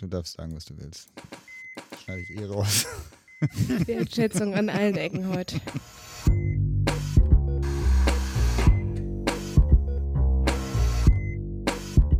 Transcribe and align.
Du 0.00 0.06
darfst 0.06 0.38
sagen, 0.38 0.56
was 0.56 0.64
du 0.64 0.78
willst. 0.78 1.10
Schneide 2.02 2.22
ich 2.22 2.30
eh 2.30 2.46
raus. 2.46 2.86
Wertschätzung 3.86 4.54
an 4.54 4.70
allen 4.70 4.96
Ecken 4.96 5.28
heute. 5.28 5.60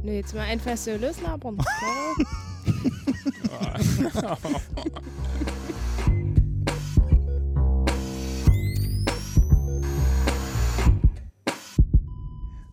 Nö, 0.03 0.13
jetzt 0.13 0.35
mal 0.35 0.43
einfach 0.43 0.77
so 0.77 0.95
loslabern. 0.97 1.57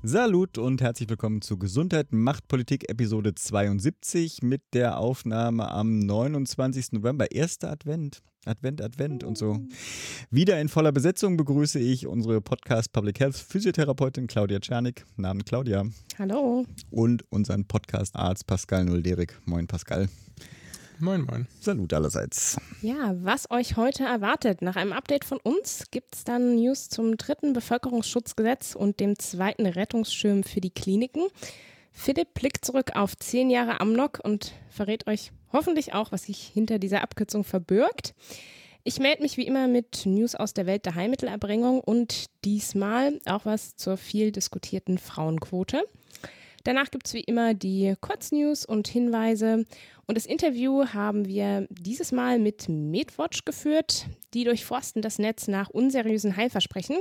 Salut 0.10 0.58
und 0.58 0.82
herzlich 0.82 1.10
willkommen 1.10 1.42
zu 1.42 1.60
Gesundheit 1.60 2.14
macht 2.14 2.48
Politik 2.48 2.90
Episode 2.90 3.36
72 3.36 4.42
mit 4.42 4.62
der 4.72 5.00
Aufnahme 5.00 5.70
am 5.70 6.00
29. 6.00 6.94
November. 6.94 7.30
Erster 7.30 7.70
Advent. 7.70 8.24
Advent, 8.46 8.82
Advent 8.82 9.26
und 9.26 9.38
so. 9.38 9.60
Wieder 10.32 10.62
in 10.62 10.70
voller 10.70 10.94
Besetzung 10.94 11.36
begrüße 11.36 11.80
ich 11.80 12.08
unsere 12.08 12.40
Podcast 12.40 12.94
Public 12.94 13.20
Health 13.20 13.36
Physiotherapeutin 13.36 14.28
Claudia 14.28 14.62
Czernik. 14.62 15.06
Namen 15.18 15.44
Claudia. 15.44 15.84
Hallo. 16.18 16.66
Und 16.90 17.30
unseren 17.30 17.68
Podcast 17.68 18.16
Arzt 18.16 18.48
Pascal 18.48 18.86
Nulderik. 18.86 19.38
Moin 19.44 19.68
Pascal. 19.68 20.08
Moin, 21.00 21.22
moin. 21.22 21.48
Salut 21.60 21.94
allerseits. 21.94 22.58
Ja, 22.82 23.14
was 23.22 23.52
euch 23.52 23.78
heute 23.78 24.04
erwartet. 24.04 24.64
Nach 24.64 24.76
einem 24.76 24.94
Update 24.94 25.26
von 25.26 25.38
uns 25.38 25.92
gibt 25.92 26.16
es 26.16 26.24
dann 26.24 26.56
News 26.56 26.90
zum 26.90 27.18
dritten 27.18 27.54
Bevölkerungsschutzgesetz 27.54 28.74
und 28.74 29.00
dem 29.00 29.20
zweiten 29.20 29.68
Rettungsschirm 29.68 30.44
für 30.44 30.60
die 30.60 30.72
Kliniken. 30.72 31.28
Philipp 31.92 32.34
blickt 32.34 32.66
zurück 32.66 32.96
auf 32.96 33.16
zehn 33.16 33.52
Jahre 33.52 33.80
Amnok 33.80 34.20
und 34.24 34.54
verrät 34.70 35.06
euch 35.06 35.32
hoffentlich 35.54 35.94
auch, 35.94 36.12
was 36.12 36.24
sich 36.24 36.40
hinter 36.48 36.80
dieser 36.80 37.04
Abkürzung 37.04 37.44
verbirgt. 37.44 38.16
Ich 38.84 39.00
melde 39.00 39.22
mich 39.22 39.38
wie 39.38 39.46
immer 39.46 39.68
mit 39.68 40.06
News 40.06 40.34
aus 40.34 40.56
der 40.56 40.66
Welt 40.66 40.86
der 40.88 40.96
Heilmittelerbringung 40.96 41.80
und 41.80 42.26
diesmal 42.44 43.20
auch 43.26 43.46
was 43.46 43.76
zur 43.76 43.98
viel 43.98 44.32
diskutierten 44.32 44.98
Frauenquote. 44.98 45.84
Danach 46.68 46.92
gibt 46.92 47.08
es 47.08 47.14
wie 47.14 47.22
immer 47.22 47.54
die 47.54 47.94
Kurznews 48.02 48.66
und 48.66 48.90
Hinweise. 48.90 49.66
Und 50.06 50.18
das 50.18 50.26
Interview 50.26 50.86
haben 50.88 51.26
wir 51.26 51.66
dieses 51.70 52.12
Mal 52.12 52.40
mit 52.40 52.68
MedWatch 52.68 53.46
geführt. 53.46 54.06
Die 54.34 54.44
durchforsten 54.44 55.02
das 55.02 55.18
Netz 55.18 55.48
nach 55.48 55.70
unseriösen 55.70 56.36
Heilversprechen 56.36 56.98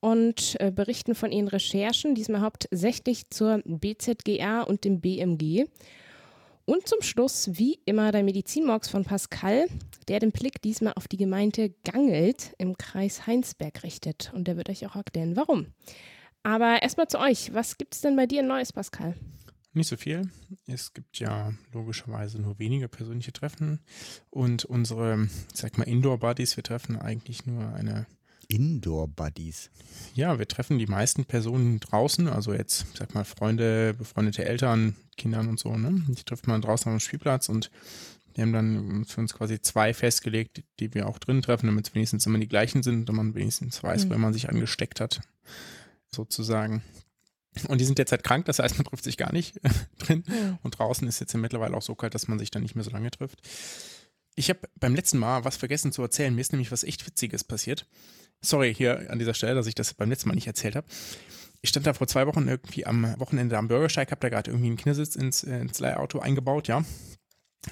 und 0.00 0.56
äh, 0.58 0.72
berichten 0.72 1.14
von 1.14 1.30
ihren 1.30 1.46
Recherchen, 1.46 2.16
diesmal 2.16 2.40
hauptsächlich 2.40 3.30
zur 3.30 3.62
BZGR 3.64 4.66
und 4.66 4.82
dem 4.82 5.00
BMG. 5.00 5.66
Und 6.64 6.88
zum 6.88 7.00
Schluss, 7.00 7.50
wie 7.52 7.78
immer, 7.84 8.10
der 8.10 8.24
Medizinmorgs 8.24 8.88
von 8.88 9.04
Pascal, 9.04 9.68
der 10.08 10.18
den 10.18 10.32
Blick 10.32 10.60
diesmal 10.62 10.94
auf 10.96 11.06
die 11.06 11.16
Gemeinde 11.16 11.72
Gangelt 11.84 12.54
im 12.58 12.76
Kreis 12.76 13.24
Heinsberg 13.28 13.84
richtet. 13.84 14.32
Und 14.34 14.48
der 14.48 14.56
wird 14.56 14.68
euch 14.68 14.84
auch 14.84 14.96
erklären, 14.96 15.36
warum. 15.36 15.68
Aber 16.46 16.80
erstmal 16.80 17.08
zu 17.08 17.18
euch. 17.18 17.52
Was 17.54 17.76
gibt 17.76 17.96
es 17.96 18.02
denn 18.02 18.14
bei 18.14 18.26
dir 18.26 18.40
Neues, 18.44 18.72
Pascal? 18.72 19.16
Nicht 19.72 19.88
so 19.88 19.96
viel. 19.96 20.30
Es 20.68 20.94
gibt 20.94 21.18
ja 21.18 21.52
logischerweise 21.72 22.40
nur 22.40 22.60
wenige 22.60 22.86
persönliche 22.86 23.32
Treffen. 23.32 23.80
Und 24.30 24.64
unsere, 24.64 25.28
sag 25.52 25.76
mal, 25.76 25.88
Indoor-Buddies, 25.88 26.56
wir 26.56 26.62
treffen 26.62 27.00
eigentlich 27.00 27.46
nur 27.46 27.74
eine. 27.74 28.06
Indoor-Buddies? 28.46 29.70
Ja, 30.14 30.38
wir 30.38 30.46
treffen 30.46 30.78
die 30.78 30.86
meisten 30.86 31.24
Personen 31.24 31.80
draußen. 31.80 32.28
Also 32.28 32.54
jetzt, 32.54 32.86
sag 32.96 33.12
mal, 33.12 33.24
Freunde, 33.24 33.94
befreundete 33.94 34.44
Eltern, 34.44 34.94
Kindern 35.16 35.48
und 35.48 35.58
so. 35.58 35.76
Ne? 35.76 36.04
Die 36.06 36.22
trifft 36.22 36.46
man 36.46 36.62
draußen 36.62 36.92
am 36.92 37.00
Spielplatz 37.00 37.48
und 37.48 37.72
wir 38.34 38.42
haben 38.42 38.52
dann 38.52 39.04
für 39.04 39.20
uns 39.20 39.34
quasi 39.34 39.60
zwei 39.60 39.92
festgelegt, 39.92 40.62
die 40.78 40.94
wir 40.94 41.08
auch 41.08 41.18
drin 41.18 41.42
treffen, 41.42 41.66
damit 41.66 41.88
es 41.88 41.94
wenigstens 41.96 42.24
immer 42.24 42.38
die 42.38 42.46
gleichen 42.46 42.84
sind 42.84 43.10
und 43.10 43.16
man 43.16 43.34
wenigstens 43.34 43.82
weiß, 43.82 44.04
mhm. 44.04 44.10
wenn 44.10 44.20
man 44.20 44.32
sich 44.32 44.48
angesteckt 44.48 45.00
hat 45.00 45.22
sozusagen. 46.14 46.82
Und 47.68 47.80
die 47.80 47.84
sind 47.84 47.98
derzeit 47.98 48.22
krank, 48.22 48.44
das 48.46 48.58
heißt, 48.58 48.76
man 48.76 48.84
trifft 48.84 49.04
sich 49.04 49.16
gar 49.16 49.32
nicht 49.32 49.58
drin. 49.98 50.24
Ja. 50.28 50.58
Und 50.62 50.78
draußen 50.78 51.06
ist 51.08 51.20
jetzt 51.20 51.32
ja 51.32 51.38
mittlerweile 51.38 51.76
auch 51.76 51.82
so 51.82 51.94
kalt, 51.94 52.14
dass 52.14 52.28
man 52.28 52.38
sich 52.38 52.50
dann 52.50 52.62
nicht 52.62 52.74
mehr 52.74 52.84
so 52.84 52.90
lange 52.90 53.10
trifft. 53.10 53.40
Ich 54.34 54.50
habe 54.50 54.60
beim 54.78 54.94
letzten 54.94 55.18
Mal 55.18 55.44
was 55.44 55.56
vergessen 55.56 55.92
zu 55.92 56.02
erzählen. 56.02 56.34
Mir 56.34 56.42
ist 56.42 56.52
nämlich 56.52 56.70
was 56.70 56.84
echt 56.84 57.06
Witziges 57.06 57.44
passiert. 57.44 57.86
Sorry 58.42 58.74
hier 58.74 59.10
an 59.10 59.18
dieser 59.18 59.32
Stelle, 59.32 59.54
dass 59.54 59.66
ich 59.66 59.74
das 59.74 59.94
beim 59.94 60.10
letzten 60.10 60.28
Mal 60.28 60.34
nicht 60.34 60.46
erzählt 60.46 60.76
habe. 60.76 60.86
Ich 61.62 61.70
stand 61.70 61.86
da 61.86 61.94
vor 61.94 62.06
zwei 62.06 62.26
Wochen 62.26 62.46
irgendwie 62.46 62.84
am 62.84 63.18
Wochenende 63.18 63.56
am 63.56 63.68
Bürgersteig, 63.68 64.10
habe 64.10 64.20
da 64.20 64.28
gerade 64.28 64.50
irgendwie 64.50 64.68
einen 64.68 64.76
Kindersitz 64.76 65.16
ins, 65.16 65.42
ins 65.42 65.78
Leihauto 65.78 66.18
eingebaut, 66.18 66.68
ja. 66.68 66.84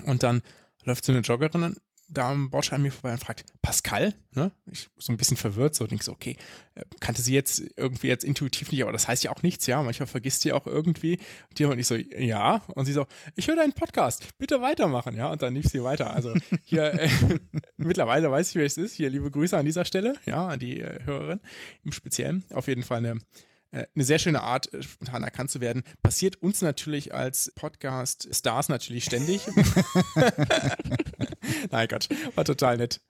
Und 0.07 0.23
dann 0.23 0.43
läuft 0.85 1.05
so 1.05 1.13
eine 1.13 1.21
Joggerin 1.21 1.77
da 2.15 2.31
am 2.31 2.51
Bordstein 2.51 2.83
mir 2.83 2.91
vorbei 2.91 3.13
und 3.13 3.19
fragt, 3.19 3.45
Pascal, 3.63 4.15
ne? 4.33 4.53
Ich 4.71 4.89
so 4.97 5.13
ein 5.13 5.17
bisschen 5.17 5.37
verwirrt, 5.37 5.75
so 5.75 5.87
denke 5.87 6.05
so, 6.05 6.13
okay, 6.13 6.37
äh, 6.75 6.83
kannte 7.01 7.23
sie 7.23 7.35
jetzt 7.35 7.63
irgendwie 7.77 8.09
jetzt 8.09 8.25
intuitiv 8.25 8.71
nicht, 8.71 8.83
aber 8.83 8.93
das 8.93 9.09
heißt 9.09 9.25
ja 9.25 9.31
auch 9.31 9.43
nichts, 9.43 9.67
ja. 9.67 9.83
Manchmal 9.83 10.07
vergisst 10.07 10.43
sie 10.43 10.53
auch 10.53 10.67
irgendwie. 10.67 11.19
Und 11.49 11.59
die 11.59 11.65
und 11.65 11.79
ich 11.79 11.87
so, 11.87 11.97
ja. 11.97 12.63
Und 12.75 12.87
sie 12.87 12.93
so, 12.93 13.07
ich 13.37 13.49
höre 13.49 13.57
deinen 13.57 13.73
Podcast, 13.73 14.27
bitte 14.39 14.63
weitermachen, 14.63 15.17
ja. 15.17 15.31
Und 15.31 15.43
dann 15.43 15.55
lief 15.55 15.67
sie 15.67 15.83
weiter. 15.83 16.15
Also 16.15 16.35
hier, 16.65 16.95
äh, 16.95 17.09
mittlerweile 17.77 18.31
weiß 18.31 18.51
ich, 18.51 18.57
wer 18.57 18.65
es 18.65 18.77
ist. 18.77 18.95
Hier, 18.95 19.11
liebe 19.11 19.31
Grüße 19.31 19.57
an 19.57 19.67
dieser 19.67 19.85
Stelle, 19.85 20.15
ja, 20.27 20.49
an 20.49 20.59
die 20.59 20.81
äh, 20.81 21.05
Hörerin 21.05 21.41
im 21.85 21.93
Speziellen. 21.93 22.45
Auf 22.53 22.69
jeden 22.69 22.83
Fall 22.83 22.99
eine 22.99 23.19
eine 23.75 24.05
sehr 24.05 24.19
schöne 24.19 24.43
Art, 24.43 24.73
äh, 24.73 24.83
spontan 24.83 25.23
erkannt 25.23 25.51
zu 25.51 25.61
werden. 25.61 25.83
Passiert 26.03 26.41
uns 26.43 26.63
natürlich 26.63 27.15
als 27.15 27.53
Podcast-Stars 27.57 28.69
natürlich 28.69 29.05
ständig. 29.05 29.47
Nein, 31.71 31.89
Gott, 31.89 32.09
war 32.35 32.45
total 32.45 32.77
nett. 32.79 33.01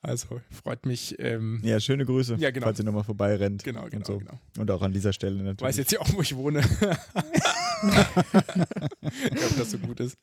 Also 0.00 0.40
freut 0.50 0.86
mich. 0.86 1.18
Ähm, 1.18 1.60
ja, 1.64 1.80
schöne 1.80 2.06
Grüße, 2.06 2.36
ja, 2.36 2.50
genau. 2.50 2.66
falls 2.66 2.78
ihr 2.78 2.84
nochmal 2.84 3.02
vorbeirennt. 3.02 3.64
Genau, 3.64 3.84
genau 3.84 3.96
und, 3.96 4.06
so. 4.06 4.18
genau. 4.18 4.38
und 4.58 4.70
auch 4.70 4.82
an 4.82 4.92
dieser 4.92 5.12
Stelle 5.12 5.36
natürlich. 5.36 5.60
Weiß 5.60 5.76
jetzt 5.76 5.90
ja 5.90 6.00
auch, 6.00 6.12
wo 6.12 6.22
ich 6.22 6.36
wohne. 6.36 6.60
ich 6.60 6.66
hoffe, 9.42 9.58
dass 9.58 9.72
so 9.72 9.78
gut 9.78 9.98
ist. 9.98 10.16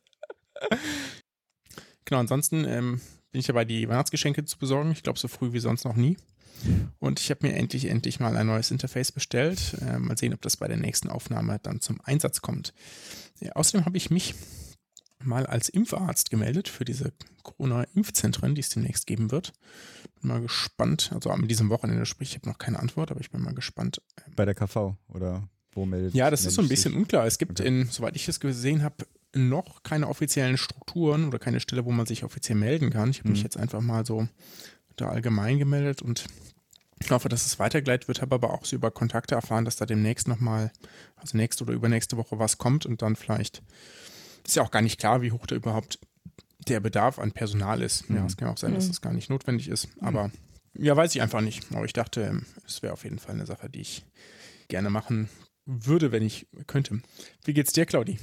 Genau, 2.06 2.22
ansonsten 2.22 2.64
ähm, 2.66 3.02
bin 3.32 3.40
ich 3.42 3.48
dabei, 3.48 3.66
die 3.66 3.90
Weihnachtsgeschenke 3.90 4.46
zu 4.46 4.58
besorgen. 4.58 4.92
Ich 4.92 5.04
glaube, 5.04 5.20
so 5.20 5.28
früh 5.28 5.52
wie 5.52 5.60
sonst 5.60 5.84
noch 5.84 5.96
nie. 5.98 6.16
Und 7.00 7.20
ich 7.20 7.30
habe 7.30 7.48
mir 7.48 7.54
endlich, 7.56 7.86
endlich 7.86 8.20
mal 8.20 8.36
ein 8.36 8.48
neues 8.48 8.72
Interface 8.72 9.12
bestellt. 9.12 9.76
Äh, 9.82 10.00
mal 10.00 10.18
sehen, 10.18 10.34
ob 10.34 10.42
das 10.42 10.58
bei 10.58 10.68
der 10.68 10.78
nächsten 10.78 11.10
Aufnahme 11.10 11.60
dann 11.62 11.82
zum 11.82 12.00
Einsatz 12.02 12.42
kommt. 12.42 12.74
Ja, 13.40 13.52
außerdem 13.54 13.86
habe 13.86 13.98
ich 13.98 14.10
mich 14.10 14.36
mal 15.24 15.46
als 15.46 15.70
Impfarzt 15.70 16.30
gemeldet 16.30 16.68
für 16.68 16.86
diese 16.86 17.14
Corona-Impfzentren, 17.44 18.56
die 18.56 18.62
es 18.62 18.70
demnächst 18.70 19.08
geben 19.08 19.32
wird. 19.32 19.54
Bin 20.22 20.30
mal 20.30 20.42
gespannt, 20.42 21.12
also 21.14 21.30
an 21.32 21.48
diesem 21.48 21.70
Wochenende, 21.70 22.06
sprich, 22.06 22.30
ich 22.32 22.36
habe 22.36 22.50
noch 22.50 22.58
keine 22.58 22.80
Antwort, 22.80 23.12
aber 23.12 23.22
ich 23.22 23.32
bin 23.32 23.42
mal 23.42 23.54
gespannt. 23.54 24.02
Bei 24.36 24.46
der 24.46 24.56
KV 24.56 24.96
oder 25.08 25.48
wo 25.74 25.86
meldet 25.86 26.14
Ja, 26.14 26.30
das 26.30 26.46
ist 26.46 26.56
so 26.56 26.62
ein 26.62 26.70
bisschen 26.70 26.94
sich? 26.94 27.02
unklar. 27.02 27.26
Es 27.26 27.38
gibt 27.38 27.60
okay. 27.60 27.68
in, 27.68 27.88
soweit 27.88 28.16
ich 28.16 28.28
es 28.28 28.40
gesehen 28.40 28.82
habe, 28.82 29.06
noch 29.34 29.84
keine 29.84 30.08
offiziellen 30.08 30.58
Strukturen 30.58 31.28
oder 31.28 31.40
keine 31.40 31.60
Stelle, 31.60 31.86
wo 31.86 31.92
man 31.92 32.06
sich 32.06 32.24
offiziell 32.24 32.58
melden 32.58 32.90
kann. 32.90 33.10
Ich 33.10 33.20
habe 33.20 33.30
mhm. 33.30 33.34
mich 33.34 33.44
jetzt 33.44 33.58
einfach 33.58 33.82
mal 33.82 34.06
so 34.06 34.28
da 34.96 35.10
allgemein 35.10 35.60
gemeldet 35.60 36.02
und 36.02 36.26
ich 37.00 37.12
hoffe, 37.12 37.30
dass 37.30 37.46
es 37.46 37.60
weitergeleitet 37.60 38.08
wird, 38.08 38.22
habe 38.22 38.36
aber 38.36 38.54
auch 38.54 38.66
so 38.66 38.76
über 38.76 38.90
Kontakte 38.90 39.36
erfahren, 39.36 39.66
dass 39.66 39.76
da 39.76 39.86
demnächst 39.86 40.28
nochmal, 40.28 40.72
also 41.18 41.38
nächste 41.38 41.64
oder 41.66 41.74
übernächste 41.74 42.18
Woche 42.18 42.40
was 42.40 42.58
kommt 42.58 42.86
und 42.86 43.02
dann 43.02 43.16
vielleicht, 43.16 43.62
ist 44.46 44.56
ja 44.56 44.64
auch 44.64 44.72
gar 44.72 44.82
nicht 44.82 45.00
klar, 45.00 45.22
wie 45.22 45.32
hoch 45.32 45.46
da 45.46 45.56
überhaupt 45.56 46.00
der 46.68 46.80
Bedarf 46.80 47.20
an 47.20 47.32
Personal 47.32 47.82
ist. 47.82 48.10
Mhm. 48.10 48.16
Ja, 48.16 48.26
es 48.26 48.38
kann 48.38 48.48
auch 48.48 48.58
sein, 48.58 48.74
dass 48.74 48.86
mhm. 48.86 48.90
das 48.90 49.02
gar 49.02 49.14
nicht 49.14 49.30
notwendig 49.30 49.68
ist, 49.68 49.90
aber 50.00 50.32
ja, 50.78 50.96
weiß 50.96 51.16
ich 51.16 51.22
einfach 51.22 51.42
nicht. 51.42 51.66
Aber 51.74 51.86
ich 51.86 51.94
dachte, 51.94 52.22
ähm, 52.22 52.46
es 52.66 52.82
wäre 52.82 52.94
auf 52.94 53.04
jeden 53.04 53.20
Fall 53.20 53.36
eine 53.36 53.46
Sache, 53.46 53.70
die 53.70 53.82
ich 53.82 54.04
gerne 54.68 54.90
machen 54.90 55.30
würde, 55.66 56.12
wenn 56.12 56.24
ich 56.24 56.48
könnte. 56.68 57.02
Wie 57.44 57.54
geht's 57.54 57.74
dir, 57.74 57.86
Claudi? 57.86 58.20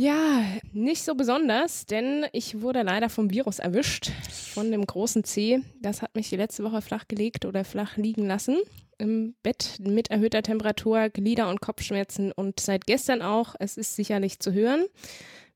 Ja, 0.00 0.44
nicht 0.72 1.02
so 1.02 1.16
besonders, 1.16 1.84
denn 1.84 2.24
ich 2.30 2.60
wurde 2.60 2.82
leider 2.82 3.08
vom 3.08 3.32
Virus 3.32 3.58
erwischt, 3.58 4.12
von 4.54 4.70
dem 4.70 4.86
großen 4.86 5.24
C. 5.24 5.60
Das 5.82 6.02
hat 6.02 6.14
mich 6.14 6.28
die 6.28 6.36
letzte 6.36 6.62
Woche 6.62 6.82
flach 6.82 7.08
gelegt 7.08 7.44
oder 7.44 7.64
flach 7.64 7.96
liegen 7.96 8.24
lassen 8.24 8.58
im 8.98 9.34
Bett 9.42 9.78
mit 9.80 10.08
erhöhter 10.12 10.42
Temperatur, 10.42 11.08
Glieder- 11.08 11.48
und 11.48 11.60
Kopfschmerzen 11.60 12.30
und 12.30 12.60
seit 12.60 12.86
gestern 12.86 13.22
auch. 13.22 13.56
Es 13.58 13.76
ist 13.76 13.96
sicherlich 13.96 14.38
zu 14.38 14.52
hören 14.52 14.84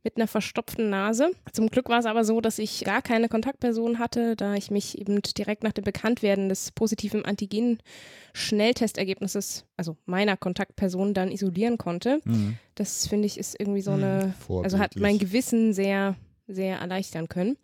mit 0.04 0.16
einer 0.16 0.26
verstopften 0.26 0.90
Nase. 0.90 1.31
Zum 1.52 1.69
Glück 1.69 1.88
war 1.88 2.00
es 2.00 2.06
aber 2.06 2.25
so, 2.25 2.40
dass 2.40 2.58
ich 2.58 2.82
gar 2.84 3.02
keine 3.02 3.28
Kontaktperson 3.28 4.00
hatte, 4.00 4.34
da 4.37 4.54
ich 4.54 4.70
mich 4.70 4.96
eben 4.99 5.20
direkt 5.22 5.62
nach 5.62 5.72
dem 5.72 5.84
Bekanntwerden 5.84 6.49
des 6.49 6.72
positiven 6.72 7.25
Antigen-Schnelltestergebnisses, 7.25 9.64
also 9.76 9.96
meiner 10.04 10.37
Kontaktperson, 10.37 11.14
dann 11.14 11.31
isolieren 11.31 11.78
konnte. 11.78 12.20
Mhm. 12.25 12.56
Das 12.75 13.06
finde 13.06 13.26
ich 13.26 13.38
ist 13.38 13.54
irgendwie 13.58 13.82
so 13.82 13.93
eine, 13.93 14.34
mhm. 14.49 14.64
also 14.64 14.78
hat 14.78 14.96
mein 14.96 15.19
Gewissen 15.19 15.72
sehr, 15.72 16.16
sehr 16.48 16.78
erleichtern 16.78 17.28
können. 17.28 17.56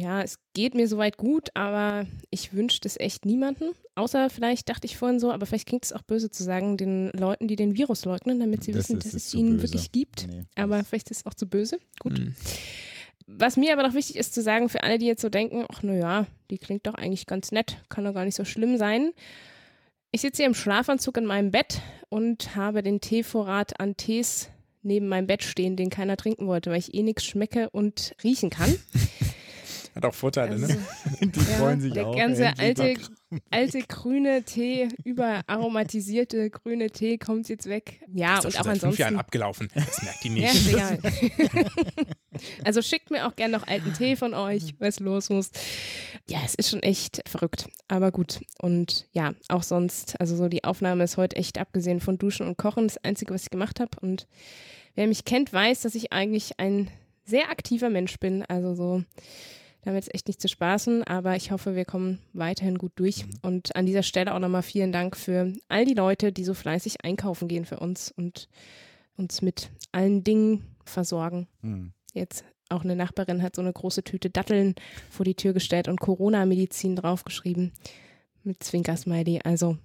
Ja, 0.00 0.22
es 0.22 0.38
geht 0.54 0.74
mir 0.74 0.86
soweit 0.86 1.16
gut, 1.16 1.48
aber 1.54 2.06
ich 2.30 2.52
wünsche 2.54 2.78
das 2.80 2.98
echt 3.00 3.26
niemanden. 3.26 3.70
Außer 3.96 4.30
vielleicht 4.30 4.68
dachte 4.68 4.86
ich 4.86 4.96
vorhin 4.96 5.18
so, 5.18 5.32
aber 5.32 5.44
vielleicht 5.44 5.66
klingt 5.66 5.84
es 5.84 5.92
auch 5.92 6.02
böse 6.02 6.30
zu 6.30 6.44
sagen, 6.44 6.76
den 6.76 7.10
Leuten, 7.10 7.48
die 7.48 7.56
den 7.56 7.76
Virus 7.76 8.04
leugnen, 8.04 8.38
damit 8.38 8.62
sie 8.62 8.70
Das 8.70 8.84
wissen, 8.84 8.98
ist- 8.98 9.06
dass 9.06 9.14
es 9.14 9.34
ihn 9.34 9.56
böse. 9.56 9.62
wirklich 9.64 9.90
gibt. 9.90 10.28
Nee, 10.28 10.44
aber 10.54 10.84
vielleicht 10.84 11.10
ist 11.10 11.18
es 11.22 11.26
auch 11.26 11.34
zu 11.34 11.48
böse. 11.48 11.78
Gut. 11.98 12.16
Hm. 12.18 12.34
Was 13.26 13.56
mir 13.56 13.72
aber 13.72 13.82
noch 13.82 13.92
wichtig 13.94 14.16
ist 14.16 14.32
zu 14.34 14.40
sagen, 14.40 14.68
für 14.68 14.82
alle, 14.84 14.98
die 14.98 15.06
jetzt 15.06 15.20
so 15.20 15.28
denken, 15.28 15.66
ach 15.68 15.82
naja, 15.82 16.26
die 16.50 16.58
klingt 16.58 16.86
doch 16.86 16.94
eigentlich 16.94 17.26
ganz 17.26 17.50
nett, 17.52 17.76
kann 17.88 18.04
doch 18.04 18.14
gar 18.14 18.24
nicht 18.24 18.36
so 18.36 18.44
schlimm 18.44 18.78
sein. 18.78 19.10
Ich 20.12 20.22
sitze 20.22 20.38
hier 20.38 20.46
im 20.46 20.54
Schlafanzug 20.54 21.16
in 21.18 21.26
meinem 21.26 21.50
Bett 21.50 21.82
und 22.08 22.54
habe 22.56 22.82
den 22.82 23.00
Teevorrat 23.02 23.78
an 23.80 23.96
Tees 23.98 24.48
neben 24.82 25.08
meinem 25.08 25.26
Bett 25.26 25.42
stehen, 25.42 25.76
den 25.76 25.90
keiner 25.90 26.16
trinken 26.16 26.46
wollte, 26.46 26.70
weil 26.70 26.78
ich 26.78 26.94
eh 26.94 27.02
nichts 27.02 27.24
schmecke 27.24 27.68
und 27.70 28.14
riechen 28.22 28.48
kann. 28.48 28.74
Hat 29.94 30.04
auch 30.04 30.14
Vorteile, 30.14 30.52
Also, 30.52 30.66
ne? 30.66 30.78
Die 31.20 31.38
Ja, 31.38 31.44
freuen 31.58 31.80
sich 31.80 31.92
der 31.92 32.06
auch. 32.06 32.16
ganze 32.16 32.44
endlich 32.44 32.98
alte, 32.98 33.00
alte 33.50 33.80
grüne 33.82 34.42
Tee, 34.44 34.88
überaromatisierte 35.04 36.50
grüne 36.50 36.90
Tee 36.90 37.18
kommt 37.18 37.48
jetzt 37.48 37.66
weg. 37.68 38.00
Ja, 38.12 38.38
Ist 38.38 38.44
doch 38.44 38.44
und 38.46 38.52
schon 38.52 38.60
auch 38.60 38.64
seit 38.66 38.78
fünf 38.80 38.98
Jahren 38.98 39.14
ansonsten. 39.14 39.18
abgelaufen. 39.20 39.68
Das 39.74 40.02
merkt 40.02 40.24
die 40.24 40.28
Ja, 40.40 40.52
nicht. 40.52 40.54
ist 40.54 40.68
egal. 40.68 40.98
also 42.64 42.82
schickt 42.82 43.10
mir 43.10 43.26
auch 43.26 43.36
gerne 43.36 43.56
noch 43.56 43.66
alten 43.66 43.92
Tee 43.94 44.16
von 44.16 44.34
euch, 44.34 44.74
was 44.78 45.00
los 45.00 45.30
muss. 45.30 45.50
Ja, 46.28 46.38
es 46.44 46.54
ist 46.54 46.70
schon 46.70 46.82
echt 46.82 47.22
verrückt, 47.28 47.68
aber 47.88 48.12
gut. 48.12 48.40
Und 48.60 49.06
ja, 49.12 49.34
auch 49.48 49.62
sonst, 49.62 50.20
also 50.20 50.36
so 50.36 50.48
die 50.48 50.64
Aufnahme 50.64 51.04
ist 51.04 51.16
heute 51.16 51.36
echt 51.36 51.58
abgesehen 51.58 52.00
von 52.00 52.18
Duschen 52.18 52.46
und 52.46 52.56
Kochen 52.58 52.86
das 52.86 53.02
Einzige, 53.04 53.34
was 53.34 53.44
ich 53.44 53.50
gemacht 53.50 53.80
habe. 53.80 53.90
Und 54.00 54.26
wer 54.94 55.06
mich 55.06 55.24
kennt, 55.24 55.52
weiß, 55.52 55.82
dass 55.82 55.94
ich 55.94 56.12
eigentlich 56.12 56.58
ein 56.60 56.90
sehr 57.24 57.50
aktiver 57.50 57.90
Mensch 57.90 58.18
bin. 58.18 58.42
Also 58.48 58.74
so, 58.74 59.02
damit 59.82 60.04
ist 60.04 60.14
echt 60.14 60.28
nicht 60.28 60.40
zu 60.40 60.48
spaßen, 60.48 61.04
aber 61.04 61.36
ich 61.36 61.50
hoffe, 61.50 61.74
wir 61.74 61.84
kommen 61.84 62.18
weiterhin 62.32 62.78
gut 62.78 62.92
durch. 62.96 63.24
Und 63.42 63.74
an 63.76 63.86
dieser 63.86 64.02
Stelle 64.02 64.34
auch 64.34 64.38
nochmal 64.38 64.62
vielen 64.62 64.92
Dank 64.92 65.16
für 65.16 65.52
all 65.68 65.84
die 65.84 65.94
Leute, 65.94 66.32
die 66.32 66.44
so 66.44 66.54
fleißig 66.54 67.04
einkaufen 67.04 67.48
gehen 67.48 67.64
für 67.64 67.78
uns 67.78 68.10
und 68.10 68.48
uns 69.16 69.42
mit 69.42 69.70
allen 69.92 70.24
Dingen 70.24 70.64
versorgen. 70.84 71.48
Hm. 71.62 71.92
Jetzt 72.12 72.44
auch 72.68 72.84
eine 72.84 72.96
Nachbarin 72.96 73.42
hat 73.42 73.56
so 73.56 73.62
eine 73.62 73.72
große 73.72 74.02
Tüte 74.04 74.30
Datteln 74.30 74.74
vor 75.10 75.24
die 75.24 75.34
Tür 75.34 75.52
gestellt 75.52 75.88
und 75.88 76.00
Corona-Medizin 76.00 76.96
draufgeschrieben 76.96 77.72
mit 78.42 78.62
Zwinkersmiley. 78.62 79.40
Also 79.44 79.78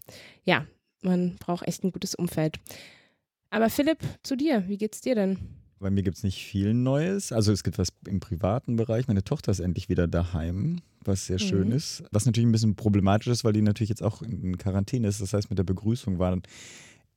ja, 0.43 0.65
man 1.01 1.35
braucht 1.37 1.67
echt 1.67 1.83
ein 1.83 1.91
gutes 1.91 2.15
Umfeld. 2.15 2.59
Aber 3.49 3.69
Philipp, 3.69 3.99
zu 4.23 4.35
dir, 4.35 4.67
wie 4.67 4.77
geht's 4.77 5.01
dir 5.01 5.15
denn? 5.15 5.62
Bei 5.83 5.91
mir 5.91 6.01
gibt 6.01 6.15
es 6.17 6.23
nicht 6.23 6.43
viel 6.45 6.73
Neues. 6.73 7.33
Also 7.33 7.51
es 7.51 7.61
gibt 7.63 7.77
was 7.77 7.89
im 8.07 8.21
privaten 8.21 8.77
Bereich. 8.77 9.07
Meine 9.09 9.23
Tochter 9.25 9.51
ist 9.51 9.59
endlich 9.59 9.89
wieder 9.89 10.07
daheim, 10.07 10.79
was 11.03 11.25
sehr 11.25 11.39
schön 11.39 11.67
Mhm. 11.67 11.73
ist. 11.75 12.03
Was 12.11 12.25
natürlich 12.25 12.47
ein 12.47 12.53
bisschen 12.53 12.75
problematisch 12.75 13.27
ist, 13.27 13.43
weil 13.43 13.51
die 13.51 13.61
natürlich 13.61 13.89
jetzt 13.89 14.01
auch 14.01 14.21
in 14.21 14.57
Quarantäne 14.57 15.09
ist. 15.09 15.19
Das 15.19 15.33
heißt, 15.33 15.49
mit 15.49 15.59
der 15.59 15.65
Begrüßung 15.65 16.19
war 16.19 16.29
dann 16.31 16.43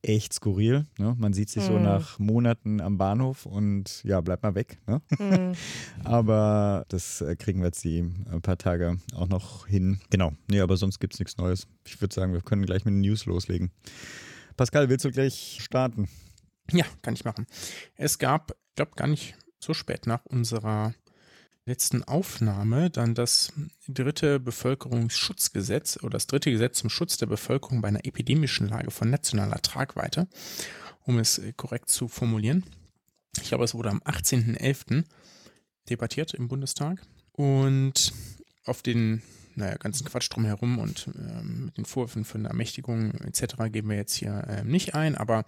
echt 0.02 0.32
skurril. 0.34 0.84
Ne? 0.98 1.14
Man 1.16 1.32
sieht 1.32 1.48
sich 1.48 1.62
so 1.62 1.74
Mhm. 1.74 1.82
nach 1.84 2.18
Monaten 2.18 2.80
am 2.80 2.98
Bahnhof 2.98 3.46
und 3.46 4.02
ja, 4.02 4.20
bleib 4.20 4.42
mal 4.42 4.56
weg. 4.56 4.78
Ne? 4.88 5.00
Hm, 5.16 5.52
Aber 6.04 6.84
das 6.88 7.20
äh, 7.20 7.36
kriegen 7.36 7.60
wir 7.60 7.66
jetzt 7.66 7.84
die 7.84 7.98
äh, 8.00 8.40
paar 8.42 8.58
Tage 8.58 8.98
auch 9.14 9.28
noch 9.28 9.68
hin. 9.68 10.00
Genau. 10.10 10.32
Nee, 10.50 10.58
aber 10.60 10.76
sonst 10.76 10.98
gibt 10.98 11.14
es 11.14 11.20
nichts 11.20 11.36
Neues. 11.36 11.68
Ich 11.86 12.00
würde 12.00 12.12
sagen, 12.14 12.32
wir 12.32 12.40
können 12.40 12.66
gleich 12.66 12.84
mit 12.84 12.94
den 12.94 13.00
News 13.00 13.26
loslegen. 13.26 13.70
Pascal, 14.56 14.88
willst 14.88 15.04
du 15.04 15.10
gleich 15.12 15.58
starten? 15.60 16.08
Ja, 16.72 16.84
kann 17.02 17.14
ich 17.14 17.24
machen. 17.24 17.46
Es 17.96 18.18
gab, 18.18 18.50
ich 18.50 18.74
glaube, 18.76 18.92
gar 18.96 19.06
nicht 19.06 19.34
so 19.58 19.74
spät 19.74 20.06
nach 20.06 20.24
unserer 20.24 20.94
letzten 21.66 22.04
Aufnahme 22.04 22.90
dann 22.90 23.14
das 23.14 23.52
dritte 23.88 24.38
Bevölkerungsschutzgesetz 24.38 25.98
oder 26.02 26.12
das 26.12 26.28
dritte 26.28 26.50
Gesetz 26.50 26.78
zum 26.78 26.90
Schutz 26.90 27.16
der 27.16 27.26
Bevölkerung 27.26 27.80
bei 27.82 27.88
einer 27.88 28.04
epidemischen 28.04 28.68
Lage 28.68 28.92
von 28.92 29.10
nationaler 29.10 29.60
Tragweite, 29.60 30.28
um 31.02 31.18
es 31.18 31.38
äh, 31.38 31.52
korrekt 31.52 31.88
zu 31.90 32.08
formulieren. 32.08 32.64
Ich 33.36 33.48
glaube, 33.48 33.64
es 33.64 33.74
wurde 33.74 33.90
am 33.90 33.98
18.11. 33.98 35.04
debattiert 35.90 36.34
im 36.34 36.48
Bundestag 36.48 37.02
und 37.32 38.12
auf 38.64 38.82
den 38.82 39.22
naja, 39.56 39.76
ganzen 39.76 40.06
Quatsch 40.06 40.28
drumherum 40.30 40.78
und 40.78 41.08
ähm, 41.16 41.66
mit 41.66 41.78
den 41.78 41.84
Vorwürfen 41.84 42.24
von 42.24 42.44
Ermächtigung 42.44 43.12
etc. 43.22 43.54
gehen 43.72 43.88
wir 43.88 43.96
jetzt 43.96 44.14
hier 44.14 44.44
ähm, 44.48 44.68
nicht 44.68 44.94
ein, 44.94 45.16
aber 45.16 45.44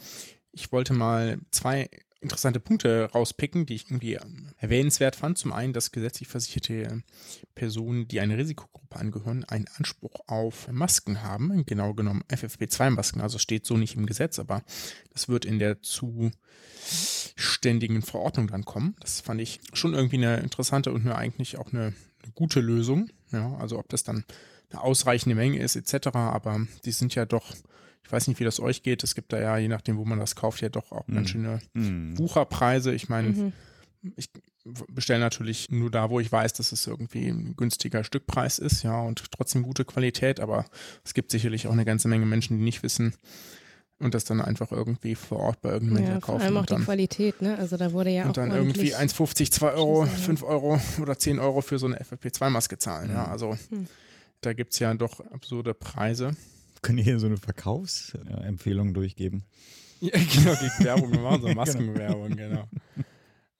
ich 0.53 0.73
wollte 0.73 0.93
mal 0.93 1.39
zwei 1.51 1.89
interessante 2.21 2.61
Punkte 2.61 3.11
rauspicken, 3.13 3.67
die 3.67 3.75
ich 3.75 3.91
irgendwie 3.91 4.15
ähm, 4.15 4.53
erwähnenswert 4.59 5.17
fand. 5.17 5.37
Zum 5.39 5.53
einen, 5.53 5.73
dass 5.73 5.91
gesetzlich 5.93 6.29
versicherte 6.29 7.03
Personen, 7.55 8.07
die 8.09 8.21
einer 8.21 8.37
Risikogruppe 8.37 8.97
angehören, 8.97 9.45
einen 9.45 9.69
Anspruch 9.77 10.21
auf 10.27 10.69
Masken 10.71 11.23
haben. 11.23 11.65
Genau 11.65 11.95
genommen 11.95 12.25
FFP2-Masken. 12.29 13.21
Also 13.21 13.39
steht 13.39 13.65
so 13.67 13.77
nicht 13.77 13.95
im 13.95 14.07
Gesetz, 14.07 14.41
aber 14.41 14.63
das 15.13 15.29
wird 15.29 15.45
in 15.45 15.61
der 15.61 15.81
zuständigen 15.83 18.03
Verordnung 18.03 18.49
dann 18.49 18.65
kommen. 18.65 18.97
Das 19.01 19.21
fand 19.21 19.41
ich 19.41 19.61
schon 19.73 19.95
irgendwie 19.95 20.17
eine 20.17 20.39
interessante 20.39 20.93
und 20.93 21.03
eine, 21.03 21.15
eigentlich 21.17 21.57
auch 21.57 21.73
eine, 21.73 21.95
eine 22.23 22.33
gute 22.35 22.59
Lösung. 22.61 23.11
Ja, 23.31 23.55
also 23.59 23.79
ob 23.79 23.89
das 23.91 24.03
dann 24.03 24.25
eine 24.71 24.83
ausreichende 24.83 25.37
Menge 25.37 25.61
ist 25.61 25.77
etc. 25.77 26.09
Aber 26.17 26.67
die 26.85 26.93
sind 26.93 27.15
ja 27.15 27.27
doch 27.27 27.55
ich 28.09 28.13
weiß 28.13 28.27
nicht, 28.27 28.41
wie 28.41 28.45
das 28.45 28.59
euch 28.59 28.83
geht. 28.83 29.05
Es 29.05 29.15
gibt 29.15 29.33
da 29.35 29.39
ja, 29.39 29.59
je 29.59 29.69
nachdem, 29.69 29.99
wo 29.99 30.05
man 30.07 30.19
das 30.19 30.35
kauft, 30.35 30.63
ja 30.63 30.71
doch 30.71 30.91
auch 30.93 31.07
Mhm. 31.09 31.15
ganz 31.15 31.29
schöne 31.31 31.61
Hm. 31.75 32.19
Wucherpreise. 32.19 32.95
Ich 32.95 33.09
meine, 33.11 33.29
mhm. 33.29 33.53
ich 34.17 34.31
bestelle 34.89 35.21
natürlich 35.21 35.71
nur 35.71 35.91
da, 35.91 36.09
wo 36.09 36.19
ich 36.19 36.33
weiß, 36.33 36.55
dass 36.55 36.73
es 36.73 36.87
irgendwie 36.87 37.29
ein 37.29 37.55
günstiger 37.55 38.05
Stückpreis 38.05 38.59
ist, 38.59 38.83
ja, 38.83 38.99
und 39.03 39.31
trotzdem 39.31 39.63
gute 39.63 39.85
Qualität. 39.85 40.41
Aber 40.41 40.65
es 41.05 41.13
gibt 41.15 41.31
sicherlich 41.31 41.67
auch 41.67 41.73
eine 41.73 41.85
ganze 41.85 42.09
Menge 42.09 42.25
Menschen, 42.25 42.57
die 42.57 42.65
nicht 42.65 42.83
wissen 42.83 43.13
und 43.99 44.15
das 44.15 44.25
dann 44.25 44.41
einfach 44.41 44.73
irgendwie 44.73 45.15
vor 45.15 45.41
Ort 45.41 45.61
bei 45.61 45.69
irgendeinem 45.71 45.97
Händler 45.99 46.15
Ja, 46.15 46.21
vor 46.21 46.35
kaufen 46.37 46.45
allem 46.47 46.57
auch 46.57 46.61
und 46.61 46.71
die 46.71 46.75
dann, 46.77 46.85
Qualität, 46.85 47.43
ne? 47.43 47.59
Also 47.59 47.77
da 47.77 47.93
wurde 47.93 48.09
ja 48.11 48.23
auch 48.23 48.27
und 48.29 48.37
dann 48.39 48.53
irgendwie 48.53 48.95
ordentlich- 48.95 48.97
1,50, 48.97 49.51
2 49.53 49.73
Euro, 49.73 50.07
Scheiße, 50.07 50.17
ja. 50.19 50.25
5 50.25 50.43
Euro 50.45 50.81
oder 51.03 51.19
10 51.19 51.39
Euro 51.41 51.61
für 51.61 51.79
so 51.79 51.87
eine 51.87 52.01
FFP2-Maske 52.01 52.79
zahlen. 52.79 53.11
Ja, 53.11 53.25
Mhm. 53.27 53.33
also 53.33 53.59
Hm. 53.69 53.87
da 54.41 54.53
gibt 54.55 54.73
es 54.73 54.79
ja 54.79 54.95
doch 54.95 55.21
absurde 55.33 55.75
Preise. 55.75 56.35
Können 56.83 56.99
hier 56.99 57.19
so 57.19 57.27
eine 57.27 57.37
Verkaufsempfehlung 57.37 58.95
durchgeben? 58.95 59.45
Ja, 60.01 60.11
genau, 60.13 60.55
gegen 60.55 60.85
Werbung. 60.85 61.13
Wir 61.13 61.21
machen 61.21 61.41
so 61.41 61.47
Genau. 61.49 61.61
Maskenwerbung, 61.61 62.37
genau. 62.37 62.69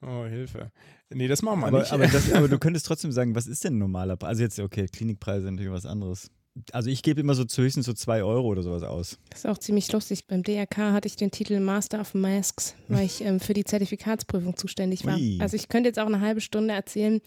Oh, 0.01 0.25
Hilfe. 0.25 0.71
Nee, 1.09 1.27
das 1.27 1.41
machen 1.41 1.59
wir 1.61 1.67
Aber, 1.67 1.79
nicht. 1.79 1.91
aber, 1.91 2.07
das, 2.07 2.31
aber 2.31 2.47
du 2.47 2.57
könntest 2.59 2.85
trotzdem 2.85 3.11
sagen, 3.11 3.35
was 3.35 3.47
ist 3.47 3.63
denn 3.63 3.75
ein 3.75 3.79
normaler 3.79 4.15
Preis? 4.15 4.29
Also 4.29 4.43
jetzt, 4.43 4.59
okay, 4.59 4.85
Klinikpreise 4.87 5.45
sind 5.45 5.55
natürlich 5.55 5.73
was 5.73 5.85
anderes. 5.85 6.31
Also 6.71 6.89
ich 6.89 7.03
gebe 7.03 7.21
immer 7.21 7.35
so 7.35 7.45
zu 7.45 7.61
höchstens 7.61 7.85
so 7.85 7.93
zwei 7.93 8.23
Euro 8.23 8.47
oder 8.47 8.63
sowas 8.63 8.83
aus. 8.83 9.17
Das 9.29 9.39
ist 9.39 9.45
auch 9.47 9.57
ziemlich 9.57 9.91
lustig. 9.91 10.27
Beim 10.27 10.43
DRK 10.43 10.77
hatte 10.93 11.07
ich 11.07 11.15
den 11.15 11.31
Titel 11.31 11.59
Master 11.59 12.01
of 12.01 12.13
Masks, 12.13 12.75
weil 12.87 13.05
ich 13.05 13.21
ähm, 13.21 13.39
für 13.39 13.53
die 13.53 13.63
Zertifikatsprüfung 13.63 14.57
zuständig 14.57 15.05
war. 15.05 15.15
Ui. 15.15 15.37
Also 15.39 15.55
ich 15.55 15.69
könnte 15.69 15.89
jetzt 15.89 15.99
auch 15.99 16.07
eine 16.07 16.21
halbe 16.21 16.41
Stunde 16.41 16.73
erzählen, 16.73 17.21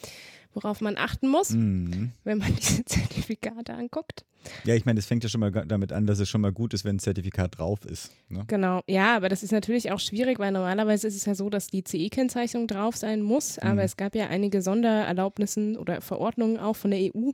worauf 0.55 0.81
man 0.81 0.97
achten 0.97 1.29
muss, 1.29 1.51
Mhm. 1.51 2.13
wenn 2.25 2.39
man 2.39 2.55
diese 2.57 2.85
Zertifikate 2.85 3.75
anguckt. 3.75 4.25
Ja, 4.65 4.75
ich 4.75 4.85
meine, 4.85 4.97
das 4.97 5.07
fängt 5.07 5.23
ja 5.23 5.29
schon 5.29 5.41
mal 5.41 5.53
damit 5.53 5.93
an, 5.93 6.05
dass 6.07 6.19
es 6.19 6.29
schon 6.29 6.41
mal 6.41 6.53
gut 6.53 6.75
ist, 6.75 6.85
wenn 6.85 6.97
ein 6.97 6.99
Zertifikat 6.99 7.59
drauf 7.59 7.85
ist. 7.85 8.11
Ne? 8.29 8.45
Genau, 8.49 8.81
ja, 8.89 9.15
aber 9.17 9.29
das 9.29 9.43
ist 9.45 9.53
natürlich 9.53 9.93
auch 9.93 10.01
schwierig, 10.01 10.39
weil 10.41 10.51
normalerweise 10.51 11.07
ist 11.07 11.15
es 11.15 11.25
ja 11.27 11.35
so, 11.37 11.49
dass 11.49 11.69
die 11.69 11.85
CE-Kennzeichnung 11.85 12.67
drauf 12.67 12.97
sein 12.97 13.23
muss, 13.23 13.59
aber 13.61 13.75
Mhm. 13.75 13.79
es 13.81 13.97
gab 13.97 14.15
ja 14.17 14.27
einige 14.27 14.61
Sondererlaubnissen 14.61 15.77
oder 15.77 16.01
Verordnungen 16.01 16.59
auch 16.59 16.75
von 16.75 16.91
der 16.91 17.01
EU, 17.01 17.31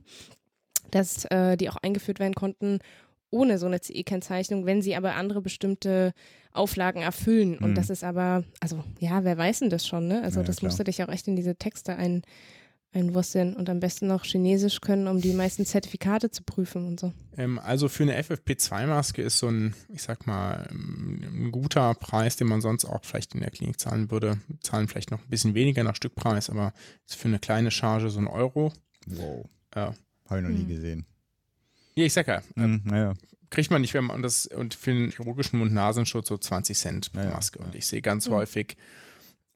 dass 0.91 1.25
äh, 1.25 1.57
die 1.57 1.69
auch 1.69 1.77
eingeführt 1.77 2.19
werden 2.19 2.35
konnten 2.35 2.79
ohne 3.31 3.59
so 3.59 3.67
eine 3.67 3.79
CE-Kennzeichnung, 3.79 4.65
wenn 4.65 4.81
sie 4.81 4.95
aber 4.95 5.13
andere 5.15 5.41
bestimmte 5.41 6.13
Auflagen 6.51 7.01
erfüllen. 7.03 7.59
Und 7.59 7.71
Mhm. 7.71 7.75
das 7.75 7.91
ist 7.91 8.03
aber, 8.03 8.43
also 8.59 8.83
ja, 8.99 9.23
wer 9.23 9.37
weiß 9.37 9.59
denn 9.59 9.69
das 9.69 9.85
schon, 9.85 10.07
ne? 10.07 10.23
Also 10.23 10.39
ja, 10.39 10.45
das 10.45 10.57
klar. 10.57 10.67
musst 10.69 10.79
du 10.79 10.83
dich 10.83 11.03
auch 11.03 11.09
echt 11.09 11.27
in 11.27 11.35
diese 11.35 11.55
Texte 11.55 11.95
ein, 11.95 12.23
einwursteln 12.91 13.55
und 13.55 13.69
am 13.69 13.79
besten 13.79 14.07
noch 14.07 14.23
Chinesisch 14.25 14.81
können, 14.81 15.07
um 15.07 15.21
die 15.21 15.33
meisten 15.33 15.65
Zertifikate 15.65 16.31
zu 16.31 16.43
prüfen 16.43 16.85
und 16.87 16.99
so. 16.99 17.13
Ähm, 17.37 17.59
also 17.59 17.87
für 17.87 18.03
eine 18.03 18.19
FFP2-Maske 18.19 19.21
ist 19.21 19.37
so 19.37 19.47
ein, 19.47 19.75
ich 19.89 20.01
sag 20.01 20.25
mal, 20.25 20.67
ein 20.71 21.49
guter 21.51 21.93
Preis, 21.93 22.35
den 22.35 22.47
man 22.47 22.61
sonst 22.61 22.85
auch 22.85 23.03
vielleicht 23.05 23.35
in 23.35 23.41
der 23.41 23.51
Klinik 23.51 23.79
zahlen 23.79 24.09
würde. 24.09 24.39
Zahlen 24.61 24.87
vielleicht 24.87 25.11
noch 25.11 25.19
ein 25.21 25.29
bisschen 25.29 25.53
weniger 25.53 25.83
nach 25.83 25.95
Stückpreis, 25.95 26.49
aber 26.49 26.73
ist 27.07 27.15
für 27.15 27.27
eine 27.27 27.39
kleine 27.39 27.69
Charge 27.71 28.09
so 28.09 28.19
ein 28.19 28.27
Euro. 28.27 28.73
Wow. 29.05 29.47
Ja, 29.75 29.93
Habe 30.27 30.39
ich 30.41 30.43
noch 30.47 30.49
nie 30.55 30.63
Mhm. 30.63 30.67
gesehen. 30.69 31.05
ja 31.95 32.05
ich 32.05 32.13
sag 32.13 32.27
ja, 32.27 32.37
äh, 32.37 32.41
Mhm, 32.67 32.81
naja. 32.85 33.13
kriegt 33.51 33.69
man 33.71 33.81
nicht, 33.81 33.93
wenn 33.93 34.05
man 34.05 34.21
das 34.23 34.47
und 34.47 34.73
für 34.73 34.93
den 34.93 35.11
chirurgischen 35.11 35.59
Mund-Nasenschutz 35.59 36.27
so 36.27 36.37
20 36.37 36.75
Cent 36.77 37.11
pro 37.13 37.19
Ja, 37.19 37.25
ja, 37.27 37.31
Maske. 37.33 37.59
Und 37.59 37.73
ja. 37.73 37.77
ich 37.79 37.85
sehe 37.85 38.01
ganz 38.01 38.27
Mhm. 38.27 38.33
häufig 38.33 38.77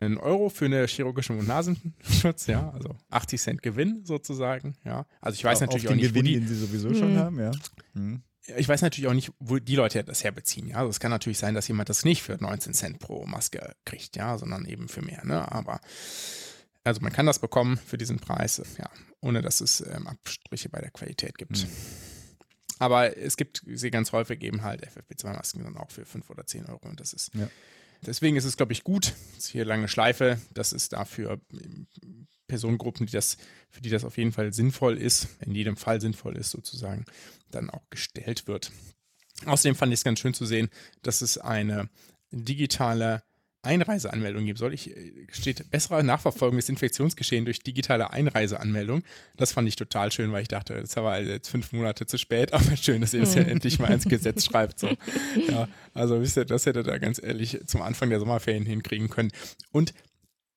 einen 0.05 0.17
Euro 0.17 0.49
für 0.49 0.65
eine 0.65 0.85
chirurgische 0.87 1.33
Mund-Nasenschutz, 1.33 2.47
ja, 2.47 2.69
also 2.71 2.95
80 3.09 3.41
Cent 3.41 3.61
Gewinn 3.61 4.05
sozusagen, 4.05 4.75
ja. 4.85 5.05
Also 5.21 5.35
ich 5.35 5.43
weiß 5.43 5.57
Auf 5.57 5.61
natürlich 5.61 5.83
den 5.83 5.91
auch 5.91 5.95
nicht, 5.95 6.09
Gewinn, 6.13 6.25
wo 6.25 6.27
die, 6.27 6.33
den 6.39 6.47
sie 6.47 6.55
sowieso 6.55 6.93
schon 6.93 7.13
Mhm. 7.13 7.17
haben, 7.19 7.39
ja. 7.39 7.51
Mhm. 7.93 8.23
ich 8.57 8.67
weiß 8.67 8.81
natürlich 8.81 9.07
auch 9.07 9.13
nicht, 9.13 9.31
wo 9.39 9.57
die 9.59 9.75
Leute 9.75 10.03
das 10.03 10.23
herbeziehen, 10.23 10.67
ja. 10.67 10.77
Also 10.77 10.89
es 10.89 10.99
kann 10.99 11.11
natürlich 11.11 11.37
sein, 11.39 11.53
dass 11.55 11.67
jemand 11.67 11.89
das 11.89 12.03
nicht 12.05 12.21
für 12.23 12.37
19 12.39 12.73
Cent 12.73 12.99
pro 12.99 13.25
Maske 13.25 13.73
kriegt, 13.85 14.15
ja, 14.15 14.37
sondern 14.37 14.65
eben 14.65 14.87
für 14.87 15.01
mehr, 15.01 15.25
ne. 15.25 15.51
Aber 15.51 15.79
Also 16.85 16.99
man 17.01 17.13
kann 17.13 17.25
das 17.25 17.39
bekommen 17.39 17.77
für 17.77 17.97
diesen 17.97 18.17
Preis, 18.19 18.61
ja, 18.77 18.89
ohne 19.21 19.41
dass 19.41 19.61
es 19.61 19.79
ähm, 19.81 20.05
Abstriche 20.07 20.67
bei 20.69 20.81
der 20.81 20.91
Qualität 20.91 21.37
gibt. 21.37 21.57
Mhm. 21.63 21.69
Aber 22.79 23.17
es 23.17 23.37
gibt 23.37 23.63
sie 23.65 23.91
ganz 23.91 24.11
häufig 24.11 24.41
eben 24.43 24.63
halt 24.63 24.85
FFP2-Masken 24.85 25.63
dann 25.63 25.77
auch 25.77 25.91
für 25.91 26.03
5 26.05 26.29
oder 26.29 26.45
10 26.45 26.65
Euro 26.65 26.89
und 26.89 26.99
das 26.99 27.13
ist. 27.13 27.33
Ja. 27.35 27.47
Deswegen 28.05 28.35
ist 28.35 28.45
es, 28.45 28.57
glaube 28.57 28.73
ich, 28.73 28.83
gut. 28.83 29.13
Hier 29.51 29.65
lange 29.65 29.87
Schleife. 29.87 30.39
Das 30.53 30.73
ist 30.73 30.93
dafür 30.93 31.39
ähm, 31.51 31.87
Personengruppen, 32.47 33.05
die 33.05 33.13
das, 33.13 33.37
für 33.69 33.81
die 33.81 33.89
das 33.89 34.03
auf 34.03 34.17
jeden 34.17 34.31
Fall 34.31 34.53
sinnvoll 34.53 34.97
ist, 34.97 35.27
in 35.39 35.55
jedem 35.55 35.77
Fall 35.77 36.01
sinnvoll 36.01 36.37
ist, 36.37 36.51
sozusagen, 36.51 37.05
dann 37.51 37.69
auch 37.69 37.89
gestellt 37.89 38.47
wird. 38.47 38.71
Außerdem 39.45 39.75
fand 39.75 39.91
ich 39.91 39.99
es 39.99 40.03
ganz 40.03 40.19
schön 40.19 40.33
zu 40.33 40.45
sehen, 40.45 40.69
dass 41.01 41.21
es 41.21 41.37
eine 41.37 41.89
digitale 42.31 43.23
Einreiseanmeldung 43.63 44.45
geben 44.45 44.57
soll. 44.57 44.73
Ich, 44.73 44.95
äh, 44.95 45.11
steht 45.31 45.69
bessere 45.71 46.03
Nachverfolgung 46.03 46.57
des 46.57 46.69
Infektionsgeschehens 46.69 47.45
durch 47.45 47.59
digitale 47.59 48.11
Einreiseanmeldung. 48.11 49.03
Das 49.37 49.53
fand 49.53 49.67
ich 49.67 49.75
total 49.75 50.11
schön, 50.11 50.31
weil 50.31 50.43
ich 50.43 50.47
dachte, 50.47 50.75
das 50.75 50.95
war 50.95 51.19
jetzt 51.19 51.49
fünf 51.49 51.71
Monate 51.71 52.05
zu 52.05 52.17
spät, 52.17 52.53
aber 52.53 52.75
schön, 52.77 53.01
dass 53.01 53.13
ihr 53.13 53.21
das 53.21 53.35
ja 53.35 53.41
endlich 53.43 53.79
mal 53.79 53.91
ins 53.91 54.05
Gesetz 54.05 54.45
schreibt. 54.45 54.79
So. 54.79 54.89
Ja, 55.49 55.67
also 55.93 56.21
wisst 56.21 56.37
ihr, 56.37 56.45
das 56.45 56.65
hätte 56.65 56.83
da 56.83 56.97
ganz 56.97 57.21
ehrlich 57.21 57.59
zum 57.65 57.81
Anfang 57.81 58.09
der 58.09 58.19
Sommerferien 58.19 58.65
hinkriegen 58.65 59.09
können. 59.09 59.31
Und 59.71 59.93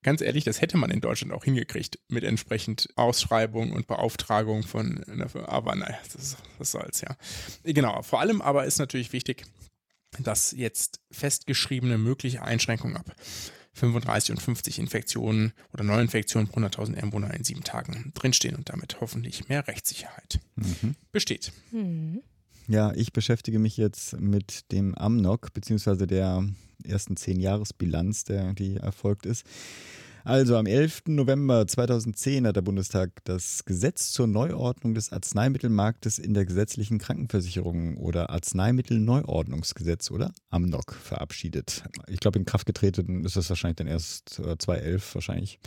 ganz 0.03 0.21
ehrlich, 0.21 0.45
das 0.45 0.61
hätte 0.61 0.77
man 0.77 0.91
in 0.91 1.01
Deutschland 1.01 1.33
auch 1.33 1.45
hingekriegt 1.45 1.99
mit 2.09 2.25
entsprechend 2.25 2.89
Ausschreibung 2.97 3.73
und 3.73 3.87
Beauftragung 3.87 4.63
von, 4.63 5.05
aber 5.47 5.75
naja, 5.75 5.99
das, 6.13 6.37
das 6.59 6.71
soll's 6.71 7.01
ja. 7.01 7.17
Genau, 7.65 8.03
vor 8.03 8.21
allem 8.21 8.41
aber 8.41 8.65
ist 8.67 8.79
natürlich 8.79 9.13
wichtig, 9.13 9.45
dass 10.19 10.53
jetzt 10.53 11.01
festgeschriebene 11.11 11.99
mögliche 11.99 12.43
Einschränkungen 12.43 12.97
ab 12.97 13.15
35 13.75 14.31
und 14.31 14.41
50 14.41 14.79
Infektionen 14.79 15.53
oder 15.73 15.85
Neuinfektionen 15.85 16.49
pro 16.49 16.61
100.000 16.61 16.97
Einwohner 16.97 17.35
in 17.35 17.45
sieben 17.45 17.63
Tagen 17.63 18.13
drinstehen 18.15 18.57
und 18.57 18.71
damit 18.71 19.01
hoffentlich 19.01 19.49
mehr 19.49 19.69
Rechtssicherheit 19.69 20.41
mhm. 20.57 20.95
besteht. 21.13 21.53
Mhm. 21.73 22.23
Ja, 22.69 22.93
ich 22.95 23.13
beschäftige 23.13 23.59
mich 23.59 23.77
jetzt 23.77 24.19
mit 24.19 24.73
dem 24.73 24.95
Amnok, 24.97 25.53
beziehungsweise 25.53 26.07
der 26.07 26.45
ersten 26.85 27.17
zehn 27.17 27.39
Jahresbilanz, 27.39 28.25
der 28.25 28.55
die 28.55 28.77
erfolgt 28.77 29.27
ist. 29.27 29.45
Also 30.26 30.56
am 30.56 30.66
11. 30.66 31.02
November 31.06 31.68
2010 31.68 32.49
hat 32.49 32.56
der 32.56 32.62
Bundestag 32.62 33.12
das 33.23 33.64
Gesetz 33.64 34.11
zur 34.11 34.26
Neuordnung 34.26 34.92
des 34.92 35.12
Arzneimittelmarktes 35.12 36.18
in 36.18 36.35
der 36.35 36.45
gesetzlichen 36.45 36.99
Krankenversicherung 36.99 37.97
oder 37.97 38.28
Arzneimittelneuordnungsgesetz 38.30 40.11
oder 40.11 40.33
AMNOG 40.50 40.95
verabschiedet. 40.95 41.85
Ich 42.09 42.18
glaube, 42.18 42.40
in 42.40 42.45
Kraft 42.45 42.66
getreten 42.66 43.25
ist 43.25 43.37
das 43.37 43.49
wahrscheinlich 43.50 43.76
dann 43.76 43.87
erst 43.87 44.30
2011 44.30 45.14
wahrscheinlich. 45.14 45.61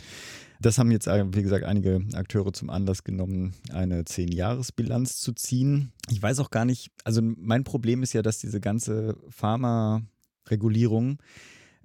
Das 0.60 0.76
haben 0.76 0.90
jetzt, 0.90 1.06
äh, 1.06 1.24
wie 1.32 1.42
gesagt, 1.42 1.64
einige 1.64 2.02
Akteure 2.12 2.52
zum 2.52 2.68
Anlass 2.68 3.02
genommen, 3.02 3.54
eine 3.72 4.04
Zehn-Jahres-Bilanz 4.04 5.20
zu 5.20 5.32
ziehen. 5.32 5.94
Ich 6.10 6.20
weiß 6.20 6.38
auch 6.38 6.50
gar 6.50 6.66
nicht, 6.66 6.90
also 7.04 7.22
mein 7.22 7.64
Problem 7.64 8.02
ist 8.02 8.12
ja, 8.12 8.20
dass 8.20 8.40
diese 8.40 8.60
ganze 8.60 9.16
Pharma-Regulierung 9.30 11.16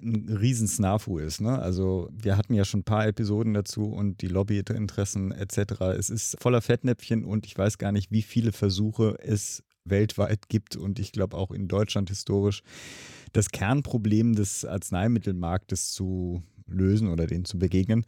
ein 0.01 0.29
riesen 0.29 0.67
Snafu 0.67 1.17
ist. 1.19 1.41
Ne? 1.41 1.57
Also 1.57 2.09
wir 2.11 2.37
hatten 2.37 2.53
ja 2.53 2.65
schon 2.65 2.81
ein 2.81 2.85
paar 2.85 3.07
Episoden 3.07 3.53
dazu 3.53 3.85
und 3.85 4.21
die 4.21 4.27
Lobbyinteressen 4.27 5.31
etc. 5.31 5.81
Es 5.97 6.09
ist 6.09 6.37
voller 6.41 6.61
Fettnäpfchen 6.61 7.23
und 7.23 7.45
ich 7.45 7.57
weiß 7.57 7.77
gar 7.77 7.91
nicht, 7.91 8.11
wie 8.11 8.21
viele 8.21 8.51
Versuche 8.51 9.17
es 9.21 9.63
weltweit 9.85 10.49
gibt 10.49 10.75
und 10.75 10.99
ich 10.99 11.11
glaube 11.11 11.37
auch 11.37 11.51
in 11.51 11.67
Deutschland 11.67 12.09
historisch, 12.09 12.63
das 13.33 13.49
Kernproblem 13.49 14.33
des 14.33 14.65
Arzneimittelmarktes 14.65 15.91
zu 15.91 16.41
lösen 16.67 17.09
oder 17.09 17.27
denen 17.27 17.45
zu 17.45 17.59
begegnen, 17.59 18.05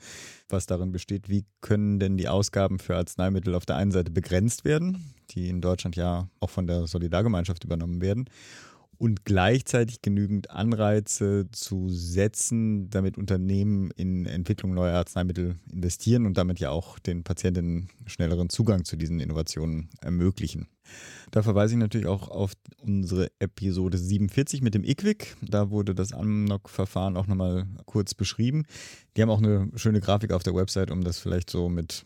was 0.49 0.65
darin 0.65 0.91
besteht, 0.91 1.29
wie 1.29 1.45
können 1.61 1.99
denn 1.99 2.17
die 2.17 2.27
Ausgaben 2.27 2.79
für 2.79 2.95
Arzneimittel 2.95 3.53
auf 3.53 3.65
der 3.65 3.75
einen 3.75 3.91
Seite 3.91 4.11
begrenzt 4.11 4.65
werden, 4.65 5.13
die 5.29 5.49
in 5.49 5.61
Deutschland 5.61 5.95
ja 5.95 6.29
auch 6.39 6.49
von 6.49 6.65
der 6.65 6.87
Solidargemeinschaft 6.87 7.63
übernommen 7.63 8.01
werden, 8.01 8.25
und 8.97 9.25
gleichzeitig 9.25 10.01
genügend 10.01 10.49
Anreize 10.49 11.47
zu 11.51 11.89
setzen, 11.89 12.89
damit 12.89 13.17
Unternehmen 13.17 13.91
in 13.91 14.25
Entwicklung 14.25 14.73
neuer 14.73 14.95
Arzneimittel 14.95 15.55
investieren 15.71 16.25
und 16.25 16.37
damit 16.37 16.59
ja 16.59 16.71
auch 16.71 16.97
den 16.99 17.23
Patientinnen 17.23 17.89
schnelleren 18.05 18.49
Zugang 18.49 18.85
zu 18.85 18.95
diesen 18.95 19.19
Innovationen 19.19 19.89
ermöglichen. 20.01 20.67
Da 21.31 21.43
verweise 21.43 21.73
ich 21.73 21.79
natürlich 21.79 22.07
auch 22.07 22.29
auf 22.29 22.53
unsere 22.81 23.29
Episode 23.39 23.97
47 23.97 24.61
mit 24.61 24.73
dem 24.73 24.83
IQWIC. 24.83 25.35
Da 25.41 25.69
wurde 25.69 25.93
das 25.93 26.13
Amnok-Verfahren 26.13 27.17
auch 27.17 27.27
nochmal 27.27 27.67
kurz 27.85 28.13
beschrieben. 28.13 28.65
Die 29.15 29.21
haben 29.21 29.29
auch 29.29 29.41
eine 29.41 29.69
schöne 29.75 29.99
Grafik 29.99 30.31
auf 30.31 30.43
der 30.43 30.55
Website, 30.55 30.89
um 30.89 31.03
das 31.03 31.19
vielleicht 31.19 31.49
so 31.49 31.69
mit 31.69 32.05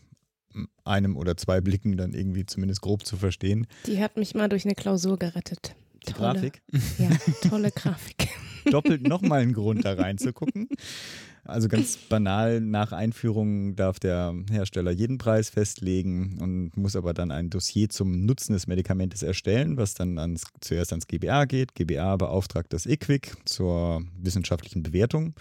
einem 0.84 1.16
oder 1.16 1.36
zwei 1.36 1.60
Blicken 1.60 1.96
dann 1.96 2.12
irgendwie 2.12 2.44
zumindest 2.44 2.82
grob 2.82 3.06
zu 3.06 3.16
verstehen. 3.16 3.66
Die 3.86 4.00
hat 4.00 4.16
mich 4.16 4.34
mal 4.34 4.48
durch 4.48 4.64
eine 4.64 4.74
Klausur 4.74 5.18
gerettet. 5.18 5.74
Die 6.08 6.12
tolle, 6.12 6.34
Grafik. 6.34 6.62
Ja, 6.98 7.10
tolle 7.48 7.70
Grafik. 7.70 8.28
Doppelt 8.70 9.06
nochmal 9.06 9.40
ein 9.40 9.52
Grund, 9.52 9.84
da 9.84 9.94
reinzugucken. 9.94 10.68
Also 11.44 11.68
ganz 11.68 11.96
banal, 11.96 12.60
nach 12.60 12.92
Einführung 12.92 13.74
darf 13.74 13.98
der 13.98 14.32
Hersteller 14.48 14.92
jeden 14.92 15.18
Preis 15.18 15.50
festlegen 15.50 16.38
und 16.40 16.76
muss 16.76 16.94
aber 16.94 17.14
dann 17.14 17.32
ein 17.32 17.50
Dossier 17.50 17.88
zum 17.88 18.24
Nutzen 18.24 18.52
des 18.52 18.68
Medikamentes 18.68 19.24
erstellen, 19.24 19.76
was 19.76 19.94
dann 19.94 20.18
ans, 20.18 20.44
zuerst 20.60 20.92
ans 20.92 21.08
GBA 21.08 21.46
geht. 21.46 21.74
GBA 21.74 22.16
beauftragt 22.16 22.72
das 22.72 22.86
IQWIC 22.86 23.32
zur 23.44 24.04
wissenschaftlichen 24.20 24.84
Bewertung 24.84 25.34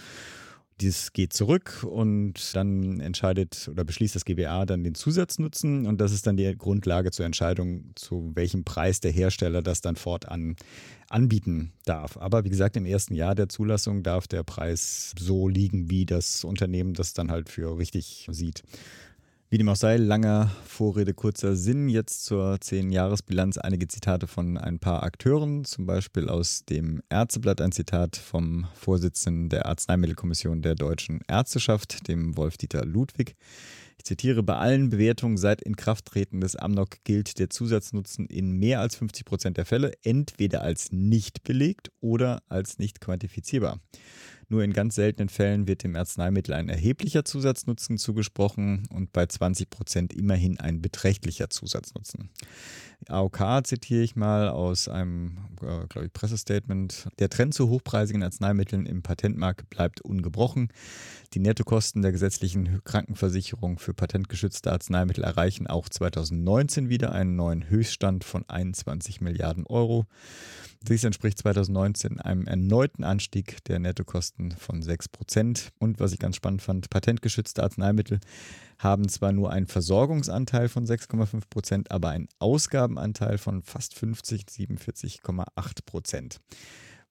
dieses 0.82 1.14
geht 1.14 1.34
zurück 1.34 1.86
und 1.90 2.56
dann 2.56 3.00
entscheidet 3.00 3.70
oder 3.72 3.84
beschließt 3.84 4.16
das 4.16 4.26
GBA 4.26 4.66
dann 4.66 4.84
den 4.84 4.96
Zusatznutzen 4.96 5.86
und 5.86 6.02
das 6.02 6.12
ist 6.12 6.28
dann 6.28 6.38
die 6.38 6.56
Grundlage 6.58 7.12
zur 7.12 7.26
Entscheidung, 7.26 7.92
zu 7.96 8.32
welchem 8.36 8.64
Preis 8.64 9.00
der 9.00 9.12
Hersteller 9.12 9.62
das 9.62 9.82
dann 9.82 9.96
fortan 9.96 10.56
anbieten 11.10 11.74
darf. 11.86 12.18
Aber 12.18 12.44
wie 12.44 12.50
gesagt, 12.50 12.78
im 12.78 12.86
ersten 12.86 13.14
Jahr 13.14 13.36
der 13.36 13.50
Zulassung 13.50 14.04
darf 14.04 14.28
der 14.28 14.44
Preis 14.44 15.14
so 15.20 15.48
liegen, 15.48 15.90
wie 15.90 16.06
das 16.06 16.44
Unternehmen 16.44 16.94
das 16.94 17.14
dann 17.14 17.32
halt 17.32 17.50
für 17.50 17.78
richtig 17.78 18.28
sieht. 18.32 18.64
Wie 19.54 19.58
dem 19.58 19.68
auch 19.68 19.76
sei, 19.76 19.98
langer 19.98 20.50
Vorrede, 20.64 21.14
kurzer 21.14 21.58
Sinn. 21.58 21.90
Jetzt 21.90 22.24
zur 22.24 22.54
10-Jahres-Bilanz 22.54 23.58
einige 23.58 23.90
Zitate 23.90 24.26
von 24.26 24.58
ein 24.58 24.80
paar 24.80 25.04
Akteuren, 25.04 25.66
zum 25.66 25.86
Beispiel 25.86 26.30
aus 26.30 26.64
dem 26.64 27.02
Ärzteblatt 27.10 27.60
ein 27.60 27.74
Zitat 27.74 28.16
vom 28.16 28.68
Vorsitzenden 28.76 29.50
der 29.50 29.66
Arzneimittelkommission 29.66 30.62
der 30.62 30.76
deutschen 30.76 31.20
Ärzteschaft, 31.28 32.08
dem 32.08 32.38
Wolf-Dieter 32.38 32.86
Ludwig. 32.86 33.36
Ich 33.98 34.06
zitiere, 34.06 34.42
bei 34.42 34.56
allen 34.56 34.90
Bewertungen 34.90 35.36
seit 35.36 35.62
Inkrafttreten 35.62 36.40
des 36.40 36.56
Amnok 36.56 37.04
gilt 37.04 37.38
der 37.38 37.50
Zusatznutzen 37.50 38.28
in 38.28 38.54
mehr 38.54 38.80
als 38.80 38.96
50 38.96 39.26
Prozent 39.26 39.58
der 39.58 39.66
Fälle 39.66 39.92
entweder 40.02 40.62
als 40.62 40.94
nicht 40.94 41.44
belegt 41.44 41.92
oder 42.00 42.42
als 42.48 42.80
nicht 42.80 43.02
quantifizierbar. 43.02 43.82
Nur 44.52 44.66
in 44.66 44.74
ganz 44.74 44.96
seltenen 44.96 45.30
Fällen 45.30 45.66
wird 45.66 45.84
dem 45.84 45.96
Arzneimittel 45.96 46.54
ein 46.54 46.68
erheblicher 46.68 47.24
Zusatznutzen 47.24 47.98
zugesprochen 47.98 48.86
und 48.92 49.14
bei 49.14 49.26
20 49.26 49.70
Prozent 49.70 50.12
immerhin 50.12 50.60
ein 50.60 50.82
beträchtlicher 50.82 51.50
Zusatznutzen. 51.50 52.30
AOK 53.08 53.66
zitiere 53.66 54.04
ich 54.04 54.16
mal 54.16 54.50
aus 54.50 54.88
einem, 54.88 55.38
äh, 55.62 55.88
glaube 55.88 56.06
ich, 56.06 56.14
Pressestatement. 56.14 57.08
Der 57.20 57.30
Trend 57.30 57.54
zu 57.54 57.70
hochpreisigen 57.70 58.24
Arzneimitteln 58.24 58.86
im 58.86 59.02
Patentmarkt 59.02 59.70
bleibt 59.70 60.02
ungebrochen. 60.02 60.70
Die 61.34 61.40
Nettokosten 61.40 62.02
der 62.02 62.12
gesetzlichen 62.12 62.84
Krankenversicherung 62.84 63.80
für 63.80 63.94
patentgeschützte 63.94 64.72
Arzneimittel 64.72 65.24
erreichen 65.24 65.68
auch 65.68 65.90
2019 65.90 66.90
wieder 66.90 67.12
einen 67.12 67.36
neuen 67.36 67.70
Höchststand 67.70 68.24
von 68.24 68.48
21 68.48 69.22
Milliarden 69.22 69.66
Euro. 69.66 70.06
Dies 70.84 71.04
entspricht 71.04 71.38
2019 71.38 72.20
einem 72.20 72.48
erneuten 72.48 73.04
Anstieg 73.04 73.64
der 73.66 73.78
Nettokosten 73.80 74.52
von 74.52 74.82
6 74.82 75.10
Prozent. 75.10 75.70
Und 75.78 76.00
was 76.00 76.12
ich 76.12 76.20
ganz 76.20 76.36
spannend 76.36 76.64
fand, 76.64 76.90
patentgeschützte 76.90 77.62
Arzneimittel 77.62 78.20
haben 78.82 79.08
zwar 79.10 79.32
nur 79.32 79.52
einen 79.52 79.68
Versorgungsanteil 79.68 80.68
von 80.68 80.86
6,5 80.86 81.44
Prozent, 81.50 81.92
aber 81.92 82.10
einen 82.10 82.28
Ausgabenanteil 82.40 83.38
von 83.38 83.62
fast 83.62 83.94
50, 83.94 84.46
47,8 84.50 85.86
Prozent. 85.86 86.40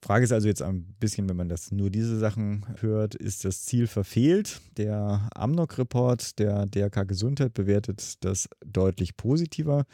Frage 0.02 0.24
ist 0.24 0.32
also 0.32 0.48
jetzt 0.48 0.62
ein 0.62 0.94
bisschen, 0.98 1.28
wenn 1.28 1.36
man 1.36 1.50
das 1.50 1.72
nur 1.72 1.90
diese 1.90 2.18
Sachen 2.18 2.64
hört, 2.80 3.14
ist 3.14 3.44
das 3.44 3.66
Ziel 3.66 3.86
verfehlt? 3.86 4.60
Der 4.78 5.28
Amnok-Report 5.34 6.38
der 6.38 6.66
DRK 6.66 7.06
Gesundheit 7.06 7.52
bewertet 7.52 8.24
das 8.24 8.48
deutlich 8.64 9.16
positiver. 9.16 9.84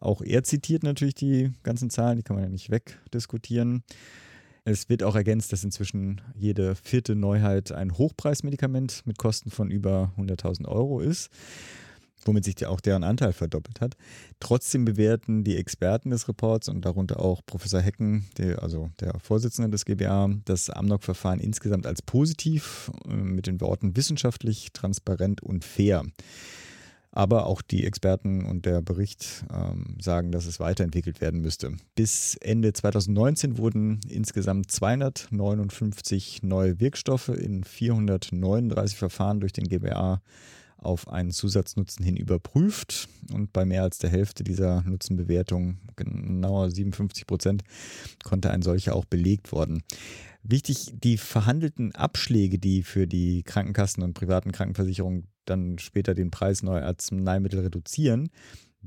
Auch 0.00 0.22
er 0.22 0.44
zitiert 0.44 0.82
natürlich 0.82 1.14
die 1.14 1.52
ganzen 1.62 1.90
Zahlen, 1.90 2.16
die 2.16 2.22
kann 2.22 2.36
man 2.36 2.44
ja 2.44 2.50
nicht 2.50 2.70
wegdiskutieren. 2.70 3.84
Es 4.66 4.88
wird 4.88 5.02
auch 5.02 5.14
ergänzt, 5.14 5.52
dass 5.52 5.62
inzwischen 5.62 6.22
jede 6.34 6.74
vierte 6.74 7.14
Neuheit 7.14 7.70
ein 7.70 7.98
Hochpreismedikament 7.98 9.02
mit 9.04 9.18
Kosten 9.18 9.50
von 9.50 9.70
über 9.70 10.12
100.000 10.16 10.66
Euro 10.66 11.00
ist. 11.00 11.30
womit 12.26 12.46
sich 12.46 12.64
auch 12.64 12.80
deren 12.80 13.04
Anteil 13.04 13.34
verdoppelt 13.34 13.82
hat. 13.82 13.98
Trotzdem 14.40 14.86
bewerten 14.86 15.44
die 15.44 15.58
Experten 15.58 16.08
des 16.08 16.26
Reports 16.26 16.70
und 16.70 16.82
darunter 16.82 17.20
auch 17.20 17.42
Professor 17.44 17.82
Hecken, 17.82 18.24
der, 18.38 18.62
also 18.62 18.88
der 18.98 19.20
Vorsitzende 19.20 19.68
des 19.68 19.84
GBA, 19.84 20.30
das 20.46 20.70
Amnok-Verfahren 20.70 21.38
insgesamt 21.38 21.86
als 21.86 22.00
positiv 22.00 22.90
äh, 23.06 23.12
mit 23.12 23.46
den 23.46 23.60
Worten 23.60 23.94
wissenschaftlich, 23.94 24.72
transparent 24.72 25.42
und 25.42 25.66
fair. 25.66 26.02
Aber 27.16 27.46
auch 27.46 27.62
die 27.62 27.86
Experten 27.86 28.44
und 28.44 28.66
der 28.66 28.82
Bericht 28.82 29.44
ähm, 29.52 29.96
sagen, 30.00 30.32
dass 30.32 30.46
es 30.46 30.58
weiterentwickelt 30.58 31.20
werden 31.20 31.40
müsste. 31.40 31.72
Bis 31.94 32.34
Ende 32.40 32.72
2019 32.72 33.56
wurden 33.56 34.00
insgesamt 34.08 34.72
259 34.72 36.42
neue 36.42 36.80
Wirkstoffe 36.80 37.28
in 37.28 37.62
439 37.62 38.98
Verfahren 38.98 39.38
durch 39.38 39.52
den 39.52 39.68
GBA 39.68 40.20
auf 40.84 41.08
einen 41.08 41.30
Zusatznutzen 41.30 42.04
hin 42.04 42.16
überprüft 42.16 43.08
und 43.32 43.52
bei 43.52 43.64
mehr 43.64 43.82
als 43.82 43.98
der 43.98 44.10
Hälfte 44.10 44.44
dieser 44.44 44.82
Nutzenbewertung, 44.82 45.78
genauer 45.96 46.70
57 46.70 47.26
Prozent, 47.26 47.62
konnte 48.22 48.50
ein 48.50 48.62
solcher 48.62 48.94
auch 48.94 49.04
belegt 49.04 49.52
worden. 49.52 49.82
Wichtig, 50.42 50.92
die 51.02 51.16
verhandelten 51.16 51.94
Abschläge, 51.94 52.58
die 52.58 52.82
für 52.82 53.06
die 53.06 53.42
Krankenkassen 53.42 54.02
und 54.02 54.12
privaten 54.12 54.52
Krankenversicherungen 54.52 55.26
dann 55.46 55.78
später 55.78 56.14
den 56.14 56.30
Preis 56.30 56.62
neuer 56.62 56.84
Arzneimittel 56.84 57.60
reduzieren, 57.60 58.28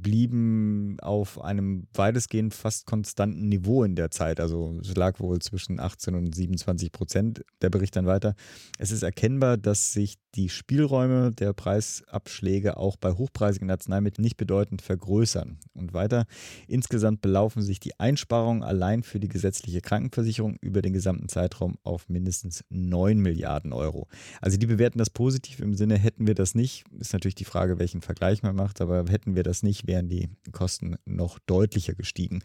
blieben 0.01 0.97
auf 1.01 1.41
einem 1.41 1.87
weitestgehend 1.93 2.53
fast 2.53 2.85
konstanten 2.85 3.49
Niveau 3.49 3.83
in 3.83 3.95
der 3.95 4.11
Zeit. 4.11 4.39
Also 4.39 4.77
es 4.81 4.95
lag 4.95 5.19
wohl 5.19 5.39
zwischen 5.39 5.79
18 5.79 6.15
und 6.15 6.33
27 6.33 6.91
Prozent. 6.91 7.43
Der 7.61 7.69
Bericht 7.69 7.95
dann 7.95 8.05
weiter. 8.05 8.35
Es 8.77 8.91
ist 8.91 9.03
erkennbar, 9.03 9.57
dass 9.57 9.93
sich 9.93 10.17
die 10.35 10.49
Spielräume 10.49 11.31
der 11.31 11.53
Preisabschläge 11.53 12.77
auch 12.77 12.95
bei 12.95 13.11
hochpreisigen 13.11 13.71
Arzneimitteln 13.71 14.23
nicht 14.23 14.37
bedeutend 14.37 14.83
vergrößern. 14.83 15.57
Und 15.73 15.93
weiter, 15.93 16.25
insgesamt 16.67 17.21
belaufen 17.21 17.63
sich 17.63 17.79
die 17.79 17.99
Einsparungen 17.99 18.63
allein 18.63 19.01
für 19.01 19.19
die 19.19 19.27
gesetzliche 19.27 19.81
Krankenversicherung 19.81 20.57
über 20.61 20.83
den 20.83 20.93
gesamten 20.93 21.27
Zeitraum 21.27 21.77
auf 21.83 22.07
mindestens 22.07 22.63
9 22.69 23.19
Milliarden 23.19 23.73
Euro. 23.73 24.07
Also 24.41 24.57
die 24.57 24.67
bewerten 24.67 24.99
das 24.99 25.09
positiv 25.09 25.59
im 25.59 25.73
Sinne, 25.73 25.97
hätten 25.97 26.27
wir 26.27 26.35
das 26.35 26.53
nicht, 26.53 26.83
ist 26.99 27.13
natürlich 27.13 27.35
die 27.35 27.45
Frage, 27.45 27.79
welchen 27.79 28.01
Vergleich 28.01 28.43
man 28.43 28.55
macht, 28.55 28.79
aber 28.79 29.05
hätten 29.09 29.35
wir 29.35 29.43
das 29.43 29.63
nicht, 29.63 29.86
wären 29.87 30.09
die 30.09 30.29
Kosten 30.51 30.95
noch 31.05 31.39
deutlicher 31.39 31.95
gestiegen. 31.95 32.43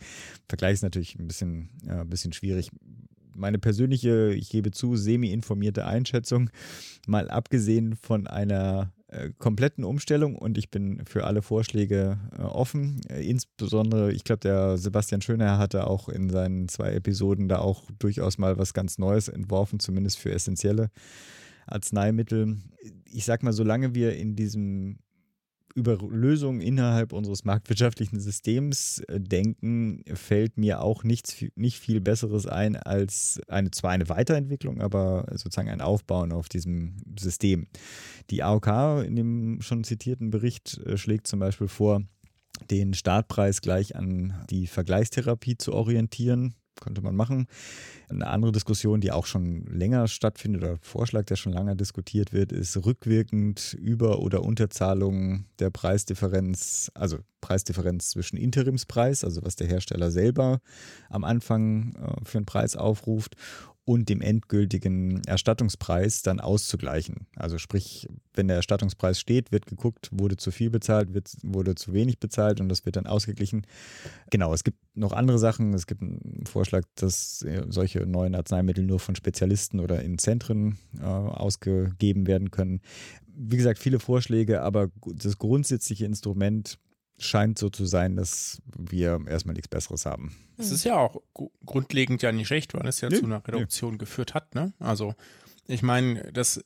Vergleich 0.48 0.74
ist 0.74 0.82
natürlich 0.82 1.18
ein 1.18 1.28
bisschen, 1.28 1.70
ja, 1.84 2.00
ein 2.00 2.08
bisschen 2.08 2.32
schwierig 2.32 2.70
meine 3.34 3.58
persönliche, 3.58 4.32
ich 4.34 4.50
gebe 4.50 4.70
zu, 4.70 4.96
semi-informierte 4.96 5.86
Einschätzung, 5.86 6.50
mal 7.06 7.30
abgesehen 7.30 7.96
von 7.96 8.26
einer 8.26 8.92
äh, 9.08 9.30
kompletten 9.38 9.84
Umstellung 9.84 10.36
und 10.36 10.58
ich 10.58 10.70
bin 10.70 11.02
für 11.06 11.24
alle 11.24 11.42
Vorschläge 11.42 12.18
äh, 12.36 12.42
offen. 12.42 13.00
Äh, 13.08 13.28
insbesondere, 13.28 14.12
ich 14.12 14.24
glaube, 14.24 14.40
der 14.40 14.78
Sebastian 14.78 15.22
Schöner 15.22 15.58
hatte 15.58 15.86
auch 15.86 16.08
in 16.08 16.30
seinen 16.30 16.68
zwei 16.68 16.92
Episoden 16.92 17.48
da 17.48 17.58
auch 17.58 17.84
durchaus 17.98 18.38
mal 18.38 18.58
was 18.58 18.74
ganz 18.74 18.98
Neues 18.98 19.28
entworfen, 19.28 19.80
zumindest 19.80 20.18
für 20.18 20.32
essentielle 20.32 20.90
Arzneimittel. 21.66 22.56
Ich 23.04 23.24
sag 23.24 23.42
mal, 23.42 23.52
solange 23.52 23.94
wir 23.94 24.16
in 24.16 24.34
diesem 24.34 24.98
über 25.74 25.98
Lösungen 25.98 26.60
innerhalb 26.60 27.12
unseres 27.12 27.44
marktwirtschaftlichen 27.44 28.20
Systems 28.20 29.00
äh, 29.08 29.20
denken, 29.20 30.02
fällt 30.14 30.58
mir 30.58 30.80
auch 30.80 31.04
nichts, 31.04 31.44
nicht 31.54 31.78
viel 31.78 32.00
Besseres 32.00 32.46
ein 32.46 32.76
als 32.76 33.40
eine, 33.48 33.70
zwar 33.70 33.90
eine 33.90 34.08
Weiterentwicklung, 34.08 34.80
aber 34.80 35.26
sozusagen 35.30 35.68
ein 35.68 35.80
Aufbauen 35.80 36.32
auf 36.32 36.48
diesem 36.48 36.96
System. 37.18 37.66
Die 38.30 38.42
AOK 38.42 39.04
in 39.04 39.16
dem 39.16 39.62
schon 39.62 39.84
zitierten 39.84 40.30
Bericht 40.30 40.78
äh, 40.78 40.96
schlägt 40.96 41.26
zum 41.26 41.40
Beispiel 41.40 41.68
vor, 41.68 42.02
den 42.70 42.94
Startpreis 42.94 43.60
gleich 43.60 43.96
an 43.96 44.44
die 44.50 44.66
Vergleichstherapie 44.66 45.56
zu 45.56 45.72
orientieren 45.72 46.54
könnte 46.80 47.02
man 47.02 47.14
machen. 47.14 47.46
Eine 48.08 48.26
andere 48.26 48.52
Diskussion, 48.52 49.00
die 49.00 49.12
auch 49.12 49.26
schon 49.26 49.64
länger 49.66 50.08
stattfindet 50.08 50.62
oder 50.62 50.76
Vorschlag, 50.80 51.24
der 51.24 51.36
schon 51.36 51.52
lange 51.52 51.76
diskutiert 51.76 52.32
wird, 52.32 52.52
ist 52.52 52.76
rückwirkend 52.84 53.74
Über- 53.74 54.18
oder 54.18 54.42
Unterzahlung 54.42 55.46
der 55.58 55.70
Preisdifferenz, 55.70 56.90
also 56.94 57.18
Preisdifferenz 57.40 58.10
zwischen 58.10 58.36
Interimspreis, 58.36 59.24
also 59.24 59.42
was 59.42 59.56
der 59.56 59.66
Hersteller 59.66 60.10
selber 60.10 60.60
am 61.08 61.24
Anfang 61.24 61.94
äh, 61.94 62.24
für 62.24 62.38
einen 62.38 62.46
Preis 62.46 62.76
aufruft, 62.76 63.36
und 63.84 64.08
dem 64.08 64.20
endgültigen 64.20 65.22
Erstattungspreis 65.26 66.22
dann 66.22 66.38
auszugleichen. 66.38 67.26
Also 67.34 67.58
sprich, 67.58 68.06
wenn 68.32 68.46
der 68.46 68.56
Erstattungspreis 68.56 69.18
steht, 69.18 69.50
wird 69.50 69.66
geguckt, 69.66 70.08
wurde 70.12 70.36
zu 70.36 70.52
viel 70.52 70.70
bezahlt, 70.70 71.14
wird, 71.14 71.32
wurde 71.42 71.74
zu 71.74 71.92
wenig 71.92 72.20
bezahlt 72.20 72.60
und 72.60 72.68
das 72.68 72.86
wird 72.86 72.94
dann 72.94 73.06
ausgeglichen. 73.06 73.66
Genau, 74.30 74.54
es 74.54 74.62
gibt 74.62 74.78
noch 74.94 75.12
andere 75.12 75.38
Sachen. 75.38 75.74
Es 75.74 75.88
gibt 75.88 76.00
einen 76.00 76.46
Vorschlag, 76.46 76.84
dass 76.94 77.42
äh, 77.42 77.64
solche 77.68 78.06
neuen 78.06 78.36
Arzneimittel 78.36 78.84
nur 78.84 79.00
von 79.00 79.16
Spezialisten 79.16 79.80
oder 79.80 80.00
in 80.02 80.18
Zentren 80.18 80.78
äh, 81.00 81.04
ausgegeben 81.04 82.28
werden 82.28 82.52
können. 82.52 82.82
Wie 83.34 83.56
gesagt, 83.56 83.80
viele 83.80 83.98
Vorschläge, 83.98 84.62
aber 84.62 84.90
das 85.06 85.38
grundsätzliche 85.38 86.04
Instrument 86.04 86.78
scheint 87.18 87.58
so 87.58 87.68
zu 87.68 87.84
sein, 87.86 88.16
dass 88.16 88.60
wir 88.76 89.20
erstmal 89.26 89.54
nichts 89.54 89.68
Besseres 89.68 90.06
haben. 90.06 90.34
Es 90.56 90.70
ist 90.70 90.84
ja 90.84 90.96
auch 90.96 91.22
grundlegend 91.64 92.22
ja 92.22 92.32
nicht 92.32 92.48
schlecht, 92.48 92.74
weil 92.74 92.86
es 92.86 93.00
ja 93.00 93.08
nee, 93.08 93.18
zu 93.18 93.24
einer 93.24 93.46
Reduktion 93.46 93.92
nee. 93.92 93.98
geführt 93.98 94.34
hat. 94.34 94.54
Ne? 94.54 94.72
Also 94.78 95.14
ich 95.66 95.82
meine, 95.82 96.32
das 96.32 96.64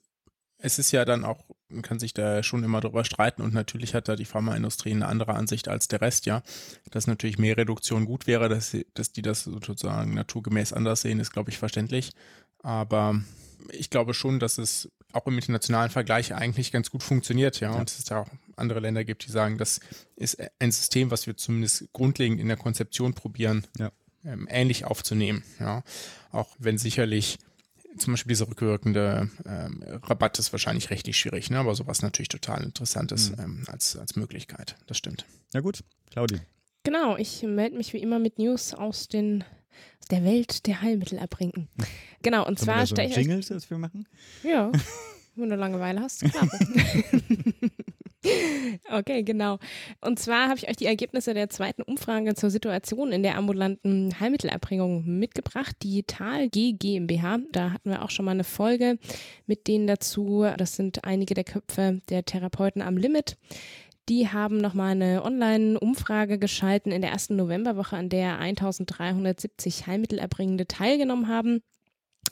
es 0.59 0.79
ist 0.79 0.91
ja 0.91 1.05
dann 1.05 1.25
auch, 1.25 1.45
man 1.69 1.83
kann 1.83 1.99
sich 1.99 2.15
da 2.15 2.43
schon 2.43 2.65
immer 2.65 2.81
drüber 2.81 3.05
streiten 3.05 3.43
und 3.43 3.53
natürlich 3.53 3.95
hat 3.95 4.09
da 4.09 4.17
die 4.17 4.25
Pharmaindustrie 4.25 4.93
eine 4.93 5.07
andere 5.07 5.35
Ansicht 5.35 5.69
als 5.69 5.89
der 5.89 6.01
Rest, 6.01 6.27
ja. 6.27 6.43
Dass 6.91 7.07
natürlich 7.07 7.39
mehr 7.39 7.57
Reduktion 7.57 8.07
gut 8.07 8.27
wäre, 8.27 8.49
dass, 8.49 8.71
sie, 8.71 8.87
dass 8.95 9.13
die 9.13 9.23
das 9.23 9.45
sozusagen 9.45 10.15
naturgemäß 10.15 10.73
anders 10.73 11.03
sehen, 11.03 11.21
ist, 11.21 11.33
glaube 11.33 11.51
ich, 11.51 11.59
verständlich. 11.59 12.13
Aber 12.63 13.21
ich 13.71 13.91
glaube 13.91 14.15
schon, 14.15 14.39
dass 14.39 14.59
es 14.59 14.91
auch 15.13 15.27
im 15.27 15.37
internationalen 15.37 15.91
Vergleich 15.91 16.35
eigentlich 16.35 16.73
ganz 16.73 16.91
gut 16.91 17.03
funktioniert, 17.03 17.61
ja. 17.61 17.73
ja. 17.73 17.79
Und 17.79 17.91
es 17.91 18.09
ja 18.09 18.21
auch 18.21 18.31
andere 18.57 18.81
Länder 18.81 19.05
gibt, 19.05 19.27
die 19.27 19.31
sagen, 19.31 19.59
das 19.59 19.81
ist 20.17 20.39
ein 20.59 20.73
System, 20.73 21.11
was 21.11 21.27
wir 21.27 21.37
zumindest 21.37 21.93
grundlegend 21.93 22.41
in 22.41 22.49
der 22.49 22.57
Konzeption 22.57 23.15
probieren, 23.15 23.67
ja. 23.79 23.93
ähm, 24.25 24.49
ähnlich 24.51 24.85
aufzunehmen. 24.85 25.45
Ja. 25.61 25.83
Auch 26.33 26.55
wenn 26.59 26.79
sicherlich 26.79 27.39
zum 27.99 28.13
Beispiel 28.13 28.31
dieser 28.31 28.49
rückwirkende 28.49 29.31
ähm, 29.47 29.83
Rabatt 30.03 30.39
ist 30.39 30.53
wahrscheinlich 30.53 30.91
rechtlich 30.91 31.17
schwierig, 31.17 31.51
ne? 31.51 31.59
aber 31.59 31.75
sowas 31.75 32.03
natürlich 32.03 32.29
total 32.29 32.63
interessant 32.63 33.13
ist 33.13 33.37
mhm. 33.37 33.45
ähm, 33.45 33.65
als, 33.69 33.97
als 33.97 34.17
Möglichkeit. 34.17 34.77
Das 34.87 34.99
stimmt. 34.99 35.25
Ja 35.55 35.61
gut, 35.61 35.83
Claudi. 36.11 36.41
Genau, 36.83 37.17
ich 37.17 37.43
melde 37.43 37.77
mich 37.77 37.93
wie 37.95 37.99
immer 37.99 38.19
mit 38.19 38.39
News 38.39 38.75
aus 38.75 39.09
den 39.09 39.45
aus 40.01 40.09
der 40.09 40.25
Welt 40.25 40.67
der 40.67 40.83
Heilmittel 40.83 41.19
erbringen. 41.19 41.69
Genau, 42.23 42.45
und 42.45 42.59
zwar 42.59 42.85
stelle 42.89 43.09
ich. 43.09 43.15
Jingles, 43.15 43.49
das 43.49 43.71
wir 43.71 43.79
machen? 43.79 44.09
Ja, 44.43 44.73
wenn 45.37 45.49
du 45.49 45.55
Langeweile 45.55 46.01
hast, 46.01 46.23
klar. 46.25 46.49
Okay, 48.91 49.23
genau. 49.23 49.59
Und 50.01 50.19
zwar 50.19 50.49
habe 50.49 50.59
ich 50.59 50.69
euch 50.69 50.77
die 50.77 50.87
Ergebnisse 50.87 51.35
der 51.35 51.49
zweiten 51.49 51.83
Umfrage 51.83 52.35
zur 52.35 52.51
Situation 52.51 53.13
in 53.13 53.23
der 53.23 53.37
ambulanten 53.37 54.19
Heilmittelerbringung 54.19 55.05
mitgebracht. 55.05 55.77
Die 55.83 56.03
Tal 56.03 56.49
G 56.49 56.73
GmbH, 56.73 57.39
da 57.53 57.73
hatten 57.73 57.91
wir 57.91 58.03
auch 58.03 58.11
schon 58.11 58.25
mal 58.25 58.33
eine 58.33 58.45
Folge 58.45 58.99
mit 59.47 59.67
denen 59.67 59.87
dazu. 59.87 60.47
Das 60.57 60.77
sind 60.77 61.05
einige 61.05 61.35
der 61.35 61.45
Köpfe 61.45 62.01
der 62.09 62.25
Therapeuten 62.25 62.83
am 62.83 62.97
Limit. 62.97 63.37
Die 64.09 64.29
haben 64.29 64.59
nochmal 64.59 64.93
eine 64.93 65.25
Online-Umfrage 65.25 66.39
geschalten 66.39 66.93
in 66.93 67.03
der 67.03 67.11
ersten 67.11 67.35
Novemberwoche, 67.35 67.97
an 67.97 68.09
der 68.09 68.39
1370 68.39 69.89
Heilmittelerbringende 69.89 70.67
teilgenommen 70.67 71.27
haben 71.27 71.61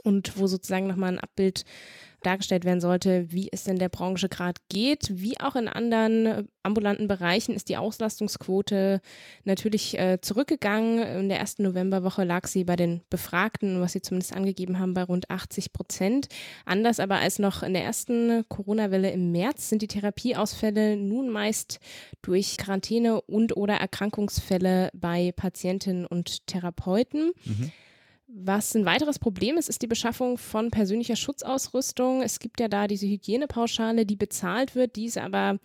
und 0.04 0.38
wo 0.38 0.46
sozusagen 0.46 0.86
nochmal 0.86 1.12
ein 1.12 1.18
Abbild 1.18 1.64
dargestellt 2.24 2.64
werden 2.64 2.80
sollte, 2.80 3.30
wie 3.30 3.48
es 3.52 3.66
in 3.66 3.78
der 3.78 3.88
Branche 3.88 4.28
gerade 4.28 4.60
geht. 4.68 5.08
Wie 5.10 5.38
auch 5.40 5.56
in 5.56 5.68
anderen 5.68 6.26
äh, 6.26 6.44
ambulanten 6.62 7.08
Bereichen 7.08 7.54
ist 7.54 7.68
die 7.68 7.76
Auslastungsquote 7.76 9.00
natürlich 9.44 9.98
äh, 9.98 10.18
zurückgegangen. 10.20 10.98
In 11.20 11.28
der 11.28 11.38
ersten 11.38 11.62
Novemberwoche 11.62 12.24
lag 12.24 12.46
sie 12.46 12.64
bei 12.64 12.76
den 12.76 13.02
Befragten, 13.10 13.80
was 13.80 13.92
sie 13.92 14.02
zumindest 14.02 14.34
angegeben 14.34 14.78
haben, 14.78 14.94
bei 14.94 15.04
rund 15.04 15.30
80 15.30 15.72
Prozent. 15.72 16.28
Anders 16.64 17.00
aber 17.00 17.16
als 17.16 17.38
noch 17.38 17.62
in 17.62 17.74
der 17.74 17.84
ersten 17.84 18.44
Corona-Welle 18.48 19.10
im 19.10 19.30
März 19.30 19.68
sind 19.68 19.82
die 19.82 19.88
Therapieausfälle 19.88 20.96
nun 20.96 21.28
meist 21.30 21.80
durch 22.22 22.56
Quarantäne 22.56 23.20
und 23.20 23.56
oder 23.56 23.74
Erkrankungsfälle 23.74 24.90
bei 24.94 25.32
Patientinnen 25.36 26.06
und 26.06 26.46
Therapeuten. 26.46 27.32
Mhm. 27.44 27.72
Was 28.36 28.74
ein 28.74 28.84
weiteres 28.84 29.20
Problem 29.20 29.56
ist, 29.58 29.68
ist 29.68 29.80
die 29.80 29.86
Beschaffung 29.86 30.38
von 30.38 30.72
persönlicher 30.72 31.14
Schutzausrüstung. 31.14 32.20
Es 32.20 32.40
gibt 32.40 32.58
ja 32.58 32.66
da 32.66 32.88
diese 32.88 33.06
Hygienepauschale, 33.06 34.04
die 34.06 34.16
bezahlt 34.16 34.74
wird, 34.74 34.96
die 34.96 35.04
ist 35.04 35.18
aber 35.18 35.60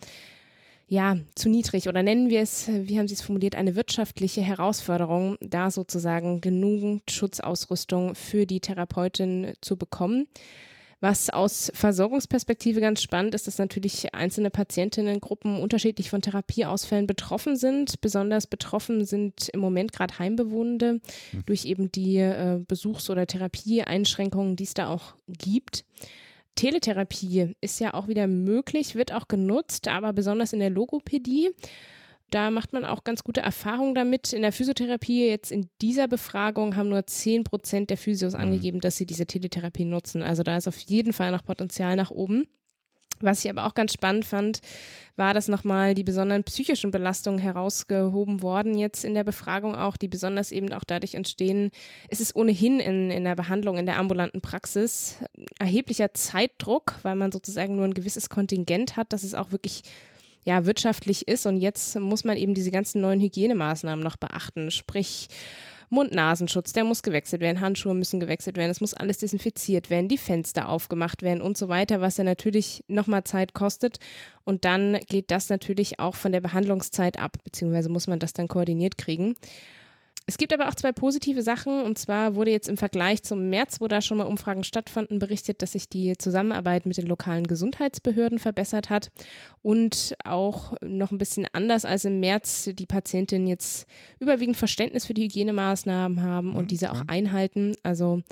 ja 0.86 1.16
zu 1.34 1.48
niedrig 1.48 1.88
oder 1.88 2.04
nennen 2.04 2.30
wir 2.30 2.40
es, 2.40 2.68
wie 2.68 2.96
haben 2.96 3.08
Sie 3.08 3.14
es 3.14 3.22
formuliert, 3.22 3.56
eine 3.56 3.74
wirtschaftliche 3.74 4.42
Herausforderung, 4.42 5.36
da 5.40 5.72
sozusagen 5.72 6.40
genügend 6.40 7.10
Schutzausrüstung 7.10 8.14
für 8.14 8.46
die 8.46 8.60
Therapeutin 8.60 9.52
zu 9.60 9.76
bekommen. 9.76 10.28
Was 11.00 11.30
aus 11.30 11.72
Versorgungsperspektive 11.74 12.80
ganz 12.80 13.02
spannend 13.02 13.34
ist, 13.34 13.46
dass 13.46 13.56
natürlich 13.56 14.14
einzelne 14.14 14.50
Patientinnengruppen 14.50 15.58
unterschiedlich 15.58 16.10
von 16.10 16.20
Therapieausfällen 16.20 17.06
betroffen 17.06 17.56
sind. 17.56 18.02
Besonders 18.02 18.46
betroffen 18.46 19.06
sind 19.06 19.48
im 19.48 19.60
Moment 19.60 19.92
gerade 19.92 20.18
Heimbewohnende 20.18 21.00
mhm. 21.32 21.46
durch 21.46 21.64
eben 21.64 21.90
die 21.90 22.18
äh, 22.18 22.60
Besuchs- 22.68 23.08
oder 23.08 23.26
Therapieeinschränkungen, 23.26 24.56
die 24.56 24.64
es 24.64 24.74
da 24.74 24.88
auch 24.88 25.14
gibt. 25.26 25.84
Teletherapie 26.54 27.54
ist 27.62 27.80
ja 27.80 27.94
auch 27.94 28.08
wieder 28.08 28.26
möglich, 28.26 28.94
wird 28.94 29.14
auch 29.14 29.28
genutzt, 29.28 29.88
aber 29.88 30.12
besonders 30.12 30.52
in 30.52 30.60
der 30.60 30.68
Logopädie. 30.68 31.50
Da 32.30 32.50
macht 32.50 32.72
man 32.72 32.84
auch 32.84 33.04
ganz 33.04 33.24
gute 33.24 33.40
Erfahrungen 33.40 33.94
damit. 33.94 34.32
In 34.32 34.42
der 34.42 34.52
Physiotherapie, 34.52 35.28
jetzt 35.28 35.50
in 35.50 35.68
dieser 35.82 36.08
Befragung, 36.08 36.76
haben 36.76 36.88
nur 36.88 37.06
10 37.06 37.44
Prozent 37.44 37.90
der 37.90 37.96
Physios 37.96 38.34
mhm. 38.34 38.40
angegeben, 38.40 38.80
dass 38.80 38.96
sie 38.96 39.06
diese 39.06 39.26
Teletherapie 39.26 39.84
nutzen. 39.84 40.22
Also 40.22 40.42
da 40.42 40.56
ist 40.56 40.68
auf 40.68 40.78
jeden 40.78 41.12
Fall 41.12 41.32
noch 41.32 41.44
Potenzial 41.44 41.96
nach 41.96 42.10
oben. 42.10 42.46
Was 43.20 43.44
ich 43.44 43.50
aber 43.50 43.66
auch 43.66 43.74
ganz 43.74 43.92
spannend 43.92 44.24
fand, 44.24 44.60
war, 45.16 45.34
dass 45.34 45.48
nochmal 45.48 45.94
die 45.94 46.04
besonderen 46.04 46.42
psychischen 46.44 46.90
Belastungen 46.90 47.38
herausgehoben 47.38 48.40
worden, 48.40 48.78
jetzt 48.78 49.04
in 49.04 49.12
der 49.12 49.24
Befragung 49.24 49.74
auch, 49.74 49.98
die 49.98 50.08
besonders 50.08 50.52
eben 50.52 50.72
auch 50.72 50.84
dadurch 50.84 51.14
entstehen. 51.14 51.70
Es 52.08 52.20
ist 52.20 52.34
ohnehin 52.34 52.80
in, 52.80 53.10
in 53.10 53.24
der 53.24 53.36
Behandlung, 53.36 53.76
in 53.76 53.84
der 53.84 53.98
ambulanten 53.98 54.40
Praxis 54.40 55.16
erheblicher 55.58 56.14
Zeitdruck, 56.14 56.94
weil 57.02 57.14
man 57.14 57.30
sozusagen 57.30 57.76
nur 57.76 57.84
ein 57.84 57.94
gewisses 57.94 58.30
Kontingent 58.30 58.96
hat, 58.96 59.12
dass 59.12 59.22
es 59.22 59.34
auch 59.34 59.52
wirklich 59.52 59.82
ja, 60.44 60.66
wirtschaftlich 60.66 61.28
ist. 61.28 61.46
Und 61.46 61.58
jetzt 61.58 61.98
muss 61.98 62.24
man 62.24 62.36
eben 62.36 62.54
diese 62.54 62.70
ganzen 62.70 63.00
neuen 63.00 63.20
Hygienemaßnahmen 63.20 64.02
noch 64.02 64.16
beachten. 64.16 64.70
Sprich, 64.70 65.28
Mund-Nasenschutz, 65.90 66.72
der 66.72 66.84
muss 66.84 67.02
gewechselt 67.02 67.42
werden, 67.42 67.60
Handschuhe 67.60 67.94
müssen 67.94 68.20
gewechselt 68.20 68.56
werden, 68.56 68.70
es 68.70 68.80
muss 68.80 68.94
alles 68.94 69.18
desinfiziert 69.18 69.90
werden, 69.90 70.08
die 70.08 70.18
Fenster 70.18 70.68
aufgemacht 70.68 71.22
werden 71.22 71.42
und 71.42 71.58
so 71.58 71.68
weiter, 71.68 72.00
was 72.00 72.16
ja 72.16 72.22
natürlich 72.22 72.84
nochmal 72.86 73.24
Zeit 73.24 73.54
kostet. 73.54 73.98
Und 74.44 74.64
dann 74.64 74.98
geht 75.08 75.32
das 75.32 75.48
natürlich 75.48 75.98
auch 75.98 76.14
von 76.14 76.30
der 76.30 76.40
Behandlungszeit 76.40 77.18
ab, 77.18 77.38
beziehungsweise 77.42 77.88
muss 77.88 78.06
man 78.06 78.20
das 78.20 78.32
dann 78.32 78.46
koordiniert 78.46 78.98
kriegen. 78.98 79.34
Es 80.26 80.38
gibt 80.38 80.52
aber 80.52 80.68
auch 80.68 80.74
zwei 80.74 80.92
positive 80.92 81.42
Sachen. 81.42 81.82
Und 81.82 81.98
zwar 81.98 82.34
wurde 82.34 82.50
jetzt 82.50 82.68
im 82.68 82.76
Vergleich 82.76 83.22
zum 83.22 83.48
März, 83.48 83.80
wo 83.80 83.88
da 83.88 84.00
schon 84.00 84.18
mal 84.18 84.26
Umfragen 84.26 84.62
stattfanden, 84.62 85.18
berichtet, 85.18 85.60
dass 85.62 85.72
sich 85.72 85.88
die 85.88 86.16
Zusammenarbeit 86.16 86.86
mit 86.86 86.96
den 86.96 87.06
lokalen 87.06 87.46
Gesundheitsbehörden 87.46 88.38
verbessert 88.38 88.90
hat. 88.90 89.10
Und 89.62 90.14
auch 90.24 90.74
noch 90.82 91.10
ein 91.10 91.18
bisschen 91.18 91.46
anders 91.52 91.84
als 91.84 92.04
im 92.04 92.20
März 92.20 92.70
die 92.72 92.86
Patientinnen 92.86 93.48
jetzt 93.48 93.86
überwiegend 94.20 94.56
Verständnis 94.56 95.06
für 95.06 95.14
die 95.14 95.24
Hygienemaßnahmen 95.24 96.22
haben 96.22 96.54
und 96.54 96.64
mhm. 96.64 96.68
diese 96.68 96.92
auch 96.92 97.02
einhalten. 97.08 97.74
Also 97.82 98.22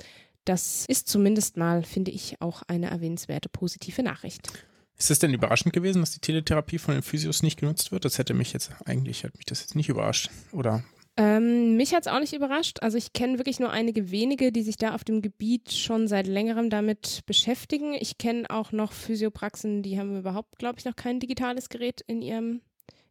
das 0.45 0.85
ist 0.87 1.07
zumindest 1.07 1.57
mal, 1.57 1.83
finde 1.83 2.11
ich, 2.11 2.41
auch 2.41 2.63
eine 2.67 2.89
erwähnenswerte 2.89 3.49
positive 3.49 4.03
Nachricht. 4.03 4.49
Ist 4.97 5.11
es 5.11 5.19
denn 5.19 5.33
überraschend 5.33 5.73
gewesen, 5.73 6.01
dass 6.01 6.11
die 6.11 6.19
Teletherapie 6.19 6.77
von 6.77 6.93
den 6.93 7.03
Physios 7.03 7.43
nicht 7.43 7.59
genutzt 7.59 7.91
wird? 7.91 8.03
Das 8.03 8.17
hätte 8.17 8.33
mich 8.33 8.51
jetzt 8.51 8.71
eigentlich, 8.85 9.23
hat 9.23 9.35
mich 9.37 9.45
das 9.45 9.61
jetzt 9.61 9.75
nicht 9.75 9.89
überrascht. 9.89 10.29
Oder 10.51 10.83
ähm, 11.19 11.75
mich 11.75 11.93
hat 11.93 12.03
es 12.03 12.07
auch 12.07 12.21
nicht 12.21 12.31
überrascht. 12.31 12.77
Also 12.81 12.97
ich 12.97 13.11
kenne 13.11 13.37
wirklich 13.39 13.59
nur 13.59 13.71
einige 13.71 14.09
wenige, 14.09 14.53
die 14.53 14.63
sich 14.63 14.77
da 14.77 14.95
auf 14.95 15.03
dem 15.03 15.21
Gebiet 15.21 15.73
schon 15.73 16.07
seit 16.07 16.27
längerem 16.27 16.69
damit 16.69 17.23
beschäftigen. 17.25 17.93
Ich 17.93 18.17
kenne 18.17 18.49
auch 18.49 18.71
noch 18.71 18.93
Physiopraxen, 18.93 19.83
die 19.83 19.99
haben 19.99 20.17
überhaupt, 20.17 20.57
glaube 20.59 20.79
ich, 20.79 20.85
noch 20.85 20.95
kein 20.95 21.19
digitales 21.19 21.67
Gerät 21.67 21.99
in 22.07 22.21
ihrem 22.21 22.61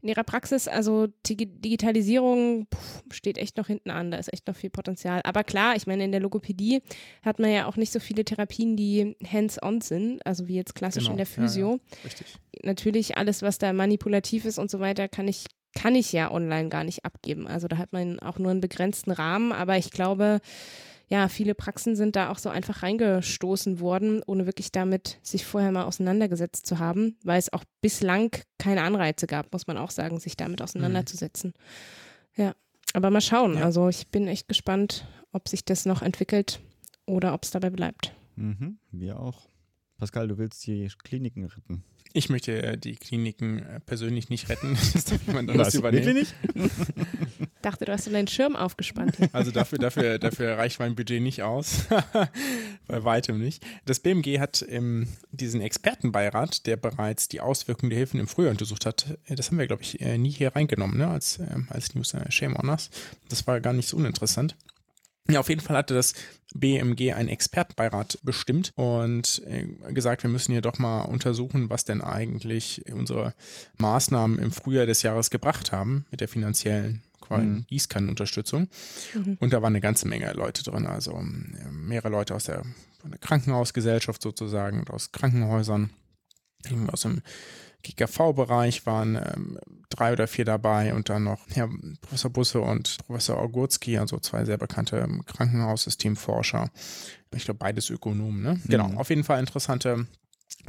in 0.01 0.09
ihrer 0.11 0.23
Praxis, 0.23 0.69
also 0.69 1.09
Digitalisierung 1.29 2.69
pff, 2.73 3.03
steht 3.11 3.37
echt 3.37 3.57
noch 3.57 3.67
hinten 3.67 3.91
an, 3.91 4.13
da 4.13 4.19
ist 4.19 4.33
echt 4.33 4.47
noch 4.47 4.55
viel 4.55 4.71
Potenzial. 4.71 5.21
Aber 5.25 5.43
klar, 5.43 5.75
ich 5.75 5.89
meine, 5.89 6.05
in 6.05 6.13
der 6.13 6.21
Logopädie 6.21 6.83
hat 7.25 7.41
man 7.41 7.51
ja 7.51 7.67
auch 7.67 7.77
nicht 7.77 7.93
so 7.93 7.99
viele 7.99 8.25
Therapien, 8.25 8.77
die 8.77 9.17
hands-on 9.27 9.81
sind, 9.81 10.25
also 10.25 10.47
wie 10.47 10.55
jetzt 10.55 10.77
klassisch 10.77 11.03
genau. 11.03 11.15
in 11.15 11.17
der 11.17 11.27
Physio. 11.27 11.71
Ja, 11.71 11.75
ja. 11.75 12.05
Richtig. 12.05 12.27
Natürlich 12.63 13.17
alles, 13.17 13.43
was 13.43 13.59
da 13.59 13.73
manipulativ 13.73 14.45
ist 14.45 14.59
und 14.59 14.71
so 14.71 14.79
weiter, 14.79 15.09
kann 15.09 15.27
ich 15.27 15.47
kann 15.75 15.95
ich 15.95 16.13
ja 16.13 16.31
online 16.31 16.69
gar 16.69 16.85
nicht 16.85 17.05
abgeben. 17.05 17.47
Also 17.47 17.69
da 17.69 17.79
hat 17.79 17.93
man 17.93 18.19
auch 18.21 18.39
nur 18.39 18.51
einen 18.51 18.61
begrenzten 18.61 19.11
Rahmen, 19.13 19.53
aber 19.53 19.77
ich 19.77 19.91
glaube, 19.91 20.41
ja, 21.09 21.29
viele 21.29 21.55
Praxen 21.55 21.97
sind 21.97 22.17
da 22.17 22.31
auch 22.31 22.39
so 22.39 22.51
einfach 22.51 22.83
reingestoßen 22.83 23.81
worden, 23.81 24.23
ohne 24.27 24.47
wirklich 24.47 24.73
damit 24.73 25.19
sich 25.23 25.47
vorher 25.47 25.73
mal 25.73 25.85
auseinandergesetzt 25.85 26.67
zu 26.67 26.79
haben, 26.79 27.17
weil 27.25 27.39
es 27.39 27.53
auch 27.53 27.65
bislang 27.81 28.31
keine 28.59 28.83
Anreize 28.83 29.27
gab, 29.27 29.53
muss 29.53 29.67
man 29.67 29.79
auch 29.79 29.91
sagen, 29.91 30.21
sich 30.21 30.37
damit 30.37 30.61
auseinanderzusetzen. 30.61 31.55
Mhm. 32.37 32.43
Ja, 32.43 32.55
aber 32.93 33.11
mal 33.11 33.23
schauen. 33.23 33.55
Ja. 33.55 33.65
Also 33.65 33.89
ich 33.89 34.09
bin 34.09 34.29
echt 34.29 34.49
gespannt, 34.49 35.07
ob 35.33 35.49
sich 35.49 35.65
das 35.65 35.87
noch 35.87 36.03
entwickelt 36.03 36.61
oder 37.07 37.33
ob 37.33 37.45
es 37.45 37.51
dabei 37.51 37.71
bleibt. 37.71 38.15
Mhm, 38.37 38.79
wir 38.93 39.19
auch. 39.19 39.49
Pascal, 39.97 40.29
du 40.29 40.39
willst 40.39 40.65
die 40.67 40.89
Kliniken 41.03 41.47
retten. 41.47 41.85
Ich 42.13 42.29
möchte 42.29 42.63
äh, 42.63 42.79
die 42.79 42.97
Kliniken 42.97 43.59
äh, 43.59 43.81
persönlich 43.81 44.29
nicht 44.29 44.49
retten. 44.49 44.77
Das 44.93 45.05
darf 45.05 45.27
jemand 45.27 45.51
anders 45.51 45.75
übernehmen. 45.75 46.15
nicht? 46.15 46.35
dachte, 47.63 47.85
du 47.85 47.93
hast 47.93 48.05
so 48.05 48.11
deinen 48.11 48.29
Schirm 48.29 48.57
aufgespannt. 48.57 49.17
Also 49.33 49.51
dafür, 49.51 49.79
dafür, 49.79 50.19
dafür 50.19 50.57
reicht 50.57 50.81
mein 50.81 50.95
Budget 50.95 51.23
nicht 51.23 51.43
aus. 51.43 51.87
Bei 52.87 53.05
weitem 53.05 53.39
nicht. 53.39 53.65
Das 53.85 54.01
BMG 54.01 54.41
hat 54.41 54.65
ähm, 54.69 55.07
diesen 55.31 55.61
Expertenbeirat, 55.61 56.67
der 56.67 56.77
bereits 56.77 57.29
die 57.29 57.41
Auswirkungen 57.41 57.91
der 57.91 57.99
Hilfen 57.99 58.19
im 58.19 58.27
Frühjahr 58.27 58.51
untersucht 58.51 58.87
hat, 58.87 59.19
äh, 59.27 59.35
das 59.35 59.51
haben 59.51 59.59
wir, 59.59 59.67
glaube 59.67 59.83
ich, 59.83 60.01
nie 60.01 60.31
hier 60.31 60.57
reingenommen, 60.57 60.99
ne? 60.99 61.09
als, 61.09 61.39
äh, 61.39 61.47
als 61.69 61.95
News. 61.95 62.15
Äh, 62.15 62.31
shame 62.31 62.57
on 62.57 62.69
us. 62.69 62.91
Das 63.29 63.47
war 63.47 63.61
gar 63.61 63.73
nicht 63.73 63.89
so 63.89 63.97
uninteressant. 63.97 64.57
Ja, 65.31 65.41
auf 65.41 65.49
jeden 65.49 65.61
Fall 65.61 65.77
hatte 65.77 65.95
das 65.95 66.15
BMG 66.55 67.13
einen 67.13 67.29
Expertenbeirat 67.29 68.19
bestimmt 68.23 68.73
und 68.77 69.43
äh, 69.47 69.93
gesagt, 69.93 70.23
wir 70.23 70.31
müssen 70.31 70.53
hier 70.53 70.63
doch 70.63 70.79
mal 70.79 71.03
untersuchen, 71.03 71.69
was 71.69 71.85
denn 71.85 72.01
eigentlich 72.01 72.83
unsere 72.91 73.35
Maßnahmen 73.77 74.39
im 74.39 74.51
Frühjahr 74.51 74.87
des 74.87 75.03
Jahres 75.03 75.29
gebracht 75.29 75.73
haben 75.73 76.07
mit 76.11 76.21
der 76.21 76.29
finanziellen 76.29 77.03
mhm. 77.29 77.67
Gießkannenunterstützung. 77.69 78.69
Mhm. 79.15 79.37
Und 79.41 79.53
da 79.53 79.61
waren 79.61 79.73
eine 79.73 79.83
ganze 79.83 80.09
Menge 80.09 80.33
Leute 80.33 80.63
drin, 80.63 80.87
also 80.87 81.13
äh, 81.13 81.71
mehrere 81.71 82.09
Leute 82.09 82.35
aus 82.35 82.45
der, 82.45 82.63
der 83.05 83.19
Krankenhausgesellschaft 83.19 84.23
sozusagen 84.23 84.81
und 84.81 84.91
aus 84.91 85.13
Krankenhäusern, 85.13 85.91
aus 86.91 87.03
dem 87.03 87.21
GKV-Bereich 87.83 88.87
waren 88.87 89.17
ähm, 89.17 89.59
drei 89.89 90.13
oder 90.13 90.27
vier 90.27 90.45
dabei 90.45 90.95
und 90.95 91.09
dann 91.09 91.25
noch 91.25 91.41
Herr 91.51 91.69
Professor 92.01 92.31
Busse 92.31 92.61
und 92.61 92.99
Professor 93.07 93.43
Ogurski, 93.43 93.99
also 93.99 94.19
zwei 94.19 94.45
sehr 94.45 94.59
bekannte 94.59 94.99
ähm, 94.99 95.25
Krankenhaussystemforscher. 95.25 96.71
Ich 97.35 97.45
glaube, 97.45 97.59
beides 97.59 97.91
Ökonomen. 97.91 98.43
Ne? 98.43 98.55
Mhm. 98.55 98.63
Genau, 98.69 98.93
auf 98.95 99.11
jeden 99.11 99.25
Fall 99.25 99.41
interessante 99.41 100.07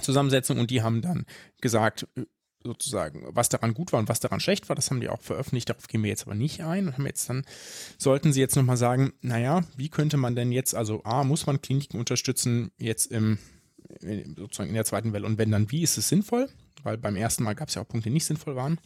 Zusammensetzung 0.01 0.59
und 0.59 0.71
die 0.71 0.81
haben 0.81 1.01
dann 1.01 1.25
gesagt, 1.61 2.07
äh, 2.15 2.25
sozusagen, 2.63 3.23
was 3.29 3.49
daran 3.49 3.73
gut 3.73 3.93
war 3.93 3.99
und 3.99 4.09
was 4.09 4.19
daran 4.19 4.39
schlecht 4.39 4.67
war, 4.67 4.75
das 4.75 4.89
haben 4.89 4.99
die 4.99 5.09
auch 5.09 5.21
veröffentlicht, 5.21 5.69
darauf 5.69 5.87
gehen 5.87 6.03
wir 6.03 6.09
jetzt 6.09 6.23
aber 6.23 6.35
nicht 6.35 6.61
ein 6.61 6.87
und 6.87 6.93
haben 6.93 7.05
jetzt 7.05 7.29
dann, 7.29 7.45
sollten 7.97 8.33
sie 8.33 8.41
jetzt 8.41 8.55
nochmal 8.55 8.77
sagen, 8.77 9.13
naja, 9.21 9.63
wie 9.77 9.89
könnte 9.89 10.17
man 10.17 10.35
denn 10.35 10.51
jetzt, 10.51 10.75
also 10.75 11.01
A, 11.05 11.23
muss 11.23 11.45
man 11.45 11.61
Kliniken 11.61 11.99
unterstützen 11.99 12.71
jetzt 12.77 13.11
im, 13.11 13.37
sozusagen 14.35 14.69
in 14.69 14.75
der 14.75 14.85
zweiten 14.85 15.13
Welle 15.13 15.25
und 15.25 15.37
wenn 15.37 15.51
dann, 15.51 15.71
wie 15.71 15.83
ist 15.83 15.97
es 15.97 16.09
sinnvoll? 16.09 16.49
Weil 16.83 16.97
beim 16.97 17.15
ersten 17.15 17.43
Mal 17.43 17.55
gab 17.55 17.69
es 17.69 17.75
ja 17.75 17.81
auch 17.81 17.87
Punkte, 17.87 18.09
die 18.09 18.13
nicht 18.13 18.25
sinnvoll 18.25 18.55
waren. 18.55 18.79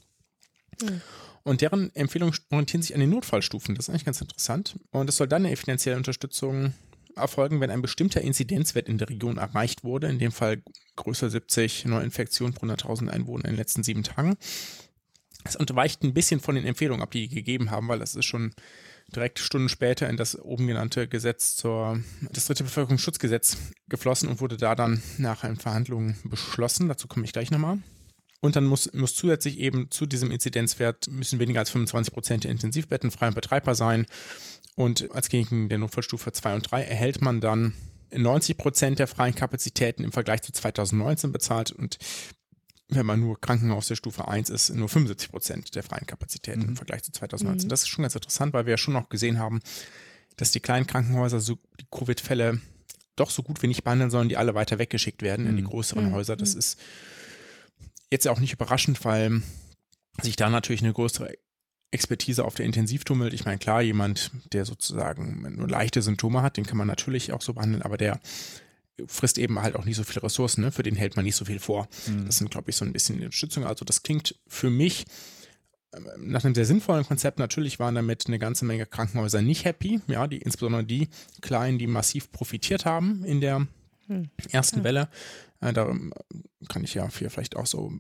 Mhm. 0.82 1.02
Und 1.44 1.62
deren 1.62 1.94
Empfehlungen 1.96 2.36
orientieren 2.52 2.82
sich 2.82 2.94
an 2.94 3.02
den 3.02 3.10
Notfallstufen. 3.10 3.76
Das 3.76 3.86
ist 3.86 3.90
eigentlich 3.90 4.06
ganz 4.06 4.22
interessant. 4.22 4.80
Und 4.92 5.10
es 5.10 5.18
soll 5.18 5.28
dann 5.28 5.46
eine 5.46 5.58
finanzielle 5.58 5.98
Unterstützung 5.98 6.74
erfolgen, 7.16 7.60
wenn 7.60 7.70
ein 7.70 7.82
bestimmter 7.82 8.22
Inzidenzwert 8.22 8.88
in 8.88 8.98
der 8.98 9.10
Region 9.10 9.38
erreicht 9.38 9.84
wurde, 9.84 10.08
in 10.08 10.20
dem 10.20 10.32
Fall 10.32 10.64
größer 10.96 11.30
70 11.30 11.86
Neuinfektionen 11.86 12.54
pro 12.54 12.66
100.000 12.66 13.10
Einwohner 13.10 13.46
in 13.46 13.52
den 13.52 13.58
letzten 13.58 13.84
sieben 13.84 14.04
Tagen. 14.04 14.38
Es 15.44 15.56
unterweicht 15.56 16.04
ein 16.04 16.14
bisschen 16.14 16.40
von 16.40 16.56
den 16.56 16.66
Empfehlungen 16.66 17.04
ab, 17.04 17.12
die 17.12 17.28
die 17.28 17.36
gegeben 17.36 17.72
haben, 17.72 17.88
weil 17.90 18.00
das 18.00 18.16
ist 18.16 18.26
schon 18.26 18.54
direkt 19.16 19.40
Stunden 19.40 19.70
später 19.70 20.10
in 20.10 20.18
das 20.18 20.40
oben 20.40 20.68
genannte 20.68 21.08
Gesetz 21.08 21.56
zur, 21.56 22.00
das 22.32 22.46
dritte 22.46 22.64
Bevölkerungsschutzgesetz 22.64 23.58
geflossen 23.88 24.30
und 24.30 24.42
wurde 24.42 24.58
da 24.58 24.76
dann 24.76 25.02
nach 25.18 25.44
einen 25.44 25.58
Verhandlungen 25.58 26.18
beschlossen. 26.24 26.88
Dazu 26.88 27.08
komme 27.08 27.26
ich 27.26 27.34
gleich 27.34 27.52
nochmal. 27.52 27.80
Und 28.42 28.58
dann 28.58 28.66
muss, 28.66 28.92
muss 28.94 29.16
zusätzlich 29.16 29.58
eben 29.60 29.90
zu 29.90 30.06
diesem 30.06 30.30
Inzidenzwert 30.30 31.08
müssen 31.08 31.40
weniger 31.40 31.62
als 31.62 31.70
25 31.70 32.14
Prozent 32.14 32.44
der 32.44 32.52
Intensivbetten 32.52 33.10
frei 33.10 33.30
und 33.30 33.36
betreibbar 33.36 33.74
sein. 33.74 34.06
Und 34.76 35.12
als 35.12 35.30
Kliniken 35.30 35.70
der 35.70 35.78
Notfallstufe 35.78 36.32
2 36.32 36.56
und 36.56 36.72
3 36.72 36.84
erhält 36.84 37.22
man 37.22 37.40
dann 37.40 37.74
90 38.12 38.58
Prozent 38.58 39.00
der 39.00 39.08
freien 39.08 39.34
Kapazitäten 39.34 40.04
im 40.04 40.12
Vergleich 40.12 40.42
zu 40.42 40.52
2019 40.52 41.32
bezahlt 41.32 41.72
und 41.72 41.98
wenn 42.96 43.06
man 43.06 43.20
nur 43.20 43.40
Krankenhaus 43.40 43.88
der 43.88 43.96
Stufe 43.96 44.28
1 44.28 44.50
ist, 44.50 44.70
nur 44.70 44.90
75 44.90 45.32
Prozent 45.32 45.76
der 45.76 45.84
freien 45.84 46.06
Kapazitäten 46.06 46.62
mhm. 46.62 46.70
im 46.70 46.76
Vergleich 46.76 47.04
zu 47.04 47.12
2019. 47.12 47.68
Mhm. 47.68 47.70
Das 47.70 47.82
ist 47.82 47.90
schon 47.90 48.04
ganz 48.04 48.16
interessant, 48.16 48.54
weil 48.54 48.66
wir 48.66 48.72
ja 48.72 48.78
schon 48.78 48.94
noch 48.94 49.10
gesehen 49.10 49.40
haben, 49.40 49.62
dass 50.38 50.52
die 50.52 50.60
kleinen 50.60 50.88
Krankenhäuser 50.88 51.40
so 51.40 51.58
die 51.80 51.88
Covid-Fälle 51.92 52.60
doch 53.16 53.30
so 53.30 53.44
gut 53.44 53.62
wie 53.62 53.68
nicht 53.68 53.84
behandeln 53.84 54.10
sollen, 54.10 54.30
die 54.30 54.38
alle 54.38 54.56
weiter 54.56 54.80
weggeschickt 54.80 55.22
werden 55.22 55.46
mhm. 55.46 55.52
in 55.52 55.58
die 55.58 55.64
mhm. 55.64 55.68
größeren 55.68 56.10
mhm. 56.10 56.14
Häuser. 56.14 56.36
Das 56.36 56.54
mhm. 56.54 56.60
ist 56.60 56.80
jetzt 58.12 58.28
auch 58.28 58.40
nicht 58.40 58.54
überraschend, 58.54 59.04
weil 59.06 59.42
sich 60.22 60.36
da 60.36 60.50
natürlich 60.50 60.84
eine 60.84 60.94
größere 60.94 61.34
Expertise 61.92 62.44
auf 62.44 62.56
der 62.56 62.66
Intensiv 62.66 63.04
tummelt. 63.04 63.34
Ich 63.34 63.46
meine, 63.46 63.60
klar, 63.60 63.82
jemand, 63.82 64.32
der 64.52 64.66
sozusagen 64.66 65.56
nur 65.56 65.68
leichte 65.68 66.02
Symptome 66.02 66.42
hat, 66.42 66.58
den 66.58 66.66
kann 66.66 66.78
man 66.78 66.88
natürlich 66.88 67.32
auch 67.34 67.42
so 67.42 67.54
behandeln, 67.54 67.84
aber 67.84 67.98
der 67.98 68.20
frisst 69.08 69.38
eben 69.38 69.62
halt 69.62 69.76
auch 69.76 69.86
nicht 69.86 69.96
so 69.96 70.04
viele 70.04 70.24
Ressourcen, 70.24 70.62
ne? 70.62 70.72
für 70.72 70.84
den 70.84 70.96
hält 70.96 71.16
man 71.16 71.26
nicht 71.26 71.36
so 71.36 71.46
viel 71.46 71.60
vor. 71.60 71.88
Mhm. 72.08 72.26
Das 72.26 72.38
sind, 72.38 72.52
glaube 72.52 72.70
ich, 72.70 72.76
so 72.76 72.86
ein 72.86 72.94
bisschen 72.94 73.18
die 73.18 73.26
Unterstützung. 73.26 73.66
Also 73.66 73.86
das 73.86 74.04
klingt 74.04 74.36
für 74.48 74.70
mich 74.70 75.06
ähm, 75.94 76.08
nach 76.18 76.44
einem 76.44 76.56
sehr 76.56 76.66
sinnvollen 76.66 77.06
Konzept. 77.06 77.40
Natürlich 77.40 77.80
waren 77.80 77.96
damit 77.96 78.28
eine 78.28 78.40
ganze 78.40 78.66
Menge 78.66 78.86
Krankenhäuser 78.86 79.42
nicht 79.42 79.66
happy, 79.66 80.02
ja, 80.08 80.28
die, 80.28 80.38
insbesondere 80.38 80.84
die 80.84 81.10
kleinen, 81.42 81.80
die 81.80 81.88
massiv 81.88 82.32
profitiert 82.32 82.86
haben 82.86 83.24
in 83.26 83.42
der 83.42 83.68
hm. 84.08 84.30
ersten 84.52 84.80
ja. 84.80 84.84
Welle. 84.84 85.10
Äh, 85.62 85.74
da 85.74 85.94
kann 86.70 86.84
ich 86.84 86.94
ja 86.94 87.10
vielleicht 87.10 87.56
auch 87.56 87.66
so 87.66 87.92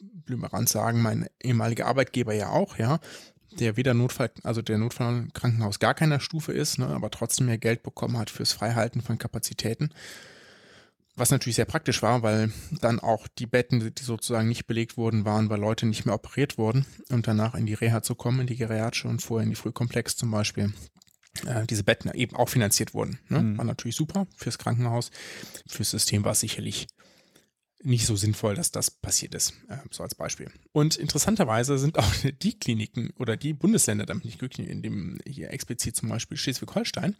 blümerant 0.00 0.68
sagen, 0.68 1.00
mein 1.00 1.26
ehemaliger 1.42 1.86
Arbeitgeber 1.86 2.34
ja 2.34 2.50
auch, 2.50 2.76
ja, 2.76 2.98
der 3.58 3.76
weder 3.76 3.94
Notfall, 3.94 4.30
also 4.42 4.62
der 4.62 4.78
Notfallkrankenhaus 4.78 5.78
gar 5.78 5.94
keiner 5.94 6.20
Stufe 6.20 6.52
ist, 6.52 6.78
ne, 6.78 6.86
aber 6.86 7.10
trotzdem 7.10 7.46
mehr 7.46 7.58
Geld 7.58 7.82
bekommen 7.82 8.18
hat 8.18 8.30
fürs 8.30 8.52
Freihalten 8.52 9.02
von 9.02 9.18
Kapazitäten. 9.18 9.90
Was 11.14 11.30
natürlich 11.30 11.56
sehr 11.56 11.66
praktisch 11.66 12.02
war, 12.02 12.22
weil 12.22 12.50
dann 12.80 12.98
auch 12.98 13.28
die 13.28 13.46
Betten, 13.46 13.80
die 13.94 14.02
sozusagen 14.02 14.48
nicht 14.48 14.66
belegt 14.66 14.96
wurden, 14.96 15.26
waren, 15.26 15.50
weil 15.50 15.60
Leute 15.60 15.84
nicht 15.84 16.06
mehr 16.06 16.14
operiert 16.14 16.56
wurden 16.56 16.86
und 17.10 17.28
danach 17.28 17.54
in 17.54 17.66
die 17.66 17.74
Reha 17.74 18.02
zu 18.02 18.14
kommen, 18.14 18.40
in 18.40 18.46
die 18.46 18.56
Geriatrische 18.56 19.08
und 19.08 19.20
vorher 19.20 19.44
in 19.44 19.50
die 19.50 19.56
Frühkomplex 19.56 20.16
zum 20.16 20.30
Beispiel, 20.30 20.72
äh, 21.46 21.66
diese 21.66 21.84
Betten 21.84 22.10
eben 22.14 22.34
auch 22.36 22.48
finanziert 22.48 22.94
wurden. 22.94 23.18
Ne? 23.28 23.42
Mhm. 23.42 23.58
War 23.58 23.64
natürlich 23.66 23.96
super 23.96 24.26
fürs 24.36 24.58
Krankenhaus. 24.58 25.10
Fürs 25.68 25.90
System 25.90 26.24
war 26.24 26.32
es 26.32 26.40
sicherlich 26.40 26.86
nicht 27.84 28.06
so 28.06 28.16
sinnvoll, 28.16 28.54
dass 28.54 28.70
das 28.70 28.90
passiert 28.90 29.34
ist, 29.34 29.54
äh, 29.68 29.76
so 29.90 30.02
als 30.02 30.14
Beispiel. 30.14 30.50
Und 30.72 30.96
interessanterweise 30.96 31.78
sind 31.78 31.98
auch 31.98 32.12
die 32.42 32.58
Kliniken 32.58 33.10
oder 33.18 33.36
die 33.36 33.52
Bundesländer 33.52 34.06
damit 34.06 34.24
nicht 34.24 34.38
glücklich, 34.38 34.68
in 34.68 34.82
dem 34.82 35.18
hier 35.26 35.50
explizit 35.50 35.96
zum 35.96 36.08
Beispiel 36.08 36.36
Schleswig-Holstein, 36.36 37.16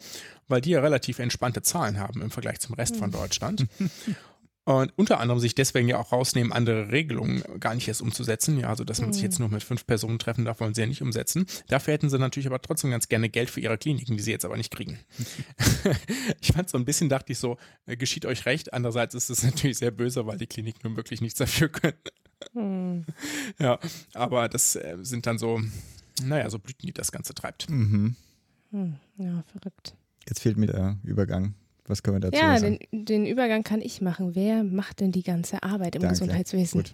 weil 0.48 0.60
die 0.60 0.70
ja 0.70 0.80
relativ 0.80 1.18
entspannte 1.18 1.62
Zahlen 1.62 1.98
haben 1.98 2.22
im 2.22 2.30
Vergleich 2.30 2.60
zum 2.60 2.74
Rest 2.74 2.96
von 2.96 3.12
hm. 3.12 3.12
Deutschland. 3.12 3.66
Und 4.64 4.92
unter 4.96 5.18
anderem 5.18 5.40
sich 5.40 5.56
deswegen 5.56 5.88
ja 5.88 5.98
auch 5.98 6.12
rausnehmen, 6.12 6.52
andere 6.52 6.92
Regelungen 6.92 7.42
gar 7.58 7.74
nicht 7.74 7.88
erst 7.88 8.00
umzusetzen. 8.00 8.60
Ja, 8.60 8.68
also 8.68 8.84
dass 8.84 9.00
man 9.00 9.10
mhm. 9.10 9.14
sich 9.14 9.22
jetzt 9.22 9.40
nur 9.40 9.48
mit 9.48 9.64
fünf 9.64 9.86
Personen 9.86 10.20
treffen 10.20 10.44
darf, 10.44 10.60
wollen 10.60 10.72
sie 10.72 10.82
ja 10.82 10.86
nicht 10.86 11.02
umsetzen. 11.02 11.46
Dafür 11.66 11.94
hätten 11.94 12.08
sie 12.08 12.18
natürlich 12.18 12.46
aber 12.46 12.62
trotzdem 12.62 12.90
ganz 12.92 13.08
gerne 13.08 13.28
Geld 13.28 13.50
für 13.50 13.60
ihre 13.60 13.76
Kliniken, 13.76 14.16
die 14.16 14.22
sie 14.22 14.30
jetzt 14.30 14.44
aber 14.44 14.56
nicht 14.56 14.72
kriegen. 14.72 15.00
ich 16.40 16.52
fand 16.52 16.68
so 16.68 16.78
ein 16.78 16.84
bisschen, 16.84 17.08
dachte 17.08 17.32
ich 17.32 17.38
so, 17.38 17.56
äh, 17.86 17.96
geschieht 17.96 18.24
euch 18.24 18.46
recht. 18.46 18.72
Andererseits 18.72 19.16
ist 19.16 19.30
es 19.30 19.42
natürlich 19.42 19.78
sehr 19.78 19.90
böse, 19.90 20.26
weil 20.26 20.38
die 20.38 20.46
Kliniken 20.46 20.80
nun 20.84 20.96
wirklich 20.96 21.20
nichts 21.20 21.38
dafür 21.38 21.68
können. 21.68 21.98
Mhm. 22.54 23.04
Ja, 23.58 23.80
aber 24.14 24.48
das 24.48 24.76
äh, 24.76 24.96
sind 25.00 25.26
dann 25.26 25.38
so, 25.38 25.60
naja, 26.22 26.48
so 26.50 26.60
Blüten, 26.60 26.86
die 26.86 26.92
das 26.92 27.10
Ganze 27.10 27.34
treibt. 27.34 27.68
Mhm. 27.68 28.14
Hm, 28.70 28.96
ja, 29.18 29.42
verrückt. 29.52 29.96
Jetzt 30.28 30.40
fehlt 30.40 30.56
mir 30.56 30.66
der 30.66 30.98
Übergang. 31.02 31.54
Was 31.86 32.02
können 32.02 32.16
wir 32.16 32.30
dazu 32.30 32.40
ja, 32.40 32.58
sagen? 32.58 32.78
Den, 32.92 33.04
den 33.04 33.26
Übergang 33.26 33.64
kann 33.64 33.80
ich 33.80 34.00
machen. 34.00 34.36
Wer 34.36 34.62
macht 34.62 35.00
denn 35.00 35.10
die 35.10 35.24
ganze 35.24 35.62
Arbeit 35.64 35.96
im 35.96 36.02
Danke. 36.02 36.14
Gesundheitswesen? 36.14 36.84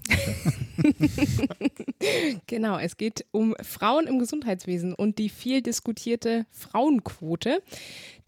genau, 2.47 2.79
es 2.79 2.97
geht 2.97 3.27
um 3.31 3.55
Frauen 3.61 4.07
im 4.07 4.19
Gesundheitswesen 4.19 4.95
und 4.95 5.19
die 5.19 5.29
viel 5.29 5.61
diskutierte 5.61 6.47
Frauenquote. 6.51 7.63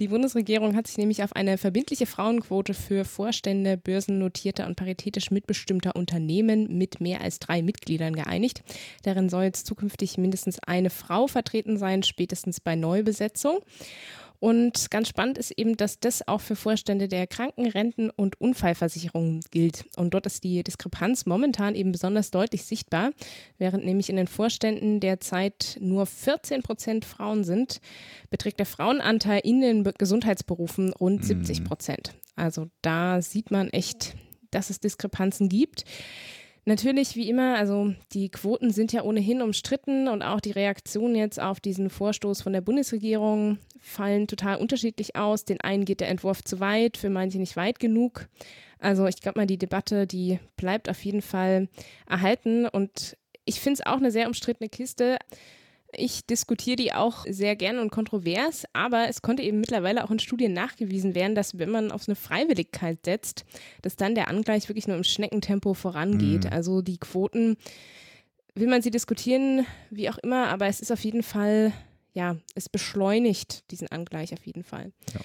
Die 0.01 0.09
Bundesregierung 0.09 0.77
hat 0.77 0.87
sich 0.87 0.99
nämlich 0.99 1.23
auf 1.23 1.35
eine 1.35 1.57
verbindliche 1.57 2.07
Frauenquote 2.07 2.75
für 2.75 3.07
Vorstände 3.07 3.79
börsennotierter 3.79 4.67
und 4.67 4.77
paritätisch 4.77 5.31
mitbestimmter 5.31 5.97
Unternehmen 5.97 6.77
mit 6.77 7.01
mehr 7.01 7.23
als 7.23 7.39
drei 7.39 7.63
Mitgliedern 7.63 8.15
geeinigt. 8.15 8.63
Darin 9.03 9.31
soll 9.31 9.45
jetzt 9.45 9.67
zukünftig 9.67 10.19
mindestens 10.19 10.59
eine 10.59 10.91
Frau 10.91 11.27
vertreten 11.27 11.79
sein, 11.79 12.03
spätestens 12.03 12.61
bei 12.61 12.77
Neubesetzung. 12.77 13.61
Und 14.41 14.91
ganz 14.91 15.09
spannend 15.09 15.37
ist 15.37 15.51
eben, 15.53 15.77
dass 15.77 16.01
das 16.01 16.27
auch 16.27 16.41
für 16.41 16.57
Vorstände 16.57 17.09
der 17.09 17.27
Krankenrenten- 17.27 18.11
und 18.11 18.41
Unfallversicherungen 18.41 19.41
gilt. 19.51 19.85
Und 19.97 20.15
dort 20.15 20.25
ist 20.25 20.43
die 20.43 20.63
Diskrepanz 20.63 21.27
momentan 21.27 21.75
eben 21.75 21.93
besonders 21.93 22.31
deutlich 22.31 22.65
sichtbar, 22.65 23.11
während 23.59 23.85
nämlich 23.85 24.09
in 24.09 24.17
den 24.17 24.27
Vorständen 24.27 24.99
derzeit 24.99 25.77
nur 25.81 26.07
14 26.07 26.63
Prozent 26.63 27.05
Frauen 27.05 27.45
sind, 27.45 27.81
beträgt 28.31 28.59
der 28.59 28.67
Frauenanteil 28.67 29.43
in 29.45 29.61
den 29.61 29.85
Gesundheitsberufen 29.85 30.95
rund 30.95 31.23
70 31.23 31.61
mhm. 31.61 31.65
Prozent. 31.65 32.15
Also 32.35 32.69
da 32.81 33.21
sieht 33.21 33.51
man 33.51 33.69
echt, 33.69 34.17
dass 34.51 34.71
es 34.71 34.81
Diskrepanzen 34.81 35.51
gibt. 35.51 35.85
Natürlich, 36.67 37.17
wie 37.17 37.29
immer, 37.29 37.57
also 37.57 37.95
die 38.13 38.29
Quoten 38.29 38.71
sind 38.71 38.93
ja 38.93 39.03
ohnehin 39.03 39.41
umstritten 39.41 40.09
und 40.09 40.23
auch 40.23 40.41
die 40.41 40.51
Reaktionen 40.51 41.17
jetzt 41.17 41.41
auf 41.41 41.59
diesen 41.59 41.89
Vorstoß 41.89 42.43
von 42.43 42.53
der 42.53 42.61
Bundesregierung 42.61 43.59
fallen 43.81 44.27
total 44.27 44.59
unterschiedlich 44.59 45.17
aus. 45.17 45.45
Den 45.45 45.61
einen 45.63 45.87
geht 45.87 46.01
der 46.01 46.09
Entwurf 46.09 46.45
zu 46.45 46.61
weit, 46.61 46.99
für 46.99 47.09
manche 47.09 47.39
nicht 47.39 47.57
weit 47.57 47.81
genug. 47.81 48.29
Also 48.79 49.07
ich 49.07 49.21
glaube 49.21 49.41
mal, 49.41 49.47
die 49.47 49.59
Debatte, 49.59 50.07
die 50.07 50.39
bleibt 50.57 50.89
auf 50.91 51.03
jeden 51.05 51.23
Fall 51.23 51.69
erhalten 52.07 52.67
und 52.67 53.17
ich 53.47 53.61
finde 53.61 53.81
es 53.81 53.87
auch 53.87 53.97
eine 53.97 54.11
sehr 54.11 54.27
umstrittene 54.27 54.69
Kiste. 54.69 55.19
Ich 55.97 56.25
diskutiere 56.25 56.77
die 56.77 56.93
auch 56.93 57.25
sehr 57.29 57.57
gerne 57.57 57.81
und 57.81 57.91
kontrovers, 57.91 58.65
aber 58.73 59.09
es 59.09 59.23
konnte 59.23 59.43
eben 59.43 59.61
mittlerweile 59.61 60.05
auch 60.05 60.11
in 60.11 60.19
Studien 60.21 60.53
nachgewiesen 60.53 61.15
werden, 61.15 61.35
dass 61.35 61.59
wenn 61.59 61.71
man 61.71 61.91
auf 61.91 62.09
eine 62.09 62.15
Freiwilligkeit 62.15 62.99
setzt, 63.05 63.45
dass 63.83 63.97
dann 63.97 64.15
der 64.15 64.29
Angleich 64.29 64.69
wirklich 64.69 64.87
nur 64.87 64.97
im 64.97 65.05
Schneckentempo 65.05 65.75
vorangeht. 65.75 66.45
Mhm. 66.45 66.53
Also 66.53 66.81
die 66.81 66.99
Quoten, 66.99 67.57
will 68.55 68.69
man 68.69 68.83
sie 68.83 68.91
diskutieren, 68.91 69.67
wie 69.91 70.11
auch 70.11 70.19
immer, 70.19 70.49
aber 70.49 70.67
es 70.67 70.81
ist 70.81 70.93
auf 70.93 71.03
jeden 71.05 71.23
Fall, 71.23 71.73
ja, 72.13 72.37
es 72.55 72.69
beschleunigt 72.69 73.71
diesen 73.71 73.89
Angleich 73.89 74.33
auf 74.33 74.45
jeden 74.45 74.65
Fall. 74.65 74.93
Ja. 75.15 75.21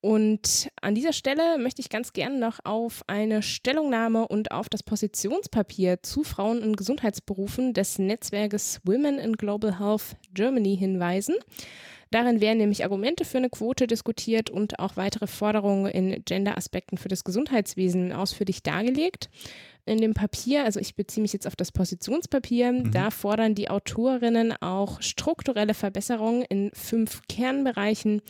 Und 0.00 0.68
an 0.80 0.94
dieser 0.94 1.12
Stelle 1.12 1.58
möchte 1.58 1.80
ich 1.80 1.88
ganz 1.88 2.12
gerne 2.12 2.38
noch 2.38 2.60
auf 2.64 3.02
eine 3.08 3.42
Stellungnahme 3.42 4.28
und 4.28 4.52
auf 4.52 4.68
das 4.68 4.84
Positionspapier 4.84 6.02
zu 6.02 6.22
Frauen 6.22 6.62
in 6.62 6.76
Gesundheitsberufen 6.76 7.74
des 7.74 7.98
Netzwerkes 7.98 8.80
Women 8.84 9.18
in 9.18 9.36
Global 9.36 9.80
Health 9.80 10.16
Germany 10.34 10.76
hinweisen. 10.76 11.34
Darin 12.10 12.40
werden 12.40 12.58
nämlich 12.58 12.84
Argumente 12.84 13.24
für 13.24 13.38
eine 13.38 13.50
Quote 13.50 13.86
diskutiert 13.86 14.50
und 14.50 14.78
auch 14.78 14.96
weitere 14.96 15.26
Forderungen 15.26 15.86
in 15.90 16.24
Gender-Aspekten 16.24 16.96
für 16.96 17.08
das 17.08 17.24
Gesundheitswesen 17.24 18.12
ausführlich 18.12 18.62
dargelegt. 18.62 19.28
In 19.84 20.00
dem 20.00 20.14
Papier, 20.14 20.64
also 20.64 20.80
ich 20.80 20.94
beziehe 20.94 21.22
mich 21.22 21.32
jetzt 21.32 21.46
auf 21.46 21.56
das 21.56 21.72
Positionspapier, 21.72 22.72
mhm. 22.72 22.92
da 22.92 23.10
fordern 23.10 23.54
die 23.54 23.68
Autorinnen 23.68 24.54
auch 24.60 25.02
strukturelle 25.02 25.74
Verbesserungen 25.74 26.42
in 26.42 26.70
fünf 26.72 27.22
Kernbereichen 27.28 28.22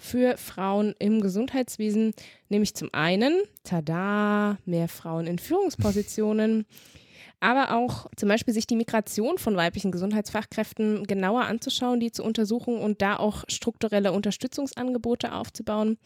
für 0.00 0.36
Frauen 0.38 0.94
im 0.98 1.20
Gesundheitswesen, 1.20 2.14
nämlich 2.48 2.74
zum 2.74 2.88
einen, 2.92 3.42
tada, 3.62 4.58
mehr 4.64 4.88
Frauen 4.88 5.26
in 5.26 5.38
Führungspositionen, 5.38 6.66
aber 7.40 7.76
auch 7.76 8.06
zum 8.16 8.28
Beispiel 8.28 8.54
sich 8.54 8.66
die 8.66 8.76
Migration 8.76 9.38
von 9.38 9.56
weiblichen 9.56 9.92
Gesundheitsfachkräften 9.92 11.06
genauer 11.06 11.42
anzuschauen, 11.42 12.00
die 12.00 12.12
zu 12.12 12.24
untersuchen 12.24 12.78
und 12.78 13.02
da 13.02 13.16
auch 13.16 13.44
strukturelle 13.48 14.12
Unterstützungsangebote 14.12 15.32
aufzubauen. 15.32 15.98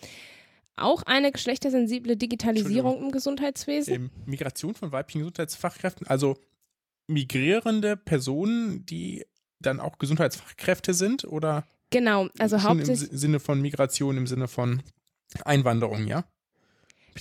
Auch 0.77 1.05
eine 1.05 1.31
geschlechtersensible 1.31 2.17
Digitalisierung 2.17 3.01
im 3.01 3.13
Gesundheitswesen. 3.13 3.95
Ähm, 3.95 4.11
Migration 4.27 4.75
von 4.75 4.91
weiblichen 4.91 5.21
Gesundheitsfachkräften, 5.21 6.09
also 6.09 6.37
migrierende 7.07 7.97
Personen, 7.97 8.85
die 8.87 9.25
dann 9.61 9.79
auch 9.79 9.99
Gesundheitsfachkräfte 9.99 10.95
sind, 10.95 11.25
oder? 11.25 11.65
Genau, 11.95 12.27
also 12.39 12.61
hauptsächlich. 12.63 13.13
Im 13.13 13.19
Sinne 13.19 13.41
von 13.41 13.61
Migration, 13.61 14.17
im 14.17 14.27
Sinne 14.27 14.49
von 14.49 14.83
Einwanderung, 15.45 16.09
ja? 16.09 16.25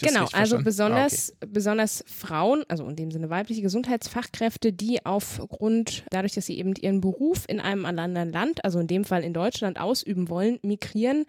Genau, 0.01 0.25
also 0.31 0.57
besonders, 0.57 1.29
ah, 1.29 1.35
okay. 1.43 1.51
besonders 1.53 2.03
Frauen, 2.07 2.63
also 2.67 2.87
in 2.87 2.95
dem 2.95 3.11
Sinne 3.11 3.29
weibliche 3.29 3.61
Gesundheitsfachkräfte, 3.61 4.73
die 4.73 5.05
aufgrund, 5.05 6.03
dadurch, 6.09 6.33
dass 6.33 6.47
sie 6.47 6.57
eben 6.57 6.73
ihren 6.73 6.99
Beruf 6.99 7.45
in 7.47 7.59
einem 7.59 7.85
anderen 7.85 8.31
Land, 8.31 8.65
also 8.65 8.79
in 8.79 8.87
dem 8.87 9.05
Fall 9.05 9.23
in 9.23 9.33
Deutschland, 9.33 9.79
ausüben 9.79 10.29
wollen, 10.29 10.57
migrieren 10.63 11.25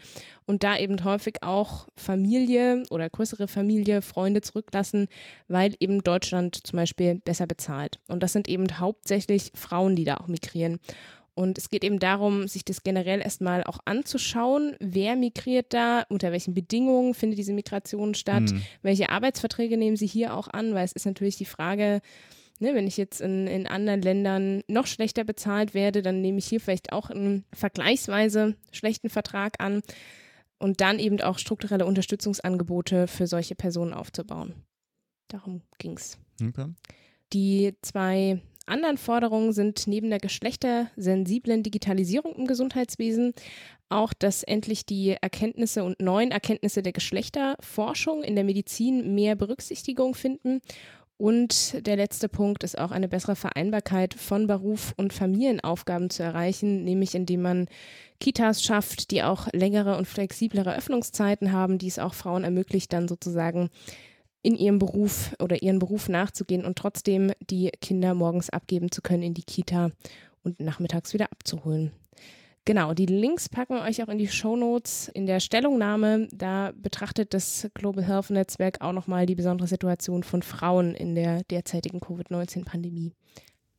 und 0.47 0.63
da 0.63 0.79
eben 0.79 1.05
häufig 1.05 1.43
auch 1.43 1.89
Familie 1.97 2.85
oder 2.89 3.11
größere 3.11 3.49
Familie, 3.49 4.01
Freunde 4.01 4.41
zurücklassen, 4.41 5.09
weil 5.47 5.75
eben 5.79 6.03
Deutschland 6.03 6.67
zum 6.67 6.79
Beispiel 6.79 7.17
besser 7.17 7.47
bezahlt. 7.47 8.01
Und 8.09 8.23
das 8.23 8.33
sind 8.33 8.49
eben 8.49 8.79
hauptsächlich 8.79 9.53
Frauen, 9.55 9.95
die 9.95 10.05
da 10.05 10.17
auch 10.17 10.29
migrieren. 10.29 10.79
Und 11.35 11.59
es 11.59 11.69
geht 11.69 11.83
eben 11.83 11.99
darum, 11.99 12.47
sich 12.47 12.65
das 12.65 12.85
generell 12.85 13.21
erstmal 13.21 13.65
auch 13.65 13.81
anzuschauen, 13.85 14.77
wer 14.79 15.17
migriert 15.17 15.73
da, 15.75 16.05
unter 16.09 16.31
welchen 16.31 16.55
Bedingungen 16.55 17.13
findet 17.13 17.39
diese 17.39 17.53
Migration 17.53 18.15
statt, 18.15 18.53
mhm. 18.53 18.63
welche 18.83 19.11
Arbeitsverträge 19.11 19.77
nehmen 19.77 19.97
sie 19.97 20.07
hier 20.07 20.35
auch 20.35 20.47
an, 20.49 20.75
weil 20.75 20.85
es 20.85 20.93
ist 20.93 21.07
natürlich 21.07 21.37
die 21.37 21.45
Frage, 21.45 22.01
ne, 22.61 22.75
wenn 22.75 22.87
ich 22.87 22.97
jetzt 22.97 23.21
in, 23.21 23.49
in 23.49 23.67
anderen 23.67 24.01
Ländern 24.01 24.63
noch 24.69 24.87
schlechter 24.87 25.25
bezahlt 25.25 25.75
werde, 25.75 26.03
dann 26.03 26.21
nehme 26.21 26.39
ich 26.39 26.47
hier 26.47 26.61
vielleicht 26.61 26.93
auch 26.93 27.11
einen 27.11 27.45
vergleichsweise 27.53 28.55
schlechten 28.71 29.11
Vertrag 29.11 29.55
an 29.59 29.83
und 30.59 30.81
dann 30.81 31.01
eben 31.01 31.21
auch 31.21 31.39
strukturelle 31.39 31.85
Unterstützungsangebote 31.85 33.09
für 33.09 33.27
solche 33.27 33.57
Personen 33.57 33.93
aufzubauen. 33.93 34.55
Darum 35.29 35.63
ging 35.79 35.97
es. 35.97 36.19
Okay. 36.41 36.67
Die 37.33 37.75
zwei 37.83 38.41
anderen 38.67 38.99
Forderungen 38.99 39.53
sind 39.53 39.87
neben 39.87 40.11
der 40.11 40.19
geschlechtersensiblen 40.19 41.63
Digitalisierung 41.63 42.35
im 42.35 42.47
Gesundheitswesen 42.47 43.35
auch, 43.89 44.13
dass 44.13 44.43
endlich 44.43 44.87
die 44.87 45.17
Erkenntnisse 45.21 45.85
und 45.85 46.01
neuen 46.01 46.31
Erkenntnisse 46.31 46.83
der 46.83 46.93
Geschlechterforschung 46.93 48.23
in 48.23 48.35
der 48.35 48.45
Medizin 48.45 49.15
mehr 49.15 49.37
Berücksichtigung 49.37 50.15
finden. 50.15 50.61
Und 51.17 51.87
der 51.87 51.97
letzte 51.97 52.29
Punkt 52.29 52.65
ist 52.65 52.77
auch 52.77 52.91
eine 52.91 53.09
bessere 53.09 53.37
Vereinbarkeit 53.37 54.15
von 54.15 54.49
Beruf 54.49 54.95
und 54.97 55.13
Familienaufgaben 55.13 56.11
zu 56.11 56.25
erreichen, 56.25 56.83
nämlich 56.83 57.15
indem 57.15 57.43
man 57.43 57.69
Kitas 58.19 58.63
schafft, 58.65 59.11
die 59.11 59.23
auch 59.23 59.47
längere 59.53 59.97
und 59.97 60.09
flexiblere 60.09 60.75
Öffnungszeiten 60.75 61.53
haben, 61.53 61.79
die 61.79 61.87
es 61.87 62.01
auch 62.01 62.15
Frauen 62.15 62.43
ermöglicht, 62.43 62.93
dann 62.93 63.07
sozusagen 63.07 63.71
in 64.45 64.55
ihrem 64.55 64.79
Beruf 64.79 65.35
oder 65.43 65.63
ihren 65.63 65.79
Beruf 65.79 66.09
nachzugehen 66.09 66.65
und 66.65 66.77
trotzdem 66.77 67.33
die 67.51 67.71
Kinder 67.81 68.15
morgens 68.15 68.51
abgeben 68.51 68.93
zu 68.93 69.01
können 69.01 69.23
in 69.23 69.35
die 69.35 69.43
Kita 69.43 69.91
und 70.43 70.61
nachmittags 70.61 71.15
wieder 71.15 71.33
abzuholen. 71.33 71.93
Genau, 72.67 72.95
die 72.95 73.07
Links 73.07 73.49
packen 73.49 73.75
wir 73.75 73.83
euch 73.83 74.03
auch 74.03 74.09
in 74.09 74.19
die 74.19 74.29
Show 74.29 74.57
Notes. 74.57 75.09
In 75.09 75.27
der 75.27 75.41
Stellungnahme, 75.41 76.29
da 76.33 76.73
betrachtet 76.77 77.33
das 77.35 77.69
Global 77.75 78.05
Health 78.05 78.31
Netzwerk 78.31 78.83
auch 78.83 78.93
nochmal 78.93 79.27
die 79.27 79.35
besondere 79.35 79.67
Situation 79.67 80.23
von 80.23 80.43
Frauen 80.43 80.95
in 80.95 81.15
der 81.15 81.43
derzeitigen 81.45 82.01
Covid-19-Pandemie. 82.01 83.13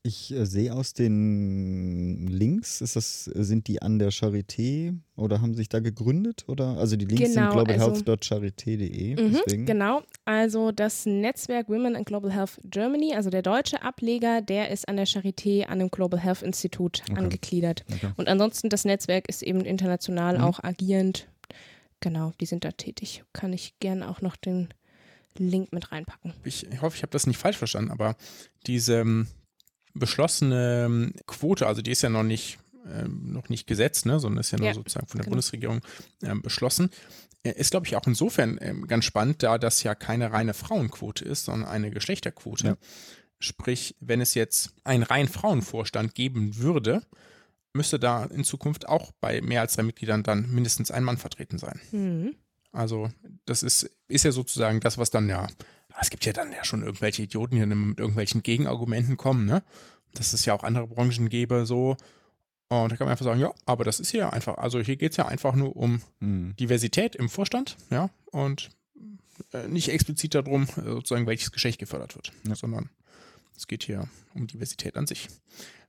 Ich 0.08 0.32
äh, 0.32 0.46
sehe 0.46 0.72
aus 0.72 0.94
den 0.94 2.28
Links, 2.28 2.80
ist 2.82 2.96
das, 2.96 3.24
sind 3.26 3.68
die 3.68 3.82
an 3.82 3.98
der 3.98 4.12
Charité 4.12 4.94
oder 5.16 5.42
haben 5.42 5.56
sich 5.56 5.68
da 5.68 5.80
gegründet? 5.80 6.46
Oder? 6.48 6.78
Also 6.78 6.96
die 6.96 7.06
Links 7.06 7.34
Genau, 7.34 7.52
sind 7.66 7.70
also- 7.82 8.04
globalhealth.charité.de. 8.04 9.16
Mhm, 9.16 9.38
deswegen. 9.46 9.66
genau, 9.66 10.04
also 10.24 10.72
das 10.72 11.08
Netzwerk 11.08 11.70
Women 11.70 11.96
in 11.96 12.06
Global 12.06 12.32
Health 12.32 12.60
Germany, 12.66 13.16
also 13.16 13.32
der 13.32 13.42
deutsche 13.42 13.82
Ableger, 13.82 14.42
der 14.42 14.70
ist 14.70 14.88
an 14.88 14.98
der 14.98 15.08
Charité 15.08 15.64
an 15.66 15.80
dem 15.80 15.90
Global 15.90 16.20
Health 16.20 16.44
Institut 16.44 17.02
Okay. 17.10 17.18
angegliedert. 17.18 17.84
Okay. 17.92 18.12
Und 18.16 18.28
ansonsten 18.28 18.70
das 18.70 18.86
Netzwerk 18.86 19.28
ist 19.28 19.42
eben 19.42 19.62
international 19.62 20.38
Mhm. 20.38 20.44
auch 20.44 20.64
agierend. 20.64 21.28
Genau, 22.00 22.32
die 22.40 22.46
sind 22.46 22.64
da 22.64 22.72
tätig. 22.72 23.24
Kann 23.34 23.54
ich 23.54 23.80
gerne 23.80 24.08
auch 24.08 24.22
noch 24.22 24.36
den 24.36 24.68
Link 25.40 25.74
mit 25.74 25.92
reinpacken. 25.92 26.34
Ich 26.44 26.68
hoffe, 26.82 26.96
ich 26.98 27.02
habe 27.02 27.12
das 27.12 27.26
nicht 27.26 27.38
falsch 27.38 27.58
verstanden, 27.58 27.90
aber 27.90 28.16
diese 28.68 29.00
ähm, 29.00 29.28
beschlossene 29.96 30.86
ähm, 30.86 31.14
Quote, 31.26 31.66
also 31.66 31.82
die 31.82 31.92
ist 31.92 32.04
ja 32.04 32.10
noch 32.10 32.24
nicht, 32.24 32.60
ähm, 32.88 33.32
noch 33.32 33.50
nicht 33.50 33.66
gesetzt, 33.66 34.06
ne, 34.06 34.20
sondern 34.20 34.42
ist 34.42 34.52
ja 34.52 34.60
nur 34.60 34.68
Ja, 34.68 34.74
sozusagen 34.74 35.08
von 35.08 35.18
der 35.18 35.26
genau. 35.26 35.32
Bundesregierung 35.34 35.82
ähm, 36.22 36.42
beschlossen. 36.42 36.90
Äh, 37.44 37.52
Ist, 37.60 37.72
glaube 37.72 37.88
ich, 37.88 37.96
auch 37.96 38.06
insofern 38.06 38.86
ganz 38.88 39.06
spannend, 39.06 39.42
da 39.42 39.58
das 39.58 39.82
ja 39.84 39.96
keine 39.96 40.32
reine 40.32 40.54
Frauenquote 40.54 41.26
ist, 41.26 41.46
sondern 41.46 41.70
eine 41.70 41.92
Geschlechterquote. 41.92 42.68
Ja. 42.68 42.78
Sprich, 43.40 43.96
wenn 44.00 44.22
es 44.22 44.34
jetzt 44.34 44.74
einen 44.84 45.04
reinen 45.04 45.28
Frauenvorstand 45.28 46.16
geben 46.16 46.58
würde, 46.58 47.02
müsste 47.74 48.00
da 48.00 48.26
in 48.26 48.44
Zukunft 48.44 48.88
auch 48.88 49.12
bei 49.20 49.42
mehr 49.42 49.62
als 49.62 49.76
drei 49.76 49.84
Mitgliedern 49.84 50.24
dann 50.24 50.50
mindestens 50.50 50.92
ein 50.92 51.04
Mann 51.04 51.18
vertreten 51.18 51.58
sein. 51.58 51.80
Mhm. 51.92 52.36
Also, 52.72 53.10
das 53.46 53.64
ist, 53.64 53.90
ist 54.08 54.26
ja 54.26 54.32
sozusagen 54.32 54.80
das, 54.80 54.98
was 54.98 55.10
dann 55.10 55.30
ja, 55.30 55.48
es 56.02 56.10
gibt 56.10 56.26
ja 56.26 56.34
dann 56.34 56.52
ja 56.52 56.64
schon 56.64 56.82
irgendwelche 56.84 57.24
Idioten, 57.24 57.56
die 57.56 57.66
mit 57.66 58.00
irgendwelchen 58.00 58.44
Gegenargumenten 58.44 59.18
kommen, 59.18 59.46
ne? 59.46 59.64
Dass 60.14 60.34
es 60.34 60.46
ja 60.46 60.54
auch 60.54 60.64
andere 60.64 60.88
Branchen 60.88 61.30
gäbe, 61.30 61.66
so. 61.66 61.98
Und 62.68 62.92
da 62.92 62.98
kann 62.98 63.06
man 63.06 63.12
einfach 63.12 63.26
sagen, 63.26 63.40
ja, 63.40 63.54
aber 63.66 63.84
das 63.84 64.00
ist 64.00 64.10
hier 64.10 64.34
einfach, 64.34 64.58
also 64.58 64.80
hier 64.80 64.96
geht 64.96 65.12
es 65.12 65.18
ja 65.18 65.28
einfach 65.28 65.56
nur 65.56 65.76
um 65.76 66.02
Mhm. 66.20 66.56
Diversität 66.58 67.16
im 67.16 67.30
Vorstand, 67.30 67.78
ja, 67.92 68.10
und 68.32 68.70
äh, 69.54 69.68
nicht 69.68 69.90
explizit 69.90 70.34
darum, 70.34 70.64
äh, 70.78 70.82
sozusagen, 70.82 71.28
welches 71.28 71.52
Geschlecht 71.52 71.80
gefördert 71.80 72.16
wird, 72.16 72.32
Ja. 72.48 72.56
sondern 72.56 72.90
es 73.56 73.68
geht 73.68 73.84
hier 73.84 74.10
um 74.34 74.48
Diversität 74.48 74.98
an 74.98 75.06
sich. 75.08 75.28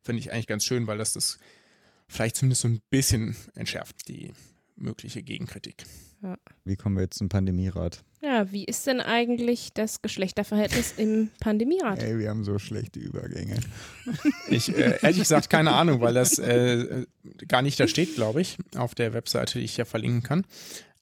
Finde 0.03 0.21
ich 0.21 0.33
eigentlich 0.33 0.47
ganz 0.47 0.65
schön, 0.65 0.87
weil 0.87 0.99
das 0.99 1.15
das 1.15 1.39
vielleicht 2.09 2.37
zumindest 2.37 2.63
so 2.63 2.69
ein 2.69 2.81
bisschen 2.91 3.37
entschärft, 3.55 4.07
die 4.09 4.33
mögliche 4.77 5.23
Gegenkritik. 5.23 5.85
Wie 6.65 6.77
kommen 6.77 6.97
wir 6.97 7.03
jetzt 7.03 7.19
zum 7.19 7.29
Pandemierat? 7.29 8.03
Ja, 8.23 8.51
wie 8.51 8.65
ist 8.65 8.87
denn 8.87 9.01
eigentlich 9.01 9.73
das 9.73 10.03
Geschlechterverhältnis 10.03 10.95
im 10.97 11.31
Pandemierat? 11.39 12.03
Ey, 12.03 12.19
wir 12.19 12.31
haben 12.31 12.45
so 12.45 12.59
schlechte 12.59 12.99
Übergänge. 12.99 13.61
Ich, 14.49 14.69
äh, 14.77 14.99
ehrlich 15.03 15.19
gesagt, 15.19 15.51
keine 15.51 15.73
Ahnung, 15.73 16.01
weil 16.01 16.15
das 16.15 16.39
äh, 16.39 17.05
gar 17.49 17.63
nicht 17.63 17.79
da 17.81 17.89
steht, 17.89 18.15
glaube 18.15 18.41
ich, 18.41 18.59
auf 18.77 18.95
der 18.95 19.13
Webseite, 19.13 19.59
die 19.59 19.65
ich 19.65 19.77
ja 19.77 19.85
verlinken 19.85 20.23
kann. 20.23 20.45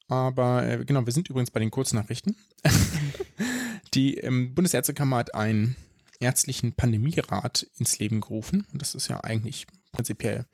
Aber 0.09 0.67
äh, 0.67 0.85
genau, 0.85 1.05
wir 1.07 1.13
sind 1.13 1.29
übrigens 1.29 1.51
bei 1.51 1.61
den 1.61 1.71
Kurznachrichten. 1.71 2.37
Die 3.95 4.17
ähm, 4.19 4.55
Bundesärztekammer 4.55 5.19
hat 5.19 5.35
einen 5.35 5.77
ärztlichen 6.21 6.73
Pandemierat 6.73 7.67
ins 7.79 7.99
Leben 7.99 8.21
gerufen. 8.21 8.67
Und 8.73 8.83
das 8.83 8.95
ist 8.95 9.09
ja 9.09 9.23
eigentlich 9.23 9.67
prinzipiell 9.93 10.47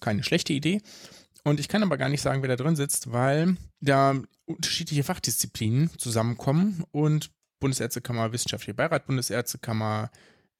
keine 0.00 0.22
schlechte 0.22 0.52
Idee. 0.52 0.80
Und 1.44 1.60
ich 1.60 1.68
kann 1.68 1.82
aber 1.82 1.96
gar 1.96 2.08
nicht 2.08 2.22
sagen, 2.22 2.42
wer 2.42 2.48
da 2.48 2.56
drin 2.56 2.76
sitzt, 2.76 3.12
weil 3.12 3.56
da 3.80 4.20
unterschiedliche 4.46 5.04
Fachdisziplinen 5.04 5.90
zusammenkommen 5.98 6.84
und 6.90 7.30
Bundesärztekammer, 7.60 8.32
Wissenschaftlicher 8.32 8.74
Beirat, 8.74 9.06
Bundesärztekammer, 9.06 10.10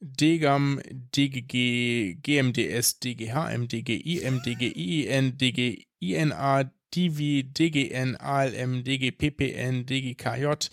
DGAM, 0.00 0.80
DGG, 1.14 2.16
GMDS, 2.22 3.00
DGHM, 3.00 3.68
DGIM, 3.68 4.42
DGIN, 4.42 5.36
DGINA, 5.36 6.70
DIVI, 6.94 7.44
DGN, 7.44 8.16
ALM, 8.16 8.84
DGPPN, 8.84 9.86
DGKJ, 9.86 10.70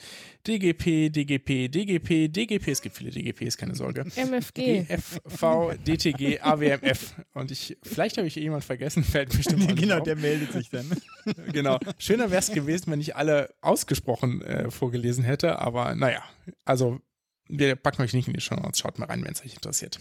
DGP, 0.47 1.09
DGP, 1.09 1.69
DGP, 1.69 2.27
DGP, 2.31 2.67
es 2.69 2.81
gibt 2.81 2.95
viele 2.95 3.11
DGPs, 3.11 3.57
keine 3.57 3.75
Sorge. 3.75 4.05
MFG. 4.15 4.83
GFV, 4.83 5.73
DTG, 5.85 6.39
AWMF. 6.41 7.15
Und 7.33 7.51
ich, 7.51 7.77
vielleicht 7.83 8.17
habe 8.17 8.27
ich 8.27 8.35
jemand 8.35 8.63
vergessen, 8.63 9.03
fällt 9.03 9.35
bestimmt 9.35 9.75
genau, 9.77 9.99
der 9.99 10.15
meldet 10.15 10.53
sich 10.53 10.69
dann. 10.69 10.89
Genau. 11.51 11.77
Schöner 11.97 12.31
wäre 12.31 12.39
es 12.39 12.51
gewesen, 12.51 12.91
wenn 12.91 13.01
ich 13.01 13.15
alle 13.15 13.53
ausgesprochen 13.61 14.41
äh, 14.41 14.71
vorgelesen 14.71 15.23
hätte, 15.23 15.59
aber 15.59 15.95
naja, 15.95 16.23
also 16.63 17.01
wir 17.49 17.75
packen 17.75 18.01
euch 18.01 18.13
nicht 18.13 18.27
in 18.27 18.33
die 18.33 18.41
Show 18.41 18.55
Notes, 18.55 18.79
schaut 18.79 18.99
mal 18.99 19.05
rein, 19.05 19.23
wenn 19.23 19.33
es 19.33 19.43
euch 19.43 19.53
interessiert. 19.53 19.99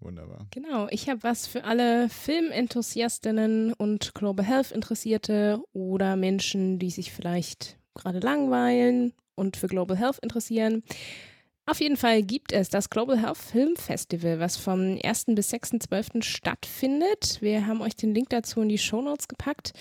Wunderbar. 0.00 0.46
Genau, 0.52 0.86
ich 0.90 1.08
habe 1.08 1.22
was 1.22 1.46
für 1.46 1.64
alle 1.64 2.08
Filmenthusiastinnen 2.08 3.72
und 3.72 4.14
Global 4.14 4.46
Health 4.46 4.70
Interessierte 4.70 5.60
oder 5.72 6.16
Menschen, 6.16 6.78
die 6.78 6.90
sich 6.90 7.12
vielleicht 7.12 7.78
gerade 7.94 8.20
langweilen 8.20 9.12
und 9.34 9.56
für 9.56 9.66
Global 9.66 9.96
Health 9.96 10.18
interessieren. 10.20 10.82
Auf 11.66 11.82
jeden 11.82 11.98
Fall 11.98 12.22
gibt 12.22 12.52
es 12.52 12.70
das 12.70 12.88
Global 12.88 13.20
Health 13.20 13.36
Film 13.36 13.76
Festival, 13.76 14.40
was 14.40 14.56
vom 14.56 14.98
1. 15.02 15.26
bis 15.34 15.52
6.12. 15.52 16.22
stattfindet. 16.22 17.42
Wir 17.42 17.66
haben 17.66 17.82
euch 17.82 17.94
den 17.94 18.14
Link 18.14 18.30
dazu 18.30 18.62
in 18.62 18.70
die 18.70 18.78
Shownotes 18.78 19.28
gepackt. 19.28 19.72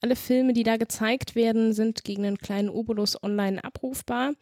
Alle 0.00 0.16
Filme, 0.16 0.54
die 0.54 0.62
da 0.62 0.78
gezeigt 0.78 1.34
werden, 1.34 1.74
sind 1.74 2.02
gegen 2.02 2.24
einen 2.24 2.38
kleinen 2.38 2.70
Obolus 2.70 3.22
online 3.22 3.62
abrufbar. 3.62 4.32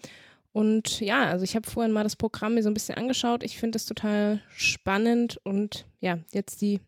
Und 0.53 1.01
ja, 1.01 1.25
also 1.25 1.45
ich 1.45 1.57
habe 1.57 1.69
vorhin 1.69 1.93
mal 1.93 2.05
das 2.05 2.17
Programm 2.17 2.55
mir 2.55 2.63
so 2.63 2.69
ein 2.69 2.75
bisschen 2.75 2.99
angeschaut. 2.99 3.43
Ich 3.43 3.59
finde 3.59 3.77
es 3.77 3.87
total 3.87 4.43
spannend 4.55 5.39
und 5.45 5.87
ja, 6.01 6.19
jetzt 6.33 6.61
die 6.61 6.81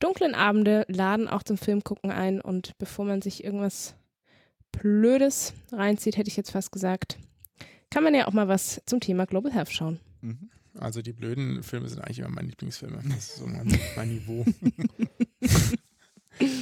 dunklen 0.00 0.34
Abende 0.34 0.84
laden 0.88 1.28
auch 1.28 1.42
zum 1.42 1.58
Filmgucken 1.58 2.10
ein. 2.10 2.40
Und 2.40 2.76
bevor 2.78 3.04
man 3.04 3.22
sich 3.22 3.44
irgendwas 3.44 3.94
Blödes 4.72 5.54
reinzieht, 5.72 6.16
hätte 6.16 6.28
ich 6.28 6.36
jetzt 6.36 6.50
fast 6.50 6.72
gesagt, 6.72 7.18
kann 7.90 8.04
man 8.04 8.14
ja 8.14 8.26
auch 8.26 8.32
mal 8.32 8.48
was 8.48 8.82
zum 8.86 9.00
Thema 9.00 9.26
Global 9.26 9.52
Health 9.52 9.70
schauen. 9.70 10.00
Mhm. 10.20 10.50
Also 10.74 11.02
die 11.02 11.12
blöden 11.12 11.62
Filme 11.62 11.88
sind 11.88 12.00
eigentlich 12.00 12.20
immer 12.20 12.28
meine 12.28 12.48
Lieblingsfilme. 12.48 13.00
Das 13.08 13.18
ist 13.18 13.36
so 13.36 13.46
mein, 13.46 13.78
mein 13.96 14.08
Niveau. 14.08 14.44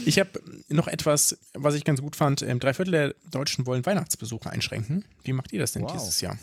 Ich 0.04 0.18
habe 0.18 0.30
noch 0.68 0.88
etwas, 0.88 1.38
was 1.54 1.74
ich 1.74 1.84
ganz 1.84 2.00
gut 2.00 2.16
fand. 2.16 2.42
Ähm, 2.42 2.60
drei 2.60 2.74
Viertel 2.74 2.90
der 2.92 3.14
Deutschen 3.30 3.66
wollen 3.66 3.84
Weihnachtsbesuche 3.86 4.50
einschränken. 4.50 5.04
Wie 5.24 5.32
macht 5.32 5.52
ihr 5.52 5.58
das 5.60 5.72
denn 5.72 5.82
Wow. 5.82 5.92
dieses 5.92 6.20
Jahr? 6.20 6.38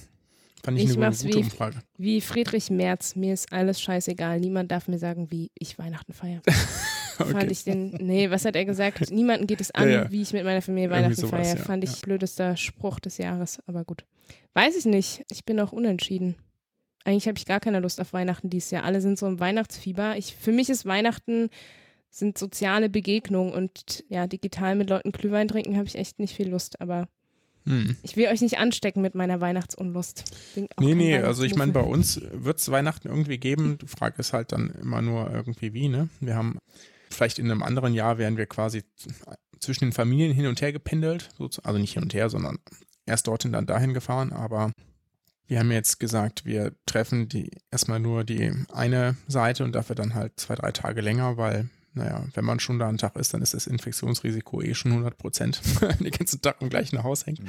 Fand 0.63 0.77
ich, 0.77 0.85
Ich 0.91 0.97
eine 0.97 1.09
gute 1.11 1.27
wie- 1.27 1.35
Umfrage. 1.35 1.81
Wie 1.97 2.21
Friedrich 2.21 2.69
Merz, 2.69 3.15
mir 3.15 3.33
ist 3.33 3.51
alles 3.51 3.81
scheißegal. 3.81 4.39
Niemand 4.39 4.71
darf 4.71 4.87
mir 4.87 4.97
sagen, 4.99 5.29
wie 5.29 5.51
ich 5.59 5.77
Weihnachten 5.77 6.13
feiere. 6.13 6.41
Fand 7.17 7.35
Okay. 7.35 7.47
ich 7.51 7.63
den, 7.63 7.91
nee, 7.99 8.29
was 8.31 8.43
hat 8.45 8.55
er 8.55 8.65
gesagt? 8.65 9.11
Niemanden 9.11 9.45
geht 9.45 9.61
es 9.61 9.71
an, 9.71 9.87
Ja, 9.89 10.03
ja. 10.03 10.11
wie 10.11 10.21
ich 10.21 10.33
mit 10.33 10.43
meiner 10.45 10.61
Familie 10.61 10.89
Weihnachten 10.89 11.15
sowas, 11.15 11.29
feiere. 11.31 11.57
ja, 11.57 11.63
Fand 11.63 11.83
ich 11.83 11.91
ja. 11.91 11.97
blödester 12.01 12.55
Spruch 12.57 12.99
des 12.99 13.17
Jahres, 13.17 13.59
aber 13.67 13.83
gut. 13.83 14.03
Weiß 14.53 14.75
ich 14.75 14.85
nicht. 14.85 15.23
Ich 15.31 15.43
bin 15.45 15.59
auch 15.59 15.73
unentschieden. 15.73 16.35
Eigentlich 17.05 17.27
habe 17.27 17.37
ich 17.37 17.45
gar 17.45 17.59
keine 17.59 17.81
Lust 17.81 17.99
auf 17.99 18.13
Weihnachten 18.13 18.49
dieses 18.49 18.71
Jahr. 18.71 18.83
Alle 18.85 19.01
sind 19.01 19.19
so 19.19 19.27
im 19.27 19.39
Weihnachtsfieber. 19.39 20.15
Ich, 20.17 20.35
für 20.35 20.51
mich 20.53 20.69
ist 20.69 20.85
Weihnachten 20.85 21.49
sind 22.13 22.38
soziale 22.38 22.89
Begegnungen 22.89 23.54
und 23.54 24.04
ja, 24.08 24.28
digital 24.28 24.76
mit 24.76 24.89
Leuten 24.89 25.12
Glühwein 25.12 25.47
trinken 25.47 25.76
habe 25.78 25.88
ich 25.88 25.95
echt 25.95 26.19
nicht 26.19 26.36
viel 26.36 26.49
Lust, 26.49 26.80
aber 26.80 27.08
Hm. 27.65 27.95
ich 28.04 28.17
will 28.17 28.28
euch 28.28 28.41
nicht 28.41 28.58
anstecken 28.58 29.02
mit 29.02 29.15
meiner 29.15 29.39
Weihnachtsunlust. 29.39 30.26
Nee, 30.80 30.95
nee, 30.95 31.17
also 31.17 31.43
ich 31.43 31.56
meine, 31.56 31.71
bei 31.71 31.80
uns 31.95 32.19
wird 32.34 32.60
es 32.60 32.69
Weihnachten 32.69 33.08
irgendwie 33.08 33.38
geben. 33.38 33.78
Die 33.78 33.88
Frage 33.88 34.15
ist 34.19 34.34
halt 34.34 34.52
dann 34.52 34.69
immer 34.82 35.02
nur 35.02 35.32
irgendwie 35.32 35.73
wie, 35.73 35.88
ne? 35.88 36.10
Wir 36.19 36.36
haben 36.36 36.58
vielleicht 37.10 37.39
in 37.39 37.49
einem 37.49 37.63
anderen 37.63 37.93
Jahr 37.93 38.17
wären 38.17 38.36
wir 38.36 38.47
quasi 38.47 38.84
zwischen 39.60 39.86
den 39.86 39.93
Familien 39.93 40.34
hin 40.34 40.47
und 40.47 40.62
her 40.62 40.73
gependelt. 40.73 41.30
Also 41.39 41.80
nicht 41.80 41.93
hin 41.93 42.04
und 42.04 42.13
her, 42.13 42.30
sondern 42.30 42.60
erst 43.06 43.28
dorthin, 43.28 43.53
dann 43.53 43.66
dahin 43.66 43.93
gefahren. 43.93 44.34
Aber 44.34 44.72
Wir 45.47 45.59
haben 45.59 45.72
jetzt 45.72 45.99
gesagt, 46.01 46.45
wir 46.45 46.74
treffen 46.86 47.30
die 47.30 47.49
erstmal 47.72 47.99
nur 48.01 48.24
die 48.26 48.51
eine 48.74 49.16
Seite 49.28 49.64
und 49.64 49.74
dafür 49.74 49.95
dann 49.95 50.16
halt 50.16 50.34
zwei, 50.38 50.55
drei 50.55 50.72
Tage 50.72 50.99
länger, 51.01 51.38
weil, 51.38 51.70
naja, 51.93 52.25
wenn 52.33 52.45
man 52.45 52.59
schon 52.59 52.79
da 52.79 52.87
einen 52.87 52.97
Tag 52.97 53.15
ist, 53.15 53.33
dann 53.33 53.41
ist 53.41 53.53
das 53.53 53.67
Infektionsrisiko 53.67 54.61
eh 54.61 54.73
schon 54.73 54.91
100 54.91 55.17
Prozent, 55.17 55.61
den 55.99 56.11
ganzen 56.11 56.41
Tag 56.41 56.61
im 56.61 56.69
gleichen 56.69 57.03
Haus 57.03 57.25
hängt. 57.25 57.39
Mhm. 57.41 57.47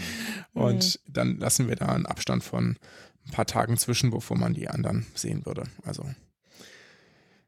Und 0.53 1.01
mhm. 1.07 1.13
dann 1.13 1.39
lassen 1.39 1.69
wir 1.69 1.77
da 1.77 1.87
einen 1.87 2.07
Abstand 2.07 2.45
von 2.45 2.77
ein 3.27 3.31
paar 3.33 3.47
Tagen 3.47 3.79
zwischen, 3.79 4.11
bevor 4.11 4.37
man 4.37 4.53
die 4.53 4.69
anderen 4.69 5.07
sehen 5.15 5.47
würde. 5.47 5.65
Also 5.85 6.07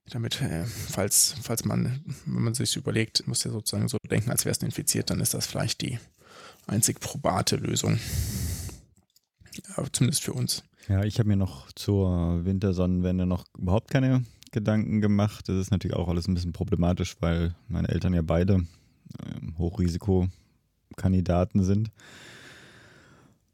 damit, 0.08 0.40
äh, 0.40 0.64
falls, 0.64 1.34
falls 1.42 1.64
man, 1.64 2.02
wenn 2.24 2.42
man 2.42 2.54
sich 2.54 2.76
überlegt, 2.76 3.26
muss 3.26 3.44
ja 3.44 3.50
sozusagen 3.50 3.88
so 3.88 3.98
denken, 4.10 4.30
als 4.30 4.44
wäre 4.44 4.52
es 4.52 4.62
infiziert, 4.62 5.10
dann 5.10 5.20
ist 5.20 5.34
das 5.34 5.46
vielleicht 5.46 5.82
die 5.82 5.98
einzig 6.66 7.00
probate 7.00 7.56
Lösung. 7.56 7.98
Ja, 9.76 9.84
zumindest 9.92 10.22
für 10.22 10.32
uns. 10.32 10.62
Ja, 10.88 11.02
ich 11.02 11.18
habe 11.18 11.28
mir 11.28 11.36
noch 11.36 11.72
zur 11.72 12.44
Wintersonnenwende 12.44 13.26
noch 13.26 13.44
überhaupt 13.58 13.90
keine 13.90 14.24
Gedanken 14.56 15.02
gemacht. 15.02 15.48
Das 15.48 15.56
ist 15.56 15.70
natürlich 15.70 15.96
auch 15.96 16.08
alles 16.08 16.28
ein 16.28 16.34
bisschen 16.34 16.54
problematisch, 16.54 17.16
weil 17.20 17.54
meine 17.68 17.88
Eltern 17.88 18.14
ja 18.14 18.22
beide 18.22 18.54
äh, 18.54 19.58
Hochrisikokandidaten 19.58 21.62
sind. 21.62 21.90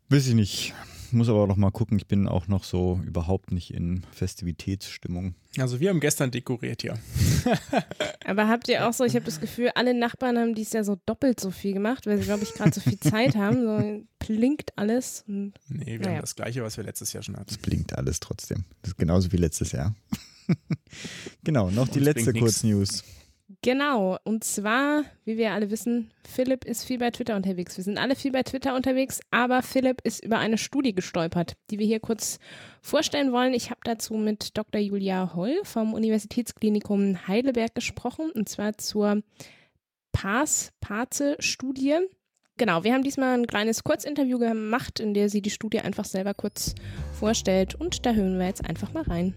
Weiß 0.09 0.29
ich 0.29 0.35
nicht 0.35 0.75
muss 1.13 1.29
aber 1.29 1.41
auch 1.41 1.47
noch 1.47 1.57
mal 1.57 1.71
gucken. 1.71 1.99
Ich 1.99 2.07
bin 2.07 2.29
auch 2.29 2.49
noch 2.49 2.65
so 2.65 3.01
überhaupt 3.05 3.53
nicht 3.53 3.73
in 3.73 4.03
Festivitätsstimmung. 4.13 5.35
Also 5.59 5.81
wir 5.81 5.91
haben 5.91 6.01
gestern 6.01 6.31
dekoriert 6.31 6.83
hier. 6.83 6.99
aber 8.25 8.49
habt 8.49 8.69
ihr 8.69 8.89
auch 8.89 8.93
so, 8.93 9.05
ich 9.05 9.15
habe 9.15 9.25
das 9.25 9.41
Gefühl, 9.41 9.71
alle 9.75 9.95
Nachbarn 9.95 10.39
haben 10.39 10.55
dies 10.55 10.73
Jahr 10.73 10.85
so 10.85 10.97
doppelt 11.07 11.41
so 11.41 11.51
viel 11.51 11.75
gemacht, 11.75 12.07
weil 12.07 12.19
sie, 12.19 12.25
glaube 12.25 12.43
ich, 12.43 12.55
gerade 12.55 12.73
so 12.73 12.81
viel 12.81 12.99
Zeit 12.99 13.37
haben. 13.37 13.63
So 13.63 14.05
blinkt 14.19 14.77
alles. 14.77 15.25
Und, 15.29 15.55
nee, 15.69 15.87
wir 15.87 16.01
naja. 16.01 16.15
haben 16.15 16.21
das 16.23 16.37
Gleiche, 16.37 16.63
was 16.63 16.77
wir 16.77 16.85
letztes 16.85 17.13
Jahr 17.13 17.23
schon 17.23 17.37
hatten. 17.37 17.51
Es 17.51 17.59
blinkt 17.59 17.97
alles 17.97 18.21
trotzdem. 18.21 18.65
Das 18.83 18.93
ist 18.93 18.99
genauso 18.99 19.33
wie 19.33 19.37
letztes 19.37 19.73
Jahr. 19.73 19.95
genau, 21.45 21.71
noch 21.71 21.89
die 21.89 22.01
letzte 22.01 22.33
Kurznews. 22.33 23.03
Genau, 23.61 24.19
und 24.25 24.43
zwar, 24.43 25.05
wie 25.25 25.37
wir 25.37 25.53
alle 25.53 25.71
wissen, 25.71 26.11
Philipp 26.29 26.65
ist 26.65 26.85
viel 26.85 26.99
bei 26.99 27.13
Twitter 27.13 27.37
unterwegs. 27.37 27.77
Wir 27.77 27.85
sind 27.85 27.97
alle 27.97 28.17
viel 28.17 28.33
bei 28.33 28.43
Twitter 28.43 28.75
unterwegs, 28.75 29.21
aber 29.31 29.63
Philipp 29.63 30.01
ist 30.03 30.25
über 30.25 30.39
eine 30.39 30.59
Studie 30.59 30.95
gestolpert, 30.95 31.55
die 31.71 31.79
wir 31.79 31.87
hier 31.87 32.01
kurz 32.01 32.41
vorstellen 32.81 33.31
wollen. 33.31 33.55
Ich 33.55 33.71
habe 33.71 33.81
dazu 33.85 34.15
mit 34.15 34.57
Dr. 34.57 34.81
Julia 34.81 35.35
Holl 35.37 35.61
vom 35.63 35.95
Universitätsklinikum 35.95 37.29
Heidelberg 37.29 37.75
gesprochen, 37.75 38.33
und 38.35 38.49
zwar 38.49 38.79
zur 38.79 39.23
PAS-PAZE-Studie. 40.13 41.99
Genau, 42.57 42.83
wir 42.85 42.95
haben 42.95 43.05
diesmal 43.05 43.39
ein 43.39 43.47
kleines 43.47 43.85
Kurzinterview 43.85 44.39
gemacht, 44.39 44.99
in 44.99 45.15
der 45.15 45.29
sie 45.29 45.41
die 45.41 45.51
Studie 45.51 45.81
einfach 45.81 46.05
selber 46.05 46.35
kurz 46.35 46.75
vorstellt 47.13 47.77
und 47.77 48.05
da 48.07 48.13
hören 48.13 48.39
wir 48.39 48.47
jetzt 48.47 48.65
einfach 48.69 48.93
mal 48.93 49.05
rein. 49.05 49.35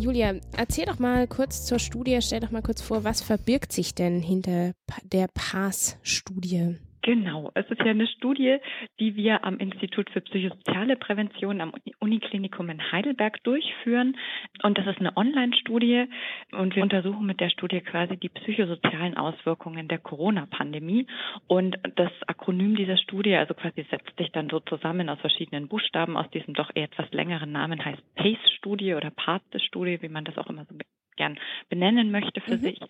Julia, 0.00 0.34
erzähl 0.56 0.86
doch 0.86 0.98
mal 0.98 1.28
kurz 1.28 1.66
zur 1.66 1.78
Studie, 1.78 2.18
stell 2.22 2.40
doch 2.40 2.50
mal 2.50 2.62
kurz 2.62 2.80
vor, 2.80 3.04
was 3.04 3.20
verbirgt 3.20 3.70
sich 3.70 3.94
denn 3.94 4.22
hinter 4.22 4.72
der 5.04 5.28
PAS-Studie? 5.34 6.78
Genau, 7.02 7.50
es 7.54 7.64
ist 7.70 7.80
ja 7.80 7.92
eine 7.92 8.06
Studie, 8.06 8.58
die 8.98 9.16
wir 9.16 9.44
am 9.44 9.58
Institut 9.58 10.10
für 10.10 10.20
psychosoziale 10.20 10.96
Prävention 10.96 11.62
am 11.62 11.72
Uniklinikum 11.98 12.68
in 12.68 12.92
Heidelberg 12.92 13.42
durchführen. 13.42 14.18
Und 14.62 14.76
das 14.76 14.86
ist 14.86 15.00
eine 15.00 15.16
Online-Studie 15.16 16.06
und 16.52 16.76
wir 16.76 16.82
untersuchen 16.82 17.24
mit 17.24 17.40
der 17.40 17.48
Studie 17.48 17.80
quasi 17.80 18.18
die 18.18 18.28
psychosozialen 18.28 19.16
Auswirkungen 19.16 19.88
der 19.88 19.98
Corona-Pandemie. 19.98 21.06
Und 21.46 21.78
das 21.96 22.12
Akronym 22.26 22.76
dieser 22.76 22.98
Studie, 22.98 23.34
also 23.34 23.54
quasi 23.54 23.86
setzt 23.90 24.16
sich 24.18 24.30
dann 24.32 24.50
so 24.50 24.60
zusammen 24.60 25.08
aus 25.08 25.20
verschiedenen 25.20 25.68
Buchstaben, 25.68 26.18
aus 26.18 26.28
diesem 26.30 26.52
doch 26.52 26.70
eher 26.74 26.84
etwas 26.84 27.10
längeren 27.12 27.52
Namen 27.52 27.82
heißt 27.82 28.02
PACE-Studie 28.16 28.94
oder 28.94 29.10
PACE-Studie, 29.10 30.02
wie 30.02 30.08
man 30.08 30.24
das 30.24 30.36
auch 30.36 30.48
immer 30.48 30.66
so 30.66 30.74
gern 31.20 31.38
benennen 31.68 32.10
möchte 32.10 32.40
für 32.40 32.56
mhm. 32.56 32.62
sich. 32.62 32.80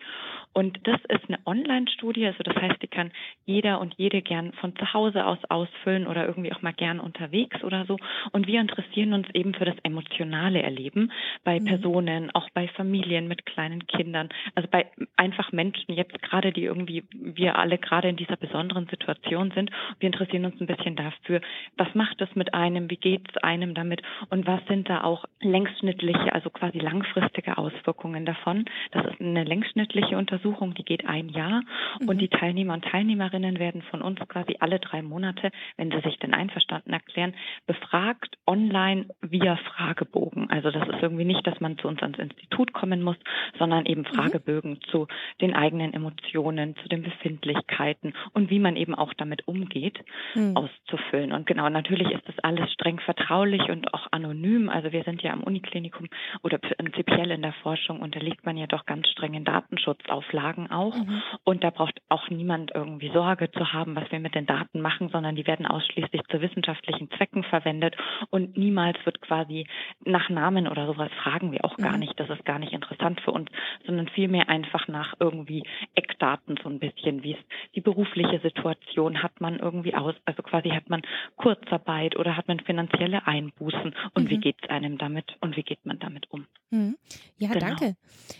Und 0.53 0.79
das 0.83 0.99
ist 1.07 1.27
eine 1.27 1.39
Online-Studie, 1.45 2.25
also 2.25 2.43
das 2.43 2.55
heißt, 2.55 2.81
die 2.81 2.87
kann 2.87 3.11
jeder 3.45 3.79
und 3.79 3.93
jede 3.97 4.21
gern 4.21 4.51
von 4.53 4.75
zu 4.75 4.93
Hause 4.93 5.25
aus 5.25 5.39
ausfüllen 5.47 6.07
oder 6.07 6.25
irgendwie 6.25 6.51
auch 6.53 6.61
mal 6.61 6.73
gern 6.73 6.99
unterwegs 6.99 7.63
oder 7.63 7.85
so. 7.85 7.97
Und 8.31 8.47
wir 8.47 8.59
interessieren 8.59 9.13
uns 9.13 9.27
eben 9.33 9.53
für 9.53 9.65
das 9.65 9.75
emotionale 9.83 10.61
Erleben 10.61 11.11
bei 11.43 11.59
mhm. 11.59 11.65
Personen, 11.65 12.31
auch 12.33 12.49
bei 12.53 12.67
Familien 12.67 13.27
mit 13.27 13.45
kleinen 13.45 13.87
Kindern, 13.87 14.29
also 14.55 14.67
bei 14.69 14.87
einfach 15.15 15.51
Menschen 15.51 15.93
jetzt 15.93 16.21
gerade, 16.21 16.51
die 16.51 16.63
irgendwie 16.63 17.03
wir 17.13 17.57
alle 17.57 17.77
gerade 17.77 18.09
in 18.09 18.17
dieser 18.17 18.35
besonderen 18.37 18.87
Situation 18.87 19.51
sind. 19.51 19.71
Wir 19.99 20.07
interessieren 20.07 20.45
uns 20.45 20.59
ein 20.59 20.67
bisschen 20.67 20.95
dafür, 20.95 21.41
was 21.77 21.93
macht 21.95 22.19
das 22.19 22.33
mit 22.35 22.53
einem, 22.53 22.89
wie 22.89 22.97
geht 22.97 23.29
es 23.29 23.37
einem 23.43 23.73
damit 23.73 24.01
und 24.29 24.45
was 24.47 24.61
sind 24.67 24.89
da 24.89 25.03
auch 25.03 25.25
längsschnittliche, 25.41 26.33
also 26.33 26.49
quasi 26.49 26.79
langfristige 26.79 27.57
Auswirkungen 27.57 28.20
davon. 28.25 28.65
Das 28.91 29.05
ist 29.05 29.21
eine 29.21 29.43
längsschnittliche 29.43 30.17
Untersuchung, 30.17 30.73
die 30.73 30.83
geht 30.83 31.05
ein 31.05 31.29
Jahr 31.29 31.61
mhm. 31.99 32.09
und 32.09 32.17
die 32.19 32.29
Teilnehmer 32.29 32.73
und 32.73 32.85
Teilnehmerinnen 32.85 33.59
werden 33.59 33.81
von 33.83 34.01
uns 34.01 34.19
quasi 34.27 34.55
alle 34.59 34.79
drei 34.79 35.01
Monate, 35.01 35.51
wenn 35.77 35.91
sie 35.91 35.99
sich 36.01 36.17
denn 36.19 36.33
einverstanden 36.33 36.93
erklären, 36.93 37.33
befragt 37.67 38.37
online 38.47 39.07
via 39.21 39.55
Fragebogen. 39.57 40.49
Also 40.49 40.71
das 40.71 40.87
ist 40.87 41.01
irgendwie 41.01 41.25
nicht, 41.25 41.45
dass 41.45 41.59
man 41.59 41.77
zu 41.77 41.87
uns 41.87 42.01
ans 42.01 42.19
Institut 42.19 42.73
kommen 42.73 43.01
muss, 43.01 43.17
sondern 43.57 43.85
eben 43.85 44.01
mhm. 44.01 44.15
Fragebögen 44.15 44.71
mhm. 44.71 44.81
zu 44.89 45.07
den 45.39 45.55
eigenen 45.55 45.93
Emotionen, 45.93 46.75
zu 46.77 46.89
den 46.89 47.03
Befindlichkeiten 47.03 48.13
und 48.33 48.49
wie 48.49 48.59
man 48.59 48.75
eben 48.75 48.95
auch 48.95 49.13
damit 49.13 49.47
umgeht, 49.47 49.99
mhm. 50.35 50.55
auszufüllen. 50.55 51.31
Und 51.31 51.45
genau, 51.45 51.69
natürlich 51.69 52.11
ist 52.11 52.27
das 52.27 52.37
alles 52.39 52.71
streng 52.73 52.99
vertraulich 52.99 53.69
und 53.69 53.93
auch 53.93 54.07
anonym. 54.11 54.69
Also 54.69 54.91
wir 54.91 55.03
sind 55.03 55.21
ja 55.21 55.33
am 55.33 55.43
Uniklinikum 55.43 56.07
oder 56.43 56.57
prinzipiell 56.57 57.31
in 57.31 57.41
der 57.41 57.53
Forschung 57.53 58.00
unterliegt 58.01 58.45
man 58.45 58.57
ja 58.57 58.67
doch 58.67 58.85
ganz 58.85 59.07
strengen 59.09 59.43
Datenschutzauflagen 59.43 60.71
auch. 60.71 60.95
Mhm. 60.95 61.21
Und 61.43 61.63
da 61.63 61.69
braucht 61.69 62.01
auch 62.09 62.29
niemand 62.29 62.71
irgendwie 62.73 63.11
Sorge 63.11 63.51
zu 63.51 63.73
haben, 63.73 63.95
was 63.95 64.11
wir 64.11 64.19
mit 64.19 64.35
den 64.35 64.45
Daten 64.45 64.81
machen, 64.81 65.09
sondern 65.09 65.35
die 65.35 65.47
werden 65.47 65.65
ausschließlich 65.65 66.21
zu 66.29 66.41
wissenschaftlichen 66.41 67.09
Zwecken 67.11 67.43
verwendet 67.43 67.95
und 68.29 68.57
niemals 68.57 68.97
wird 69.05 69.21
quasi 69.21 69.67
nach 70.03 70.29
Namen 70.29 70.67
oder 70.67 70.87
sowas 70.87 71.11
fragen 71.23 71.51
wir 71.51 71.63
auch 71.65 71.77
gar 71.77 71.93
mhm. 71.93 71.99
nicht. 71.99 72.19
Das 72.19 72.29
ist 72.29 72.45
gar 72.45 72.59
nicht 72.59 72.73
interessant 72.73 73.21
für 73.21 73.31
uns, 73.31 73.49
sondern 73.85 74.07
vielmehr 74.09 74.49
einfach 74.49 74.87
nach 74.87 75.13
irgendwie 75.19 75.63
Eckdaten 75.95 76.57
so 76.61 76.69
ein 76.69 76.79
bisschen, 76.79 77.23
wie 77.23 77.33
es 77.33 77.39
die 77.75 77.81
berufliche 77.81 78.39
Situation 78.39 79.23
hat 79.23 79.39
man 79.41 79.59
irgendwie 79.59 79.95
aus, 79.95 80.15
also 80.25 80.43
quasi 80.43 80.69
hat 80.69 80.89
man 80.89 81.01
Kurzarbeit 81.35 82.15
oder 82.15 82.37
hat 82.37 82.47
man 82.47 82.59
finanzielle 82.59 83.27
Einbußen 83.27 83.95
und 84.13 84.23
mhm. 84.23 84.29
wie 84.29 84.37
geht 84.37 84.57
es 84.61 84.69
einem 84.69 84.97
damit 84.97 85.35
und 85.41 85.55
wie 85.57 85.63
geht 85.63 85.85
man 85.85 85.99
damit 85.99 86.29
um? 86.31 86.45
Mhm. 86.71 86.95
Ja, 87.37 87.49
genau. 87.49 87.67
danke. 87.67 87.90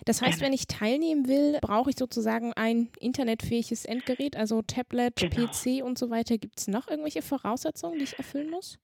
Das 0.06 0.22
heißt, 0.22 0.42
wenn 0.42 0.54
ich 0.54 0.68
teilnehmen 0.68 1.28
will, 1.28 1.60
brauche 1.62 1.90
ich 1.90 1.96
sozusagen 1.98 2.54
ein 2.54 2.90
internetfähiges 3.00 3.86
Endgerät, 3.86 4.36
also 4.36 4.62
Tablet, 4.62 5.16
genau. 5.16 5.48
PC 5.48 5.84
und 5.84 5.98
so 5.98 6.10
weiter. 6.10 6.38
Gibt 6.38 6.60
es 6.60 6.68
noch 6.68 6.88
irgendwelche 6.88 7.22
Voraussetzungen, 7.22 7.98
die 7.98 8.06
ich 8.06 8.18
erfüllen 8.18 8.50
muss? 8.50 8.80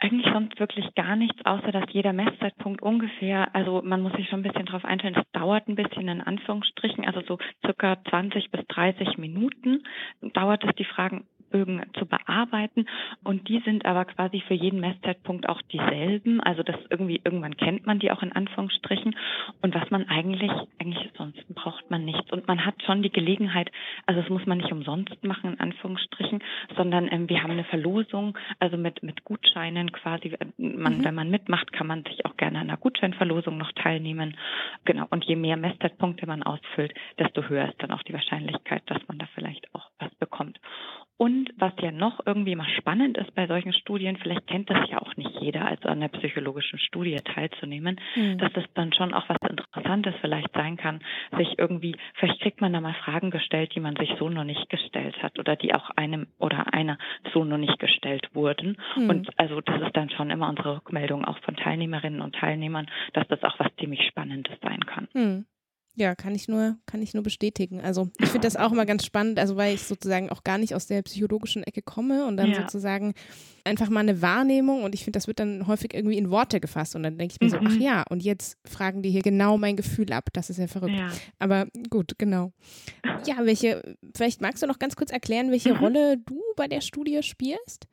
Eigentlich 0.00 0.26
sonst 0.32 0.58
wirklich 0.60 0.92
gar 0.96 1.16
nichts, 1.16 1.38
außer 1.46 1.72
dass 1.72 1.84
jeder 1.90 2.12
Messzeitpunkt 2.12 2.82
ungefähr, 2.82 3.54
also 3.54 3.80
man 3.82 4.02
muss 4.02 4.12
sich 4.12 4.28
schon 4.28 4.40
ein 4.40 4.42
bisschen 4.42 4.66
darauf 4.66 4.84
einstellen, 4.84 5.16
es 5.16 5.30
dauert 5.32 5.66
ein 5.66 5.76
bisschen 5.76 6.08
in 6.08 6.20
Anführungsstrichen, 6.20 7.06
also 7.06 7.22
so 7.22 7.38
circa 7.64 7.96
20 8.10 8.50
bis 8.50 8.66
30 8.66 9.16
Minuten 9.16 9.84
dauert 10.34 10.62
es, 10.64 10.74
die 10.76 10.84
Fragen 10.84 11.26
Bögen 11.54 11.82
zu 11.96 12.04
bearbeiten. 12.04 12.86
Und 13.22 13.48
die 13.48 13.60
sind 13.60 13.86
aber 13.86 14.04
quasi 14.06 14.42
für 14.48 14.54
jeden 14.54 14.80
Messzeitpunkt 14.80 15.48
auch 15.48 15.62
dieselben. 15.62 16.40
Also 16.40 16.64
das 16.64 16.74
irgendwie, 16.90 17.20
irgendwann 17.22 17.56
kennt 17.56 17.86
man 17.86 18.00
die 18.00 18.10
auch 18.10 18.22
in 18.22 18.32
Anführungsstrichen. 18.32 19.14
Und 19.62 19.72
was 19.72 19.88
man 19.90 20.08
eigentlich, 20.08 20.50
eigentlich 20.80 21.10
sonst 21.16 21.46
braucht 21.54 21.88
man 21.92 22.04
nichts. 22.04 22.32
Und 22.32 22.48
man 22.48 22.66
hat 22.66 22.82
schon 22.84 23.02
die 23.04 23.12
Gelegenheit, 23.12 23.70
also 24.06 24.20
das 24.20 24.30
muss 24.30 24.44
man 24.46 24.58
nicht 24.58 24.72
umsonst 24.72 25.22
machen, 25.22 25.52
in 25.52 25.60
Anführungsstrichen, 25.60 26.42
sondern 26.76 27.06
ähm, 27.12 27.28
wir 27.28 27.40
haben 27.40 27.52
eine 27.52 27.64
Verlosung, 27.64 28.36
also 28.58 28.76
mit, 28.76 29.04
mit 29.04 29.22
Gutscheinen 29.22 29.92
quasi. 29.92 30.36
Man, 30.58 30.98
mhm. 30.98 31.04
Wenn 31.04 31.14
man 31.14 31.30
mitmacht, 31.30 31.72
kann 31.72 31.86
man 31.86 32.02
sich 32.02 32.26
auch 32.26 32.36
gerne 32.36 32.58
an 32.58 32.68
einer 32.68 32.78
Gutscheinverlosung 32.78 33.56
noch 33.56 33.70
teilnehmen. 33.72 34.36
Genau. 34.84 35.06
Und 35.10 35.24
je 35.24 35.36
mehr 35.36 35.56
Messzeitpunkte 35.56 36.26
man 36.26 36.42
ausfüllt, 36.42 36.92
desto 37.20 37.48
höher 37.48 37.68
ist 37.68 37.80
dann 37.80 37.92
auch 37.92 38.02
die 38.02 38.12
Wahrscheinlichkeit, 38.12 38.82
dass 38.86 38.98
man 39.06 39.18
da 39.18 39.26
vielleicht 39.36 39.72
auch 39.72 39.88
was 40.00 40.12
bekommt. 40.16 40.58
Und 41.16 41.43
was 41.56 41.72
ja 41.80 41.90
noch 41.90 42.20
irgendwie 42.26 42.54
mal 42.54 42.68
spannend 42.78 43.18
ist 43.18 43.34
bei 43.34 43.46
solchen 43.46 43.72
Studien, 43.72 44.16
vielleicht 44.16 44.46
kennt 44.46 44.70
das 44.70 44.88
ja 44.90 45.00
auch 45.00 45.16
nicht 45.16 45.30
jeder, 45.40 45.66
also 45.66 45.88
an 45.88 46.00
der 46.00 46.08
psychologischen 46.08 46.78
Studie 46.78 47.16
teilzunehmen, 47.16 48.00
mhm. 48.14 48.38
dass 48.38 48.52
das 48.52 48.64
dann 48.74 48.92
schon 48.92 49.14
auch 49.14 49.28
was 49.28 49.38
Interessantes 49.48 50.14
vielleicht 50.20 50.52
sein 50.54 50.76
kann, 50.76 51.00
sich 51.36 51.58
irgendwie, 51.58 51.96
vielleicht 52.14 52.40
kriegt 52.40 52.60
man 52.60 52.72
da 52.72 52.80
mal 52.80 52.94
Fragen 52.94 53.30
gestellt, 53.30 53.74
die 53.74 53.80
man 53.80 53.96
sich 53.96 54.10
so 54.18 54.28
noch 54.28 54.44
nicht 54.44 54.68
gestellt 54.70 55.22
hat 55.22 55.38
oder 55.38 55.56
die 55.56 55.74
auch 55.74 55.90
einem 55.96 56.26
oder 56.38 56.72
einer 56.72 56.98
so 57.32 57.44
noch 57.44 57.58
nicht 57.58 57.78
gestellt 57.78 58.28
wurden. 58.34 58.76
Mhm. 58.96 59.10
Und 59.10 59.38
also 59.38 59.60
das 59.60 59.80
ist 59.82 59.96
dann 59.96 60.10
schon 60.10 60.30
immer 60.30 60.48
unsere 60.48 60.76
Rückmeldung 60.76 61.24
auch 61.24 61.38
von 61.38 61.56
Teilnehmerinnen 61.56 62.20
und 62.20 62.34
Teilnehmern, 62.34 62.86
dass 63.12 63.26
das 63.28 63.42
auch 63.42 63.58
was 63.58 63.74
ziemlich 63.76 64.06
Spannendes 64.06 64.54
sein 64.62 64.80
kann. 64.86 65.08
Mhm. 65.12 65.46
Ja, 65.96 66.16
kann 66.16 66.34
ich 66.34 66.48
nur, 66.48 66.76
kann 66.86 67.02
ich 67.02 67.14
nur 67.14 67.22
bestätigen. 67.22 67.80
Also 67.80 68.10
ich 68.18 68.28
finde 68.28 68.46
das 68.46 68.56
auch 68.56 68.72
immer 68.72 68.84
ganz 68.84 69.04
spannend, 69.04 69.38
also 69.38 69.56
weil 69.56 69.74
ich 69.74 69.82
sozusagen 69.82 70.28
auch 70.28 70.42
gar 70.42 70.58
nicht 70.58 70.74
aus 70.74 70.86
der 70.86 71.02
psychologischen 71.02 71.62
Ecke 71.62 71.82
komme 71.82 72.26
und 72.26 72.36
dann 72.36 72.50
ja. 72.50 72.62
sozusagen 72.62 73.14
einfach 73.62 73.88
mal 73.88 74.00
eine 74.00 74.20
Wahrnehmung 74.20 74.82
und 74.82 74.94
ich 74.94 75.04
finde, 75.04 75.16
das 75.18 75.28
wird 75.28 75.38
dann 75.38 75.68
häufig 75.68 75.94
irgendwie 75.94 76.18
in 76.18 76.30
Worte 76.30 76.58
gefasst 76.58 76.96
und 76.96 77.04
dann 77.04 77.16
denke 77.16 77.34
ich 77.34 77.40
mir 77.40 77.46
mhm. 77.46 77.68
so, 77.68 77.74
ach 77.74 77.80
ja, 77.80 78.04
und 78.10 78.24
jetzt 78.24 78.58
fragen 78.64 79.02
die 79.02 79.10
hier 79.10 79.22
genau 79.22 79.56
mein 79.56 79.76
Gefühl 79.76 80.12
ab. 80.12 80.30
Das 80.32 80.50
ist 80.50 80.58
ja 80.58 80.66
verrückt. 80.66 80.98
Ja. 80.98 81.10
Aber 81.38 81.66
gut, 81.90 82.18
genau. 82.18 82.52
Ja, 83.24 83.36
welche, 83.44 83.96
vielleicht 84.16 84.40
magst 84.40 84.64
du 84.64 84.66
noch 84.66 84.80
ganz 84.80 84.96
kurz 84.96 85.12
erklären, 85.12 85.52
welche 85.52 85.74
mhm. 85.74 85.80
Rolle 85.80 86.18
du 86.18 86.40
bei 86.56 86.66
der 86.66 86.80
Studie 86.80 87.22
spielst? 87.22 87.86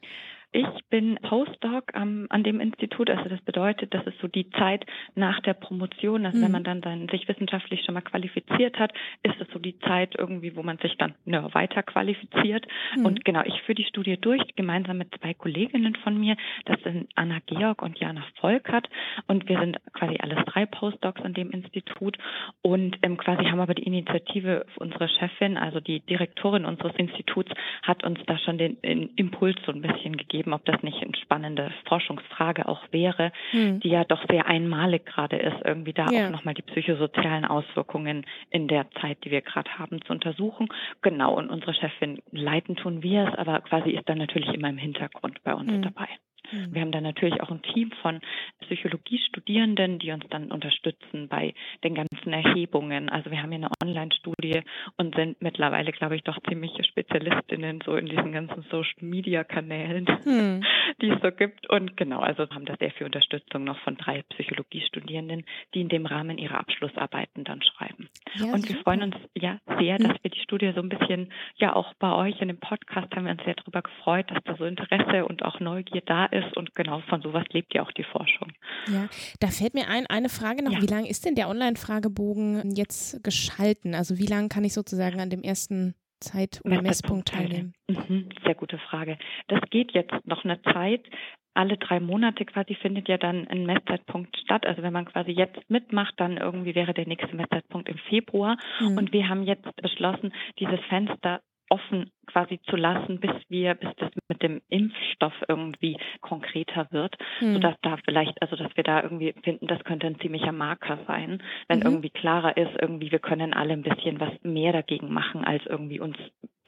Ich 0.53 0.67
bin 0.89 1.17
Postdoc 1.21 1.93
ähm, 1.93 2.27
an 2.29 2.43
dem 2.43 2.59
Institut, 2.59 3.09
also 3.09 3.29
das 3.29 3.39
bedeutet, 3.41 3.93
das 3.93 4.05
ist 4.05 4.19
so 4.19 4.27
die 4.27 4.49
Zeit 4.51 4.85
nach 5.15 5.39
der 5.39 5.53
Promotion, 5.53 6.25
also 6.25 6.37
mhm. 6.37 6.43
wenn 6.43 6.51
man 6.51 6.63
dann, 6.65 6.81
dann 6.81 7.07
sich 7.07 7.25
wissenschaftlich 7.29 7.85
schon 7.85 7.93
mal 7.93 8.01
qualifiziert 8.01 8.77
hat, 8.77 8.91
ist 9.23 9.39
es 9.39 9.47
so 9.53 9.59
die 9.59 9.79
Zeit 9.79 10.15
irgendwie, 10.17 10.53
wo 10.57 10.61
man 10.61 10.77
sich 10.79 10.97
dann 10.97 11.15
ja, 11.25 11.53
weiter 11.53 11.83
qualifiziert. 11.83 12.67
Mhm. 12.97 13.05
Und 13.05 13.25
genau, 13.25 13.43
ich 13.45 13.61
führe 13.61 13.75
die 13.75 13.85
Studie 13.85 14.17
durch, 14.17 14.41
gemeinsam 14.57 14.97
mit 14.97 15.15
zwei 15.21 15.33
Kolleginnen 15.33 15.95
von 16.03 16.19
mir, 16.19 16.35
das 16.65 16.81
sind 16.83 17.09
Anna 17.15 17.39
Georg 17.45 17.81
und 17.81 17.97
Jana 17.97 18.25
Volkert 18.41 18.89
und 19.27 19.47
wir 19.47 19.57
sind 19.57 19.77
quasi 19.93 20.17
alles 20.19 20.43
drei 20.47 20.65
Postdocs 20.65 21.21
an 21.21 21.33
dem 21.33 21.51
Institut 21.51 22.17
und 22.61 22.97
ähm, 23.03 23.15
quasi 23.15 23.45
haben 23.45 23.61
aber 23.61 23.73
die 23.73 23.83
Initiative, 23.83 24.65
unsere 24.75 25.07
Chefin, 25.07 25.57
also 25.57 25.79
die 25.79 26.01
Direktorin 26.01 26.65
unseres 26.65 26.95
Instituts, 26.97 27.51
hat 27.83 28.03
uns 28.03 28.19
da 28.25 28.37
schon 28.37 28.57
den, 28.57 28.81
den 28.81 29.11
Impuls 29.15 29.55
so 29.65 29.71
ein 29.71 29.81
bisschen 29.81 30.17
gegeben 30.17 30.40
geben, 30.41 30.53
ob 30.53 30.65
das 30.65 30.81
nicht 30.81 31.01
eine 31.01 31.15
spannende 31.15 31.71
Forschungsfrage 31.87 32.67
auch 32.67 32.81
wäre, 32.91 33.31
hm. 33.51 33.79
die 33.79 33.89
ja 33.89 34.03
doch 34.03 34.23
sehr 34.29 34.47
einmalig 34.47 35.05
gerade 35.05 35.37
ist, 35.37 35.57
irgendwie 35.63 35.93
da 35.93 36.07
ja. 36.11 36.25
auch 36.25 36.31
nochmal 36.31 36.55
die 36.55 36.63
psychosozialen 36.63 37.45
Auswirkungen 37.45 38.25
in 38.49 38.67
der 38.67 38.89
Zeit, 38.99 39.23
die 39.23 39.31
wir 39.31 39.41
gerade 39.41 39.77
haben, 39.77 40.01
zu 40.01 40.13
untersuchen. 40.13 40.67
Genau, 41.01 41.35
und 41.35 41.49
unsere 41.49 41.75
Chefin 41.75 42.21
leiten 42.31 42.75
tun 42.75 43.03
wir 43.03 43.27
es, 43.27 43.35
aber 43.37 43.61
quasi 43.61 43.91
ist 43.91 44.09
dann 44.09 44.17
natürlich 44.17 44.49
immer 44.49 44.69
im 44.69 44.77
Hintergrund 44.77 45.43
bei 45.43 45.53
uns 45.53 45.71
hm. 45.71 45.81
dabei. 45.83 46.07
Mhm. 46.51 46.73
Wir 46.73 46.81
haben 46.81 46.91
dann 46.91 47.03
natürlich 47.03 47.41
auch 47.41 47.49
ein 47.49 47.61
Team 47.61 47.91
von 48.01 48.21
Psychologiestudierenden, 48.61 49.99
die 49.99 50.11
uns 50.11 50.25
dann 50.29 50.51
unterstützen 50.51 51.27
bei 51.27 51.53
den 51.83 51.95
ganzen 51.95 52.33
Erhebungen. 52.33 53.09
Also 53.09 53.31
wir 53.31 53.41
haben 53.41 53.51
hier 53.51 53.59
eine 53.59 53.71
Online-Studie 53.83 54.61
und 54.97 55.15
sind 55.15 55.41
mittlerweile, 55.41 55.91
glaube 55.91 56.15
ich, 56.15 56.23
doch 56.23 56.37
ziemliche 56.47 56.83
Spezialistinnen 56.83 57.81
so 57.85 57.95
in 57.95 58.05
diesen 58.05 58.31
ganzen 58.31 58.63
Social-Media-Kanälen, 58.69 60.05
mhm. 60.25 60.63
die 61.01 61.09
es 61.09 61.21
so 61.21 61.31
gibt. 61.31 61.69
Und 61.69 61.97
genau, 61.97 62.19
also 62.19 62.49
haben 62.49 62.65
da 62.65 62.75
sehr 62.77 62.91
viel 62.91 63.05
Unterstützung 63.05 63.63
noch 63.63 63.79
von 63.79 63.97
drei 63.97 64.23
Psychologiestudierenden, 64.23 65.45
die 65.73 65.81
in 65.81 65.89
dem 65.89 66.05
Rahmen 66.05 66.37
ihre 66.37 66.57
Abschlussarbeiten 66.57 67.43
dann 67.43 67.61
schreiben. 67.61 68.09
Ja, 68.35 68.53
und 68.53 68.67
wir 68.67 68.75
freuen 68.77 69.03
uns 69.03 69.15
ja 69.35 69.59
sehr, 69.79 69.97
dass 69.97 70.17
wir 70.21 70.31
die 70.31 70.39
Studie 70.39 70.71
so 70.75 70.81
ein 70.81 70.89
bisschen, 70.89 71.31
ja 71.55 71.75
auch 71.75 71.93
bei 71.95 72.13
euch 72.13 72.41
in 72.41 72.47
dem 72.47 72.59
Podcast 72.59 73.13
haben 73.15 73.25
wir 73.25 73.31
uns 73.31 73.43
sehr 73.43 73.55
darüber 73.55 73.81
gefreut, 73.81 74.29
dass 74.29 74.43
da 74.43 74.55
so 74.55 74.65
Interesse 74.65 75.25
und 75.25 75.43
auch 75.43 75.59
Neugier 75.59 76.01
da 76.05 76.25
ist 76.31 76.55
und 76.57 76.75
genau 76.75 77.01
von 77.09 77.21
sowas 77.21 77.45
lebt 77.51 77.73
ja 77.73 77.83
auch 77.83 77.91
die 77.91 78.03
Forschung. 78.03 78.51
Ja, 78.87 79.07
da 79.39 79.47
fällt 79.47 79.73
mir 79.73 79.87
ein, 79.87 80.05
eine 80.07 80.29
Frage 80.29 80.63
noch, 80.63 80.73
ja. 80.73 80.81
wie 80.81 80.87
lange 80.87 81.09
ist 81.09 81.25
denn 81.25 81.35
der 81.35 81.49
Online-Fragebogen 81.49 82.75
jetzt 82.75 83.23
geschalten? 83.23 83.95
Also 83.95 84.17
wie 84.17 84.27
lange 84.27 84.49
kann 84.49 84.63
ich 84.63 84.73
sozusagen 84.73 85.19
an 85.19 85.29
dem 85.29 85.41
ersten 85.41 85.95
Zeit- 86.19 86.61
oder 86.63 86.81
Messpunkt 86.81 87.29
teilnehmen? 87.29 87.73
Mhm, 87.89 88.29
sehr 88.45 88.55
gute 88.55 88.77
Frage. 88.77 89.17
Das 89.47 89.61
geht 89.69 89.93
jetzt 89.93 90.13
noch 90.25 90.43
eine 90.43 90.61
Zeit 90.61 91.07
alle 91.53 91.77
drei 91.77 91.99
Monate 91.99 92.45
quasi 92.45 92.75
findet 92.75 93.09
ja 93.09 93.17
dann 93.17 93.47
ein 93.47 93.65
Messzeitpunkt 93.65 94.37
statt. 94.37 94.65
Also 94.65 94.81
wenn 94.81 94.93
man 94.93 95.05
quasi 95.05 95.31
jetzt 95.31 95.69
mitmacht, 95.69 96.13
dann 96.17 96.37
irgendwie 96.37 96.75
wäre 96.75 96.93
der 96.93 97.07
nächste 97.07 97.35
Messzeitpunkt 97.35 97.89
im 97.89 97.97
Februar. 98.09 98.57
Mhm. 98.79 98.97
Und 98.97 99.13
wir 99.13 99.27
haben 99.27 99.43
jetzt 99.43 99.67
beschlossen, 99.75 100.33
dieses 100.59 100.79
Fenster 100.87 101.41
offen 101.71 102.11
quasi 102.27 102.59
zu 102.69 102.75
lassen, 102.75 103.19
bis 103.19 103.31
wir, 103.49 103.75
bis 103.75 103.89
das 103.97 104.11
mit 104.27 104.43
dem 104.43 104.61
Impfstoff 104.69 105.33
irgendwie 105.47 105.97
konkreter 106.19 106.87
wird, 106.91 107.15
mhm. 107.39 107.53
sodass 107.53 107.75
da 107.81 107.97
vielleicht, 108.05 108.41
also 108.41 108.55
dass 108.55 108.75
wir 108.75 108.83
da 108.83 109.01
irgendwie 109.01 109.33
finden, 109.43 109.67
das 109.67 109.83
könnte 109.83 110.07
ein 110.07 110.19
ziemlicher 110.19 110.51
Marker 110.51 110.99
sein, 111.07 111.41
wenn 111.67 111.79
mhm. 111.79 111.85
irgendwie 111.85 112.09
klarer 112.09 112.57
ist, 112.57 112.71
irgendwie 112.79 113.11
wir 113.11 113.19
können 113.19 113.53
alle 113.53 113.73
ein 113.73 113.83
bisschen 113.83 114.19
was 114.19 114.31
mehr 114.43 114.73
dagegen 114.73 115.11
machen, 115.11 115.43
als 115.45 115.65
irgendwie 115.65 115.99
uns 115.99 116.17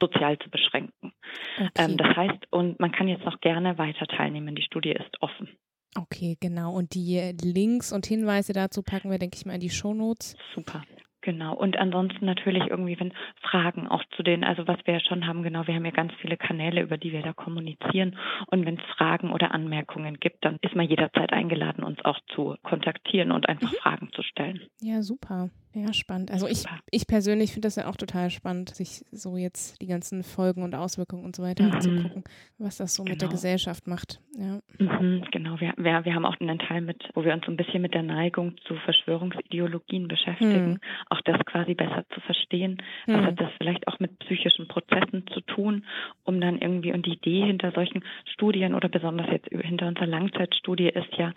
sozial 0.00 0.38
zu 0.38 0.50
beschränken. 0.50 1.12
Okay. 1.58 1.70
Ähm, 1.76 1.96
das 1.96 2.16
heißt, 2.16 2.46
und 2.50 2.80
man 2.80 2.92
kann 2.92 3.08
jetzt 3.08 3.24
noch 3.24 3.40
gerne 3.40 3.78
weiter 3.78 4.06
teilnehmen. 4.06 4.54
Die 4.54 4.62
Studie 4.62 4.92
ist 4.92 5.22
offen. 5.22 5.48
Okay, 5.96 6.36
genau. 6.40 6.74
Und 6.74 6.94
die 6.94 7.34
Links 7.40 7.92
und 7.92 8.06
Hinweise 8.06 8.52
dazu 8.52 8.82
packen 8.82 9.10
wir, 9.10 9.18
denke 9.18 9.36
ich 9.36 9.46
mal, 9.46 9.54
in 9.54 9.60
die 9.60 9.70
Shownotes. 9.70 10.36
Super. 10.54 10.82
Genau. 11.24 11.54
Und 11.54 11.78
ansonsten 11.78 12.26
natürlich 12.26 12.64
irgendwie, 12.66 13.00
wenn 13.00 13.14
Fragen 13.40 13.88
auch 13.88 14.04
zu 14.14 14.22
den, 14.22 14.44
also 14.44 14.68
was 14.68 14.76
wir 14.84 14.92
ja 14.92 15.00
schon 15.00 15.26
haben, 15.26 15.42
genau, 15.42 15.66
wir 15.66 15.74
haben 15.74 15.86
ja 15.86 15.90
ganz 15.90 16.12
viele 16.20 16.36
Kanäle, 16.36 16.82
über 16.82 16.98
die 16.98 17.12
wir 17.12 17.22
da 17.22 17.32
kommunizieren. 17.32 18.18
Und 18.48 18.66
wenn 18.66 18.76
es 18.76 18.84
Fragen 18.94 19.32
oder 19.32 19.54
Anmerkungen 19.54 20.20
gibt, 20.20 20.44
dann 20.44 20.58
ist 20.60 20.76
man 20.76 20.86
jederzeit 20.86 21.32
eingeladen, 21.32 21.82
uns 21.82 22.04
auch 22.04 22.20
zu 22.34 22.56
kontaktieren 22.62 23.32
und 23.32 23.48
einfach 23.48 23.72
mhm. 23.72 23.76
Fragen 23.76 24.10
zu 24.12 24.22
stellen. 24.22 24.60
Ja, 24.82 25.00
super. 25.00 25.48
Ja, 25.74 25.92
spannend. 25.92 26.30
Also 26.30 26.46
ich, 26.46 26.64
ich 26.92 27.06
persönlich 27.08 27.52
finde 27.52 27.66
das 27.66 27.74
ja 27.74 27.88
auch 27.88 27.96
total 27.96 28.30
spannend, 28.30 28.74
sich 28.74 29.04
so 29.10 29.36
jetzt 29.36 29.82
die 29.82 29.86
ganzen 29.86 30.22
Folgen 30.22 30.62
und 30.62 30.74
Auswirkungen 30.74 31.24
und 31.24 31.34
so 31.34 31.42
weiter 31.42 31.64
mhm. 31.64 31.72
anzugucken, 31.72 32.24
was 32.58 32.76
das 32.76 32.94
so 32.94 33.02
genau. 33.02 33.14
mit 33.14 33.22
der 33.22 33.28
genau. 33.28 33.36
Gesellschaft 33.36 33.88
macht. 33.88 34.20
Ja. 34.38 34.60
Mhm, 34.78 35.24
genau, 35.32 35.58
wir, 35.60 35.74
wir, 35.76 36.04
wir 36.04 36.14
haben 36.14 36.24
auch 36.24 36.38
einen 36.38 36.60
Teil 36.60 36.80
mit, 36.80 37.02
wo 37.14 37.24
wir 37.24 37.32
uns 37.32 37.44
so 37.44 37.50
ein 37.50 37.56
bisschen 37.56 37.82
mit 37.82 37.92
der 37.92 38.04
Neigung 38.04 38.56
zu 38.68 38.76
Verschwörungsideologien 38.84 40.06
beschäftigen, 40.06 40.74
mhm. 40.74 40.80
auch 41.10 41.20
das 41.22 41.44
quasi 41.44 41.74
besser 41.74 42.04
zu 42.14 42.20
verstehen. 42.20 42.78
Was 43.06 43.20
mhm. 43.20 43.26
hat 43.26 43.40
das 43.40 43.50
vielleicht 43.58 43.88
auch 43.88 43.98
mit 43.98 44.16
psychischen 44.20 44.68
Prozessen 44.68 45.26
zu 45.32 45.40
tun, 45.40 45.84
um 46.22 46.40
dann 46.40 46.58
irgendwie, 46.58 46.92
und 46.92 47.04
die 47.04 47.14
Idee 47.14 47.46
hinter 47.46 47.72
solchen 47.72 48.04
Studien 48.32 48.74
oder 48.74 48.88
besonders 48.88 49.26
jetzt 49.30 49.48
hinter 49.48 49.88
unserer 49.88 50.06
Langzeitstudie 50.06 50.88
ist 50.88 51.12
ja 51.18 51.32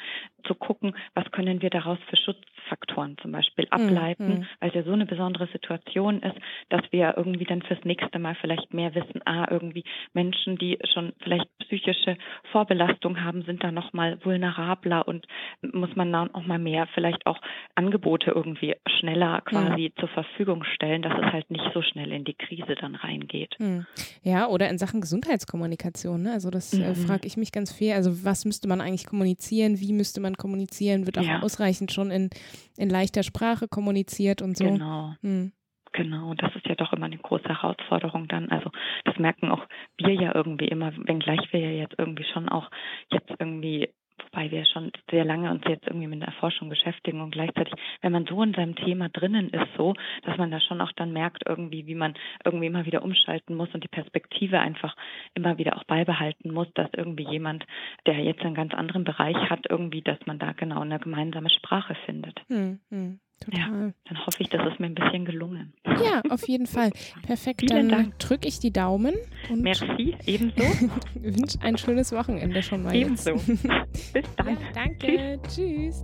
zu 0.45 0.53
gucken, 0.53 0.95
was 1.15 1.29
können 1.31 1.61
wir 1.63 1.71
daraus 1.71 1.97
für 2.09 2.17
Schutzfaktoren 2.17 3.17
zum 3.17 3.31
Beispiel 3.31 3.65
mhm. 3.65 4.26
Ableiten 4.27 4.41
mhm. 4.41 4.45
weil 4.59 4.69
es 4.69 4.75
ja 4.75 4.83
so 4.83 4.91
eine 4.91 5.05
besondere 5.05 5.47
Situation 5.47 6.21
ist, 6.21 6.35
dass 6.69 6.81
wir 6.91 7.13
irgendwie 7.17 7.45
dann 7.45 7.61
fürs 7.61 7.83
nächste 7.83 8.19
Mal 8.19 8.35
vielleicht 8.39 8.73
mehr 8.73 8.93
wissen, 8.95 9.21
ah, 9.25 9.47
irgendwie 9.49 9.83
Menschen, 10.13 10.57
die 10.57 10.77
schon 10.93 11.13
vielleicht 11.19 11.45
psychische 11.59 12.17
Vorbelastung 12.51 13.23
haben, 13.23 13.43
sind 13.43 13.63
da 13.63 13.71
nochmal 13.71 14.17
vulnerabler 14.23 15.07
und 15.07 15.25
muss 15.61 15.95
man 15.95 16.11
dann 16.11 16.33
auch 16.33 16.45
mal 16.45 16.59
mehr 16.59 16.87
vielleicht 16.93 17.25
auch 17.25 17.39
Angebote 17.75 18.31
irgendwie 18.31 18.75
schneller 18.99 19.41
quasi 19.41 19.91
mhm. 19.95 19.99
zur 19.99 20.09
Verfügung 20.09 20.63
stellen, 20.63 21.01
dass 21.01 21.13
es 21.13 21.33
halt 21.33 21.51
nicht 21.51 21.65
so 21.73 21.81
schnell 21.81 22.11
in 22.11 22.23
die 22.23 22.33
Krise 22.33 22.75
dann 22.79 22.95
reingeht. 22.95 23.55
Mhm. 23.59 23.85
Ja, 24.23 24.47
oder 24.47 24.69
in 24.69 24.77
Sachen 24.77 25.01
Gesundheitskommunikation. 25.01 26.23
Ne? 26.23 26.31
Also 26.31 26.49
das 26.49 26.73
äh, 26.73 26.89
mhm. 26.89 26.95
frage 26.95 27.27
ich 27.27 27.37
mich 27.37 27.51
ganz 27.51 27.71
viel. 27.71 27.93
Also 27.93 28.23
was 28.23 28.45
müsste 28.45 28.67
man 28.67 28.81
eigentlich 28.81 29.05
kommunizieren? 29.05 29.79
Wie 29.79 29.93
müsste 29.93 30.21
man 30.21 30.37
kommunizieren? 30.37 31.05
Wird 31.05 31.17
auch 31.17 31.23
ja. 31.23 31.41
ausreichend 31.41 31.91
schon 31.91 32.11
in, 32.11 32.29
in 32.77 32.89
leichter 32.89 33.23
Sprache 33.23 33.67
kommuniziert? 33.67 34.16
Kommuniziert 34.17 34.41
und 34.41 34.57
so. 34.57 34.65
Genau. 34.65 35.13
Hm. 35.21 35.51
Genau, 35.93 36.33
das 36.35 36.55
ist 36.55 36.67
ja 36.67 36.75
doch 36.75 36.93
immer 36.93 37.05
eine 37.05 37.17
große 37.17 37.47
Herausforderung 37.47 38.27
dann. 38.27 38.49
Also 38.49 38.69
das 39.05 39.17
merken 39.17 39.49
auch 39.49 39.65
wir 39.97 40.13
ja 40.13 40.35
irgendwie 40.35 40.67
immer, 40.67 40.91
wenngleich 40.95 41.51
wir 41.51 41.59
ja 41.59 41.71
jetzt 41.71 41.95
irgendwie 41.97 42.25
schon 42.25 42.49
auch 42.49 42.69
jetzt 43.09 43.31
irgendwie 43.39 43.89
wobei 44.19 44.49
wir 44.49 44.65
schon 44.65 44.91
sehr 45.11 45.23
lange 45.23 45.51
uns 45.51 45.61
jetzt 45.67 45.85
irgendwie 45.85 46.07
mit 46.07 46.21
der 46.21 46.31
Forschung 46.33 46.69
beschäftigen 46.69 47.21
und 47.21 47.31
gleichzeitig, 47.31 47.73
wenn 48.01 48.11
man 48.11 48.25
so 48.25 48.41
in 48.41 48.53
seinem 48.53 48.75
Thema 48.75 49.09
drinnen 49.09 49.49
ist, 49.49 49.67
so, 49.77 49.93
dass 50.23 50.37
man 50.37 50.49
da 50.49 50.59
schon 50.59 50.81
auch 50.81 50.91
dann 50.93 51.13
merkt 51.13 51.43
irgendwie, 51.47 51.85
wie 51.85 51.93
man 51.93 52.15
irgendwie 52.43 52.65
immer 52.65 52.85
wieder 52.87 53.03
umschalten 53.03 53.55
muss 53.55 53.69
und 53.75 53.83
die 53.83 53.89
Perspektive 53.89 54.59
einfach 54.59 54.95
immer 55.35 55.59
wieder 55.59 55.77
auch 55.77 55.83
beibehalten 55.83 56.51
muss, 56.51 56.67
dass 56.73 56.89
irgendwie 56.95 57.29
jemand, 57.29 57.63
der 58.07 58.19
jetzt 58.19 58.41
einen 58.41 58.55
ganz 58.55 58.73
anderen 58.73 59.03
Bereich 59.03 59.37
hat, 59.51 59.67
irgendwie, 59.69 60.01
dass 60.01 60.19
man 60.25 60.39
da 60.39 60.51
genau 60.53 60.81
eine 60.81 60.99
gemeinsame 60.99 61.51
Sprache 61.51 61.95
findet. 62.05 62.41
Hm, 62.47 62.79
hm. 62.89 63.19
Total. 63.39 63.59
Ja, 63.59 63.93
dann 64.05 64.25
hoffe 64.25 64.41
ich, 64.41 64.49
dass 64.49 64.61
es 64.71 64.79
mir 64.79 64.87
ein 64.87 64.95
bisschen 64.95 65.25
gelungen. 65.25 65.73
Ja, 65.85 66.21
auf 66.29 66.47
jeden 66.47 66.65
Fall. 66.67 66.91
Perfekt. 67.23 67.61
Vielen 67.61 67.89
dann 67.89 68.13
drücke 68.19 68.47
ich 68.47 68.59
die 68.59 68.71
Daumen. 68.71 69.15
Und 69.49 69.61
Merci, 69.61 70.15
ebenso. 70.25 70.63
wünsche 71.15 71.61
ein 71.61 71.77
schönes 71.77 72.11
Wochenende 72.11 72.61
schon 72.63 72.83
mal. 72.83 72.95
Ebenso. 72.95 73.31
Jetzt. 73.31 73.47
Bis 74.13 74.25
dann. 74.35 74.47
Ja, 74.49 74.57
danke. 74.73 75.39
Tschüss. 75.47 76.03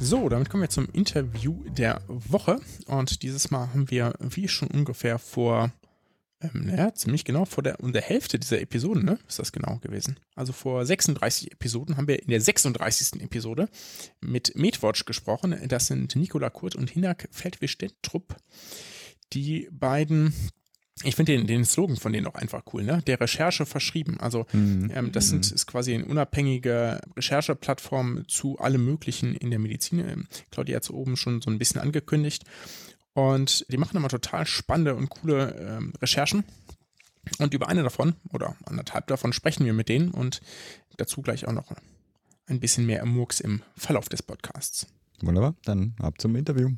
So, 0.00 0.28
damit 0.28 0.48
kommen 0.48 0.62
wir 0.62 0.70
zum 0.70 0.88
Interview 0.92 1.62
der 1.76 2.00
Woche. 2.06 2.60
Und 2.86 3.22
dieses 3.22 3.50
Mal 3.50 3.68
haben 3.68 3.90
wir, 3.90 4.14
wie 4.20 4.48
schon 4.48 4.68
ungefähr 4.68 5.18
vor 5.18 5.70
ähm, 6.40 6.66
naja, 6.66 6.94
ziemlich 6.94 7.24
genau 7.24 7.44
vor 7.44 7.62
der, 7.62 7.80
um 7.80 7.92
der 7.92 8.02
Hälfte 8.02 8.38
dieser 8.38 8.60
Episoden, 8.60 9.04
ne, 9.04 9.18
ist 9.26 9.38
das 9.38 9.52
genau 9.52 9.78
gewesen. 9.78 10.20
Also 10.36 10.52
vor 10.52 10.86
36 10.86 11.52
Episoden 11.52 11.96
haben 11.96 12.06
wir 12.06 12.22
in 12.22 12.28
der 12.28 12.40
36. 12.40 13.20
Episode 13.22 13.68
mit 14.20 14.54
Medwatch 14.54 15.04
gesprochen. 15.04 15.56
Das 15.66 15.88
sind 15.88 16.14
Nicola 16.14 16.50
Kurt 16.50 16.76
und 16.76 16.90
Hinak 16.90 17.28
Feldwisch-Dentrup. 17.32 18.36
Die 19.32 19.68
beiden 19.72 20.32
ich 21.04 21.14
finde 21.14 21.36
den, 21.36 21.46
den 21.46 21.64
Slogan 21.64 21.96
von 21.96 22.12
denen 22.12 22.26
auch 22.26 22.34
einfach 22.34 22.62
cool, 22.72 22.82
ne? 22.82 23.02
Der 23.06 23.20
Recherche 23.20 23.66
verschrieben. 23.66 24.18
Also 24.18 24.46
mhm. 24.52 24.90
ähm, 24.92 25.12
das 25.12 25.28
sind, 25.28 25.50
ist 25.50 25.66
quasi 25.66 25.94
eine 25.94 26.04
unabhängige 26.04 27.00
Rechercheplattform 27.16 28.26
zu 28.26 28.58
allem 28.58 28.84
Möglichen 28.84 29.34
in 29.34 29.50
der 29.50 29.60
Medizin. 29.60 30.00
Ähm, 30.00 30.26
Claudia 30.50 30.76
hat 30.76 30.82
es 30.82 30.90
oben 30.90 31.16
schon 31.16 31.40
so 31.40 31.50
ein 31.50 31.58
bisschen 31.58 31.80
angekündigt. 31.80 32.44
Und 33.18 33.66
die 33.68 33.78
machen 33.78 33.96
immer 33.96 34.08
total 34.08 34.46
spannende 34.46 34.94
und 34.94 35.10
coole 35.10 35.50
ähm, 35.58 35.92
Recherchen. 36.00 36.44
Und 37.40 37.52
über 37.52 37.66
eine 37.66 37.82
davon 37.82 38.14
oder 38.32 38.54
anderthalb 38.64 39.08
davon 39.08 39.32
sprechen 39.32 39.66
wir 39.66 39.72
mit 39.72 39.88
denen 39.88 40.12
und 40.12 40.40
dazu 40.98 41.20
gleich 41.20 41.48
auch 41.48 41.52
noch 41.52 41.72
ein 42.46 42.60
bisschen 42.60 42.86
mehr 42.86 43.04
Murks 43.04 43.40
im 43.40 43.62
Verlauf 43.76 44.08
des 44.08 44.22
Podcasts. 44.22 44.86
Wunderbar, 45.20 45.56
dann 45.64 45.96
ab 45.98 46.14
zum 46.18 46.36
Interview. 46.36 46.70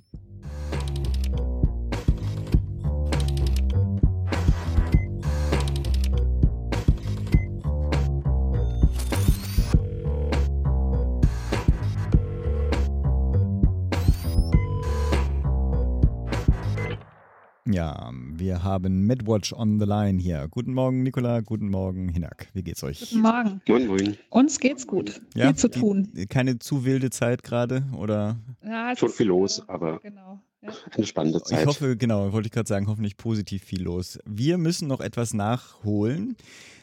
Ja, 17.72 18.10
wir 18.12 18.64
haben 18.64 19.06
MedWatch 19.06 19.52
on 19.52 19.78
the 19.78 19.84
line 19.84 20.18
hier. 20.18 20.48
Guten 20.50 20.74
Morgen, 20.74 21.02
Nicola. 21.02 21.40
Guten 21.40 21.68
Morgen, 21.68 22.08
Hinak. 22.08 22.48
Wie 22.52 22.62
geht's 22.62 22.82
euch? 22.82 23.00
Guten 23.00 23.20
Morgen. 23.20 23.60
Moin, 23.68 23.86
moin. 23.86 24.16
Uns 24.30 24.58
geht's 24.58 24.86
gut. 24.86 25.20
Ja, 25.34 25.46
viel 25.46 25.56
zu 25.56 25.70
tun. 25.70 26.08
Die, 26.14 26.26
keine 26.26 26.58
zu 26.58 26.84
wilde 26.84 27.10
Zeit 27.10 27.42
gerade, 27.42 27.84
oder? 27.96 28.36
Ja, 28.64 28.96
Schon 28.96 29.10
viel 29.10 29.26
los, 29.28 29.68
aber 29.68 30.00
genau. 30.00 30.40
ja. 30.62 30.72
eine 30.90 31.06
spannende 31.06 31.42
Zeit. 31.42 31.60
Ich 31.60 31.66
hoffe, 31.66 31.96
genau, 31.96 32.32
wollte 32.32 32.46
ich 32.46 32.52
gerade 32.52 32.68
sagen, 32.68 32.88
hoffentlich 32.88 33.16
positiv 33.16 33.62
viel 33.62 33.82
los. 33.82 34.18
Wir 34.26 34.58
müssen 34.58 34.88
noch 34.88 35.00
etwas 35.00 35.32
nachholen. 35.32 36.36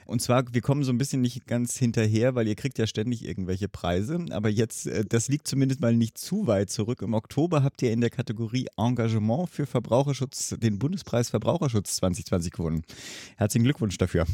Und 0.07 0.21
zwar, 0.21 0.45
wir 0.53 0.61
kommen 0.61 0.83
so 0.83 0.91
ein 0.91 0.97
bisschen 0.97 1.21
nicht 1.21 1.45
ganz 1.47 1.77
hinterher, 1.77 2.33
weil 2.33 2.47
ihr 2.47 2.55
kriegt 2.55 2.79
ja 2.79 2.87
ständig 2.87 3.25
irgendwelche 3.25 3.67
Preise. 3.67 4.23
Aber 4.31 4.47
jetzt, 4.47 4.87
äh, 4.87 5.03
das 5.03 5.27
liegt 5.27 5.47
zumindest 5.47 5.81
mal 5.81 5.93
nicht 5.93 6.17
zu 6.17 6.47
weit 6.47 6.69
zurück. 6.69 7.01
Im 7.01 7.13
Oktober 7.13 7.61
habt 7.61 7.81
ihr 7.81 7.91
in 7.91 7.99
der 7.99 8.09
Kategorie 8.09 8.67
Engagement 8.77 9.49
für 9.49 9.65
Verbraucherschutz 9.65 10.55
den 10.59 10.79
Bundespreis 10.79 11.29
Verbraucherschutz 11.29 11.97
2020 11.97 12.53
gewonnen. 12.53 12.83
Herzlichen 13.35 13.65
Glückwunsch 13.65 13.97
dafür. 13.97 14.25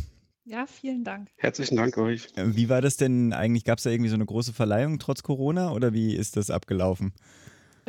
Ja, 0.45 0.67
vielen 0.67 1.03
Dank. 1.03 1.29
Herzlichen 1.37 1.77
Dank 1.77 1.97
euch. 1.97 2.27
Wie 2.35 2.69
war 2.69 2.81
das 2.81 2.97
denn 2.97 3.33
eigentlich? 3.33 3.63
Gab 3.63 3.79
es 3.79 3.85
da 3.85 3.89
irgendwie 3.89 4.09
so 4.09 4.15
eine 4.15 4.25
große 4.25 4.53
Verleihung 4.53 4.99
trotz 4.99 5.23
Corona 5.23 5.71
oder 5.71 5.93
wie 5.93 6.15
ist 6.15 6.37
das 6.37 6.51
abgelaufen? 6.51 7.13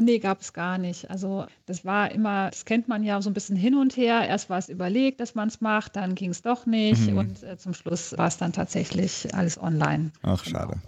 Nee, 0.01 0.18
gab 0.18 0.40
es 0.40 0.53
gar 0.53 0.78
nicht. 0.78 1.11
Also 1.11 1.47
das 1.66 1.84
war 1.84 2.11
immer, 2.11 2.51
das 2.51 2.64
kennt 2.64 2.88
man 2.88 3.03
ja 3.03 3.22
so 3.22 3.30
ein 3.30 3.34
bisschen 3.34 3.57
hin 3.57 3.74
und 3.74 3.97
her. 3.97 4.26
Erst 4.26 4.51
war 4.51 4.59
es 4.59 4.68
überlegt, 4.68 5.20
dass 5.20 5.34
man 5.34 5.49
es 5.49 5.61
macht, 5.61 5.97
dann 5.97 6.14
ging 6.14 6.30
es 6.30 6.42
doch 6.42 6.66
nicht 6.66 7.11
mhm. 7.11 7.18
und 7.18 7.42
äh, 7.42 7.57
zum 7.57 7.74
Schluss 7.74 8.16
war 8.18 8.28
es 8.28 8.36
dann 8.36 8.53
tatsächlich 8.53 9.34
alles 9.34 9.61
online. 9.61 10.11
Ach, 10.22 10.42
genau. 10.42 10.59
schade. 10.59 10.80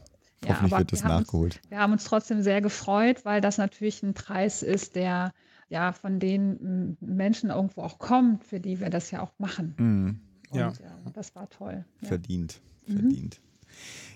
Ja, 0.45 0.55
Hoffentlich 0.55 0.79
wird 0.79 0.93
das 0.93 1.05
nachgeholt. 1.05 1.57
Uns, 1.57 1.71
wir 1.71 1.79
haben 1.79 1.93
uns 1.93 2.05
trotzdem 2.05 2.43
sehr 2.43 2.61
gefreut, 2.61 3.25
weil 3.25 3.41
das 3.41 3.59
natürlich 3.59 4.03
ein 4.03 4.15
Preis 4.15 4.63
ist, 4.63 4.97
der 4.97 5.33
ja 5.69 5.93
von 5.93 6.21
den 6.21 6.97
Menschen 7.01 7.51
irgendwo 7.51 7.83
auch 7.83 7.99
kommt, 7.99 8.45
für 8.45 8.61
die 8.61 8.81
wir 8.81 8.91
das 8.91 9.11
ja 9.11 9.23
auch 9.23 9.33
machen. 9.39 9.75
Mhm. 9.79 10.21
Und, 10.51 10.59
ja. 10.59 10.69
ja. 10.69 11.11
das 11.13 11.35
war 11.35 11.49
toll. 11.49 11.85
Verdient, 12.03 12.61
ja. 12.87 12.95
verdient. 12.95 13.41
Mhm. 13.41 13.56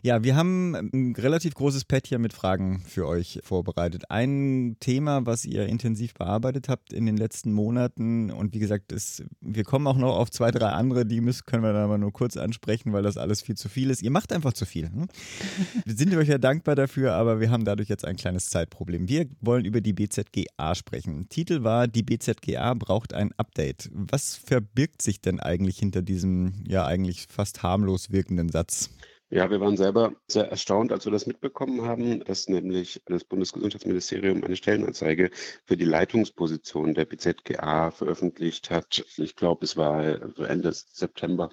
Ja, 0.03 0.25
wir 0.25 0.35
haben 0.35 0.75
ein 0.75 1.15
relativ 1.17 1.55
großes 1.55 1.85
Pad 1.85 2.07
hier 2.07 2.19
mit 2.19 2.33
Fragen 2.33 2.83
für 2.87 3.07
euch 3.07 3.41
vorbereitet. 3.43 4.05
Ein 4.11 4.77
Thema, 4.81 5.27
was 5.27 5.45
ihr 5.45 5.67
intensiv 5.67 6.15
bearbeitet 6.15 6.71
habt 6.71 6.95
in 6.95 7.05
den 7.05 7.19
letzten 7.19 7.53
Monaten 7.53 8.31
und 8.31 8.55
wie 8.55 8.61
gesagt, 8.61 8.93
ist, 8.93 9.25
wir 9.43 9.65
kommen 9.65 9.87
auch 9.87 9.99
noch 9.99 10.17
auf 10.17 10.31
zwei, 10.31 10.51
drei 10.53 10.69
andere, 10.69 11.05
die 11.05 11.21
müssen, 11.21 11.45
können 11.45 11.63
wir 11.63 11.75
dann 11.75 11.85
aber 11.85 11.99
nur 11.99 12.13
kurz 12.13 12.39
ansprechen, 12.39 12.95
weil 12.95 13.03
das 13.03 13.19
alles 13.19 13.43
viel 13.43 13.57
zu 13.57 13.69
viel 13.69 13.91
ist. 13.91 14.01
Ihr 14.01 14.11
macht 14.11 14.33
einfach 14.33 14.55
zu 14.55 14.65
viel. 14.65 14.87
Hm? 14.87 15.07
Wir 15.85 15.97
sind 15.97 16.15
euch 16.15 16.29
ja 16.29 16.39
dankbar 16.39 16.75
dafür, 16.75 17.15
aber 17.15 17.41
wir 17.41 17.51
haben 17.51 17.65
dadurch 17.65 17.89
jetzt 17.89 18.05
ein 18.05 18.17
kleines 18.17 18.49
Zeitproblem. 18.49 19.09
Wir 19.09 19.27
wollen 19.41 19.65
über 19.65 19.81
die 19.81 19.93
BZGA 19.93 20.75
sprechen. 20.75 21.29
Titel 21.29 21.63
war, 21.63 21.89
die 21.89 22.03
BZGA 22.03 22.75
braucht 22.75 23.13
ein 23.13 23.33
Update. 23.37 23.91
Was 23.93 24.37
verbirgt 24.37 25.03
sich 25.03 25.21
denn 25.21 25.41
eigentlich 25.41 25.79
hinter 25.79 26.03
diesem 26.03 26.65
ja 26.67 26.87
eigentlich 26.87 27.27
fast 27.29 27.63
harmlos 27.63 28.11
wirkenden 28.11 28.51
Satz? 28.51 28.91
Ja, 29.33 29.49
wir 29.49 29.61
waren 29.61 29.77
selber 29.77 30.15
sehr 30.27 30.51
erstaunt, 30.51 30.91
als 30.91 31.05
wir 31.05 31.13
das 31.13 31.27
mitbekommen 31.27 31.83
haben, 31.83 32.25
dass 32.25 32.49
nämlich 32.49 33.01
das 33.07 33.23
Bundesgesundheitsministerium 33.23 34.43
eine 34.43 34.57
Stellenanzeige 34.57 35.31
für 35.65 35.77
die 35.77 35.85
Leitungsposition 35.85 36.95
der 36.95 37.05
BZGA 37.05 37.93
veröffentlicht 37.93 38.71
hat. 38.71 39.05
Ich 39.17 39.37
glaube, 39.37 39.65
es 39.65 39.77
war 39.77 40.05
Ende 40.39 40.73
September. 40.73 41.51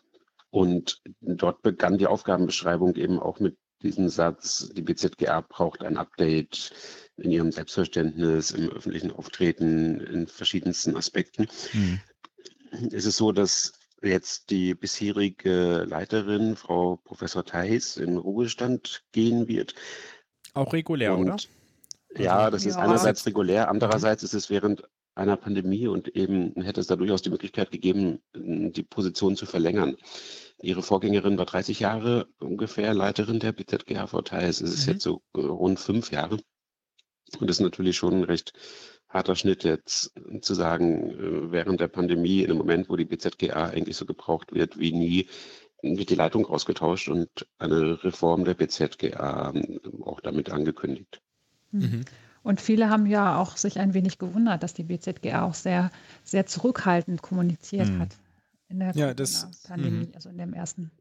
Und 0.50 1.04
dort 1.22 1.62
begann 1.62 2.00
die 2.00 2.08
Aufgabenbeschreibung 2.08 2.96
eben 2.96 3.20
auch 3.20 3.40
mit 3.40 3.58
diesem 3.84 4.10
Satz, 4.10 4.70
die 4.74 4.82
BZGA 4.82 5.42
braucht 5.42 5.84
ein 5.84 5.98
Update 5.98 6.72
in 7.18 7.30
ihrem 7.30 7.52
Selbstverständnis, 7.52 8.50
im 8.50 8.70
öffentlichen 8.70 9.12
Auftreten, 9.12 10.00
in 10.00 10.26
verschiedensten 10.26 10.96
Aspekten. 10.96 11.48
Mhm. 11.74 12.00
Es 12.92 13.06
ist 13.06 13.18
so, 13.18 13.32
dass 13.32 13.74
jetzt 14.02 14.50
die 14.50 14.74
bisherige 14.76 15.86
Leiterin, 15.88 16.56
Frau 16.56 16.98
Professor 16.98 17.44
Theis, 17.44 17.98
in 17.98 18.18
Ruhestand 18.18 19.04
gehen 19.12 19.48
wird. 19.48 19.76
Auch 20.54 20.74
regulär, 20.74 21.16
und, 21.16 21.30
oder? 21.30 21.38
Ja, 22.18 22.50
das 22.50 22.64
ja. 22.64 22.72
ist 22.72 22.78
einerseits 22.78 23.26
regulär, 23.26 23.70
andererseits 23.70 24.24
ist 24.24 24.34
es 24.34 24.50
während 24.50 24.84
einer 25.16 25.36
Pandemie 25.36 25.88
und 25.88 26.10
eben 26.10 26.54
hätte 26.62 26.80
es 26.80 26.88
da 26.88 26.96
durchaus 26.96 27.22
die 27.22 27.32
Möglichkeit 27.32 27.72
gegeben, 27.72 28.22
die 28.36 28.84
Position 28.84 29.36
zu 29.36 29.46
verlängern. 29.46 29.98
Ihre 30.62 30.84
Vorgängerin 30.84 31.38
war 31.38 31.46
30 31.46 31.80
Jahre 31.80 32.28
ungefähr 32.40 32.94
Leiterin 32.94 33.40
der 33.40 33.52
BZGH 33.52 34.22
Theis. 34.24 34.62
Es 34.62 34.74
ist 34.74 34.88
mhm. 34.88 34.94
jetzt 34.94 35.04
so 35.04 35.22
rund 35.36 35.80
fünf 35.80 36.12
Jahre. 36.12 36.38
Und 37.40 37.50
das 37.50 37.58
ist 37.58 37.64
natürlich 37.64 37.98
schon 37.98 38.14
ein 38.14 38.24
recht 38.24 38.54
harter 39.10 39.36
Schnitt 39.36 39.64
jetzt 39.64 40.12
zu 40.42 40.54
sagen, 40.54 41.12
äh, 41.12 41.52
während 41.52 41.80
der 41.80 41.88
Pandemie, 41.88 42.42
in 42.42 42.50
einem 42.50 42.58
Moment, 42.58 42.90
wo 42.90 42.96
die 42.96 43.06
BZGA 43.06 43.68
eigentlich 43.68 43.98
so 43.98 44.06
gebraucht 44.06 44.54
wird 44.54 44.78
wie 44.78 44.92
nie, 44.92 45.28
wird 45.82 46.10
die 46.10 46.16
Leitung 46.16 46.46
ausgetauscht 46.46 47.08
und 47.08 47.48
eine 47.60 48.04
Reform 48.04 48.46
der 48.46 48.56
BZGA 48.56 49.54
ähm, 49.54 49.80
auch 50.04 50.22
damit 50.22 50.50
angekündigt. 50.50 51.22
Mhm. 51.72 51.82
mhm. 51.82 52.06
Und 52.44 52.62
viele 52.62 52.90
haben 52.90 53.08
ja 53.08 53.42
auch 53.42 53.58
sich 53.58 53.78
ein 53.78 53.94
wenig 53.94 54.20
gewundert, 54.20 54.64
dass 54.64 54.74
die 54.74 54.84
BZGA 54.84 55.44
auch 55.44 55.54
sehr, 55.54 55.92
sehr 56.24 56.46
zurückhaltend 56.46 57.22
kommuniziert 57.22 57.90
mhm. 57.90 58.00
hat 58.00 58.18
in 58.70 58.80
der 58.80 58.92
ja, 58.96 59.14
Pandemie, 59.68 60.08
mhm. 60.08 60.12
also 60.16 60.30
in 60.30 60.38
dem 60.38 60.54
ersten, 60.54 60.92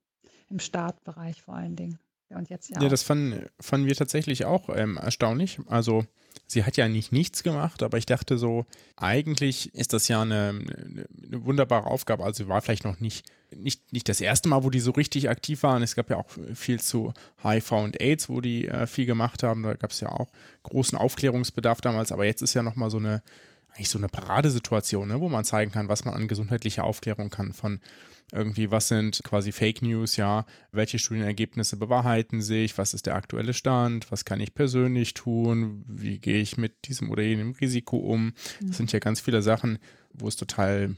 im 0.51 0.59
Startbereich 0.59 1.43
vor 1.43 1.55
allen 1.55 1.77
Dingen. 1.77 2.01
Und 2.31 2.51
jetzt 2.51 2.71
ja. 2.71 2.83
Ja, 2.83 2.89
das 2.89 3.03
fanden, 3.03 3.47
fanden 3.61 3.87
wir 3.87 3.95
tatsächlich 3.95 4.45
auch 4.45 4.69
ähm, 4.69 4.97
erstaunlich. 4.97 5.59
Also 5.67 6.05
sie 6.47 6.65
hat 6.65 6.77
ja 6.77 6.89
nicht 6.89 7.13
nichts 7.13 7.43
gemacht, 7.43 7.83
aber 7.83 7.99
ich 7.99 8.07
dachte 8.07 8.39
so, 8.39 8.67
eigentlich 8.97 9.75
ist 9.75 9.93
das 9.93 10.09
ja 10.09 10.23
eine, 10.23 10.49
eine, 10.51 11.07
wunderbare 11.45 11.87
Aufgabe. 11.87 12.25
Also 12.25 12.45
sie 12.45 12.49
war 12.49 12.63
vielleicht 12.63 12.85
noch 12.85 13.01
nicht, 13.01 13.27
nicht, 13.55 13.93
nicht 13.93 14.09
das 14.09 14.21
erste 14.21 14.49
Mal, 14.49 14.65
wo 14.65 14.71
die 14.71 14.81
so 14.81 14.91
richtig 14.91 15.29
aktiv 15.29 15.63
waren. 15.63 15.83
Es 15.83 15.95
gab 15.95 16.11
ja 16.11 16.17
auch 16.17 16.29
viel 16.55 16.81
zu 16.81 17.13
HIV 17.43 17.73
und 17.73 18.01
AIDS, 18.01 18.29
wo 18.29 18.41
die 18.41 18.67
äh, 18.69 18.87
viel 18.87 19.07
gemacht 19.07 19.43
haben. 19.43 19.63
Da 19.63 19.75
gab 19.75 19.91
es 19.91 20.01
ja 20.01 20.11
auch 20.11 20.29
großen 20.65 20.99
Aufklärungsbedarf 20.99 21.81
damals, 21.81 22.13
aber 22.13 22.25
jetzt 22.25 22.43
ist 22.43 22.55
ja 22.55 22.63
nochmal 22.63 22.91
so 22.91 22.99
eine, 22.99 23.23
eigentlich 23.75 23.89
so 23.89 23.99
eine 23.99 24.09
Paradesituation, 24.09 25.09
ne, 25.09 25.21
wo 25.21 25.29
man 25.29 25.45
zeigen 25.45 25.71
kann, 25.71 25.89
was 25.89 26.05
man 26.05 26.15
an 26.15 26.29
gesundheitlicher 26.29 26.85
Aufklärung 26.85 27.31
kann 27.31 27.53
von 27.53 27.81
irgendwie, 28.33 28.71
was 28.71 28.89
sind 28.89 29.21
quasi 29.23 29.53
Fake 29.53 29.83
News, 29.83 30.17
ja, 30.17 30.47
welche 30.73 30.99
Studienergebnisse 30.99 31.77
bewahrheiten 31.77 32.43
sich, 32.43 32.77
was 32.77 32.93
ist 32.93 33.07
der 33.07 33.15
aktuelle 33.15 33.55
Stand, 33.55 34.11
was 34.11 34.25
kann 34.25 34.41
ich 34.41 34.55
persönlich 34.55 35.15
tun, 35.15 35.85
wie 35.87 36.19
gehe 36.19 36.41
ich 36.41 36.57
mit 36.57 36.87
diesem 36.87 37.11
oder 37.11 37.23
jenem 37.23 37.53
Risiko 37.53 37.99
um. 37.99 38.33
Das 38.61 38.69
mhm. 38.69 38.73
sind 38.73 38.93
ja 38.93 38.99
ganz 38.99 39.21
viele 39.21 39.43
Sachen, 39.43 39.79
wo 40.13 40.27
es 40.27 40.37
total 40.37 40.97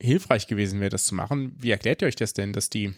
hilfreich 0.00 0.46
gewesen 0.46 0.80
wäre, 0.80 0.90
das 0.90 1.04
zu 1.04 1.14
machen. 1.14 1.54
Wie 1.56 1.70
erklärt 1.70 2.02
ihr 2.02 2.08
euch 2.08 2.16
das 2.16 2.32
denn, 2.32 2.52
dass 2.52 2.68
die 2.68 2.94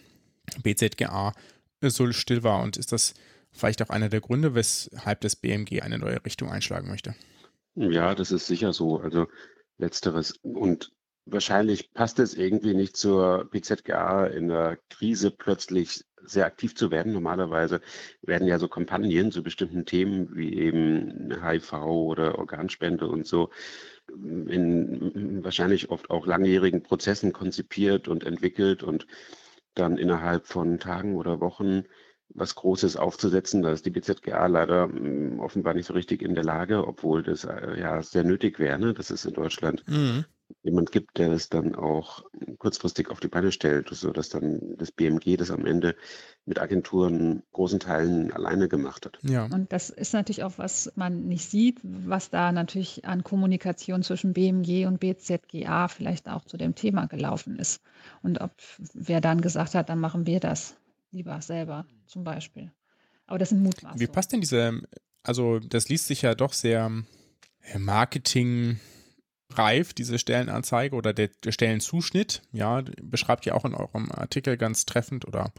BZGA 0.63 1.35
so 1.83 2.11
still 2.13 2.43
war 2.43 2.63
und 2.63 2.77
ist 2.77 2.93
das 2.93 3.15
vielleicht 3.51 3.83
auch 3.83 3.91
einer 3.91 4.09
der 4.09 4.21
Gründe, 4.21 4.55
weshalb 4.55 5.21
das 5.21 5.37
BMG 5.37 5.83
eine 5.83 5.99
neue 5.99 6.25
Richtung 6.25 6.51
einschlagen 6.51 6.89
möchte? 6.89 7.15
Ja, 7.75 8.15
das 8.15 8.33
ist 8.33 8.47
sicher 8.47 8.73
so. 8.73 8.99
Also 8.99 9.29
letzteres. 9.77 10.33
Und 10.43 10.91
wahrscheinlich 11.31 11.93
passt 11.93 12.19
es 12.19 12.35
irgendwie 12.35 12.75
nicht 12.75 12.97
zur 12.97 13.49
BZGA 13.51 14.27
in 14.27 14.49
der 14.49 14.79
Krise 14.91 15.31
plötzlich 15.31 16.05
sehr 16.25 16.47
aktiv 16.47 16.75
zu 16.75 16.91
werden. 16.91 17.13
Normalerweise 17.13 17.81
werden 18.23 18.49
ja 18.49 18.59
so 18.59 18.69
Kampagnen 18.69 19.33
zu 19.33 19.43
bestimmten 19.43 19.87
Themen 19.87 20.35
wie 20.35 20.55
eben 20.55 21.33
HIV 21.43 21.73
oder 21.73 22.39
Organspende 22.39 23.09
und 23.09 23.27
so 23.27 23.51
in 24.09 25.45
wahrscheinlich 25.45 25.91
oft 25.91 26.11
auch 26.11 26.27
langjährigen 26.27 26.83
Prozessen 26.83 27.33
konzipiert 27.33 28.09
und 28.09 28.25
entwickelt 28.25 28.83
und 28.83 29.07
dann 29.75 29.99
innerhalb 29.99 30.47
von 30.47 30.79
Tagen 30.79 31.15
oder 31.15 31.41
Wochen 31.41 31.85
was 32.31 32.55
Großes 32.55 32.97
aufzusetzen. 32.97 33.63
Da 33.63 33.73
ist 33.73 33.87
die 33.87 33.91
BZGA 33.91 34.47
leider 34.47 34.85
hm, 34.85 35.41
offenbar 35.41 35.75
nicht 35.75 35.87
so 35.87 35.95
richtig 35.95 36.23
in 36.23 36.35
der 36.35 36.45
Lage, 36.45 36.87
obwohl 36.87 37.23
das 37.23 37.45
äh, 37.45 37.79
ja 37.79 38.03
sehr 38.03 38.25
nötig 38.25 38.59
wäre. 38.59 38.79
Ne? 38.79 38.95
Das 38.95 39.11
ist 39.11 39.25
in 39.25 39.35
Deutschland 39.35 39.85
mhm 39.89 40.25
jemand 40.63 40.93
gibt, 40.93 41.19
der 41.19 41.31
es 41.33 41.49
dann 41.49 41.75
auch 41.75 42.25
kurzfristig 42.59 43.11
auf 43.11 43.21
die 43.21 43.29
Beine 43.29 43.53
stellt, 43.53 43.89
sodass 43.91 44.29
dann 44.29 44.77
das 44.77 44.93
BMG 44.93 45.37
das 45.37 45.51
am 45.51 45.67
Ende 45.67 45.95
mit 46.47 46.59
Agenturen 46.59 47.43
großen 47.53 47.81
Teilen 47.81 48.33
alleine 48.33 48.69
gemacht 48.69 49.07
hat. 49.07 49.19
Ja. 49.23 49.45
Und 49.45 49.73
das 49.73 49.91
ist 49.91 50.13
natürlich 50.13 50.43
auch, 50.43 50.55
was 50.57 50.93
man 50.97 51.27
nicht 51.27 51.49
sieht, 51.49 51.81
was 51.83 52.31
da 52.31 52.53
natürlich 52.53 53.05
an 53.05 53.23
Kommunikation 53.23 54.03
zwischen 54.03 54.33
BMG 54.33 54.87
und 54.87 55.01
BZGA 55.01 55.89
vielleicht 55.89 56.29
auch 56.29 56.45
zu 56.45 56.57
dem 56.57 56.75
Thema 56.75 57.07
gelaufen 57.07 57.59
ist. 57.59 57.83
Und 58.23 58.41
ob 58.41 58.53
wer 58.95 59.21
dann 59.21 59.41
gesagt 59.41 59.75
hat, 59.75 59.89
dann 59.89 60.01
machen 60.01 60.27
wir 60.27 60.41
das 60.41 60.77
lieber 61.11 61.41
selber 61.41 61.87
zum 62.07 62.25
Beispiel. 62.25 62.73
Aber 63.27 63.39
das 63.39 63.51
sind 63.51 63.63
Mutmaßungen. 63.63 64.01
Wie 64.01 64.07
passt 64.07 64.33
denn 64.33 64.41
diese, 64.41 64.81
also 65.23 65.59
das 65.59 65.89
liest 65.89 66.07
sich 66.07 66.23
ja 66.23 66.35
doch 66.35 66.53
sehr 66.53 66.91
äh, 67.63 67.79
Marketing 67.79 68.81
reif, 69.51 69.95
diese 69.95 70.19
Stellenanzeige 70.19 70.95
oder 70.95 71.13
der, 71.13 71.29
der 71.43 71.53
Stellenzuschnitt, 71.53 72.43
ja, 72.53 72.83
beschreibt 73.03 73.47
ja 73.47 73.55
auch 73.55 73.65
in 73.65 73.75
eurem 73.75 74.11
Artikel 74.13 74.57
ganz 74.57 74.85
treffend 74.87 75.27
oder 75.27 75.53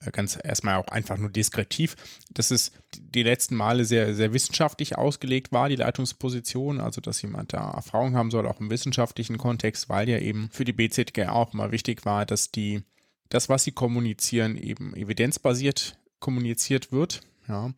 äh, 0.00 0.10
ganz 0.10 0.38
erstmal 0.42 0.76
auch 0.76 0.88
einfach 0.88 1.16
nur 1.16 1.30
deskriptiv, 1.30 1.96
dass 2.30 2.50
es 2.50 2.72
die 2.98 3.22
letzten 3.22 3.56
Male 3.56 3.84
sehr, 3.84 4.14
sehr 4.14 4.32
wissenschaftlich 4.32 4.96
ausgelegt 4.96 5.52
war, 5.52 5.68
die 5.68 5.76
Leitungsposition, 5.76 6.80
also 6.80 7.00
dass 7.00 7.22
jemand 7.22 7.52
da 7.52 7.70
Erfahrung 7.70 8.14
haben 8.14 8.30
soll, 8.30 8.46
auch 8.46 8.60
im 8.60 8.70
wissenschaftlichen 8.70 9.38
Kontext, 9.38 9.88
weil 9.88 10.08
ja 10.08 10.18
eben 10.18 10.48
für 10.52 10.64
die 10.64 10.72
BZG 10.72 11.28
auch 11.28 11.52
mal 11.52 11.72
wichtig 11.72 12.04
war, 12.04 12.26
dass 12.26 12.50
die, 12.50 12.82
das, 13.28 13.48
was 13.48 13.64
sie 13.64 13.72
kommunizieren, 13.72 14.56
eben 14.56 14.94
evidenzbasiert 14.94 15.96
kommuniziert 16.20 16.92
wird, 16.92 17.22
ja. 17.48 17.72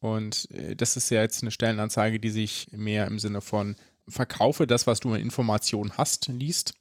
Und 0.00 0.48
äh, 0.52 0.76
das 0.76 0.96
ist 0.96 1.10
ja 1.10 1.22
jetzt 1.22 1.42
eine 1.42 1.50
Stellenanzeige, 1.50 2.20
die 2.20 2.30
sich 2.30 2.68
mehr 2.70 3.06
im 3.08 3.18
Sinne 3.18 3.40
von 3.40 3.74
verkaufe 4.08 4.66
das, 4.66 4.86
was 4.86 5.00
du 5.00 5.12
an 5.12 5.20
Informationen 5.20 5.96
hast, 5.96 6.28
liest. 6.28 6.74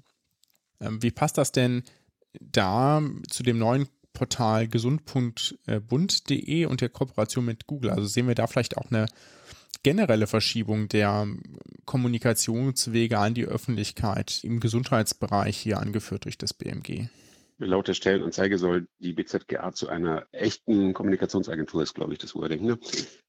Ähm, 0.80 1.02
wie 1.02 1.12
passt 1.12 1.38
das 1.38 1.52
denn 1.52 1.84
da 2.40 3.02
zu 3.30 3.44
dem 3.44 3.58
neuen 3.58 3.88
Portal 4.14 4.68
gesund.bund.de 4.68 6.66
und 6.66 6.82
der 6.82 6.90
Kooperation 6.90 7.46
mit 7.46 7.68
Google? 7.68 7.92
Also 7.92 8.08
sehen 8.08 8.28
wir 8.28 8.36
da 8.36 8.48
vielleicht 8.48 8.78
auch 8.78 8.90
eine 8.90 9.06
generelle 9.84 10.28
Verschiebung 10.28 10.90
der 10.90 11.28
Kommunikationswege 11.86 13.20
an 13.20 13.34
die 13.36 13.46
Öffentlichkeit 13.46 14.44
im 14.44 14.60
Gesundheitsbereich 14.60 15.58
hier 15.58 15.80
angeführt 15.80 16.26
durch 16.26 16.38
das 16.38 16.54
BMG? 16.54 17.08
Laut 17.60 17.88
der 17.88 17.96
Stellenanzeige 17.96 18.60
soll 18.60 18.88
die 19.00 19.14
BZGA 19.14 19.74
zu 19.74 19.90
einer 19.90 20.28
echten 20.32 20.94
Kommunikationsagentur, 20.94 21.82
ist 21.82 21.96
glaube 21.96 22.14
ich 22.14 22.20
das 22.20 22.36
Wording, 22.36 22.66
ne, 22.66 22.78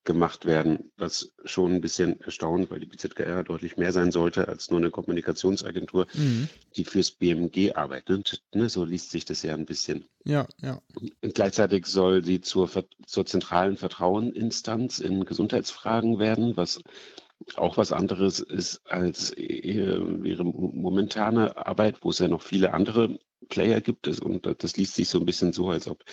gemacht 0.05 0.45
werden. 0.45 0.93
Was 0.99 1.33
schon 1.45 1.76
ein 1.76 1.81
bisschen 1.81 2.20
erstaunt, 2.20 2.70
weil 2.70 2.81
die 2.81 2.87
BZGA 2.87 3.43
deutlich 3.43 3.79
mehr 3.79 3.93
sein 3.93 4.12
sollte 4.12 4.47
als 4.47 4.70
nur 4.70 4.81
eine 4.81 4.91
Kommunikationsagentur, 4.91 6.07
mhm. 6.12 6.49
die 6.76 6.85
fürs 6.85 7.11
BMG 7.11 7.72
arbeitet. 7.74 8.43
Ne, 8.53 8.68
so 8.68 8.85
liest 8.85 9.11
sich 9.11 9.24
das 9.24 9.43
ja 9.43 9.55
ein 9.55 9.64
bisschen. 9.64 10.05
Ja, 10.24 10.47
ja. 10.61 10.83
Und 11.22 11.35
gleichzeitig 11.35 11.87
soll 11.87 12.22
sie 12.22 12.43
zur, 12.43 12.68
zur 13.07 13.24
zentralen 13.24 13.79
Vertraueninstanz 13.79 14.99
in 14.99 15.24
Gesundheitsfragen 15.24 16.18
werden, 16.18 16.55
was 16.57 16.83
auch 17.57 17.76
was 17.76 17.92
anderes 17.92 18.40
ist 18.40 18.80
als 18.86 19.32
ihre 19.36 20.44
momentane 20.44 21.57
Arbeit, 21.57 21.99
wo 22.03 22.11
es 22.11 22.18
ja 22.18 22.28
noch 22.28 22.42
viele 22.42 22.74
andere 22.74 23.18
Player 23.49 23.80
gibt 23.80 24.07
es 24.07 24.20
und 24.20 24.46
das 24.62 24.76
liest 24.76 24.94
sich 24.94 25.09
so 25.09 25.18
ein 25.18 25.26
bisschen 25.26 25.53
so, 25.53 25.70
als 25.70 25.88
ob 25.88 26.05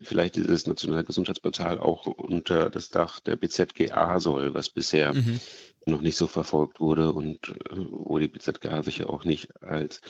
vielleicht 0.00 0.36
dieses 0.36 0.66
nationale 0.66 1.04
Gesundheitsportal 1.04 1.78
auch 1.78 2.06
unter 2.06 2.70
das 2.70 2.90
Dach 2.90 3.20
der 3.20 3.36
BZGA 3.36 4.20
soll, 4.20 4.54
was 4.54 4.70
bisher 4.70 5.14
mhm. 5.14 5.40
noch 5.86 6.00
nicht 6.00 6.16
so 6.16 6.26
verfolgt 6.26 6.80
wurde 6.80 7.12
und 7.12 7.48
äh, 7.48 7.76
wo 7.90 8.18
die 8.18 8.28
BZGA 8.28 8.82
sicher 8.82 9.10
auch 9.10 9.24
nicht 9.24 9.62
als 9.62 10.00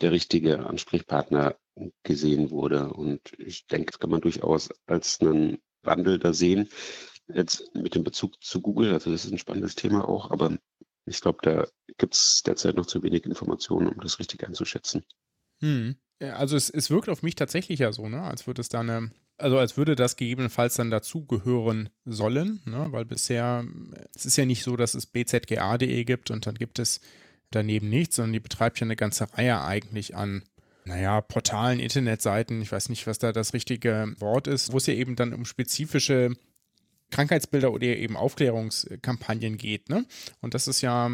der 0.00 0.12
richtige 0.12 0.66
Ansprechpartner 0.66 1.56
gesehen 2.02 2.50
wurde. 2.50 2.92
Und 2.92 3.20
ich 3.38 3.66
denke, 3.66 3.92
das 3.92 3.98
kann 3.98 4.10
man 4.10 4.20
durchaus 4.20 4.68
als 4.86 5.20
einen 5.20 5.58
Wandel 5.82 6.18
da 6.18 6.32
sehen. 6.32 6.68
Jetzt 7.34 7.74
mit 7.74 7.94
dem 7.94 8.04
Bezug 8.04 8.42
zu 8.42 8.60
Google, 8.60 8.92
also 8.92 9.10
das 9.10 9.24
ist 9.24 9.32
ein 9.32 9.38
spannendes 9.38 9.74
Thema 9.74 10.08
auch, 10.08 10.30
aber 10.30 10.56
ich 11.06 11.20
glaube, 11.20 11.38
da 11.42 11.66
gibt 11.98 12.14
es 12.14 12.42
derzeit 12.44 12.76
noch 12.76 12.86
zu 12.86 13.02
wenig 13.02 13.24
Informationen, 13.24 13.88
um 13.88 14.00
das 14.00 14.18
richtig 14.18 14.46
einzuschätzen. 14.46 15.04
Hm. 15.60 15.96
Also 16.20 16.56
es, 16.56 16.70
es 16.70 16.90
wirkt 16.90 17.08
auf 17.08 17.22
mich 17.22 17.34
tatsächlich 17.34 17.80
ja 17.80 17.92
so, 17.92 18.08
ne? 18.08 18.22
als 18.22 18.46
würde 18.46 18.60
es 18.60 18.68
da 18.68 18.80
eine, 18.80 19.10
also 19.38 19.58
als 19.58 19.76
würde 19.76 19.96
das 19.96 20.16
gegebenenfalls 20.16 20.76
dann 20.76 20.90
dazugehören 20.90 21.88
sollen, 22.04 22.62
ne? 22.64 22.86
weil 22.90 23.04
bisher, 23.04 23.64
es 24.14 24.26
ist 24.26 24.36
ja 24.36 24.44
nicht 24.44 24.62
so, 24.62 24.76
dass 24.76 24.94
es 24.94 25.06
bzga.de 25.06 26.04
gibt 26.04 26.30
und 26.30 26.46
dann 26.46 26.54
gibt 26.54 26.78
es 26.78 27.00
daneben 27.50 27.88
nichts, 27.88 28.16
sondern 28.16 28.34
die 28.34 28.40
betreibt 28.40 28.78
ja 28.78 28.84
eine 28.84 28.96
ganze 28.96 29.32
Reihe 29.32 29.60
eigentlich 29.62 30.14
an, 30.14 30.44
naja, 30.84 31.20
Portalen, 31.20 31.78
Internetseiten, 31.78 32.60
ich 32.60 32.72
weiß 32.72 32.88
nicht, 32.88 33.06
was 33.06 33.18
da 33.18 33.32
das 33.32 33.52
richtige 33.52 34.14
Wort 34.18 34.48
ist, 34.48 34.72
wo 34.72 34.78
es 34.78 34.86
ja 34.86 34.94
eben 34.94 35.14
dann 35.14 35.32
um 35.32 35.44
spezifische 35.44 36.34
Krankheitsbilder 37.12 37.72
oder 37.72 37.86
eben 37.86 38.16
Aufklärungskampagnen 38.16 39.56
geht, 39.56 39.88
ne? 39.88 40.04
Und 40.40 40.54
das 40.54 40.66
ist 40.66 40.80
ja 40.80 41.10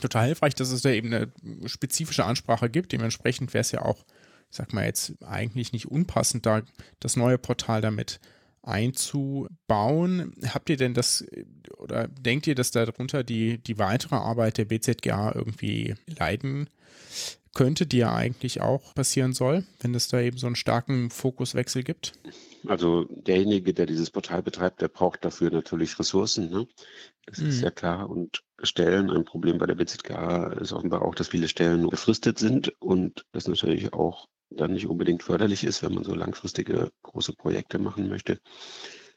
total 0.00 0.26
hilfreich, 0.26 0.54
dass 0.54 0.70
es 0.70 0.82
da 0.82 0.90
eben 0.90 1.12
eine 1.12 1.30
spezifische 1.66 2.24
Ansprache 2.24 2.70
gibt. 2.70 2.92
Dementsprechend 2.92 3.52
wäre 3.52 3.62
es 3.62 3.72
ja 3.72 3.82
auch, 3.82 4.04
ich 4.50 4.56
sag 4.56 4.72
mal 4.72 4.84
jetzt 4.84 5.14
eigentlich 5.22 5.72
nicht 5.72 5.86
unpassend, 5.86 6.46
da 6.46 6.62
das 7.00 7.16
neue 7.16 7.38
Portal 7.38 7.80
damit 7.80 8.20
einzubauen. 8.62 10.32
Habt 10.52 10.70
ihr 10.70 10.76
denn 10.76 10.94
das 10.94 11.24
oder 11.78 12.08
denkt 12.08 12.46
ihr, 12.46 12.54
dass 12.54 12.70
darunter 12.70 13.24
die, 13.24 13.58
die 13.58 13.78
weitere 13.78 14.16
Arbeit 14.16 14.58
der 14.58 14.66
BZGA 14.66 15.32
irgendwie 15.34 15.94
leiden 16.06 16.68
könnte, 17.54 17.86
die 17.86 17.98
ja 17.98 18.14
eigentlich 18.14 18.60
auch 18.60 18.94
passieren 18.94 19.32
soll, 19.32 19.64
wenn 19.80 19.94
es 19.94 20.08
da 20.08 20.20
eben 20.20 20.38
so 20.38 20.46
einen 20.46 20.56
starken 20.56 21.10
Fokuswechsel 21.10 21.82
gibt? 21.82 22.12
Also 22.66 23.04
derjenige, 23.04 23.72
der 23.72 23.86
dieses 23.86 24.10
Portal 24.10 24.42
betreibt, 24.42 24.80
der 24.80 24.88
braucht 24.88 25.24
dafür 25.24 25.50
natürlich 25.50 25.98
Ressourcen. 25.98 26.50
Ne? 26.50 26.66
Das 27.26 27.38
mhm. 27.38 27.48
ist 27.48 27.60
ja 27.60 27.70
klar. 27.70 28.08
Und 28.08 28.42
Stellen, 28.62 29.10
ein 29.10 29.24
Problem 29.24 29.58
bei 29.58 29.66
der 29.66 29.76
BZGA 29.76 30.52
ist 30.54 30.72
offenbar 30.72 31.02
auch, 31.02 31.14
dass 31.14 31.28
viele 31.28 31.48
Stellen 31.48 31.82
nur 31.82 31.90
befristet 31.90 32.38
sind 32.38 32.72
und 32.80 33.24
das 33.32 33.46
natürlich 33.46 33.92
auch 33.92 34.28
dann 34.50 34.72
nicht 34.72 34.86
unbedingt 34.86 35.22
förderlich 35.22 35.64
ist, 35.64 35.82
wenn 35.82 35.94
man 35.94 36.04
so 36.04 36.14
langfristige 36.14 36.90
große 37.02 37.34
Projekte 37.34 37.78
machen 37.78 38.08
möchte. 38.08 38.40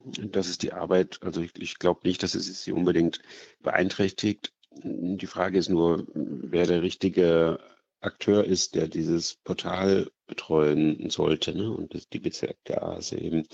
Das 0.03 0.49
ist 0.49 0.63
die 0.63 0.73
Arbeit, 0.73 1.19
also 1.21 1.41
ich, 1.41 1.51
ich 1.57 1.77
glaube 1.77 2.01
nicht, 2.03 2.23
dass 2.23 2.33
es 2.35 2.63
sie 2.63 2.71
unbedingt 2.71 3.21
beeinträchtigt. 3.61 4.51
Die 4.73 5.27
Frage 5.27 5.57
ist 5.57 5.69
nur, 5.69 6.07
wer 6.13 6.65
der 6.65 6.81
richtige 6.81 7.59
Akteur 8.01 8.43
ist, 8.45 8.75
der 8.75 8.87
dieses 8.87 9.35
Portal 9.43 10.11
betreuen 10.27 11.09
sollte. 11.09 11.55
Ne? 11.55 11.71
Und 11.71 11.93
das, 11.93 12.09
die 12.09 12.19
BZGA 12.19 12.97
ist 12.97 13.13
eben 13.13 13.47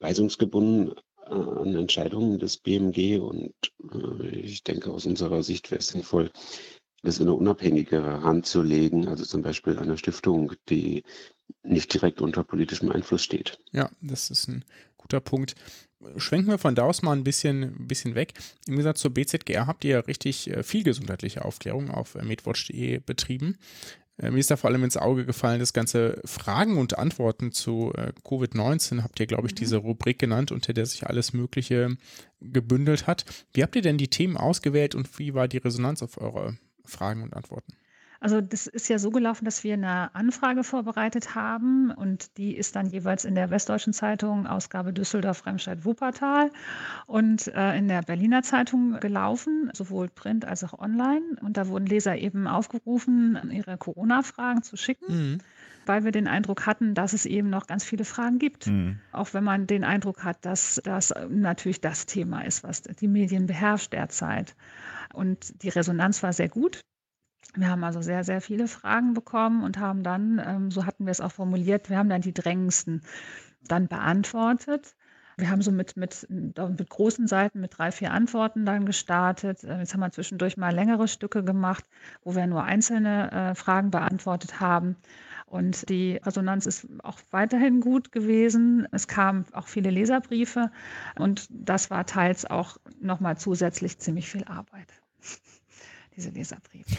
weisungsgebunden 0.00 0.94
äh, 1.26 1.32
an 1.32 1.74
Entscheidungen 1.74 2.38
des 2.38 2.58
BMG 2.58 3.18
und 3.18 3.54
äh, 3.92 4.28
ich 4.28 4.64
denke, 4.64 4.90
aus 4.90 5.06
unserer 5.06 5.42
Sicht 5.42 5.70
wäre 5.70 5.80
es 5.80 5.88
sinnvoll, 5.88 6.30
das 7.02 7.18
in 7.18 7.26
eine 7.26 7.34
unabhängigere 7.34 8.22
Hand 8.22 8.46
zu 8.46 8.62
legen, 8.62 9.08
also 9.08 9.24
zum 9.24 9.42
Beispiel 9.42 9.78
einer 9.78 9.96
Stiftung, 9.96 10.52
die 10.68 11.02
nicht 11.62 11.92
direkt 11.94 12.20
unter 12.20 12.44
politischem 12.44 12.90
Einfluss 12.90 13.22
steht. 13.22 13.58
Ja, 13.72 13.90
das 14.00 14.30
ist 14.30 14.48
ein 14.48 14.64
guter 14.96 15.20
Punkt. 15.20 15.54
Schwenken 16.16 16.50
wir 16.50 16.58
von 16.58 16.74
da 16.74 16.84
aus 16.84 17.02
mal 17.02 17.12
ein 17.12 17.24
bisschen, 17.24 17.62
ein 17.62 17.86
bisschen 17.86 18.14
weg. 18.14 18.34
Im 18.66 18.72
Gegensatz 18.72 19.00
zur 19.00 19.12
BZGR 19.12 19.66
habt 19.66 19.84
ihr 19.84 19.90
ja 19.90 20.00
richtig 20.00 20.50
äh, 20.50 20.62
viel 20.62 20.82
gesundheitliche 20.82 21.44
Aufklärung 21.44 21.90
auf 21.90 22.14
medwatch.de 22.14 22.98
betrieben. 22.98 23.56
Mir 24.22 24.36
ist 24.36 24.50
da 24.50 24.56
vor 24.56 24.68
allem 24.68 24.84
ins 24.84 24.98
Auge 24.98 25.24
gefallen, 25.24 25.60
das 25.60 25.72
ganze 25.72 26.20
Fragen 26.26 26.76
und 26.76 26.98
Antworten 26.98 27.52
zu 27.52 27.90
Covid-19 28.22 29.02
habt 29.02 29.18
ihr, 29.18 29.26
glaube 29.26 29.46
ich, 29.46 29.54
mhm. 29.54 29.56
diese 29.56 29.78
Rubrik 29.78 30.18
genannt, 30.18 30.52
unter 30.52 30.74
der 30.74 30.84
sich 30.84 31.06
alles 31.06 31.32
Mögliche 31.32 31.96
gebündelt 32.40 33.06
hat. 33.06 33.24
Wie 33.54 33.62
habt 33.62 33.76
ihr 33.76 33.82
denn 33.82 33.96
die 33.96 34.08
Themen 34.08 34.36
ausgewählt 34.36 34.94
und 34.94 35.18
wie 35.18 35.32
war 35.32 35.48
die 35.48 35.56
Resonanz 35.56 36.02
auf 36.02 36.20
eure 36.20 36.58
Fragen 36.84 37.22
und 37.22 37.34
Antworten? 37.34 37.72
Also 38.20 38.42
das 38.42 38.66
ist 38.66 38.88
ja 38.88 38.98
so 38.98 39.10
gelaufen, 39.10 39.46
dass 39.46 39.64
wir 39.64 39.74
eine 39.74 40.14
Anfrage 40.14 40.62
vorbereitet 40.62 41.34
haben 41.34 41.90
und 41.90 42.36
die 42.36 42.54
ist 42.54 42.76
dann 42.76 42.86
jeweils 42.86 43.24
in 43.24 43.34
der 43.34 43.50
Westdeutschen 43.50 43.94
Zeitung, 43.94 44.46
Ausgabe 44.46 44.92
Düsseldorf, 44.92 45.46
Remscheid, 45.46 45.86
Wuppertal 45.86 46.50
und 47.06 47.48
äh, 47.48 47.76
in 47.78 47.88
der 47.88 48.02
Berliner 48.02 48.42
Zeitung 48.42 49.00
gelaufen, 49.00 49.70
sowohl 49.72 50.08
print 50.08 50.44
als 50.44 50.62
auch 50.64 50.78
online. 50.78 51.22
Und 51.40 51.56
da 51.56 51.68
wurden 51.68 51.86
Leser 51.86 52.16
eben 52.18 52.46
aufgerufen, 52.46 53.50
ihre 53.50 53.78
Corona-Fragen 53.78 54.62
zu 54.62 54.76
schicken. 54.76 55.32
Mhm 55.32 55.38
weil 55.86 56.04
wir 56.04 56.12
den 56.12 56.28
Eindruck 56.28 56.66
hatten, 56.66 56.94
dass 56.94 57.14
es 57.14 57.26
eben 57.26 57.50
noch 57.50 57.66
ganz 57.66 57.84
viele 57.84 58.04
Fragen 58.04 58.38
gibt. 58.38 58.68
Mhm. 58.68 59.00
Auch 59.10 59.34
wenn 59.34 59.42
man 59.42 59.66
den 59.66 59.82
Eindruck 59.82 60.22
hat, 60.22 60.44
dass 60.44 60.80
das 60.84 61.12
natürlich 61.28 61.80
das 61.80 62.06
Thema 62.06 62.42
ist, 62.42 62.62
was 62.62 62.82
die 62.82 63.08
Medien 63.08 63.46
beherrscht 63.46 63.92
derzeit. 63.92 64.54
Und 65.12 65.62
die 65.64 65.68
Resonanz 65.68 66.22
war 66.22 66.32
sehr 66.32 66.48
gut. 66.48 66.82
Wir 67.54 67.68
haben 67.68 67.82
also 67.82 68.00
sehr, 68.00 68.22
sehr 68.24 68.40
viele 68.40 68.68
Fragen 68.68 69.14
bekommen 69.14 69.64
und 69.64 69.78
haben 69.78 70.02
dann, 70.02 70.40
ähm, 70.44 70.70
so 70.70 70.86
hatten 70.86 71.06
wir 71.06 71.10
es 71.10 71.20
auch 71.20 71.32
formuliert, 71.32 71.90
wir 71.90 71.98
haben 71.98 72.08
dann 72.08 72.20
die 72.20 72.34
drängendsten 72.34 73.02
dann 73.66 73.88
beantwortet. 73.88 74.94
Wir 75.36 75.50
haben 75.50 75.62
so 75.62 75.72
mit, 75.72 75.96
mit, 75.96 76.26
mit 76.28 76.90
großen 76.90 77.26
Seiten, 77.26 77.60
mit 77.60 77.78
drei, 77.78 77.90
vier 77.92 78.12
Antworten 78.12 78.66
dann 78.66 78.84
gestartet. 78.84 79.64
Äh, 79.64 79.78
jetzt 79.78 79.94
haben 79.94 80.00
wir 80.00 80.12
zwischendurch 80.12 80.56
mal 80.56 80.74
längere 80.74 81.08
Stücke 81.08 81.42
gemacht, 81.42 81.84
wo 82.22 82.34
wir 82.34 82.46
nur 82.46 82.62
einzelne 82.64 83.32
äh, 83.32 83.54
Fragen 83.54 83.90
beantwortet 83.90 84.60
haben. 84.60 84.96
Und 85.46 85.88
die 85.88 86.20
Resonanz 86.22 86.66
ist 86.66 86.86
auch 87.02 87.18
weiterhin 87.32 87.80
gut 87.80 88.12
gewesen. 88.12 88.86
Es 88.92 89.08
kamen 89.08 89.46
auch 89.52 89.66
viele 89.66 89.90
Leserbriefe 89.90 90.70
und 91.18 91.48
das 91.50 91.90
war 91.90 92.06
teils 92.06 92.44
auch 92.44 92.76
nochmal 93.00 93.36
zusätzlich 93.36 93.98
ziemlich 93.98 94.30
viel 94.30 94.44
Arbeit, 94.44 94.92
diese 96.16 96.30
Leserbriefe. 96.30 96.96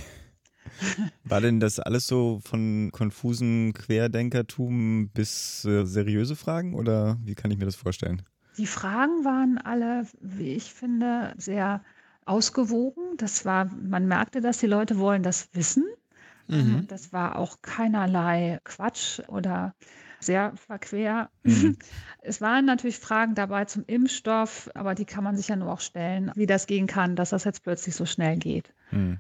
War 1.23 1.41
denn 1.41 1.59
das 1.59 1.79
alles 1.79 2.07
so 2.07 2.41
von 2.43 2.89
konfusen 2.91 3.73
Querdenkertum 3.73 5.09
bis 5.09 5.65
äh, 5.65 5.85
seriöse 5.85 6.35
Fragen 6.35 6.73
oder 6.73 7.17
wie 7.23 7.35
kann 7.35 7.51
ich 7.51 7.57
mir 7.57 7.65
das 7.65 7.75
vorstellen? 7.75 8.23
Die 8.57 8.67
Fragen 8.67 9.23
waren 9.23 9.57
alle, 9.57 10.05
wie 10.19 10.53
ich 10.53 10.73
finde, 10.73 11.33
sehr 11.37 11.81
ausgewogen. 12.25 13.17
Das 13.17 13.45
war, 13.45 13.65
man 13.65 14.07
merkte, 14.07 14.41
dass 14.41 14.57
die 14.57 14.67
Leute 14.67 14.97
wollen 14.99 15.23
das 15.23 15.49
wissen. 15.53 15.85
Mhm. 16.47 16.85
Das 16.87 17.13
war 17.13 17.37
auch 17.37 17.61
keinerlei 17.61 18.59
Quatsch 18.63 19.21
oder 19.27 19.73
sehr 20.19 20.53
verquer. 20.55 21.29
Mhm. 21.43 21.77
Es 22.23 22.39
waren 22.39 22.65
natürlich 22.65 22.99
Fragen 22.99 23.33
dabei 23.33 23.65
zum 23.65 23.83
Impfstoff, 23.87 24.69
aber 24.75 24.93
die 24.93 25.05
kann 25.05 25.23
man 25.23 25.35
sich 25.35 25.47
ja 25.47 25.55
nur 25.55 25.71
auch 25.71 25.79
stellen, 25.79 26.31
wie 26.35 26.45
das 26.45 26.67
gehen 26.67 26.85
kann, 26.85 27.15
dass 27.15 27.31
das 27.31 27.45
jetzt 27.45 27.63
plötzlich 27.63 27.95
so 27.95 28.05
schnell 28.05 28.37
geht. 28.37 28.75
Mhm. 28.91 29.19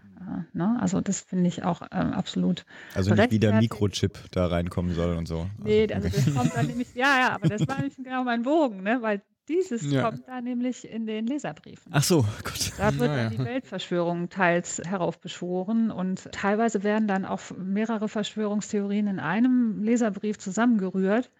ne? 0.53 0.77
Also 0.79 1.01
das 1.01 1.21
finde 1.21 1.47
ich 1.47 1.63
auch 1.63 1.81
ähm, 1.91 2.13
absolut. 2.13 2.65
Also 2.95 3.13
nicht 3.13 3.31
wie 3.31 3.39
der 3.39 3.59
Mikrochip 3.59 4.19
da 4.31 4.47
reinkommen 4.47 4.93
soll 4.93 5.15
und 5.15 5.27
so. 5.27 5.49
Nee, 5.63 5.87
also 5.93 6.09
das 6.09 6.33
kommt 6.33 6.55
dann 6.55 6.67
nämlich, 6.67 6.93
ja, 6.95 7.19
ja, 7.19 7.29
aber 7.33 7.49
das 7.49 7.67
war 7.67 7.75
nämlich 7.77 7.95
genau 7.97 8.23
mein 8.23 8.43
Bogen, 8.43 8.83
ne? 8.83 9.01
weil 9.01 9.21
dieses 9.51 9.91
ja. 9.91 10.03
kommt 10.03 10.27
da 10.27 10.39
nämlich 10.39 10.89
in 10.89 11.05
den 11.05 11.27
Leserbriefen. 11.27 11.91
Ach 11.93 12.03
so, 12.03 12.21
gut. 12.43 12.71
Da 12.77 12.97
wird 12.97 13.11
naja. 13.11 13.23
dann 13.23 13.37
die 13.37 13.43
Weltverschwörung 13.43 14.29
teils 14.29 14.81
heraufbeschworen 14.85 15.91
und 15.91 16.31
teilweise 16.31 16.83
werden 16.83 17.07
dann 17.07 17.25
auch 17.25 17.41
mehrere 17.57 18.07
Verschwörungstheorien 18.07 19.07
in 19.07 19.19
einem 19.19 19.83
Leserbrief 19.83 20.37
zusammengerührt 20.37 21.31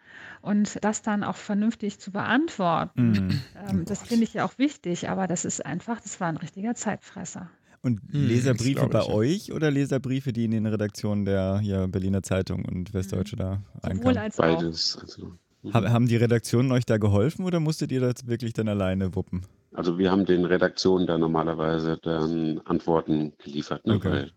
und 0.41 0.83
das 0.83 1.03
dann 1.03 1.23
auch 1.23 1.37
vernünftig 1.37 1.99
zu 1.99 2.11
beantworten. 2.11 3.11
Mm. 3.11 3.29
Ähm, 3.69 3.79
oh 3.81 3.83
das 3.85 4.03
finde 4.03 4.23
ich 4.23 4.33
ja 4.33 4.45
auch 4.45 4.57
wichtig, 4.57 5.09
aber 5.09 5.27
das 5.27 5.45
ist 5.45 5.65
einfach, 5.65 6.01
das 6.01 6.19
war 6.19 6.27
ein 6.27 6.37
richtiger 6.37 6.75
Zeitfresser. 6.75 7.49
Und 7.83 8.01
hm, 8.11 8.27
Leserbriefe 8.27 8.87
bei 8.87 9.05
euch 9.05 9.51
oder 9.51 9.71
Leserbriefe, 9.71 10.33
die 10.33 10.45
in 10.45 10.51
den 10.51 10.65
Redaktionen 10.67 11.25
der 11.25 11.59
hier 11.59 11.87
Berliner 11.87 12.21
Zeitung 12.21 12.63
und 12.65 12.93
Westdeutsche 12.93 13.35
da 13.35 13.63
reinkamen? 13.83 14.31
Beides. 14.37 14.97
Also 15.01 15.33
Mhm. 15.63 15.73
Haben 15.73 16.07
die 16.07 16.15
Redaktionen 16.15 16.71
euch 16.71 16.85
da 16.85 16.97
geholfen 16.97 17.45
oder 17.45 17.59
musstet 17.59 17.91
ihr 17.91 18.01
das 18.01 18.27
wirklich 18.27 18.53
dann 18.53 18.67
alleine 18.67 19.15
wuppen? 19.15 19.45
Also 19.73 19.97
wir 19.97 20.11
haben 20.11 20.25
den 20.25 20.45
Redaktionen 20.45 21.07
da 21.07 21.17
normalerweise 21.17 21.97
dann 22.01 22.59
Antworten 22.65 23.33
geliefert, 23.37 23.85
ne, 23.85 23.95
okay. 23.95 24.09
weil 24.09 24.31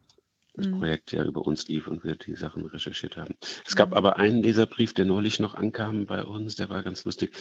das 0.54 0.66
mhm. 0.68 0.78
Projekt 0.78 1.12
ja 1.12 1.24
über 1.24 1.44
uns 1.44 1.66
lief 1.66 1.88
und 1.88 2.04
wir 2.04 2.14
die 2.14 2.36
Sachen 2.36 2.66
recherchiert 2.66 3.16
haben. 3.16 3.34
Es 3.66 3.74
gab 3.74 3.90
mhm. 3.90 3.96
aber 3.96 4.18
einen 4.18 4.42
Leserbrief, 4.42 4.92
der 4.92 5.06
neulich 5.06 5.40
noch 5.40 5.54
ankam 5.54 6.06
bei 6.06 6.22
uns, 6.22 6.56
der 6.56 6.68
war 6.68 6.82
ganz 6.82 7.04
lustig. 7.04 7.34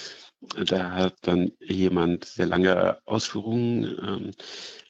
Da 0.66 0.92
hat 0.92 1.16
dann 1.22 1.52
jemand 1.60 2.26
sehr 2.26 2.48
lange 2.48 2.98
Ausführungen 3.06 3.84
ähm, 4.02 4.32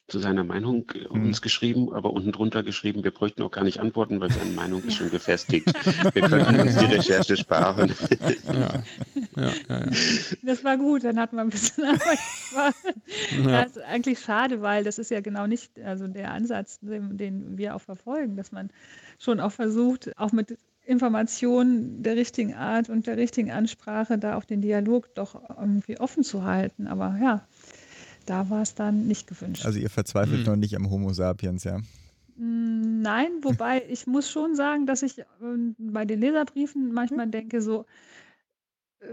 zu 0.06 0.18
seiner 0.18 0.44
Meinung 0.44 0.84
mhm. 1.10 1.26
uns 1.26 1.40
geschrieben, 1.40 1.92
aber 1.92 2.12
unten 2.12 2.32
drunter 2.32 2.62
geschrieben, 2.62 3.04
wir 3.04 3.10
bräuchten 3.10 3.42
auch 3.42 3.50
gar 3.50 3.64
nicht 3.64 3.80
antworten, 3.80 4.20
weil 4.20 4.30
seine 4.30 4.50
Meinung 4.50 4.82
ist 4.84 4.94
schon 4.94 5.10
gefestigt. 5.10 5.72
Wir 6.14 6.22
könnten 6.22 6.60
uns 6.60 6.76
die 6.76 6.84
Recherche 6.84 7.36
sparen. 7.36 7.92
Ja. 8.46 8.82
Ja, 9.36 9.52
ja, 9.68 9.86
das 10.42 10.62
war 10.62 10.76
gut, 10.76 11.04
dann 11.04 11.18
hatten 11.18 11.36
wir 11.36 11.42
ein 11.42 11.50
bisschen 11.50 11.84
Arbeit. 11.84 12.18
Das 13.44 13.76
ist 13.76 13.82
eigentlich 13.82 14.20
schade, 14.20 14.62
weil 14.62 14.84
das 14.84 14.98
ist 14.98 15.10
ja 15.10 15.20
genau 15.20 15.46
nicht 15.46 15.80
also 15.80 16.06
der 16.06 16.30
Ansatz, 16.32 16.78
den, 16.80 17.16
den 17.16 17.58
wir 17.58 17.74
auch 17.74 17.80
verfolgen, 17.80 18.36
dass 18.36 18.52
man 18.52 18.70
schon 19.18 19.40
auch 19.40 19.52
versucht, 19.52 20.12
auch 20.16 20.32
mit 20.32 20.56
Informationen 20.86 22.02
der 22.02 22.16
richtigen 22.16 22.54
Art 22.54 22.90
und 22.90 23.06
der 23.06 23.16
richtigen 23.16 23.50
Ansprache 23.50 24.18
da 24.18 24.36
auch 24.36 24.44
den 24.44 24.60
Dialog 24.60 25.14
doch 25.14 25.40
irgendwie 25.58 25.98
offen 25.98 26.22
zu 26.22 26.44
halten. 26.44 26.86
Aber 26.86 27.18
ja, 27.20 27.46
da 28.26 28.50
war 28.50 28.62
es 28.62 28.74
dann 28.74 29.06
nicht 29.06 29.26
gewünscht. 29.26 29.64
Also 29.64 29.78
ihr 29.78 29.90
verzweifelt 29.90 30.40
mhm. 30.40 30.46
noch 30.46 30.56
nicht 30.56 30.76
am 30.76 30.90
Homo 30.90 31.12
sapiens, 31.12 31.64
ja? 31.64 31.78
Mm, 32.36 33.00
nein, 33.00 33.30
wobei 33.42 33.84
ich 33.88 34.06
muss 34.06 34.30
schon 34.30 34.54
sagen, 34.54 34.86
dass 34.86 35.02
ich 35.02 35.24
ähm, 35.42 35.74
bei 35.78 36.04
den 36.04 36.20
Leserbriefen 36.20 36.92
manchmal 36.92 37.28
denke 37.28 37.60
so, 37.62 37.86
äh, 39.00 39.06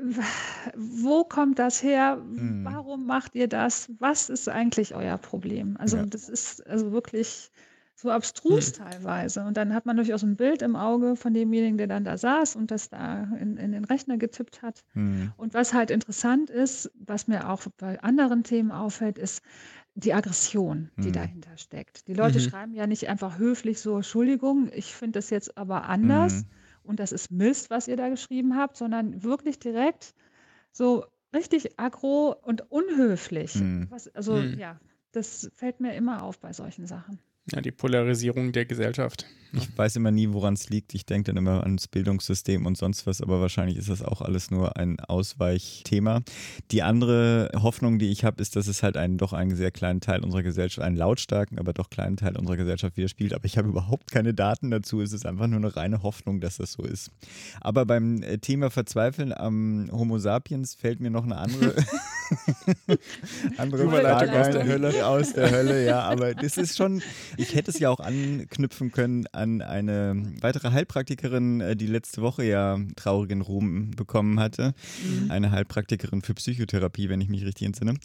wo 0.76 1.24
kommt 1.24 1.60
das 1.60 1.84
her? 1.84 2.18
Mhm. 2.18 2.66
Warum 2.66 3.06
macht 3.06 3.36
ihr 3.36 3.48
das? 3.48 3.92
Was 4.00 4.30
ist 4.30 4.50
eigentlich 4.50 4.96
euer 4.96 5.18
Problem? 5.18 5.78
Also 5.78 5.98
ja. 5.98 6.06
das 6.06 6.30
ist 6.30 6.66
also 6.68 6.92
wirklich 6.92 7.52
so 8.02 8.10
abstrus 8.10 8.78
hm. 8.78 8.86
teilweise. 8.86 9.44
Und 9.44 9.58
dann 9.58 9.74
hat 9.74 9.86
man 9.86 9.96
durchaus 9.96 10.24
ein 10.24 10.36
Bild 10.36 10.62
im 10.62 10.76
Auge 10.76 11.16
von 11.16 11.34
demjenigen, 11.34 11.78
der 11.78 11.88
dann 11.88 12.04
da 12.04 12.18
saß 12.18 12.56
und 12.56 12.72
das 12.72 12.90
da 12.90 13.24
in, 13.40 13.58
in 13.58 13.72
den 13.72 13.86
Rechner 13.86 14.18
getippt 14.18 14.64
hat. 14.64 14.84
Hm. 14.94 15.32
Und 15.38 15.54
was 15.54 15.74
halt 15.74 15.92
interessant 15.92 16.50
ist, 16.50 16.92
was 16.96 17.28
mir 17.28 17.50
auch 17.50 17.62
bei 17.78 18.02
anderen 18.02 18.44
Themen 18.44 18.72
auffällt, 18.72 19.20
ist 19.20 19.44
die 19.94 20.14
Aggression, 20.14 20.90
die 20.98 21.08
hm. 21.08 21.14
dahinter 21.14 21.58
steckt. 21.58 22.08
Die 22.08 22.14
Leute 22.14 22.40
mhm. 22.40 22.44
schreiben 22.44 22.74
ja 22.74 22.88
nicht 22.88 23.08
einfach 23.10 23.38
höflich 23.38 23.80
so, 23.80 23.98
Entschuldigung, 23.98 24.70
ich 24.74 24.96
finde 24.96 25.20
das 25.20 25.30
jetzt 25.30 25.58
aber 25.58 25.84
anders 25.84 26.34
mhm. 26.34 26.46
und 26.84 27.00
das 27.00 27.12
ist 27.12 27.30
Mist, 27.30 27.70
was 27.70 27.88
ihr 27.88 27.98
da 27.98 28.10
geschrieben 28.10 28.56
habt, 28.56 28.78
sondern 28.78 29.22
wirklich 29.22 29.60
direkt 29.60 30.16
so 30.72 31.06
richtig 31.36 31.78
aggro 31.78 32.36
und 32.42 32.72
unhöflich. 32.72 33.54
Hm. 33.56 33.88
Was, 33.90 34.08
also 34.16 34.38
hm. 34.38 34.58
ja, 34.58 34.80
das 35.12 35.52
fällt 35.54 35.82
mir 35.82 35.94
immer 35.94 36.24
auf 36.24 36.40
bei 36.40 36.54
solchen 36.54 36.88
Sachen. 36.88 37.20
Ja, 37.52 37.62
die 37.62 37.72
Polarisierung 37.72 38.52
der 38.52 38.66
Gesellschaft. 38.66 39.26
Ich 39.54 39.78
weiß 39.78 39.98
immer 39.98 40.12
nie, 40.12 40.30
woran 40.32 40.54
es 40.54 40.70
liegt. 40.70 40.94
Ich 40.94 41.06
denke 41.06 41.32
dann 41.32 41.38
immer 41.38 41.64
ans 41.64 41.88
Bildungssystem 41.88 42.66
und 42.66 42.78
sonst 42.78 43.06
was, 43.06 43.22
aber 43.22 43.42
wahrscheinlich 43.42 43.78
ist 43.78 43.90
das 43.90 44.02
auch 44.02 44.22
alles 44.22 44.50
nur 44.50 44.78
ein 44.78 45.00
Ausweichthema. 45.02 46.22
Die 46.72 46.84
andere 46.84 47.52
Hoffnung, 47.56 48.00
die 48.00 48.12
ich 48.12 48.24
habe, 48.24 48.42
ist, 48.42 48.56
dass 48.56 48.68
es 48.68 48.82
halt 48.82 48.96
einen 48.96 49.18
doch 49.18 49.34
einen 49.34 49.56
sehr 49.56 49.72
kleinen 49.72 50.00
Teil 50.00 50.24
unserer 50.24 50.44
Gesellschaft, 50.44 50.86
einen 50.86 50.96
lautstarken, 50.96 51.60
aber 51.60 51.74
doch 51.74 51.90
kleinen 51.90 52.16
Teil 52.16 52.38
unserer 52.38 52.56
Gesellschaft 52.56 52.96
widerspiegelt. 52.96 53.34
Aber 53.34 53.46
ich 53.46 53.58
habe 53.58 53.68
überhaupt 53.68 54.12
keine 54.12 54.34
Daten 54.34 54.72
dazu. 54.72 55.02
Es 55.02 55.12
ist 55.12 55.26
einfach 55.26 55.48
nur 55.48 55.58
eine 55.58 55.76
reine 55.76 56.02
Hoffnung, 56.02 56.40
dass 56.40 56.58
das 56.58 56.74
so 56.74 56.84
ist. 56.84 57.12
Aber 57.60 57.86
beim 57.86 58.24
äh, 58.24 58.38
Thema 58.38 58.70
Verzweifeln 58.70 59.34
am 59.34 59.90
Homo 59.92 60.18
sapiens 60.18 60.76
fällt 60.76 61.02
mir 61.02 61.12
noch 61.12 61.26
eine 61.26 61.36
andere, 61.36 61.76
andere 63.58 63.90
Frage 63.90 64.40
aus 64.40 64.50
der 64.52 64.66
Hölle. 64.66 65.06
Aus 65.12 65.34
der 65.34 65.52
Hölle, 65.52 65.86
ja. 65.86 66.02
Aber 66.02 66.34
das 66.34 66.58
ist 66.58 66.78
schon 66.78 67.02
ich 67.38 67.56
hätte 67.56 67.72
es 67.72 67.80
ja 67.80 67.90
auch 67.90 68.00
anknüpfen 68.00 68.92
können 68.92 69.26
an 69.32 69.62
eine 69.62 70.24
weitere 70.42 70.72
Heilpraktikerin, 70.72 71.62
äh, 71.62 71.76
die 71.76 71.88
letzte 71.88 72.22
Woche 72.22 72.44
ja 72.44 72.78
traurigen 72.96 73.42
Ruhm 73.42 73.92
bekommen 73.92 74.40
hatte. 74.40 74.74
Mhm. 75.04 75.32
Eine 75.32 75.52
Heilpraktikerin 75.52 76.22
für 76.22 76.34
Psychotherapie, 76.34 77.10
wenn 77.10 77.22
ich 77.22 77.30
mich 77.30 77.46
richtig 77.46 77.68
entsinne. 77.68 77.96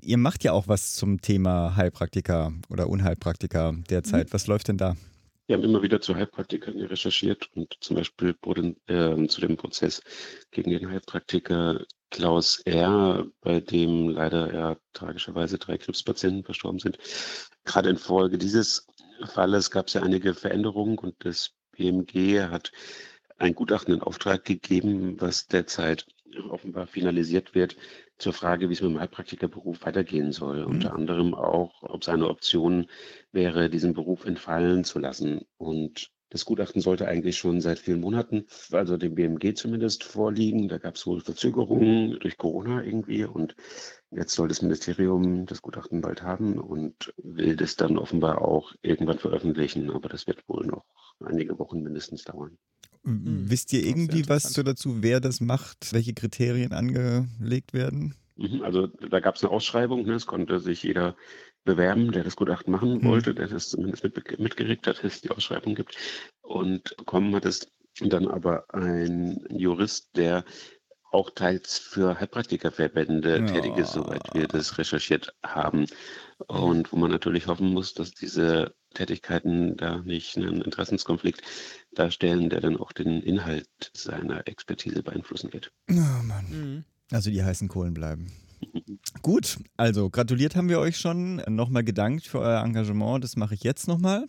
Ihr 0.00 0.18
macht 0.18 0.44
ja 0.44 0.52
auch 0.52 0.68
was 0.68 0.94
zum 0.94 1.20
Thema 1.20 1.76
Heilpraktiker 1.76 2.52
oder 2.68 2.88
Unheilpraktiker 2.88 3.74
derzeit. 3.90 4.28
Mhm. 4.28 4.32
Was 4.32 4.46
läuft 4.46 4.68
denn 4.68 4.78
da? 4.78 4.96
Wir 5.48 5.56
haben 5.56 5.64
immer 5.64 5.80
wieder 5.80 6.02
zu 6.02 6.14
Heilpraktikern 6.14 6.78
recherchiert 6.78 7.48
und 7.54 7.74
zum 7.80 7.96
Beispiel 7.96 8.36
äh, 8.86 9.26
zu 9.28 9.40
dem 9.40 9.56
Prozess 9.56 10.02
gegen 10.50 10.70
den 10.70 10.90
Heilpraktiker 10.90 11.86
Klaus 12.10 12.60
R., 12.66 13.26
bei 13.40 13.60
dem 13.60 14.10
leider 14.10 14.52
ja 14.52 14.76
tragischerweise 14.92 15.56
drei 15.56 15.78
Krebspatienten 15.78 16.44
verstorben 16.44 16.80
sind. 16.80 16.98
Gerade 17.64 17.88
infolge 17.88 18.36
dieses 18.36 18.86
Falles 19.24 19.70
gab 19.70 19.86
es 19.86 19.94
ja 19.94 20.02
einige 20.02 20.34
Veränderungen 20.34 20.98
und 20.98 21.14
das 21.20 21.52
BMG 21.72 22.42
hat 22.50 22.70
ein 23.38 23.54
Gutachten 23.54 23.94
in 23.94 24.02
Auftrag 24.02 24.44
gegeben, 24.44 25.18
was 25.18 25.46
derzeit 25.46 26.06
offenbar 26.50 26.86
finalisiert 26.86 27.54
wird, 27.54 27.74
zur 28.18 28.32
Frage, 28.32 28.68
wie 28.68 28.72
es 28.72 28.82
mit 28.82 28.90
dem 28.90 29.00
Heilpraktikerberuf 29.00 29.84
weitergehen 29.84 30.32
soll. 30.32 30.60
Mhm. 30.60 30.72
Unter 30.72 30.94
anderem 30.94 31.34
auch, 31.34 31.82
ob 31.82 32.02
es 32.02 32.08
eine 32.08 32.28
Option 32.28 32.86
wäre, 33.32 33.70
diesen 33.70 33.94
Beruf 33.94 34.24
entfallen 34.24 34.84
zu 34.84 34.98
lassen. 34.98 35.42
Und 35.56 36.10
das 36.30 36.44
Gutachten 36.44 36.82
sollte 36.82 37.08
eigentlich 37.08 37.38
schon 37.38 37.60
seit 37.60 37.78
vielen 37.78 38.00
Monaten, 38.00 38.46
also 38.70 38.98
dem 38.98 39.14
BMG 39.14 39.54
zumindest, 39.54 40.04
vorliegen. 40.04 40.68
Da 40.68 40.76
gab 40.78 40.96
es 40.96 41.06
wohl 41.06 41.20
Verzögerungen 41.20 42.18
durch 42.20 42.36
Corona 42.36 42.82
irgendwie. 42.82 43.24
Und 43.24 43.56
jetzt 44.10 44.34
soll 44.34 44.48
das 44.48 44.60
Ministerium 44.60 45.46
das 45.46 45.62
Gutachten 45.62 46.02
bald 46.02 46.22
haben 46.22 46.58
und 46.58 47.14
will 47.16 47.56
das 47.56 47.76
dann 47.76 47.96
offenbar 47.96 48.42
auch 48.42 48.74
irgendwann 48.82 49.18
veröffentlichen. 49.18 49.90
Aber 49.90 50.08
das 50.08 50.26
wird 50.26 50.46
wohl 50.48 50.66
noch 50.66 50.84
einige 51.24 51.58
Wochen 51.58 51.82
mindestens 51.82 52.24
dauern. 52.24 52.58
Mhm. 53.02 53.50
Wisst 53.50 53.72
ihr 53.72 53.84
irgendwie 53.84 54.28
was 54.28 54.52
so 54.52 54.62
dazu, 54.62 55.02
wer 55.02 55.20
das 55.20 55.40
macht, 55.40 55.92
welche 55.92 56.14
Kriterien 56.14 56.72
angelegt 56.72 57.72
werden? 57.72 58.14
Mhm, 58.36 58.62
also 58.62 58.86
da 58.86 59.20
gab 59.20 59.36
es 59.36 59.42
eine 59.42 59.52
Ausschreibung, 59.52 60.04
ne? 60.04 60.14
es 60.14 60.26
konnte 60.26 60.60
sich 60.60 60.82
jeder 60.82 61.16
bewerben, 61.64 62.12
der 62.12 62.24
das 62.24 62.36
Gutachten 62.36 62.72
machen 62.72 62.98
mhm. 62.98 63.04
wollte, 63.04 63.34
der 63.34 63.48
das 63.48 63.68
zumindest 63.68 64.04
mit, 64.04 64.38
mitgeregt 64.38 64.86
hat, 64.86 64.98
dass 64.98 65.14
es 65.16 65.20
die 65.20 65.30
Ausschreibung 65.30 65.74
gibt. 65.74 65.96
Und 66.40 66.96
bekommen 66.96 67.34
hat 67.34 67.44
es 67.44 67.70
dann 68.00 68.28
aber 68.28 68.72
ein 68.72 69.44
Jurist, 69.50 70.16
der 70.16 70.44
auch 71.10 71.30
teils 71.30 71.78
für 71.78 72.18
Heilpraktikerverbände 72.20 73.40
ja. 73.40 73.46
tätig 73.46 73.76
ist, 73.76 73.92
soweit 73.92 74.22
wir 74.34 74.46
das 74.46 74.78
recherchiert 74.78 75.34
haben. 75.42 75.86
Und 76.46 76.92
wo 76.92 76.96
man 76.96 77.10
natürlich 77.10 77.46
hoffen 77.46 77.72
muss, 77.72 77.94
dass 77.94 78.12
diese 78.12 78.74
Tätigkeiten 78.94 79.76
da 79.76 79.98
nicht 79.98 80.36
einen 80.36 80.62
Interessenskonflikt 80.62 81.42
darstellen, 81.92 82.50
der 82.50 82.60
dann 82.60 82.76
auch 82.76 82.92
den 82.92 83.22
Inhalt 83.22 83.68
seiner 83.94 84.46
Expertise 84.46 85.02
beeinflussen 85.02 85.52
wird. 85.52 85.72
Oh 85.90 86.22
Mann. 86.22 86.46
Mhm. 86.50 86.84
Also 87.10 87.30
die 87.30 87.42
heißen 87.42 87.68
Kohlen 87.68 87.94
bleiben. 87.94 88.30
Gut, 89.22 89.58
also 89.76 90.10
gratuliert 90.10 90.56
haben 90.56 90.68
wir 90.68 90.78
euch 90.78 90.98
schon. 90.98 91.36
Nochmal 91.48 91.84
gedankt 91.84 92.26
für 92.26 92.40
euer 92.40 92.62
Engagement. 92.62 93.24
Das 93.24 93.36
mache 93.36 93.54
ich 93.54 93.62
jetzt 93.62 93.88
nochmal. 93.88 94.26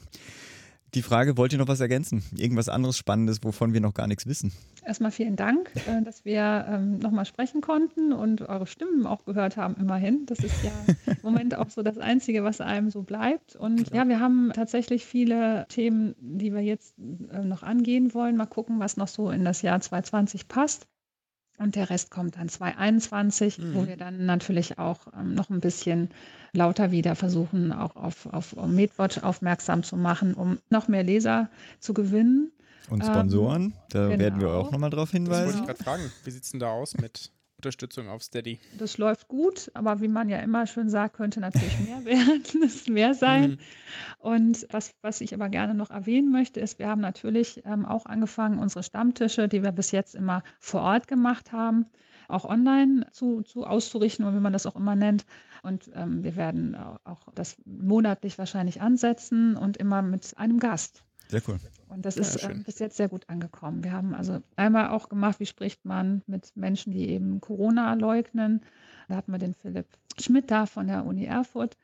Die 0.96 1.04
Frage, 1.04 1.38
wollt 1.38 1.54
ihr 1.54 1.60
noch 1.60 1.68
was 1.68 1.82
ergänzen? 1.82 2.24
Irgendwas 2.36 2.68
anderes 2.68 2.98
Spannendes, 2.98 3.44
wovon 3.44 3.74
wir 3.74 3.82
noch 3.82 3.94
gar 3.94 4.08
nichts 4.08 4.26
wissen? 4.26 4.52
Erstmal 4.84 5.12
vielen 5.12 5.36
Dank, 5.36 5.72
äh, 5.88 6.02
dass 6.04 6.26
wir 6.26 6.66
ähm, 6.68 6.98
nochmal 6.98 7.26
sprechen 7.26 7.62
konnten 7.62 8.12
und 8.12 8.42
eure 8.42 8.66
Stimmen 8.66 9.06
auch 9.06 9.24
gehört 9.26 9.56
haben, 9.56 9.76
immerhin. 9.80 10.26
Das 10.26 10.40
ist 10.40 10.64
ja 10.64 10.72
im 11.06 11.18
Moment 11.22 11.56
auch 11.56 11.70
so 11.70 11.84
das 11.84 12.00
Einzige, 12.00 12.44
was 12.44 12.60
einem 12.60 12.90
so 12.90 13.04
bleibt. 13.04 13.56
Und 13.56 13.94
ja, 13.94 14.08
wir 14.08 14.20
haben 14.20 14.52
tatsächlich 14.54 15.06
viele 15.06 15.68
Themen, 15.70 16.16
die 16.20 16.54
wir 16.54 16.62
jetzt 16.62 16.96
äh, 16.98 17.44
noch 17.44 17.62
angehen 17.62 18.14
wollen. 18.16 18.36
Mal 18.36 18.48
gucken, 18.48 18.80
was 18.80 18.98
noch 18.98 19.08
so 19.08 19.30
in 19.30 19.46
das 19.46 19.62
Jahr 19.62 19.80
2020 19.80 20.48
passt. 20.48 20.88
Und 21.60 21.76
der 21.76 21.90
Rest 21.90 22.10
kommt 22.10 22.38
dann 22.38 22.48
2021, 22.48 23.58
mhm. 23.58 23.76
wo 23.76 23.86
wir 23.86 23.98
dann 23.98 24.26
natürlich 24.26 24.80
auch 24.80 25.00
ähm, 25.14 25.34
noch 25.36 25.50
ein 25.50 25.60
bisschen 25.60 26.10
lauter 26.54 26.92
wieder 26.92 27.16
versuchen, 27.16 27.72
auch 27.72 27.96
auf, 27.96 28.26
auf 28.32 28.56
MedWatch 28.56 29.20
aufmerksam 29.20 29.84
zu 29.84 29.98
machen, 29.98 30.34
um 30.34 30.58
noch 30.70 30.88
mehr 30.88 31.04
Leser 31.04 31.50
zu 31.80 31.94
gewinnen. 31.94 32.52
Und 32.90 33.06
Sponsoren, 33.06 33.62
ähm, 33.64 33.74
da 33.90 34.08
genau. 34.08 34.20
werden 34.20 34.42
wir 34.42 34.50
auch 34.52 34.72
nochmal 34.72 34.90
drauf 34.90 35.12
hinweisen. 35.12 35.46
Das 35.46 35.46
wollte 35.48 35.60
ich 35.60 35.66
gerade 35.66 35.84
fragen. 35.84 36.12
Wie 36.24 36.32
sieht 36.32 36.44
es 36.44 36.52
denn 36.52 36.60
da 36.62 36.72
aus 36.72 36.98
mit 36.98 37.30
Unterstützung 37.60 38.08
auf 38.08 38.24
Steady? 38.24 38.58
Das 38.78 38.98
läuft 38.98 39.28
gut, 39.28 39.70
aber 39.74 40.00
wie 40.00 40.08
man 40.08 40.30
ja 40.30 40.40
immer 40.40 40.66
schön 40.66 40.90
sagt, 40.90 41.18
könnte 41.18 41.42
natürlich 41.42 41.78
mehr 41.86 42.06
werden, 42.06 42.72
mehr 42.94 43.14
sein. 43.14 43.52
Mhm. 43.52 43.58
Und 44.20 44.68
was, 44.72 44.94
was 45.02 45.20
ich 45.20 45.34
aber 45.34 45.50
gerne 45.50 45.74
noch 45.74 45.90
erwähnen 45.90 46.32
möchte, 46.32 46.62
ist, 46.62 46.80
wir 46.80 46.88
haben 46.88 47.02
natürlich 47.02 47.62
ähm, 47.66 47.86
auch 47.86 48.06
angefangen, 48.06 48.60
unsere 48.60 48.82
Stammtische, 48.82 49.50
die 49.50 49.62
wir 49.62 49.74
bis 49.74 49.92
jetzt 49.92 50.16
immer 50.16 50.42
vor 50.60 50.82
Ort 50.82 51.10
gemacht 51.10 51.52
haben, 51.52 51.88
auch 52.30 52.46
online 52.46 53.06
zu, 53.12 53.42
zu 53.42 53.66
auszurichten 53.66 54.26
oder 54.26 54.38
wie 54.38 54.42
man 54.42 54.54
das 54.54 54.66
auch 54.66 54.78
immer 54.78 54.96
nennt. 54.96 55.26
Und 55.62 55.92
ähm, 55.96 56.24
wir 56.24 56.38
werden 56.38 56.78
auch 57.04 57.28
das 57.36 57.58
monatlich 57.66 58.38
wahrscheinlich 58.38 58.80
ansetzen 58.80 59.58
und 59.58 59.76
immer 59.76 60.02
mit 60.02 60.38
einem 60.38 60.60
Gast. 60.60 61.04
Sehr 61.30 61.42
cool. 61.48 61.60
Und 61.90 62.06
das 62.06 62.16
ja, 62.16 62.22
ist 62.22 62.44
äh, 62.44 62.54
bis 62.66 62.80
jetzt 62.80 62.98
sehr 62.98 63.08
gut 63.08 63.30
angekommen. 63.30 63.84
Wir 63.84 63.92
haben 63.92 64.16
also 64.16 64.42
einmal 64.56 64.90
auch 64.90 65.10
gemacht, 65.10 65.40
wie 65.40 65.46
spricht 65.46 65.86
man 65.86 66.24
mit 66.26 66.56
Menschen, 66.56 66.92
die 66.92 67.10
eben 67.10 67.40
Corona 67.40 67.94
leugnen. 67.94 68.62
Da 69.08 69.16
hatten 69.16 69.32
wir 69.32 69.40
den 69.40 69.54
Philipp 69.54 69.88
Schmidt 70.20 70.50
da 70.50 70.66
von 70.66 70.88
der 70.88 71.06
Uni 71.06 71.26
Erfurt. 71.26 71.78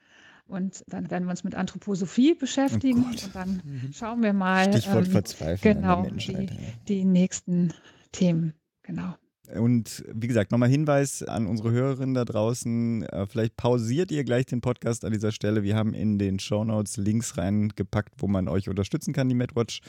Und 0.48 0.84
dann 0.88 1.10
werden 1.10 1.26
wir 1.26 1.32
uns 1.32 1.44
mit 1.44 1.56
Anthroposophie 1.56 2.36
beschäftigen. 2.36 3.06
Oh 3.06 3.10
und 3.10 3.36
dann 3.36 3.62
mhm. 3.64 3.94
schauen 3.94 4.22
wir 4.22 4.34
mal. 4.34 4.72
Stichwort 4.72 5.06
ähm, 5.06 5.12
Verzweiflung. 5.12 5.74
Genau, 5.76 6.04
die, 6.04 6.50
die 6.88 7.06
nächsten 7.06 7.74
Themen. 8.12 8.54
Genau. 8.84 9.16
Und 9.54 10.04
wie 10.14 10.28
gesagt, 10.28 10.52
nochmal 10.52 10.70
Hinweis 10.70 11.24
an 11.24 11.48
unsere 11.48 11.72
Hörerinnen 11.72 12.16
da 12.16 12.26
draußen. 12.26 13.04
Äh, 13.04 13.26
vielleicht 13.28 13.58
pausiert 13.58 14.12
ihr 14.12 14.24
gleich 14.24 14.46
den 14.46 14.62
Podcast 14.62 15.06
an 15.06 15.12
dieser 15.12 15.32
Stelle. 15.32 15.64
Wir 15.64 15.76
haben 15.76 15.94
in 15.94 16.18
den 16.18 16.40
Show 16.40 16.64
Notes 16.64 16.98
Links 16.98 17.38
reingepackt, 17.38 18.16
wo 18.18 18.28
man 18.28 18.48
euch 18.48 18.70
unterstützen 18.70 19.14
kann, 19.14 19.30
die 19.30 19.36
MedWatch. 19.36 19.82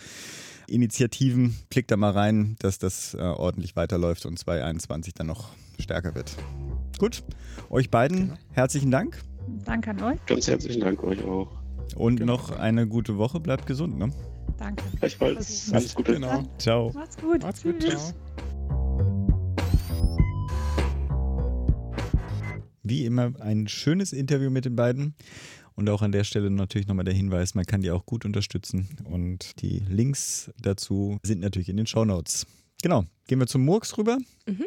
Initiativen. 0.69 1.57
Klickt 1.71 1.91
da 1.91 1.97
mal 1.97 2.11
rein, 2.11 2.57
dass 2.59 2.79
das 2.79 3.15
äh, 3.15 3.19
ordentlich 3.19 3.77
weiterläuft 3.77 4.27
und 4.27 4.39
2021 4.39 5.15
dann 5.15 5.29
noch 5.29 5.51
stärker 5.79 6.15
wird. 6.15 6.35
Gut, 6.99 7.23
euch 7.71 7.91
beiden 7.91 8.19
genau. 8.19 8.35
herzlichen 8.53 8.91
Dank. 8.91 9.23
Danke 9.65 9.91
an 9.91 10.03
euch. 10.03 10.27
Ganz 10.27 10.49
herzlichen 10.49 10.81
Dank 10.81 11.03
euch 11.05 11.23
auch. 11.25 11.53
Und 11.95 12.17
genau. 12.17 12.33
noch 12.33 12.51
eine 12.51 12.87
gute 12.87 13.17
Woche. 13.17 13.39
Bleibt 13.39 13.67
gesund, 13.67 13.99
ne? 13.99 14.11
Danke. 14.59 14.85
Gleichfalls. 14.99 15.71
Alles 15.73 15.95
Gute. 15.95 16.15
Genau. 16.15 16.43
Ciao. 16.59 16.91
Macht's 16.95 17.17
gut. 17.17 17.43
Macht's 17.43 17.63
gut. 17.63 17.83
Ciao. 17.83 18.13
Wie 22.89 23.05
immer 23.05 23.33
ein 23.41 23.67
schönes 23.67 24.13
Interview 24.13 24.49
mit 24.49 24.65
den 24.65 24.77
beiden. 24.77 25.15
Und 25.75 25.91
auch 25.91 26.03
an 26.03 26.13
der 26.13 26.25
Stelle 26.25 26.51
natürlich 26.51 26.87
nochmal 26.87 27.05
der 27.05 27.15
Hinweis, 27.15 27.55
man 27.55 27.67
kann 27.67 27.83
die 27.83 27.91
auch 27.91 28.07
gut 28.07 28.25
unterstützen. 28.25 28.89
Und 29.05 29.61
die 29.61 29.83
Links 29.89 30.51
dazu 30.63 31.19
sind 31.23 31.41
natürlich 31.41 31.69
in 31.69 31.77
den 31.77 31.87
Show 31.87 32.05
Notes. 32.05 32.47
Genau, 32.83 33.05
gehen 33.27 33.41
wir 33.41 33.47
zum 33.47 33.65
Murks 33.65 33.99
rüber. 33.99 34.19
Mhm. 34.47 34.67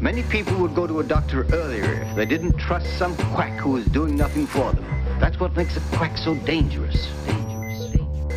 Many 0.00 0.22
people 0.24 0.56
would 0.58 0.74
go 0.74 0.86
to 0.86 1.00
a 1.00 1.02
doctor 1.02 1.44
earlier 1.52 2.02
if 2.02 2.14
they 2.14 2.26
didn't 2.26 2.58
trust 2.58 2.86
some 2.98 3.14
quack 3.34 3.64
who 3.64 3.78
is 3.78 3.86
doing 3.86 4.16
nothing 4.16 4.46
for 4.46 4.72
them. 4.72 4.84
That's 5.20 5.38
what 5.40 5.56
makes 5.56 5.76
a 5.76 5.80
quack 5.96 6.16
so 6.18 6.34
dangerous. 6.46 7.08
dangerous, 7.26 7.90
dangerous. 7.92 8.34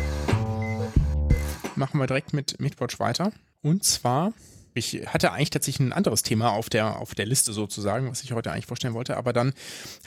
Machen 1.76 2.00
wir 2.00 2.06
direkt 2.06 2.32
mit 2.32 2.60
Midwatch 2.60 2.98
weiter. 2.98 3.32
Und 3.62 3.84
zwar 3.84 4.32
ich 4.74 5.06
hatte 5.06 5.32
eigentlich 5.32 5.50
tatsächlich 5.50 5.88
ein 5.88 5.92
anderes 5.92 6.22
Thema 6.22 6.52
auf 6.52 6.68
der, 6.68 6.98
auf 6.98 7.14
der 7.14 7.26
Liste 7.26 7.52
sozusagen, 7.52 8.10
was 8.10 8.22
ich 8.22 8.32
heute 8.32 8.52
eigentlich 8.52 8.66
vorstellen 8.66 8.94
wollte, 8.94 9.16
aber 9.16 9.32
dann 9.32 9.52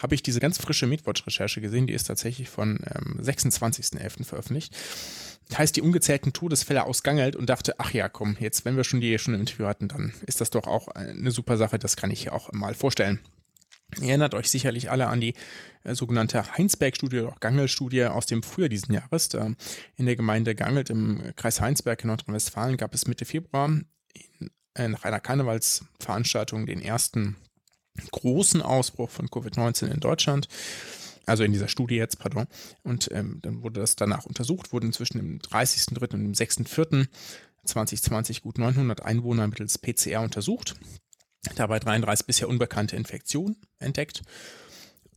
habe 0.02 0.16
ich 0.16 0.24
diese 0.24 0.40
ganz 0.40 0.58
frische 0.58 0.88
Meatwatch-Recherche 0.88 1.62
gesehen, 1.62 1.88
die 1.88 1.94
ist 1.94 2.06
tatsächlich 2.06 2.50
von 2.50 2.80
ähm, 2.96 3.20
26.11. 3.22 4.24
veröffentlicht. 4.24 4.76
Heißt 5.56 5.76
die 5.76 5.82
ungezählten 5.82 6.34
Todesfälle 6.34 6.86
aus 6.86 7.04
Gangelt 7.04 7.36
und 7.36 7.50
dachte, 7.50 7.76
ach 7.78 7.92
ja, 7.92 8.10
komm, 8.10 8.36
jetzt, 8.40 8.66
wenn 8.66 8.78
wir 8.78 8.84
schon 8.84 9.02
die 9.02 9.18
schon 9.20 9.36
im 9.36 9.42
Interview 9.42 9.68
hatten, 9.68 9.88
dann 9.88 10.14
ist 10.26 10.42
das 10.42 10.50
doch 10.50 10.66
auch 10.66 10.88
eine 10.88 11.30
super 11.30 11.58
Sache, 11.58 11.78
das 11.78 11.96
kann 11.96 12.10
ich 12.10 12.32
auch 12.32 12.52
mal 12.52 12.74
vorstellen. 12.74 13.20
Ihr 14.02 14.10
erinnert 14.10 14.34
euch 14.34 14.50
sicherlich 14.50 14.90
alle 14.90 15.08
an 15.08 15.22
die 15.22 15.36
äh, 15.84 15.94
sogenannte 15.94 16.58
Heinsberg-Studie 16.58 17.20
oder 17.20 17.36
Gangel-Studie 17.40 18.06
aus 18.06 18.26
dem 18.26 18.42
Frühjahr 18.42 18.70
diesen 18.70 18.94
Jahres. 18.94 19.30
Da 19.30 19.52
in 19.96 20.06
der 20.06 20.16
Gemeinde 20.16 20.56
Gangelt 20.56 20.90
im 20.90 21.22
Kreis 21.36 21.62
Heinsberg 21.62 22.02
in 22.04 22.08
Nordrhein-Westfalen 22.08 22.78
gab 22.78 22.94
es 22.94 23.08
Mitte 23.08 23.26
Februar 23.26 23.70
äh, 24.76 24.88
nach 24.88 25.04
einer 25.04 25.20
Karnevalsveranstaltung 25.20 26.66
den 26.66 26.82
ersten 26.82 27.36
großen 28.12 28.62
Ausbruch 28.62 29.10
von 29.10 29.28
Covid-19 29.28 29.88
in 29.88 30.00
Deutschland. 30.00 30.48
Also 31.26 31.44
in 31.44 31.52
dieser 31.52 31.68
Studie 31.68 31.96
jetzt, 31.96 32.20
pardon. 32.20 32.46
Und 32.84 33.10
ähm, 33.12 33.40
dann 33.42 33.64
wurde 33.64 33.80
das 33.80 33.96
danach 33.96 34.26
untersucht, 34.26 34.72
wurden 34.74 34.86
inzwischen 34.88 35.20
im 35.20 35.40
30.03. 35.40 36.14
und 36.14 36.26
im 36.26 36.34
6.04.2020 36.34 38.42
gut 38.42 38.60
900 38.60 39.04
Einwohner 39.04 39.48
mittels 39.48 39.80
PCR 39.80 40.22
untersucht. 40.22 40.76
Dabei 41.56 41.80
33 41.80 42.26
bisher 42.26 42.50
unbekannte 42.50 42.96
Infektionen 42.96 43.58
entdeckt 43.80 44.24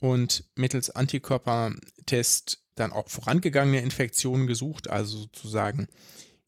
und 0.00 0.44
mittels 0.54 0.90
Antikörpertest 0.90 2.62
dann 2.74 2.92
auch 2.92 3.08
vorangegangene 3.08 3.80
Infektionen 3.80 4.46
gesucht, 4.46 4.88
also 4.88 5.18
sozusagen 5.18 5.88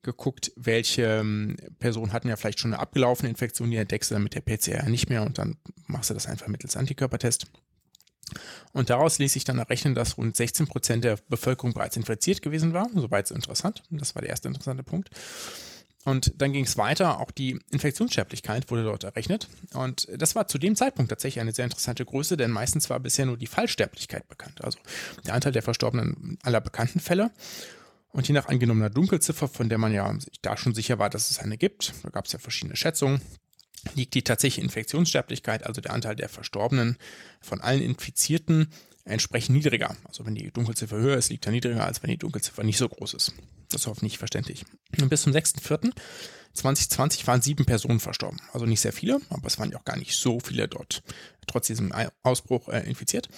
geguckt, 0.02 0.52
welche 0.56 1.02
ähm, 1.02 1.56
Personen 1.78 2.12
hatten 2.12 2.28
ja 2.28 2.36
vielleicht 2.36 2.60
schon 2.60 2.72
eine 2.72 2.80
abgelaufene 2.80 3.28
Infektion, 3.28 3.70
die 3.70 3.76
entdeckst 3.76 4.10
du 4.10 4.14
dann 4.14 4.22
mit 4.22 4.34
der 4.34 4.40
PCR 4.40 4.88
nicht 4.88 5.08
mehr 5.10 5.22
und 5.22 5.38
dann 5.38 5.56
machst 5.86 6.10
du 6.10 6.14
das 6.14 6.26
einfach 6.26 6.48
mittels 6.48 6.76
Antikörpertest. 6.76 7.46
Und 8.72 8.90
daraus 8.90 9.18
ließ 9.18 9.32
sich 9.32 9.44
dann 9.44 9.58
errechnen, 9.58 9.94
dass 9.94 10.16
rund 10.16 10.36
16 10.36 10.68
Prozent 10.68 11.04
der 11.04 11.18
Bevölkerung 11.28 11.72
bereits 11.72 11.96
infiziert 11.96 12.42
gewesen 12.42 12.72
war. 12.72 12.88
Soweit 12.94 13.26
so 13.26 13.34
interessant. 13.34 13.82
Das 13.90 14.14
war 14.14 14.22
der 14.22 14.30
erste 14.30 14.48
interessante 14.48 14.84
Punkt. 14.84 15.10
Und 16.04 16.32
dann 16.40 16.52
ging 16.52 16.64
es 16.64 16.78
weiter, 16.78 17.20
auch 17.20 17.30
die 17.30 17.58
Infektionssterblichkeit 17.70 18.70
wurde 18.70 18.84
dort 18.84 19.04
errechnet. 19.04 19.48
Und 19.74 20.08
das 20.16 20.34
war 20.34 20.48
zu 20.48 20.56
dem 20.56 20.74
Zeitpunkt 20.74 21.10
tatsächlich 21.10 21.40
eine 21.40 21.52
sehr 21.52 21.66
interessante 21.66 22.06
Größe, 22.06 22.38
denn 22.38 22.50
meistens 22.50 22.88
war 22.88 23.00
bisher 23.00 23.26
nur 23.26 23.36
die 23.36 23.46
Fallsterblichkeit 23.46 24.26
bekannt, 24.28 24.64
also 24.64 24.78
der 25.26 25.34
Anteil 25.34 25.52
der 25.52 25.62
Verstorbenen 25.62 26.38
aller 26.42 26.62
bekannten 26.62 27.00
Fälle. 27.00 27.30
Und 28.12 28.26
je 28.26 28.34
nach 28.34 28.48
angenommener 28.48 28.90
Dunkelziffer, 28.90 29.48
von 29.48 29.68
der 29.68 29.78
man 29.78 29.92
ja 29.92 30.12
da 30.42 30.56
schon 30.56 30.74
sicher 30.74 30.98
war, 30.98 31.10
dass 31.10 31.30
es 31.30 31.38
eine 31.38 31.56
gibt, 31.56 31.92
da 32.02 32.10
gab 32.10 32.26
es 32.26 32.32
ja 32.32 32.38
verschiedene 32.38 32.76
Schätzungen, 32.76 33.20
liegt 33.94 34.14
die 34.14 34.22
tatsächliche 34.22 34.62
Infektionssterblichkeit, 34.62 35.64
also 35.64 35.80
der 35.80 35.92
Anteil 35.92 36.16
der 36.16 36.28
Verstorbenen 36.28 36.96
von 37.40 37.60
allen 37.60 37.82
Infizierten, 37.82 38.72
entsprechend 39.04 39.56
niedriger. 39.56 39.96
Also 40.04 40.26
wenn 40.26 40.34
die 40.34 40.50
Dunkelziffer 40.50 40.96
höher 40.96 41.16
ist, 41.16 41.30
liegt 41.30 41.46
er 41.46 41.52
niedriger, 41.52 41.86
als 41.86 42.02
wenn 42.02 42.10
die 42.10 42.18
Dunkelziffer 42.18 42.64
nicht 42.64 42.78
so 42.78 42.88
groß 42.88 43.14
ist. 43.14 43.32
Das 43.70 43.82
ist 43.82 43.86
hoffentlich 43.86 44.18
verständlich. 44.18 44.64
Und 45.00 45.08
bis 45.08 45.22
zum 45.22 45.32
6.4.2020 45.32 47.26
waren 47.26 47.40
sieben 47.40 47.64
Personen 47.64 48.00
verstorben. 48.00 48.40
Also 48.52 48.66
nicht 48.66 48.80
sehr 48.80 48.92
viele, 48.92 49.20
aber 49.30 49.46
es 49.46 49.58
waren 49.58 49.70
ja 49.70 49.78
auch 49.78 49.84
gar 49.84 49.96
nicht 49.96 50.14
so 50.14 50.40
viele 50.40 50.68
dort 50.68 51.02
trotz 51.50 51.66
diesem 51.66 51.92
Ausbruch 52.22 52.68
äh, 52.68 52.80
infiziert. 52.88 53.28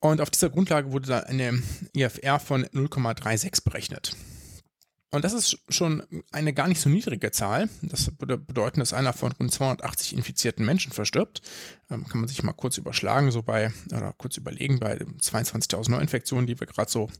Und 0.00 0.20
auf 0.20 0.30
dieser 0.30 0.50
Grundlage 0.50 0.92
wurde 0.92 1.08
dann 1.08 1.24
eine 1.24 1.62
IFR 1.94 2.40
von 2.40 2.64
0,36 2.66 3.62
berechnet. 3.64 4.16
Und 5.12 5.24
das 5.24 5.32
ist 5.32 5.58
schon 5.68 6.04
eine 6.30 6.52
gar 6.52 6.68
nicht 6.68 6.80
so 6.80 6.88
niedrige 6.88 7.32
Zahl. 7.32 7.68
Das 7.82 8.12
würde 8.20 8.38
bedeuten, 8.38 8.78
dass 8.78 8.92
einer 8.92 9.12
von 9.12 9.32
rund 9.32 9.52
280 9.52 10.16
infizierten 10.16 10.64
Menschen 10.64 10.92
verstirbt. 10.92 11.42
Ähm, 11.90 12.06
kann 12.06 12.20
man 12.20 12.28
sich 12.28 12.42
mal 12.44 12.52
kurz 12.52 12.78
überschlagen, 12.78 13.32
so 13.32 13.42
bei, 13.42 13.72
oder 13.88 14.14
kurz 14.16 14.36
überlegen, 14.36 14.78
bei 14.78 14.96
22.000 14.96 15.90
Neuinfektionen, 15.90 16.46
die 16.46 16.58
wir 16.58 16.66
gerade 16.66 16.90
so 16.90 17.10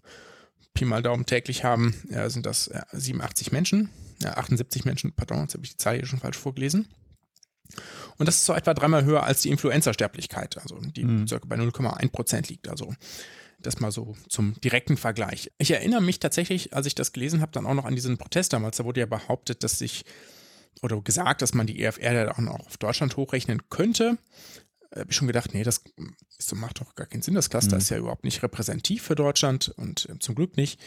Pi 0.72 0.84
mal 0.84 1.02
Daumen 1.02 1.26
täglich 1.26 1.64
haben, 1.64 1.94
äh, 2.10 2.30
sind 2.30 2.46
das 2.46 2.68
äh, 2.68 2.82
87 2.92 3.50
Menschen, 3.50 3.90
äh, 4.22 4.28
78 4.28 4.84
Menschen, 4.84 5.12
pardon, 5.12 5.40
jetzt 5.40 5.54
habe 5.54 5.64
ich 5.64 5.72
die 5.72 5.76
Zahl 5.76 5.96
hier 5.96 6.06
schon 6.06 6.20
falsch 6.20 6.38
vorgelesen. 6.38 6.86
Und 8.18 8.26
das 8.26 8.36
ist 8.36 8.46
so 8.46 8.52
etwa 8.52 8.74
dreimal 8.74 9.04
höher 9.04 9.22
als 9.22 9.42
die 9.42 9.50
Influenza-Sterblichkeit, 9.50 10.58
also 10.58 10.78
die 10.80 11.04
mhm. 11.04 11.26
circa 11.28 11.46
bei 11.46 11.56
0,1 11.56 12.10
Prozent 12.10 12.48
liegt. 12.48 12.68
Also 12.68 12.92
das 13.62 13.80
mal 13.80 13.92
so 13.92 14.16
zum 14.28 14.58
direkten 14.60 14.96
Vergleich. 14.96 15.52
Ich 15.58 15.70
erinnere 15.70 16.00
mich 16.00 16.18
tatsächlich, 16.18 16.74
als 16.74 16.86
ich 16.86 16.94
das 16.94 17.12
gelesen 17.12 17.40
habe, 17.40 17.52
dann 17.52 17.66
auch 17.66 17.74
noch 17.74 17.84
an 17.84 17.94
diesen 17.94 18.18
Protest 18.18 18.52
damals. 18.52 18.78
Da 18.78 18.84
wurde 18.84 19.00
ja 19.00 19.06
behauptet, 19.06 19.62
dass 19.64 19.78
sich 19.78 20.04
oder 20.82 21.00
gesagt, 21.02 21.42
dass 21.42 21.54
man 21.54 21.66
die 21.66 21.82
EFR 21.82 22.12
ja 22.12 22.32
auch 22.32 22.38
noch 22.38 22.66
auf 22.66 22.76
Deutschland 22.78 23.16
hochrechnen 23.16 23.68
könnte. 23.68 24.18
Da 24.90 25.00
habe 25.00 25.10
ich 25.10 25.16
schon 25.16 25.26
gedacht, 25.26 25.54
nee, 25.54 25.62
das 25.62 25.82
ist, 26.38 26.54
macht 26.54 26.80
doch 26.80 26.94
gar 26.94 27.06
keinen 27.06 27.22
Sinn. 27.22 27.34
Das 27.34 27.50
Cluster 27.50 27.76
mhm. 27.76 27.80
ist 27.80 27.90
ja 27.90 27.98
überhaupt 27.98 28.24
nicht 28.24 28.42
repräsentativ 28.42 29.02
für 29.02 29.14
Deutschland 29.14 29.68
und 29.76 30.08
äh, 30.08 30.18
zum 30.18 30.34
Glück 30.34 30.56
nicht. 30.56 30.80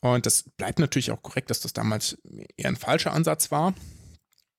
Und 0.00 0.26
das 0.26 0.42
bleibt 0.42 0.78
natürlich 0.78 1.10
auch 1.10 1.22
korrekt, 1.22 1.48
dass 1.48 1.60
das 1.60 1.72
damals 1.72 2.18
eher 2.56 2.68
ein 2.68 2.76
falscher 2.76 3.12
Ansatz 3.12 3.50
war. 3.50 3.72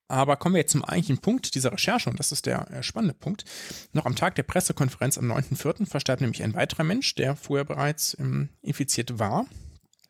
Aber 0.08 0.36
kommen 0.36 0.54
wir 0.54 0.60
jetzt 0.60 0.72
zum 0.72 0.84
eigentlichen 0.84 1.18
Punkt 1.18 1.54
dieser 1.54 1.72
Recherche, 1.72 2.08
und 2.10 2.18
das 2.18 2.30
ist 2.30 2.46
der 2.46 2.70
äh, 2.70 2.82
spannende 2.82 3.14
Punkt. 3.14 3.44
Noch 3.92 4.06
am 4.06 4.14
Tag 4.14 4.36
der 4.36 4.44
Pressekonferenz 4.44 5.18
am 5.18 5.30
9.4. 5.30 5.86
verstarb 5.86 6.20
nämlich 6.20 6.42
ein 6.42 6.54
weiterer 6.54 6.84
Mensch, 6.84 7.14
der 7.16 7.34
vorher 7.34 7.64
bereits 7.64 8.16
ähm, 8.20 8.48
infiziert 8.62 9.18
war. 9.18 9.46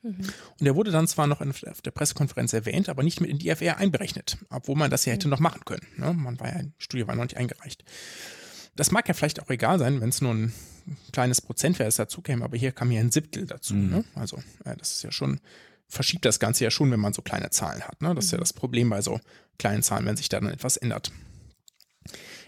Mhm. 0.02 0.20
Und 0.58 0.64
der 0.64 0.74
wurde 0.74 0.90
dann 0.90 1.08
zwar 1.08 1.26
noch 1.26 1.40
in, 1.40 1.50
auf 1.50 1.80
der 1.82 1.90
Pressekonferenz 1.90 2.52
erwähnt, 2.52 2.88
aber 2.88 3.02
nicht 3.02 3.20
mit 3.20 3.30
in 3.30 3.38
die 3.38 3.48
FR 3.48 3.78
einberechnet, 3.78 4.38
obwohl 4.50 4.76
man 4.76 4.90
das 4.90 5.04
ja 5.06 5.12
hätte 5.12 5.28
mhm. 5.28 5.32
noch 5.32 5.40
machen 5.40 5.62
können. 5.64 5.86
Ne? 5.96 6.12
Man 6.12 6.38
war 6.40 6.48
ja, 6.48 6.62
die 6.62 6.72
Studie 6.78 7.06
war 7.06 7.14
noch 7.14 7.24
nicht 7.24 7.36
eingereicht. 7.36 7.84
Das 8.76 8.90
mag 8.90 9.08
ja 9.08 9.14
vielleicht 9.14 9.40
auch 9.40 9.48
egal 9.48 9.78
sein, 9.78 10.02
wenn 10.02 10.10
es 10.10 10.20
nur 10.20 10.34
ein 10.34 10.52
kleines 11.12 11.40
Prozentwert 11.40 11.98
dazu 11.98 12.20
käme, 12.20 12.44
aber 12.44 12.56
hier 12.56 12.72
kam 12.72 12.90
ja 12.92 13.00
ein 13.00 13.10
Siebtel 13.10 13.46
dazu. 13.46 13.74
Mhm. 13.74 13.90
Ne? 13.90 14.04
Also, 14.14 14.38
ja, 14.64 14.76
das 14.76 14.92
ist 14.92 15.02
ja 15.02 15.10
schon 15.10 15.40
verschiebt 15.88 16.24
das 16.24 16.40
Ganze 16.40 16.64
ja 16.64 16.70
schon, 16.70 16.90
wenn 16.90 17.00
man 17.00 17.12
so 17.12 17.22
kleine 17.22 17.50
Zahlen 17.50 17.82
hat. 17.82 18.02
Ne? 18.02 18.14
Das 18.14 18.26
ist 18.26 18.30
ja 18.32 18.38
mhm. 18.38 18.42
das 18.42 18.52
Problem 18.52 18.90
bei 18.90 19.02
so 19.02 19.20
kleinen 19.58 19.82
Zahlen, 19.82 20.06
wenn 20.06 20.16
sich 20.16 20.28
da 20.28 20.40
dann 20.40 20.52
etwas 20.52 20.76
ändert. 20.76 21.12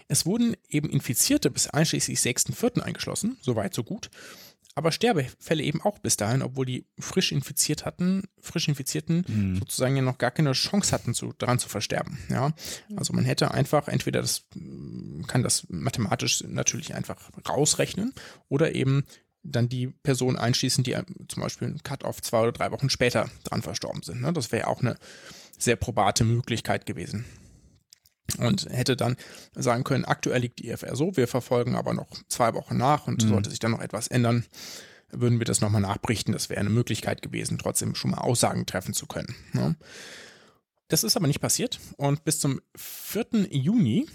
Es 0.07 0.25
wurden 0.25 0.55
eben 0.67 0.89
Infizierte 0.89 1.51
bis 1.51 1.67
einschließlich 1.67 2.19
6.4. 2.19 2.81
eingeschlossen, 2.81 3.37
soweit 3.41 3.73
so 3.73 3.83
gut. 3.83 4.09
Aber 4.75 4.91
Sterbefälle 4.91 5.63
eben 5.63 5.81
auch 5.81 5.99
bis 5.99 6.15
dahin, 6.15 6.41
obwohl 6.41 6.65
die 6.65 6.85
frisch 6.99 7.31
infiziert 7.31 7.85
hatten, 7.85 8.23
frisch 8.39 8.67
Infizierten 8.67 9.25
mhm. 9.27 9.55
sozusagen 9.57 9.95
ja 9.95 10.01
noch 10.01 10.17
gar 10.17 10.31
keine 10.31 10.53
Chance 10.53 10.91
hatten, 10.93 11.13
zu, 11.13 11.33
daran 11.37 11.59
zu 11.59 11.69
versterben. 11.69 12.17
Ja, 12.29 12.53
also 12.95 13.13
man 13.13 13.25
hätte 13.25 13.51
einfach 13.51 13.87
entweder 13.87 14.21
das, 14.21 14.45
kann 15.27 15.43
das 15.43 15.65
mathematisch 15.69 16.43
natürlich 16.47 16.95
einfach 16.95 17.29
rausrechnen 17.47 18.13
oder 18.47 18.73
eben 18.73 19.05
dann 19.51 19.69
die 19.69 19.87
Personen 19.87 20.37
einschließen, 20.37 20.83
die 20.83 20.93
äh, 20.93 21.03
zum 21.27 21.43
Beispiel 21.43 21.75
Cut-off 21.83 22.21
zwei 22.21 22.41
oder 22.41 22.51
drei 22.51 22.71
Wochen 22.71 22.89
später 22.89 23.29
dran 23.43 23.61
verstorben 23.61 24.03
sind. 24.03 24.21
Ne? 24.21 24.33
Das 24.33 24.51
wäre 24.51 24.67
auch 24.67 24.81
eine 24.81 24.97
sehr 25.57 25.75
probate 25.75 26.23
Möglichkeit 26.23 26.85
gewesen. 26.85 27.25
Und 28.37 28.67
hätte 28.69 28.95
dann 28.95 29.17
sagen 29.55 29.83
können, 29.83 30.05
aktuell 30.05 30.41
liegt 30.41 30.59
die 30.59 30.69
IFR 30.69 30.95
so, 30.95 31.17
wir 31.17 31.27
verfolgen 31.27 31.75
aber 31.75 31.93
noch 31.93 32.09
zwei 32.27 32.53
Wochen 32.53 32.77
nach 32.77 33.07
und 33.07 33.23
mhm. 33.23 33.29
sollte 33.29 33.49
sich 33.49 33.59
dann 33.59 33.71
noch 33.71 33.81
etwas 33.81 34.07
ändern, 34.07 34.45
würden 35.11 35.39
wir 35.39 35.45
das 35.45 35.61
nochmal 35.61 35.81
nachberichten. 35.81 36.31
Das 36.31 36.49
wäre 36.49 36.59
eine 36.59 36.69
Möglichkeit 36.69 37.23
gewesen, 37.23 37.57
trotzdem 37.57 37.95
schon 37.95 38.11
mal 38.11 38.19
Aussagen 38.19 38.67
treffen 38.67 38.93
zu 38.93 39.07
können. 39.07 39.35
Ne? 39.53 39.75
Das 40.89 41.03
ist 41.03 41.15
aber 41.15 41.27
nicht 41.27 41.41
passiert 41.41 41.79
und 41.97 42.23
bis 42.23 42.39
zum 42.39 42.61
4. 42.75 43.47
Juni 43.51 44.07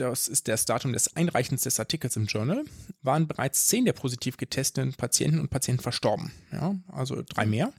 das 0.00 0.28
ist 0.28 0.48
das 0.48 0.64
Datum 0.64 0.92
des 0.92 1.16
Einreichens 1.16 1.62
des 1.62 1.78
Artikels 1.78 2.16
im 2.16 2.26
Journal, 2.26 2.64
waren 3.02 3.28
bereits 3.28 3.66
zehn 3.66 3.84
der 3.84 3.92
positiv 3.92 4.36
getesteten 4.36 4.94
Patienten 4.94 5.38
und 5.38 5.50
Patienten 5.50 5.82
verstorben. 5.82 6.32
Ja, 6.52 6.74
also 6.88 7.22
drei 7.28 7.46
mehr. 7.46 7.72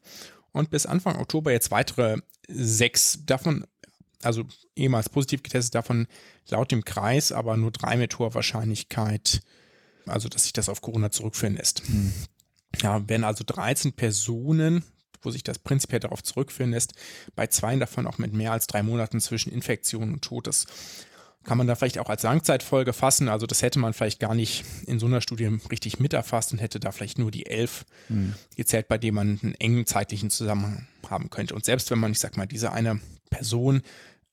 Und 0.51 0.69
bis 0.69 0.85
Anfang 0.85 1.17
Oktober 1.17 1.51
jetzt 1.51 1.71
weitere 1.71 2.17
sechs 2.47 3.19
davon, 3.25 3.65
also 4.21 4.43
ehemals 4.75 5.09
positiv 5.09 5.43
getestet, 5.43 5.75
davon 5.75 6.07
laut 6.49 6.71
dem 6.71 6.85
Kreis, 6.85 7.31
aber 7.31 7.57
nur 7.57 7.71
drei 7.71 7.97
mit 7.97 8.17
hoher 8.19 8.33
Wahrscheinlichkeit, 8.33 9.41
also 10.05 10.29
dass 10.29 10.43
sich 10.43 10.53
das 10.53 10.69
auf 10.69 10.81
Corona 10.81 11.11
zurückführen 11.11 11.55
lässt. 11.55 11.87
Hm. 11.87 12.13
Ja, 12.81 13.07
werden 13.07 13.23
also 13.23 13.43
13 13.45 13.93
Personen 13.93 14.83
wo 15.21 15.31
sich 15.31 15.43
das 15.43 15.59
prinzipiell 15.59 15.99
darauf 15.99 16.23
zurückführen 16.23 16.71
lässt, 16.71 16.93
bei 17.35 17.47
zwei 17.47 17.75
davon 17.75 18.07
auch 18.07 18.17
mit 18.17 18.33
mehr 18.33 18.51
als 18.51 18.67
drei 18.67 18.83
Monaten 18.83 19.19
zwischen 19.19 19.51
Infektion 19.51 20.13
und 20.13 20.21
Tod. 20.21 20.47
Kann 21.43 21.57
man 21.57 21.65
da 21.65 21.75
vielleicht 21.75 21.97
auch 21.97 22.09
als 22.09 22.21
Langzeitfolge 22.23 22.93
fassen. 22.93 23.27
Also 23.27 23.47
das 23.47 23.63
hätte 23.63 23.79
man 23.79 23.93
vielleicht 23.93 24.19
gar 24.19 24.35
nicht 24.35 24.63
in 24.85 24.99
so 24.99 25.07
einer 25.07 25.21
Studie 25.21 25.59
richtig 25.71 25.99
mit 25.99 26.13
erfasst 26.13 26.51
und 26.51 26.59
hätte 26.59 26.79
da 26.79 26.91
vielleicht 26.91 27.17
nur 27.17 27.31
die 27.31 27.47
elf 27.47 27.85
mhm. 28.09 28.35
gezählt, 28.55 28.87
bei 28.87 28.99
denen 28.99 29.15
man 29.15 29.39
einen 29.41 29.55
engen 29.55 29.85
zeitlichen 29.87 30.29
Zusammenhang 30.29 30.87
haben 31.09 31.29
könnte. 31.31 31.55
Und 31.55 31.65
selbst 31.65 31.89
wenn 31.89 31.99
man, 31.99 32.11
ich 32.11 32.19
sag 32.19 32.37
mal, 32.37 32.45
diese 32.45 32.71
eine 32.71 32.99
Person 33.31 33.81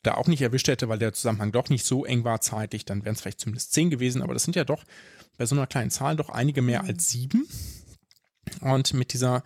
da 0.03 0.15
auch 0.15 0.27
nicht 0.27 0.43
erwischt 0.43 0.69
hätte, 0.69 0.89
weil 0.89 0.99
der 0.99 1.13
Zusammenhang 1.13 1.51
doch 1.51 1.71
nicht 1.71 1.87
so 1.87 2.05
eng 2.05 2.25
war 2.25 2.41
zeitlich, 2.41 2.85
dann 2.85 3.05
wären 3.05 3.15
es 3.15 3.23
vielleicht 3.23 3.41
zumindest 3.41 3.73
zehn 3.73 3.91
gewesen. 3.91 4.23
Aber 4.23 4.35
das 4.35 4.45
sind 4.45 4.55
ja 4.55 4.65
doch 4.65 4.85
bei 5.39 5.47
so 5.47 5.55
einer 5.55 5.67
kleinen 5.67 5.91
Zahl 5.91 6.17
doch 6.17 6.29
einige 6.29 6.63
mehr 6.63 6.85
als 6.85 7.09
sieben. 7.09 7.49
Und 8.61 8.93
mit 8.95 9.13
dieser 9.13 9.43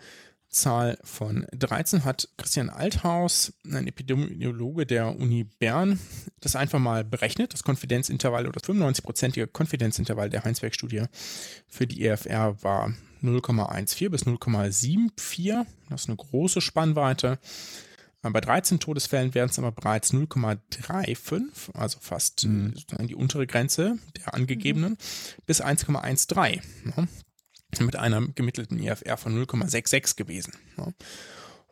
Zahl 0.53 0.98
von 1.03 1.46
13 1.53 2.05
hat 2.05 2.28
Christian 2.36 2.70
Althaus, 2.70 3.55
ein 3.64 3.86
Epidemiologe 3.86 4.86
der 4.86 5.18
Uni 5.18 5.44
Bern, 5.44 5.98
das 6.40 6.57
einfach 6.57 6.78
mal 6.78 7.05
berechnet, 7.05 7.53
das 7.55 7.64
Konfidenzintervall 7.64 8.46
oder 8.46 8.61
95-prozentige 8.61 9.46
Konfidenzintervall 9.46 10.30
der 10.30 10.44
Heinsberg-Studie 10.44 11.05
für 11.68 11.86
die 11.86 12.05
EFR 12.05 12.62
war 12.62 12.94
0,14 13.22 14.11
bis 14.11 14.24
0,74. 14.24 15.64
Das 15.88 16.03
ist 16.03 16.09
eine 16.09 16.16
große 16.16 16.61
Spannweite. 16.61 17.38
Bei 18.22 18.40
13 18.40 18.78
Todesfällen 18.78 19.34
wären 19.34 19.48
es 19.48 19.59
aber 19.59 19.72
bereits 19.72 20.12
0,35, 20.12 21.74
also 21.74 21.98
fast 22.00 22.44
mhm. 22.46 22.74
die 23.00 23.16
untere 23.16 23.48
Grenze 23.48 23.98
der 24.16 24.34
angegebenen, 24.34 24.92
mhm. 24.92 25.42
bis 25.46 25.62
1,13 25.62 27.09
mit 27.81 27.97
einer 27.97 28.20
gemittelten 28.29 28.79
IFR 28.79 29.16
von 29.16 29.35
0,66 29.45 30.16
gewesen. 30.16 30.53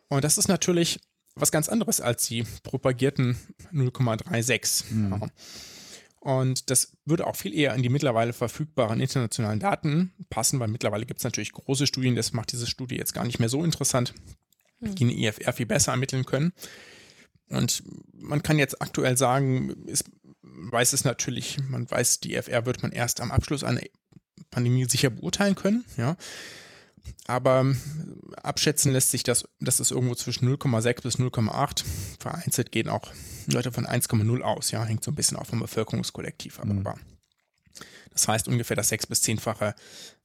Und 0.07 0.23
das 0.23 0.37
ist 0.37 0.47
natürlich 0.47 0.99
was 1.35 1.51
ganz 1.51 1.69
anderes 1.69 2.01
als 2.01 2.27
die 2.27 2.45
propagierten 2.63 3.37
0,36. 3.71 4.91
Mhm. 4.91 5.31
Und 6.19 6.69
das 6.69 6.95
würde 7.05 7.25
auch 7.25 7.35
viel 7.35 7.53
eher 7.53 7.73
in 7.73 7.81
die 7.81 7.89
mittlerweile 7.89 8.33
verfügbaren 8.33 8.99
internationalen 8.99 9.59
Daten 9.59 10.13
passen, 10.29 10.59
weil 10.59 10.67
mittlerweile 10.67 11.05
gibt 11.05 11.19
es 11.19 11.23
natürlich 11.23 11.51
große 11.51 11.87
Studien, 11.87 12.15
das 12.15 12.31
macht 12.33 12.51
diese 12.51 12.67
Studie 12.67 12.95
jetzt 12.95 13.13
gar 13.13 13.25
nicht 13.25 13.39
mehr 13.39 13.49
so 13.49 13.63
interessant, 13.63 14.13
mhm. 14.79 14.95
die 14.95 15.03
eine 15.05 15.13
IFR 15.13 15.53
viel 15.53 15.65
besser 15.65 15.93
ermitteln 15.93 16.25
können. 16.25 16.53
Und 17.49 17.83
man 18.13 18.43
kann 18.43 18.59
jetzt 18.59 18.81
aktuell 18.81 19.17
sagen, 19.17 19.71
ist, 19.87 20.11
weiß 20.41 20.93
es 20.93 21.05
natürlich, 21.05 21.57
man 21.69 21.89
weiß, 21.89 22.19
die 22.19 22.35
IFR 22.35 22.65
wird 22.65 22.83
man 22.83 22.91
erst 22.91 23.19
am 23.19 23.31
Abschluss 23.31 23.63
einer 23.63 23.81
Pandemie 24.51 24.85
sicher 24.85 25.09
beurteilen 25.09 25.55
können, 25.55 25.85
ja. 25.97 26.15
Aber 27.25 27.61
ähm, 27.61 27.77
abschätzen 28.43 28.91
lässt 28.91 29.11
sich 29.11 29.23
das, 29.23 29.45
das 29.59 29.79
ist 29.79 29.91
irgendwo 29.91 30.15
zwischen 30.15 30.47
0,6 30.47 31.01
bis 31.01 31.15
0,8. 31.15 31.83
Vereinzelt 32.19 32.71
gehen 32.71 32.89
auch 32.89 33.11
Leute 33.47 33.71
von 33.71 33.87
1,0 33.87 34.41
aus, 34.41 34.71
ja, 34.71 34.83
hängt 34.83 35.03
so 35.03 35.11
ein 35.11 35.15
bisschen 35.15 35.37
auch 35.37 35.45
vom 35.45 35.59
Bevölkerungskollektiv 35.59 36.59
ab. 36.59 36.65
Mhm. 36.65 36.83
Das 38.11 38.27
heißt 38.27 38.47
ungefähr 38.47 38.75
das 38.75 38.89
sechs- 38.89 39.07
bis 39.07 39.21
zehnfache 39.21 39.73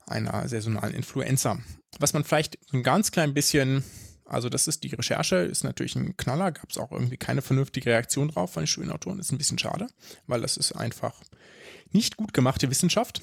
einer 0.07 0.49
saisonalen 0.49 0.95
Influenza. 0.95 1.59
Was 1.99 2.12
man 2.12 2.24
vielleicht 2.24 2.59
ein 2.72 2.83
ganz 2.83 3.11
klein 3.11 3.35
bisschen, 3.35 3.85
also 4.24 4.49
das 4.49 4.68
ist 4.68 4.83
die 4.85 4.95
Recherche, 4.95 5.37
ist 5.37 5.64
natürlich 5.64 5.97
ein 5.97 6.16
Knaller, 6.16 6.53
gab 6.53 6.70
es 6.70 6.79
auch 6.79 6.93
irgendwie 6.93 7.16
keine 7.16 7.43
vernünftige 7.43 7.91
Reaktion 7.91 8.29
drauf 8.29 8.53
von 8.53 8.62
den 8.62 8.68
Studienautoren, 8.68 9.18
ist 9.18 9.33
ein 9.33 9.39
bisschen 9.39 9.59
schade, 9.59 9.89
weil 10.27 10.41
das 10.41 10.57
ist 10.57 10.72
einfach 10.72 11.14
nicht 11.93 12.16
gut 12.16 12.35
gemachte 12.35 12.70
Wissenschaft. 12.70 13.20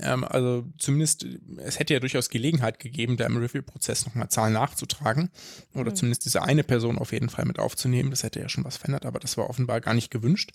Ähm, 0.00 0.24
also 0.24 0.66
zumindest, 0.78 1.26
es 1.58 1.78
hätte 1.78 1.94
ja 1.94 2.00
durchaus 2.00 2.30
Gelegenheit 2.30 2.78
gegeben, 2.78 3.16
da 3.16 3.26
im 3.26 3.36
Review-Prozess 3.36 4.06
nochmal 4.06 4.28
Zahlen 4.28 4.52
nachzutragen 4.52 5.30
oder 5.74 5.90
mhm. 5.90 5.96
zumindest 5.96 6.24
diese 6.24 6.42
eine 6.42 6.64
Person 6.64 6.98
auf 6.98 7.12
jeden 7.12 7.28
Fall 7.28 7.44
mit 7.44 7.58
aufzunehmen. 7.58 8.10
Das 8.10 8.22
hätte 8.22 8.40
ja 8.40 8.48
schon 8.48 8.64
was 8.64 8.76
verändert, 8.76 9.06
aber 9.06 9.20
das 9.20 9.36
war 9.36 9.50
offenbar 9.50 9.80
gar 9.80 9.94
nicht 9.94 10.10
gewünscht. 10.10 10.52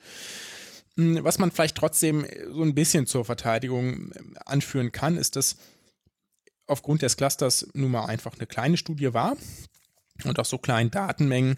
Hm, 0.95 1.23
was 1.23 1.39
man 1.39 1.51
vielleicht 1.51 1.77
trotzdem 1.77 2.25
so 2.51 2.63
ein 2.63 2.75
bisschen 2.75 3.05
zur 3.05 3.25
Verteidigung 3.25 4.11
ähm, 4.15 4.37
anführen 4.45 4.91
kann, 4.91 5.17
ist, 5.17 5.35
dass 5.35 5.57
aufgrund 6.67 7.01
des 7.01 7.17
Clusters 7.17 7.67
nun 7.73 7.91
mal 7.91 8.05
einfach 8.05 8.33
eine 8.37 8.47
kleine 8.47 8.77
Studie 8.77 9.13
war 9.13 9.35
und 10.23 10.39
auch 10.39 10.45
so 10.45 10.57
kleinen 10.57 10.91
Datenmengen, 10.91 11.57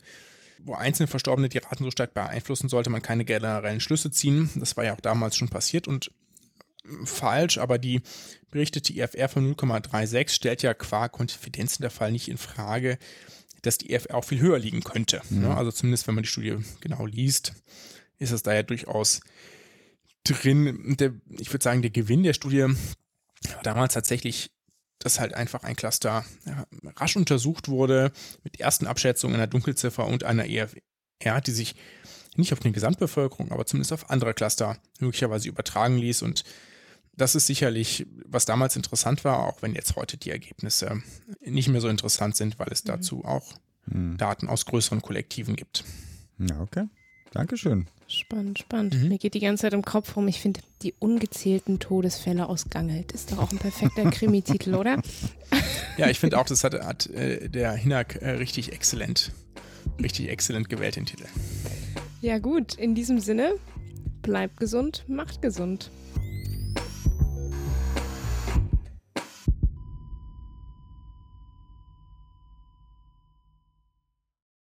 wo 0.60 0.76
einzelne 0.76 1.08
Verstorbene 1.08 1.50
die 1.50 1.58
Raten 1.58 1.84
so 1.84 1.92
stark 1.92 2.14
beeinflussen, 2.14 2.70
sollte 2.70 2.90
man 2.90 3.02
keine 3.02 3.26
generellen 3.26 3.80
Schlüsse 3.80 4.12
ziehen. 4.12 4.50
Das 4.56 4.78
war 4.78 4.86
ja 4.86 4.94
auch 4.94 5.02
damals 5.02 5.36
schon 5.36 5.50
passiert 5.50 5.88
und 5.88 6.12
falsch, 7.06 7.58
aber 7.58 7.78
die 7.78 8.02
berichtete 8.50 8.94
IFR 8.94 9.30
von 9.30 9.56
0,36 9.56 10.30
stellt 10.30 10.62
ja 10.62 10.74
qua 10.74 11.10
Konfidenzinterfall 11.10 12.12
nicht 12.12 12.28
in 12.28 12.38
Frage, 12.38 12.98
dass 13.62 13.78
die 13.78 13.92
IFR 13.92 14.16
auch 14.16 14.26
viel 14.26 14.40
höher 14.40 14.60
liegen 14.60 14.84
könnte. 14.84 15.22
Mhm. 15.30 15.42
Ne? 15.42 15.56
Also 15.56 15.72
zumindest, 15.72 16.08
wenn 16.08 16.16
man 16.16 16.24
die 16.24 16.30
Studie 16.30 16.58
genau 16.80 17.06
liest, 17.06 17.54
ist 18.18 18.32
es 18.32 18.44
da 18.44 18.54
ja 18.54 18.64
durchaus 18.64 19.22
drin. 20.24 20.96
Der, 21.00 21.14
ich 21.40 21.52
würde 21.52 21.64
sagen, 21.64 21.82
der 21.82 21.92
Gewinn 21.92 22.24
der 22.24 22.34
Studie 22.34 22.64
war 22.64 23.64
damals 23.64 23.94
tatsächlich, 23.94 24.52
dass 25.00 25.20
halt 25.20 25.34
einfach 25.34 25.64
ein 25.64 25.76
Cluster 25.76 26.26
ja, 26.46 26.68
rasch 26.96 27.16
untersucht 27.16 27.70
wurde 27.70 28.12
mit 28.44 28.60
ersten 28.60 28.88
Abschätzungen 28.88 29.36
einer 29.36 29.48
Dunkelziffer 29.48 30.06
und 30.06 30.24
einer 30.24 30.48
EFR, 30.48 31.42
die 31.46 31.52
sich 31.52 31.76
nicht 32.36 32.54
auf 32.54 32.60
die 32.60 32.72
Gesamtbevölkerung, 32.72 33.52
aber 33.52 33.66
zumindest 33.66 33.94
auf 33.94 34.10
andere 34.10 34.34
Cluster 34.34 34.78
möglicherweise 35.00 35.50
übertragen 35.50 35.98
ließ. 35.98 36.22
Und 36.22 36.44
das 37.22 37.36
ist 37.36 37.46
sicherlich, 37.46 38.08
was 38.26 38.46
damals 38.46 38.76
interessant 38.76 39.24
war, 39.24 39.46
auch 39.46 39.62
wenn 39.62 39.76
jetzt 39.76 39.96
heute 39.96 40.18
die 40.18 40.32
Ergebnisse 40.32 41.04
nicht 41.46 41.70
mehr 41.70 41.80
so 41.80 41.88
interessant 41.88 42.36
sind, 42.36 42.58
weil 42.58 42.70
es 42.72 42.84
mhm. 42.84 42.88
dazu 42.88 43.26
auch 43.26 43.54
mhm. 43.86 44.18
Daten 44.18 44.50
aus 44.50 44.66
größeren 44.66 45.02
Kollektiven 45.02 45.56
gibt. 45.56 45.84
Ja, 46.40 46.60
okay. 46.60 46.88
Dankeschön. 47.32 47.88
Spannend, 48.08 48.60
spannend. 48.60 48.96
Mhm. 48.96 49.10
Mir 49.10 49.18
geht 49.20 49.36
die 49.36 49.40
ganze 49.40 49.62
Zeit 49.62 49.74
im 49.74 49.84
Kopf 49.84 50.18
rum. 50.18 50.28
Ich 50.28 50.42
finde, 50.42 50.62
die 50.82 50.96
ungezählten 51.00 51.80
Todesfälle 51.80 52.50
aus 52.50 52.70
Gangelt 52.70 53.12
ist 53.12 53.32
doch 53.32 53.38
auch 53.38 53.52
ein 53.52 53.60
perfekter 53.60 54.04
Krimi-Titel, 54.12 54.74
oder? 54.74 55.00
Ja, 55.98 56.10
ich 56.10 56.20
finde 56.20 56.40
auch, 56.40 56.46
das 56.46 56.64
hat, 56.64 56.74
hat 56.74 57.06
äh, 57.12 57.50
der 57.50 57.74
Hinak 57.74 58.22
äh, 58.22 58.32
richtig 58.32 58.74
exzellent, 58.74 59.32
richtig 60.02 60.30
exzellent 60.30 60.70
gewählt, 60.70 60.96
den 60.96 61.06
Titel. 61.06 61.26
Ja, 62.22 62.40
gut. 62.40 62.76
In 62.76 62.96
diesem 62.96 63.20
Sinne, 63.20 63.54
bleibt 64.24 64.58
gesund, 64.58 65.06
macht 65.08 65.42
gesund. 65.42 65.92